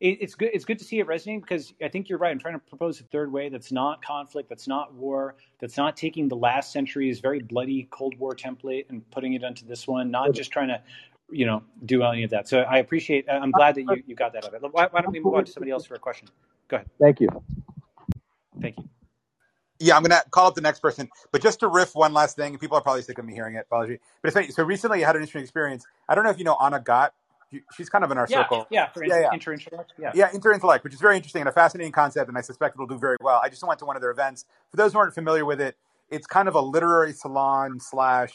it, 0.00 0.18
it's 0.20 0.34
good. 0.34 0.50
It's 0.52 0.64
good 0.64 0.78
to 0.78 0.84
see 0.84 0.98
it 0.98 1.06
resonating 1.06 1.40
because 1.40 1.72
I 1.82 1.88
think 1.88 2.08
you're 2.08 2.18
right. 2.18 2.30
I'm 2.30 2.38
trying 2.38 2.54
to 2.54 2.60
propose 2.60 3.00
a 3.00 3.04
third 3.04 3.32
way 3.32 3.48
that's 3.48 3.72
not 3.72 4.04
conflict, 4.04 4.48
that's 4.48 4.68
not 4.68 4.92
war, 4.94 5.36
that's 5.60 5.76
not 5.76 5.96
taking 5.96 6.28
the 6.28 6.36
last 6.36 6.72
century's 6.72 7.20
very 7.20 7.40
bloody 7.40 7.88
Cold 7.90 8.18
War 8.18 8.34
template 8.34 8.86
and 8.90 9.08
putting 9.10 9.34
it 9.34 9.44
onto 9.44 9.66
this 9.66 9.86
one. 9.86 10.10
Not 10.10 10.34
just 10.34 10.50
trying 10.50 10.68
to, 10.68 10.80
you 11.30 11.46
know, 11.46 11.62
do 11.86 12.02
any 12.02 12.24
of 12.24 12.30
that. 12.30 12.48
So 12.48 12.60
I 12.60 12.78
appreciate. 12.78 13.26
I'm 13.30 13.50
glad 13.52 13.76
that 13.76 13.82
you, 13.82 14.02
you 14.06 14.14
got 14.14 14.32
that 14.34 14.44
out 14.44 14.54
of 14.54 14.62
it. 14.62 14.72
Why, 14.72 14.88
why 14.90 15.00
don't 15.00 15.12
we 15.12 15.20
move 15.20 15.34
on 15.34 15.44
to 15.44 15.52
somebody 15.52 15.70
else 15.70 15.86
for 15.86 15.94
a 15.94 15.98
question? 15.98 16.28
Go 16.68 16.76
ahead. 16.76 16.88
Thank 17.00 17.20
you. 17.20 17.28
Thank 18.60 18.78
you. 18.78 18.93
Yeah, 19.80 19.96
I'm 19.96 20.02
gonna 20.02 20.22
call 20.30 20.46
up 20.46 20.54
the 20.54 20.60
next 20.60 20.80
person, 20.80 21.08
but 21.32 21.42
just 21.42 21.60
to 21.60 21.68
riff 21.68 21.94
one 21.94 22.12
last 22.12 22.36
thing, 22.36 22.56
people 22.58 22.78
are 22.78 22.80
probably 22.80 23.02
sick 23.02 23.18
of 23.18 23.24
me 23.24 23.34
hearing 23.34 23.56
it. 23.56 23.66
Balaji, 23.70 23.98
but 24.22 24.28
it's 24.28 24.34
funny. 24.34 24.50
So 24.50 24.62
recently, 24.62 25.02
I 25.04 25.06
had 25.06 25.16
an 25.16 25.22
interesting 25.22 25.42
experience. 25.42 25.84
I 26.08 26.14
don't 26.14 26.24
know 26.24 26.30
if 26.30 26.38
you 26.38 26.44
know 26.44 26.56
Anna 26.60 26.80
Gát. 26.80 27.10
She's 27.76 27.88
kind 27.88 28.02
of 28.04 28.10
in 28.10 28.18
our 28.18 28.26
yeah, 28.28 28.42
circle. 28.42 28.66
Yeah, 28.70 28.88
for 28.88 29.04
yeah, 29.04 29.20
yeah. 29.20 29.30
interintellect. 29.30 29.86
Yeah, 29.98 30.12
yeah, 30.14 30.30
interintellect, 30.30 30.82
which 30.82 30.94
is 30.94 31.00
very 31.00 31.16
interesting 31.16 31.42
and 31.42 31.48
a 31.48 31.52
fascinating 31.52 31.92
concept, 31.92 32.28
and 32.28 32.36
I 32.36 32.40
suspect 32.40 32.76
it'll 32.76 32.86
do 32.86 32.98
very 32.98 33.16
well. 33.20 33.40
I 33.42 33.48
just 33.48 33.62
went 33.62 33.78
to 33.80 33.84
one 33.84 33.96
of 33.96 34.02
their 34.02 34.10
events. 34.10 34.44
For 34.70 34.76
those 34.76 34.92
who 34.92 34.98
aren't 34.98 35.14
familiar 35.14 35.44
with 35.44 35.60
it, 35.60 35.76
it's 36.10 36.26
kind 36.26 36.48
of 36.48 36.54
a 36.54 36.60
literary 36.60 37.12
salon 37.12 37.80
slash 37.80 38.32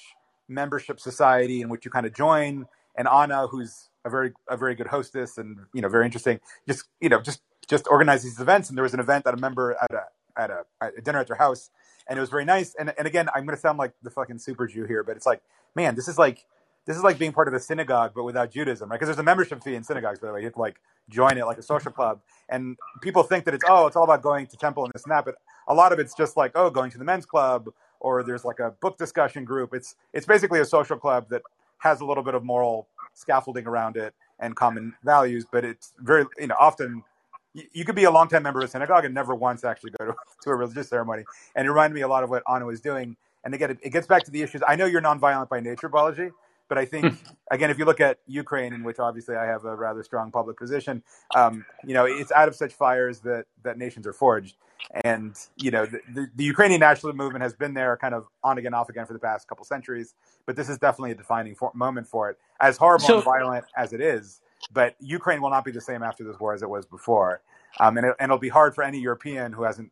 membership 0.48 1.00
society 1.00 1.62
in 1.62 1.70
which 1.70 1.86
you 1.86 1.92
kind 1.92 2.06
of 2.06 2.14
join. 2.14 2.66
And 2.96 3.08
Anna, 3.08 3.48
who's 3.48 3.90
a 4.06 4.10
very 4.10 4.34
a 4.48 4.58
very 4.58 4.76
good 4.76 4.88
hostess 4.88 5.38
and 5.38 5.58
you 5.74 5.82
know 5.82 5.90
very 5.90 6.06
interesting, 6.06 6.40
just 6.68 6.86
you 7.00 7.10
know 7.10 7.22
just 7.22 7.42
just 7.68 7.88
organizes 7.88 8.32
these 8.32 8.42
events. 8.42 8.70
And 8.70 8.78
there 8.78 8.84
was 8.84 8.94
an 8.94 9.00
event 9.00 9.26
that 9.26 9.34
a 9.34 9.38
member 9.38 9.78
at 9.82 9.92
a 9.92 10.04
at 10.40 10.50
a, 10.50 10.66
at 10.82 10.94
a 10.98 11.02
dinner 11.02 11.20
at 11.20 11.28
their 11.28 11.38
house 11.38 11.70
and 12.10 12.18
it 12.18 12.20
was 12.20 12.30
very 12.30 12.44
nice. 12.44 12.76
And 12.78 12.94
and 12.98 13.08
again, 13.08 13.30
I'm 13.34 13.46
going 13.46 13.56
to 13.56 13.62
sound 13.62 13.78
like 13.78 13.94
the 14.02 14.10
fucking 14.10 14.40
super 14.40 14.68
Jew 14.68 14.86
here, 14.86 15.04
but 15.04 15.16
it's 15.16 15.26
like, 15.26 15.42
man, 15.76 15.96
this 15.96 16.08
is 16.08 16.18
like 16.18 16.46
this 16.86 16.98
is 16.98 17.04
like 17.04 17.20
being 17.20 17.32
part 17.32 17.48
of 17.48 17.54
a 17.54 17.60
synagogue, 17.60 18.14
but 18.16 18.24
without 18.24 18.52
Judaism, 18.52 18.90
right? 18.90 18.96
Because 18.96 19.08
there's 19.08 19.20
a 19.20 19.24
membership 19.24 19.64
fee 19.64 19.76
in 19.76 19.84
synagogues, 19.84 20.20
by 20.20 20.28
the 20.28 20.34
way. 20.34 20.40
You 20.40 20.48
have 20.48 20.56
to 20.56 20.60
like 20.60 20.82
join 21.08 21.38
it 21.38 21.46
like 21.46 21.60
a 21.60 21.64
social 21.64 21.92
club, 21.92 22.20
and 22.50 22.76
people 23.02 23.24
think 23.24 23.46
that 23.46 23.54
it's 23.54 23.64
oh, 23.68 23.86
it's 23.86 23.96
all 23.96 24.04
about 24.04 24.24
going 24.24 24.48
to 24.48 24.58
temple 24.58 24.84
and 24.84 24.94
this 24.94 25.04
and 25.04 25.12
that, 25.12 25.24
but 25.24 25.36
a 25.68 25.74
lot 25.74 25.94
of 25.94 26.00
it's 26.00 26.16
just 26.16 26.36
like 26.36 26.52
oh, 26.56 26.70
going 26.72 26.90
to 26.92 26.98
the 26.98 27.06
men's 27.06 27.28
club, 27.28 27.70
or 28.00 28.24
there's 28.24 28.44
like 28.44 28.60
a 28.60 28.72
book 28.82 28.98
discussion 28.98 29.46
group. 29.46 29.74
It's 29.74 29.96
it's 30.12 30.26
basically 30.26 30.60
a 30.60 30.66
social 30.66 30.98
club 30.98 31.30
that 31.30 31.44
has 31.78 32.02
a 32.02 32.06
little 32.06 32.24
bit 32.24 32.34
of 32.34 32.44
moral 32.44 32.88
scaffolding 33.14 33.68
around 33.68 33.96
it 33.98 34.14
and 34.40 34.56
common 34.56 34.96
values, 35.04 35.46
but 35.52 35.64
it's 35.64 35.94
very 36.00 36.26
you 36.40 36.48
know 36.48 36.56
often 36.60 37.04
you 37.54 37.86
could 37.86 37.96
be 37.96 38.04
a 38.04 38.12
long-time 38.12 38.44
member 38.44 38.60
of 38.60 38.66
a 38.66 38.72
synagogue 38.72 39.06
and 39.06 39.14
never 39.14 39.34
once 39.34 39.64
actually 39.64 39.92
go 40.00 40.06
to, 40.06 40.14
to 40.44 40.50
a 40.50 40.56
religious 40.56 40.90
ceremony. 40.90 41.24
And 41.56 41.66
it 41.66 41.70
reminded 41.70 41.96
me 41.96 42.02
a 42.02 42.08
lot 42.08 42.24
of 42.24 42.30
what 42.30 42.44
Anna 42.52 42.66
was 42.66 42.82
doing. 42.82 43.16
And 43.44 43.54
again, 43.54 43.72
it, 43.72 43.80
it 43.82 43.90
gets 43.92 44.08
back 44.08 44.24
to 44.24 44.32
the 44.32 44.42
issues. 44.42 44.62
I 44.68 44.76
know 44.76 44.86
you're 44.86 45.02
nonviolent 45.02 45.50
by 45.50 45.60
nature, 45.60 45.90
Balaji, 45.90 46.32
but 46.68 46.78
I 46.78 46.86
think 46.86 47.16
again, 47.52 47.70
if 47.70 47.78
you 47.78 47.86
look 47.86 48.00
at 48.00 48.20
Ukraine, 48.28 48.74
in 48.74 48.84
which 48.84 49.00
obviously 49.00 49.36
I 49.36 49.46
have 49.46 49.66
a 49.66 49.76
rather 49.76 50.04
strong 50.04 50.32
public 50.32 50.58
position, 50.58 51.04
um, 51.36 51.66
you 51.86 51.94
know, 51.94 52.06
it's 52.06 52.32
out 52.32 52.48
of 52.48 52.56
such 52.56 52.74
fires 52.74 53.20
that 53.22 53.46
that 53.64 53.78
nations 53.78 54.06
are 54.08 54.14
forged. 54.14 54.56
And 55.04 55.36
you 55.58 55.72
know, 55.72 55.86
the, 55.86 56.00
the, 56.14 56.28
the 56.36 56.44
Ukrainian 56.44 56.80
national 56.80 57.14
movement 57.14 57.44
has 57.44 57.54
been 57.54 57.74
there, 57.74 57.98
kind 57.98 58.14
of 58.14 58.28
on 58.44 58.58
again, 58.58 58.74
off 58.74 58.90
again 58.90 59.06
for 59.06 59.14
the 59.14 59.20
past 59.20 59.48
couple 59.48 59.66
centuries. 59.66 60.14
But 60.46 60.56
this 60.56 60.70
is 60.70 60.78
definitely 60.78 61.12
a 61.12 61.16
defining 61.16 61.56
for, 61.56 61.72
moment 61.74 62.08
for 62.08 62.30
it. 62.30 62.38
As 62.62 62.78
horrible 62.78 63.06
so, 63.06 63.16
and 63.16 63.24
violent 63.24 63.66
as 63.76 63.94
it 63.94 64.02
is, 64.02 64.42
but 64.72 64.96
Ukraine 65.00 65.42
will 65.42 65.50
not 65.50 65.66
be 65.66 65.72
the 65.72 65.82
same 65.82 66.04
after 66.04 66.24
this 66.24 66.40
war 66.40 66.54
as 66.54 66.62
it 66.62 66.70
was 66.70 66.86
before. 66.86 67.42
Um, 67.80 67.98
and, 67.98 68.08
it, 68.08 68.16
and 68.20 68.30
it'll 68.30 68.38
be 68.40 68.50
hard 68.50 68.76
for 68.76 68.84
any 68.84 69.00
European 69.00 69.52
who 69.52 69.64
hasn't, 69.64 69.92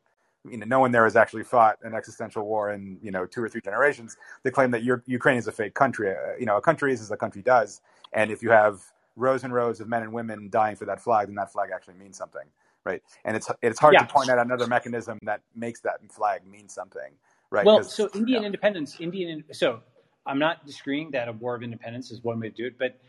you 0.49 0.57
know, 0.57 0.65
no 0.65 0.80
one 0.80 0.91
there 0.91 1.03
has 1.03 1.15
actually 1.15 1.44
fought 1.44 1.77
an 1.84 1.94
existential 1.94 2.45
war 2.45 2.72
in, 2.72 2.98
you 3.02 3.11
know, 3.11 3.26
two 3.26 3.44
or 3.44 3.49
three 3.49 3.61
generations 3.61 4.18
to 4.44 4.52
claim 4.52 4.72
that 4.72 4.84
Ukraine 5.06 5.38
is 5.38 5.48
a 5.48 5.52
fake 5.52 5.73
country. 5.73 6.11
Uh, 6.11 6.38
you 6.39 6.45
know, 6.45 6.57
a 6.57 6.61
country 6.61 6.94
is 6.94 7.02
as 7.02 7.11
a 7.11 7.18
country 7.18 7.41
does. 7.41 7.81
And 8.14 8.31
if 8.31 8.41
you 8.41 8.49
have 8.49 8.81
rows 9.15 9.44
and 9.44 9.53
rows 9.53 9.81
of 9.81 9.89
men 9.89 10.03
and 10.03 10.14
women 10.14 10.49
dying 10.49 10.76
for 10.76 10.85
that 10.85 11.02
flag, 11.02 11.27
then 11.27 11.35
that 11.35 11.52
flag 11.52 11.69
actually 11.73 11.95
means 11.95 12.18
something, 12.18 12.48
right? 12.85 13.02
And 13.26 13.35
it's 13.35 13.49
it's 13.61 13.80
hard 13.80 13.95
yeah. 13.95 14.06
to 14.06 14.14
point 14.14 14.30
out 14.30 14.39
another 14.39 14.68
mechanism 14.68 15.19
that 15.23 15.41
makes 15.56 15.81
that 15.81 15.99
flag 16.11 16.45
mean 16.48 16.69
something, 16.69 17.11
right? 17.49 17.65
Well, 17.65 17.84
so 17.84 18.10
Indian 18.14 18.44
yeah. 18.44 18.48
independence, 18.48 18.98
Indian. 18.99 19.44
So 19.52 19.81
I'm 20.26 20.39
not 20.39 20.65
disagreeing 20.65 21.11
that 21.11 21.27
a 21.27 21.34
war 21.34 21.56
of 21.56 21.64
independence 21.64 22.11
is 22.11 22.23
one 22.23 22.39
way 22.39 22.49
to 22.49 22.56
do 22.56 22.65
it, 22.68 22.77
but 22.77 22.99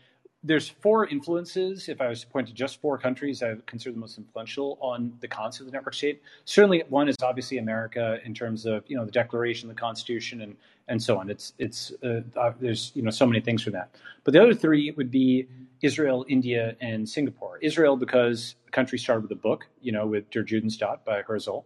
there's 0.43 0.69
four 0.69 1.07
influences. 1.07 1.89
If 1.89 1.99
I 1.99 2.07
was 2.07 2.21
to 2.21 2.27
point 2.27 2.47
to 2.47 2.53
just 2.53 2.79
four 2.79 2.97
countries, 2.97 3.43
I 3.43 3.49
would 3.49 3.65
consider 3.65 3.93
the 3.93 3.99
most 3.99 4.17
influential 4.17 4.77
on 4.79 5.13
the 5.19 5.27
concept 5.27 5.61
of 5.61 5.65
the 5.67 5.73
network 5.73 5.93
state. 5.93 6.21
Certainly, 6.45 6.83
one 6.87 7.09
is 7.09 7.17
obviously 7.21 7.57
America 7.57 8.19
in 8.23 8.33
terms 8.33 8.65
of 8.65 8.83
you 8.87 8.95
know 8.95 9.05
the 9.05 9.11
Declaration, 9.11 9.67
the 9.67 9.75
Constitution, 9.75 10.41
and 10.41 10.55
and 10.87 11.01
so 11.01 11.17
on. 11.17 11.29
It's 11.29 11.53
it's 11.57 11.91
uh, 12.03 12.21
uh, 12.37 12.53
there's 12.59 12.91
you 12.95 13.01
know 13.01 13.09
so 13.09 13.25
many 13.25 13.41
things 13.41 13.61
for 13.61 13.71
that. 13.71 13.95
But 14.23 14.33
the 14.33 14.41
other 14.41 14.53
three 14.53 14.91
would 14.91 15.11
be 15.11 15.47
Israel, 15.81 16.25
India, 16.29 16.75
and 16.79 17.07
Singapore. 17.07 17.57
Israel 17.61 17.97
because 17.97 18.55
the 18.65 18.71
country 18.71 18.97
started 18.97 19.21
with 19.21 19.31
a 19.31 19.41
book, 19.41 19.65
you 19.81 19.91
know, 19.91 20.07
with 20.07 20.29
Der 20.29 20.43
Judenstaat 20.43 21.03
by 21.05 21.21
Herzl. 21.21 21.65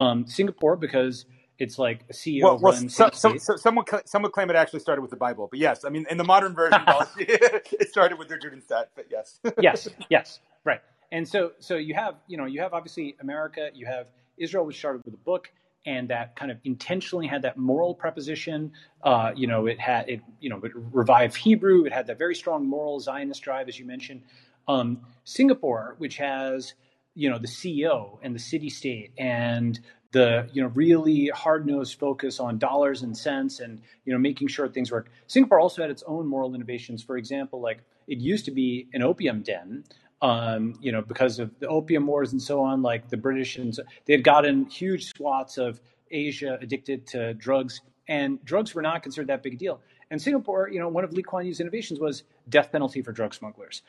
Um, 0.00 0.26
Singapore 0.26 0.76
because 0.76 1.26
it's 1.58 1.78
like 1.78 2.04
a 2.10 2.12
CEO 2.12 2.42
well, 2.42 2.58
well 2.58 2.72
so, 2.88 3.10
so, 3.12 3.36
so, 3.36 3.56
someone 3.56 3.84
some 4.04 4.22
would 4.22 4.32
claim 4.32 4.50
it 4.50 4.56
actually 4.56 4.80
started 4.80 5.02
with 5.02 5.10
the 5.10 5.16
Bible, 5.16 5.48
but 5.50 5.58
yes, 5.58 5.84
I 5.84 5.88
mean 5.88 6.06
in 6.10 6.18
the 6.18 6.24
modern 6.24 6.54
version, 6.54 6.80
it 7.18 7.88
started 7.88 8.18
with 8.18 8.28
Der 8.28 8.38
Judenstaat, 8.38 8.86
but 8.94 9.06
yes, 9.10 9.40
yes, 9.60 9.88
yes, 10.10 10.40
right. 10.64 10.80
And 11.12 11.26
so 11.26 11.52
so 11.58 11.76
you 11.76 11.94
have 11.94 12.16
you 12.26 12.36
know 12.36 12.46
you 12.46 12.60
have 12.60 12.74
obviously 12.74 13.16
America, 13.20 13.70
you 13.74 13.86
have 13.86 14.08
Israel, 14.36 14.66
which 14.66 14.78
started 14.78 15.02
with 15.04 15.14
a 15.14 15.18
book, 15.18 15.50
and 15.86 16.08
that 16.10 16.36
kind 16.36 16.50
of 16.50 16.58
intentionally 16.64 17.26
had 17.26 17.42
that 17.42 17.56
moral 17.56 17.94
preposition. 17.94 18.72
Uh, 19.02 19.32
you 19.34 19.46
know, 19.46 19.66
it 19.66 19.80
had 19.80 20.08
it 20.08 20.20
you 20.40 20.50
know 20.50 20.60
it 20.62 20.72
revived 20.74 21.36
Hebrew. 21.36 21.84
It 21.84 21.92
had 21.92 22.06
that 22.08 22.18
very 22.18 22.34
strong 22.34 22.66
moral 22.66 23.00
Zionist 23.00 23.42
drive, 23.42 23.68
as 23.68 23.78
you 23.78 23.86
mentioned. 23.86 24.22
Um, 24.68 25.00
Singapore, 25.24 25.94
which 25.98 26.16
has 26.16 26.74
you 27.14 27.30
know 27.30 27.38
the 27.38 27.48
CEO 27.48 28.18
and 28.22 28.34
the 28.34 28.38
city 28.38 28.68
state 28.68 29.10
and 29.16 29.80
the 30.12 30.48
you 30.52 30.62
know 30.62 30.68
really 30.68 31.28
hard-nosed 31.28 31.98
focus 31.98 32.40
on 32.40 32.58
dollars 32.58 33.02
and 33.02 33.16
cents 33.16 33.60
and 33.60 33.80
you 34.04 34.12
know 34.12 34.18
making 34.18 34.48
sure 34.48 34.68
things 34.68 34.90
work. 34.90 35.08
Singapore 35.26 35.60
also 35.60 35.82
had 35.82 35.90
its 35.90 36.02
own 36.06 36.26
moral 36.26 36.54
innovations. 36.54 37.02
For 37.02 37.16
example, 37.16 37.60
like 37.60 37.80
it 38.06 38.18
used 38.18 38.44
to 38.46 38.50
be 38.50 38.88
an 38.94 39.02
opium 39.02 39.42
den, 39.42 39.84
um, 40.22 40.74
you 40.80 40.92
know, 40.92 41.02
because 41.02 41.38
of 41.38 41.58
the 41.58 41.68
opium 41.68 42.06
wars 42.06 42.32
and 42.32 42.40
so 42.40 42.60
on. 42.60 42.82
Like 42.82 43.08
the 43.08 43.16
British 43.16 43.56
and 43.56 43.74
so, 43.74 43.82
they 44.06 44.12
had 44.12 44.24
gotten 44.24 44.66
huge 44.66 45.12
swaths 45.12 45.58
of 45.58 45.80
Asia 46.10 46.58
addicted 46.60 47.06
to 47.08 47.34
drugs, 47.34 47.80
and 48.08 48.42
drugs 48.44 48.74
were 48.74 48.82
not 48.82 49.02
considered 49.02 49.28
that 49.28 49.42
big 49.42 49.54
a 49.54 49.56
deal. 49.56 49.80
And 50.10 50.22
Singapore, 50.22 50.68
you 50.68 50.78
know, 50.78 50.88
one 50.88 51.04
of 51.04 51.12
Lee 51.12 51.22
Kuan 51.22 51.46
Yew's 51.46 51.60
innovations 51.60 51.98
was 51.98 52.22
death 52.48 52.70
penalty 52.70 53.02
for 53.02 53.12
drug 53.12 53.34
smugglers. 53.34 53.82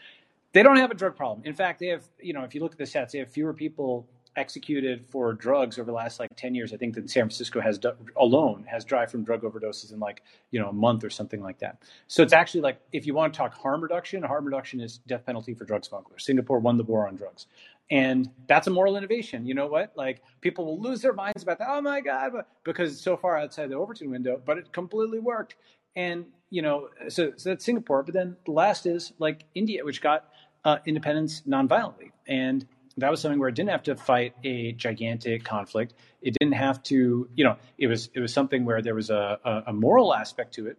They 0.53 0.63
don't 0.63 0.77
have 0.77 0.89
a 0.89 0.95
drug 0.95 1.15
problem. 1.15 1.45
In 1.45 1.53
fact, 1.53 1.79
they 1.79 1.87
have, 1.87 2.03
you 2.19 2.33
know, 2.33 2.43
if 2.43 2.55
you 2.55 2.61
look 2.61 2.71
at 2.71 2.77
the 2.79 2.85
stats, 2.85 3.11
they 3.11 3.19
have 3.19 3.29
fewer 3.29 3.53
people 3.53 4.07
executed 4.37 5.05
for 5.09 5.33
drugs 5.33 5.77
over 5.77 5.87
the 5.87 5.91
last 5.91 6.19
like 6.19 6.29
10 6.35 6.55
years 6.55 6.71
i 6.73 6.77
think 6.77 6.93
that 6.95 7.09
san 7.09 7.23
francisco 7.23 7.59
has 7.59 7.79
alone 8.15 8.63
has 8.67 8.85
died 8.85 9.09
from 9.09 9.23
drug 9.23 9.41
overdoses 9.41 9.91
in 9.91 9.99
like 9.99 10.21
you 10.51 10.59
know 10.59 10.69
a 10.69 10.73
month 10.73 11.03
or 11.03 11.09
something 11.09 11.41
like 11.41 11.59
that. 11.59 11.81
So 12.07 12.23
it's 12.23 12.33
actually 12.33 12.61
like 12.61 12.79
if 12.91 13.05
you 13.05 13.13
want 13.13 13.33
to 13.33 13.37
talk 13.37 13.53
harm 13.53 13.81
reduction 13.81 14.23
harm 14.23 14.45
reduction 14.45 14.79
is 14.79 14.99
death 15.07 15.25
penalty 15.25 15.53
for 15.53 15.65
drug 15.65 15.85
smugglers. 15.85 16.25
Singapore 16.25 16.59
won 16.59 16.77
the 16.77 16.83
war 16.83 17.07
on 17.07 17.15
drugs. 17.15 17.47
And 17.89 18.29
that's 18.47 18.67
a 18.67 18.69
moral 18.69 18.97
innovation. 18.97 19.45
You 19.45 19.53
know 19.53 19.67
what? 19.67 19.93
Like 19.95 20.21
people 20.41 20.65
will 20.65 20.81
lose 20.81 21.01
their 21.01 21.13
minds 21.13 21.43
about 21.43 21.59
that. 21.59 21.67
Oh 21.69 21.81
my 21.81 22.01
god 22.01 22.33
because 22.63 22.93
it's 22.93 23.01
so 23.01 23.17
far 23.17 23.37
outside 23.37 23.69
the 23.69 23.75
overton 23.75 24.09
window 24.09 24.41
but 24.45 24.57
it 24.57 24.71
completely 24.71 25.19
worked. 25.19 25.55
And 25.95 26.25
you 26.49 26.61
know 26.61 26.89
so, 27.09 27.33
so 27.35 27.49
that's 27.49 27.65
singapore. 27.65 28.03
But 28.03 28.13
then 28.13 28.37
the 28.45 28.51
last 28.51 28.85
is 28.85 29.13
like 29.19 29.43
india 29.55 29.83
which 29.83 30.01
got 30.01 30.29
uh, 30.65 30.77
independence 30.85 31.43
nonviolently. 31.47 32.11
And 32.27 32.65
that 32.97 33.11
was 33.11 33.21
something 33.21 33.39
where 33.39 33.49
it 33.49 33.55
didn't 33.55 33.69
have 33.69 33.83
to 33.83 33.95
fight 33.95 34.33
a 34.43 34.71
gigantic 34.73 35.43
conflict. 35.43 35.93
It 36.21 36.35
didn't 36.39 36.55
have 36.55 36.81
to, 36.83 37.29
you 37.35 37.43
know, 37.43 37.57
it 37.77 37.87
was 37.87 38.09
it 38.13 38.19
was 38.19 38.33
something 38.33 38.65
where 38.65 38.81
there 38.81 38.95
was 38.95 39.09
a, 39.09 39.39
a, 39.43 39.63
a 39.67 39.73
moral 39.73 40.13
aspect 40.13 40.55
to 40.55 40.67
it. 40.67 40.77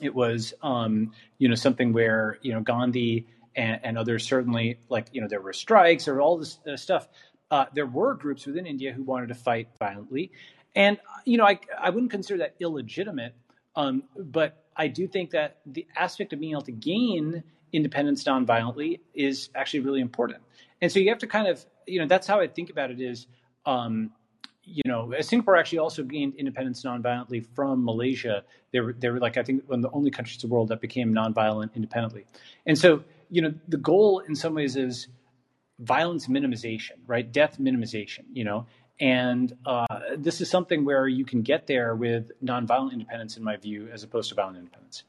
It 0.00 0.14
was, 0.14 0.52
um, 0.62 1.12
you 1.38 1.48
know, 1.48 1.54
something 1.54 1.92
where 1.92 2.38
you 2.42 2.52
know 2.52 2.60
Gandhi 2.60 3.26
and, 3.54 3.80
and, 3.82 3.98
others 3.98 4.26
certainly, 4.26 4.78
like 4.88 5.08
you 5.12 5.20
know, 5.20 5.28
there 5.28 5.40
were 5.40 5.52
strikes 5.52 6.08
or 6.08 6.20
all 6.20 6.38
this 6.38 6.58
uh, 6.70 6.76
stuff. 6.76 7.08
Uh, 7.50 7.66
there 7.74 7.86
were 7.86 8.14
groups 8.14 8.46
within 8.46 8.66
India 8.66 8.92
who 8.92 9.02
wanted 9.02 9.28
to 9.28 9.34
fight 9.34 9.68
violently, 9.78 10.32
and 10.74 10.98
you 11.24 11.38
know, 11.38 11.46
I 11.46 11.58
I 11.78 11.90
wouldn't 11.90 12.10
consider 12.10 12.38
that 12.38 12.54
illegitimate, 12.60 13.34
um, 13.74 14.04
but 14.16 14.64
I 14.76 14.88
do 14.88 15.06
think 15.06 15.30
that 15.30 15.60
the 15.66 15.86
aspect 15.96 16.32
of 16.32 16.40
being 16.40 16.52
able 16.52 16.62
to 16.62 16.72
gain 16.72 17.42
independence 17.72 18.24
nonviolently 18.24 19.00
is 19.14 19.48
actually 19.54 19.80
really 19.80 20.00
important. 20.00 20.42
And 20.82 20.92
so 20.92 20.98
you 20.98 21.08
have 21.08 21.18
to 21.18 21.26
kind 21.26 21.48
of 21.48 21.64
you 21.86 21.98
know 21.98 22.06
that's 22.06 22.26
how 22.26 22.40
I 22.40 22.46
think 22.46 22.68
about 22.68 22.90
it 22.90 23.00
is. 23.00 23.26
Um, 23.64 24.10
you 24.64 24.82
know, 24.86 25.12
Singapore 25.20 25.56
actually 25.56 25.78
also 25.78 26.04
gained 26.04 26.34
independence 26.36 26.84
nonviolently 26.84 27.44
from 27.54 27.84
Malaysia. 27.84 28.44
They 28.72 28.80
were, 28.80 28.92
they 28.92 29.10
were 29.10 29.18
like, 29.18 29.36
I 29.36 29.42
think, 29.42 29.68
one 29.68 29.80
of 29.80 29.82
the 29.82 29.90
only 29.90 30.10
countries 30.10 30.42
in 30.42 30.48
the 30.48 30.54
world 30.54 30.68
that 30.68 30.80
became 30.80 31.12
nonviolent 31.12 31.74
independently. 31.74 32.26
And 32.64 32.78
so, 32.78 33.02
you 33.28 33.42
know, 33.42 33.52
the 33.66 33.76
goal 33.76 34.20
in 34.20 34.36
some 34.36 34.54
ways 34.54 34.76
is 34.76 35.08
violence 35.80 36.28
minimization, 36.28 36.92
right? 37.06 37.30
Death 37.30 37.58
minimization, 37.58 38.24
you 38.32 38.44
know. 38.44 38.66
And 39.00 39.56
uh, 39.66 39.86
this 40.16 40.40
is 40.40 40.48
something 40.48 40.84
where 40.84 41.08
you 41.08 41.24
can 41.24 41.42
get 41.42 41.66
there 41.66 41.96
with 41.96 42.30
nonviolent 42.40 42.92
independence, 42.92 43.36
in 43.36 43.42
my 43.42 43.56
view, 43.56 43.88
as 43.92 44.04
opposed 44.04 44.28
to 44.28 44.36
violent 44.36 44.58
independence. 44.58 45.02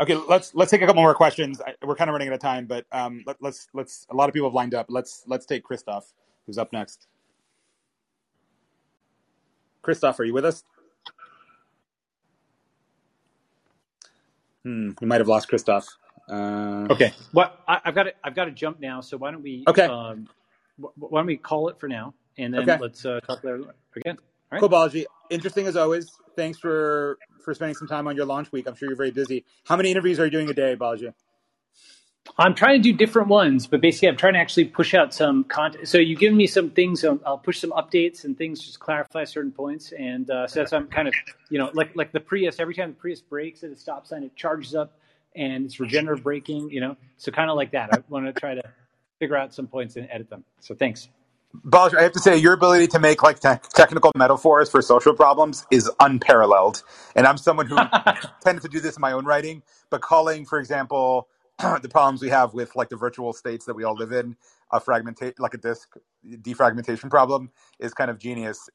Okay, 0.00 0.14
let's 0.14 0.54
let's 0.54 0.70
take 0.70 0.82
a 0.82 0.86
couple 0.86 1.02
more 1.02 1.14
questions. 1.14 1.60
I, 1.60 1.74
we're 1.84 1.96
kind 1.96 2.08
of 2.08 2.12
running 2.12 2.28
out 2.28 2.34
of 2.34 2.40
time, 2.40 2.66
but 2.66 2.86
um, 2.92 3.24
let, 3.26 3.36
let's 3.40 3.68
let's. 3.74 4.06
A 4.10 4.14
lot 4.14 4.28
of 4.28 4.32
people 4.32 4.48
have 4.48 4.54
lined 4.54 4.74
up. 4.74 4.86
Let's 4.88 5.24
let's 5.26 5.44
take 5.44 5.64
Christoph, 5.64 6.12
who's 6.46 6.56
up 6.56 6.72
next. 6.72 7.08
Christoph, 9.82 10.20
are 10.20 10.24
you 10.24 10.34
with 10.34 10.44
us? 10.44 10.62
Hmm, 14.64 14.90
we 15.00 15.06
might 15.06 15.20
have 15.20 15.28
lost 15.28 15.48
Christoph. 15.48 15.88
Uh, 16.28 16.86
okay. 16.90 17.12
Well, 17.32 17.56
I, 17.66 17.80
have 17.84 17.94
got 17.94 18.04
to 18.04 18.14
I've 18.22 18.34
got 18.34 18.44
to 18.44 18.50
jump 18.52 18.80
now. 18.80 19.00
So 19.00 19.16
why 19.16 19.32
don't 19.32 19.42
we? 19.42 19.64
Okay. 19.66 19.86
Um, 19.86 20.28
why 20.76 21.20
don't 21.20 21.26
we 21.26 21.36
call 21.36 21.68
it 21.70 21.80
for 21.80 21.88
now, 21.88 22.14
and 22.36 22.54
then 22.54 22.62
okay. 22.62 22.78
let's 22.80 23.04
uh, 23.04 23.18
talk 23.20 23.42
about 23.42 23.60
it 23.60 23.66
again. 23.96 24.16
All 24.16 24.24
right. 24.52 24.60
Cool, 24.60 24.68
Balaji. 24.68 25.06
Interesting 25.30 25.66
as 25.66 25.76
always. 25.76 26.10
Thanks 26.36 26.58
for 26.58 27.18
for 27.44 27.54
spending 27.54 27.74
some 27.74 27.88
time 27.88 28.06
on 28.06 28.16
your 28.16 28.26
launch 28.26 28.52
week. 28.52 28.66
I'm 28.66 28.74
sure 28.74 28.88
you're 28.88 28.96
very 28.96 29.10
busy. 29.10 29.44
How 29.64 29.76
many 29.76 29.90
interviews 29.90 30.20
are 30.20 30.24
you 30.24 30.30
doing 30.30 30.48
a 30.50 30.54
day, 30.54 30.76
Balaji? 30.76 31.12
I'm 32.36 32.54
trying 32.54 32.82
to 32.82 32.92
do 32.92 32.96
different 32.96 33.28
ones, 33.28 33.66
but 33.66 33.80
basically, 33.80 34.08
I'm 34.08 34.16
trying 34.16 34.34
to 34.34 34.40
actually 34.40 34.66
push 34.66 34.92
out 34.94 35.14
some 35.14 35.44
content. 35.44 35.88
So 35.88 35.98
you 35.98 36.14
give 36.14 36.34
me 36.34 36.46
some 36.46 36.70
things, 36.70 37.04
I'll 37.04 37.38
push 37.38 37.58
some 37.58 37.70
updates 37.70 38.24
and 38.24 38.36
things, 38.36 38.60
just 38.60 38.80
clarify 38.80 39.24
certain 39.24 39.52
points. 39.52 39.92
And 39.92 40.30
uh, 40.30 40.46
so 40.46 40.60
that's 40.60 40.72
I'm 40.72 40.88
kind 40.88 41.08
of, 41.08 41.14
you 41.48 41.58
know, 41.58 41.70
like 41.72 41.96
like 41.96 42.12
the 42.12 42.20
Prius. 42.20 42.60
Every 42.60 42.74
time 42.74 42.90
the 42.90 42.96
Prius 42.96 43.20
breaks 43.20 43.64
at 43.64 43.70
a 43.70 43.76
stop 43.76 44.06
sign, 44.06 44.22
it 44.24 44.36
charges 44.36 44.74
up, 44.74 44.98
and 45.34 45.64
it's 45.64 45.80
regenerative 45.80 46.22
braking. 46.24 46.70
You 46.70 46.80
know, 46.80 46.96
so 47.16 47.32
kind 47.32 47.50
of 47.50 47.56
like 47.56 47.72
that. 47.72 47.92
I 47.92 48.02
want 48.08 48.26
to 48.26 48.38
try 48.38 48.54
to 48.54 48.62
figure 49.18 49.36
out 49.36 49.54
some 49.54 49.66
points 49.66 49.96
and 49.96 50.08
edit 50.10 50.28
them. 50.28 50.44
So 50.60 50.74
thanks. 50.74 51.08
Balaji, 51.54 51.96
I 51.98 52.02
have 52.02 52.12
to 52.12 52.20
say, 52.20 52.36
your 52.36 52.54
ability 52.54 52.88
to 52.88 52.98
make 52.98 53.22
like 53.22 53.40
te- 53.40 53.60
technical 53.74 54.12
metaphors 54.16 54.70
for 54.70 54.82
social 54.82 55.14
problems 55.14 55.66
is 55.70 55.90
unparalleled. 56.00 56.82
And 57.16 57.26
I'm 57.26 57.38
someone 57.38 57.66
who 57.66 57.76
tended 58.44 58.62
to 58.62 58.68
do 58.68 58.80
this 58.80 58.96
in 58.96 59.00
my 59.00 59.12
own 59.12 59.24
writing, 59.26 59.62
but 59.90 60.00
calling, 60.02 60.46
for 60.46 60.58
example, 60.58 61.28
the 61.58 61.88
problems 61.90 62.22
we 62.22 62.30
have 62.30 62.54
with 62.54 62.76
like 62.76 62.88
the 62.88 62.96
virtual 62.96 63.32
states 63.32 63.66
that 63.66 63.74
we 63.74 63.84
all 63.84 63.96
live 63.96 64.12
in, 64.12 64.36
a 64.72 64.80
fragmentation, 64.80 65.34
like 65.38 65.54
a 65.54 65.58
disk 65.58 65.94
defragmentation 66.26 67.10
problem, 67.10 67.50
is 67.80 67.94
kind 67.94 68.10
of 68.10 68.18
genius. 68.18 68.68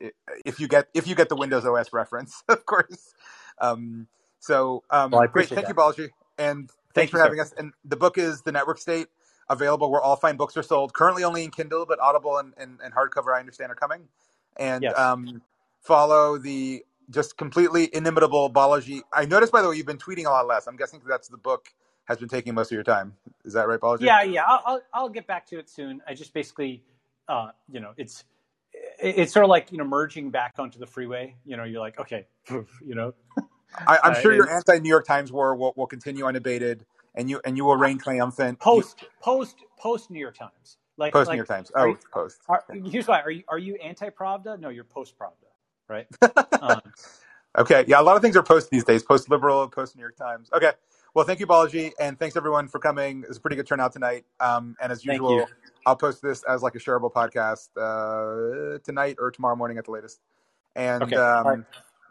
If 0.46 0.60
you 0.60 0.68
get 0.68 0.88
if 0.94 1.08
you 1.08 1.16
get 1.16 1.30
the 1.30 1.36
Windows 1.36 1.66
OS 1.66 1.94
reference, 1.94 2.44
of 2.50 2.66
course. 2.66 3.14
Um, 3.60 4.08
so 4.40 4.84
um, 4.92 5.12
well, 5.12 5.28
great, 5.28 5.50
thank 5.50 5.68
that. 5.68 5.70
you, 5.70 5.76
Balaji, 5.76 6.10
and 6.38 6.70
thanks 6.96 7.12
thank 7.12 7.12
for 7.12 7.20
you, 7.20 7.24
having 7.24 7.40
sir. 7.40 7.44
us. 7.44 7.54
And 7.58 7.74
the 7.86 7.98
book 7.98 8.18
is 8.18 8.42
the 8.44 8.52
Network 8.52 8.80
State, 8.80 9.08
available 9.50 9.92
where 9.92 10.02
all 10.02 10.16
fine 10.16 10.38
books 10.38 10.56
are 10.58 10.64
sold. 10.64 10.94
Currently 10.94 11.24
only 11.24 11.44
in 11.44 11.52
Kindle, 11.52 11.86
but 11.86 12.00
Audible 12.00 12.38
and, 12.38 12.54
and, 12.58 12.80
and 12.84 12.94
hardcover, 12.94 13.36
I 13.36 13.40
understand, 13.40 13.72
are 13.72 13.76
coming. 13.76 14.02
And 14.58 14.84
yes. 14.84 14.98
um, 14.98 15.42
follow 15.82 16.38
the 16.38 16.84
just 17.10 17.38
completely 17.38 17.90
inimitable 17.94 18.52
Balaji. 18.52 19.02
I 19.12 19.26
noticed, 19.26 19.52
by 19.52 19.62
the 19.62 19.70
way, 19.70 19.76
you've 19.76 19.86
been 19.86 19.98
tweeting 19.98 20.26
a 20.26 20.30
lot 20.30 20.48
less. 20.48 20.68
I'm 20.68 20.78
guessing 20.78 21.02
that's 21.08 21.28
the 21.28 21.38
book 21.38 21.68
has 22.06 22.18
been 22.18 22.30
taking 22.30 22.54
most 22.54 22.68
of 22.72 22.76
your 22.76 22.84
time. 22.84 23.16
Is 23.46 23.54
that 23.54 23.68
right, 23.68 23.80
Balaji? 23.80 24.02
Yeah, 24.02 24.24
yeah. 24.24 24.44
I'll, 24.46 24.62
I'll, 24.66 24.82
I'll 24.94 25.10
get 25.10 25.28
back 25.28 25.46
to 25.48 25.60
it 25.60 25.70
soon. 25.70 26.02
I 26.08 26.14
just 26.14 26.34
basically, 26.34 26.84
uh, 27.28 27.50
you 27.72 27.80
know, 27.80 27.94
it's 27.98 28.24
it's 29.00 29.32
sort 29.32 29.44
of 29.44 29.50
like 29.50 29.72
you 29.72 29.78
know 29.78 29.86
merging 29.86 30.30
back 30.30 30.56
onto 30.58 30.80
the 30.80 30.88
freeway. 30.88 31.36
You 31.46 31.58
know, 31.58 31.64
you're 31.64 31.82
like, 31.82 32.00
okay, 32.00 32.26
you 32.50 32.66
know. 32.96 33.14
I, 33.88 33.98
am 34.04 34.22
sure 34.22 34.32
uh, 34.32 34.36
your 34.36 34.50
anti 34.52 34.78
New 34.78 34.90
York 34.90 35.08
Times 35.08 35.32
war 35.32 35.56
will, 35.56 35.74
will 35.76 35.88
continue 35.88 36.26
unabated, 36.26 36.86
and 37.16 37.30
you 37.30 37.42
and 37.46 37.58
you 37.58 37.66
will 37.66 37.78
reign 37.78 37.98
triumphant. 37.98 38.60
Post 38.60 39.06
post 39.22 39.58
post 39.78 40.10
New 40.10 40.20
York 40.20 40.38
Times, 40.38 40.78
like 40.98 41.14
post 41.14 41.28
like, 41.28 41.36
New 41.36 41.38
York 41.38 41.48
Times. 41.48 41.72
Oh, 41.76 41.86
you, 41.86 41.98
post. 42.12 42.40
Are, 42.48 42.64
here's 42.86 43.08
why: 43.08 43.22
are 43.22 43.32
you 43.32 43.44
are 43.48 43.58
you 43.58 43.76
anti 43.76 44.10
Pravda? 44.10 44.60
No, 44.60 44.70
you're 44.70 44.84
post 44.84 45.16
Pravda, 45.18 45.50
right? 45.88 46.08
um, 46.62 46.82
okay, 47.58 47.86
yeah, 47.88 48.02
a 48.02 48.04
lot 48.04 48.16
of 48.16 48.22
things 48.22 48.36
are 48.36 48.44
post 48.44 48.70
these 48.70 48.84
days. 48.84 49.04
Post 49.04 49.30
liberal, 49.30 49.68
post 49.68 49.96
New 49.96 50.02
York 50.02 50.18
Times. 50.18 50.50
Okay. 50.54 50.72
Well, 51.16 51.26
thank 51.26 51.40
you, 51.40 51.46
Balaji, 51.46 51.92
and 52.00 52.18
thanks 52.18 52.36
everyone 52.36 52.68
for 52.68 52.80
coming. 52.80 53.24
It's 53.28 53.38
a 53.38 53.42
pretty 53.42 53.56
good 53.56 53.68
turnout 53.68 53.94
tonight. 53.94 54.26
Um, 54.40 54.76
and 54.82 54.92
as 54.92 55.06
usual, 55.06 55.46
I'll 55.86 55.96
post 55.96 56.24
this 56.24 56.42
as 56.50 56.64
like 56.64 56.74
a 56.74 56.80
shareable 56.80 57.14
podcast 57.14 57.70
uh, 57.78 58.80
tonight 58.80 59.18
or 59.20 59.30
tomorrow 59.30 59.56
morning 59.56 59.78
at 59.78 59.86
the 59.86 59.92
latest. 59.92 60.22
And 60.76 61.04
okay. 61.04 61.16
um, 61.16 61.46
right. 61.46 61.60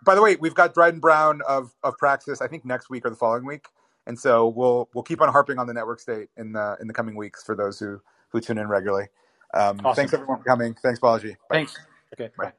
by 0.04 0.14
the 0.14 0.22
way, 0.22 0.36
we've 0.36 0.54
got 0.54 0.72
Dryden 0.72 1.00
Brown 1.00 1.40
of 1.48 1.74
of 1.82 1.98
Praxis. 1.98 2.40
I 2.40 2.46
think 2.46 2.64
next 2.64 2.90
week 2.90 3.04
or 3.04 3.10
the 3.10 3.16
following 3.16 3.44
week. 3.44 3.66
And 4.06 4.18
so 4.18 4.48
we'll 4.48 4.88
we'll 4.94 5.04
keep 5.04 5.20
on 5.20 5.28
harping 5.28 5.58
on 5.58 5.66
the 5.66 5.74
network 5.74 6.00
state 6.00 6.28
in 6.36 6.52
the 6.52 6.76
in 6.80 6.88
the 6.88 6.94
coming 6.94 7.14
weeks 7.14 7.42
for 7.42 7.54
those 7.54 7.78
who 7.78 8.00
who 8.30 8.40
tune 8.40 8.58
in 8.58 8.68
regularly. 8.68 9.08
Um, 9.54 9.80
awesome. 9.84 9.94
Thanks 9.94 10.14
everyone 10.14 10.38
for 10.38 10.44
coming. 10.44 10.74
Thanks, 10.82 10.98
Balaji. 10.98 11.36
Bye. 11.48 11.56
Thanks. 11.56 11.78
Okay. 12.14 12.30
Bye. 12.36 12.46
Bye. 12.46 12.52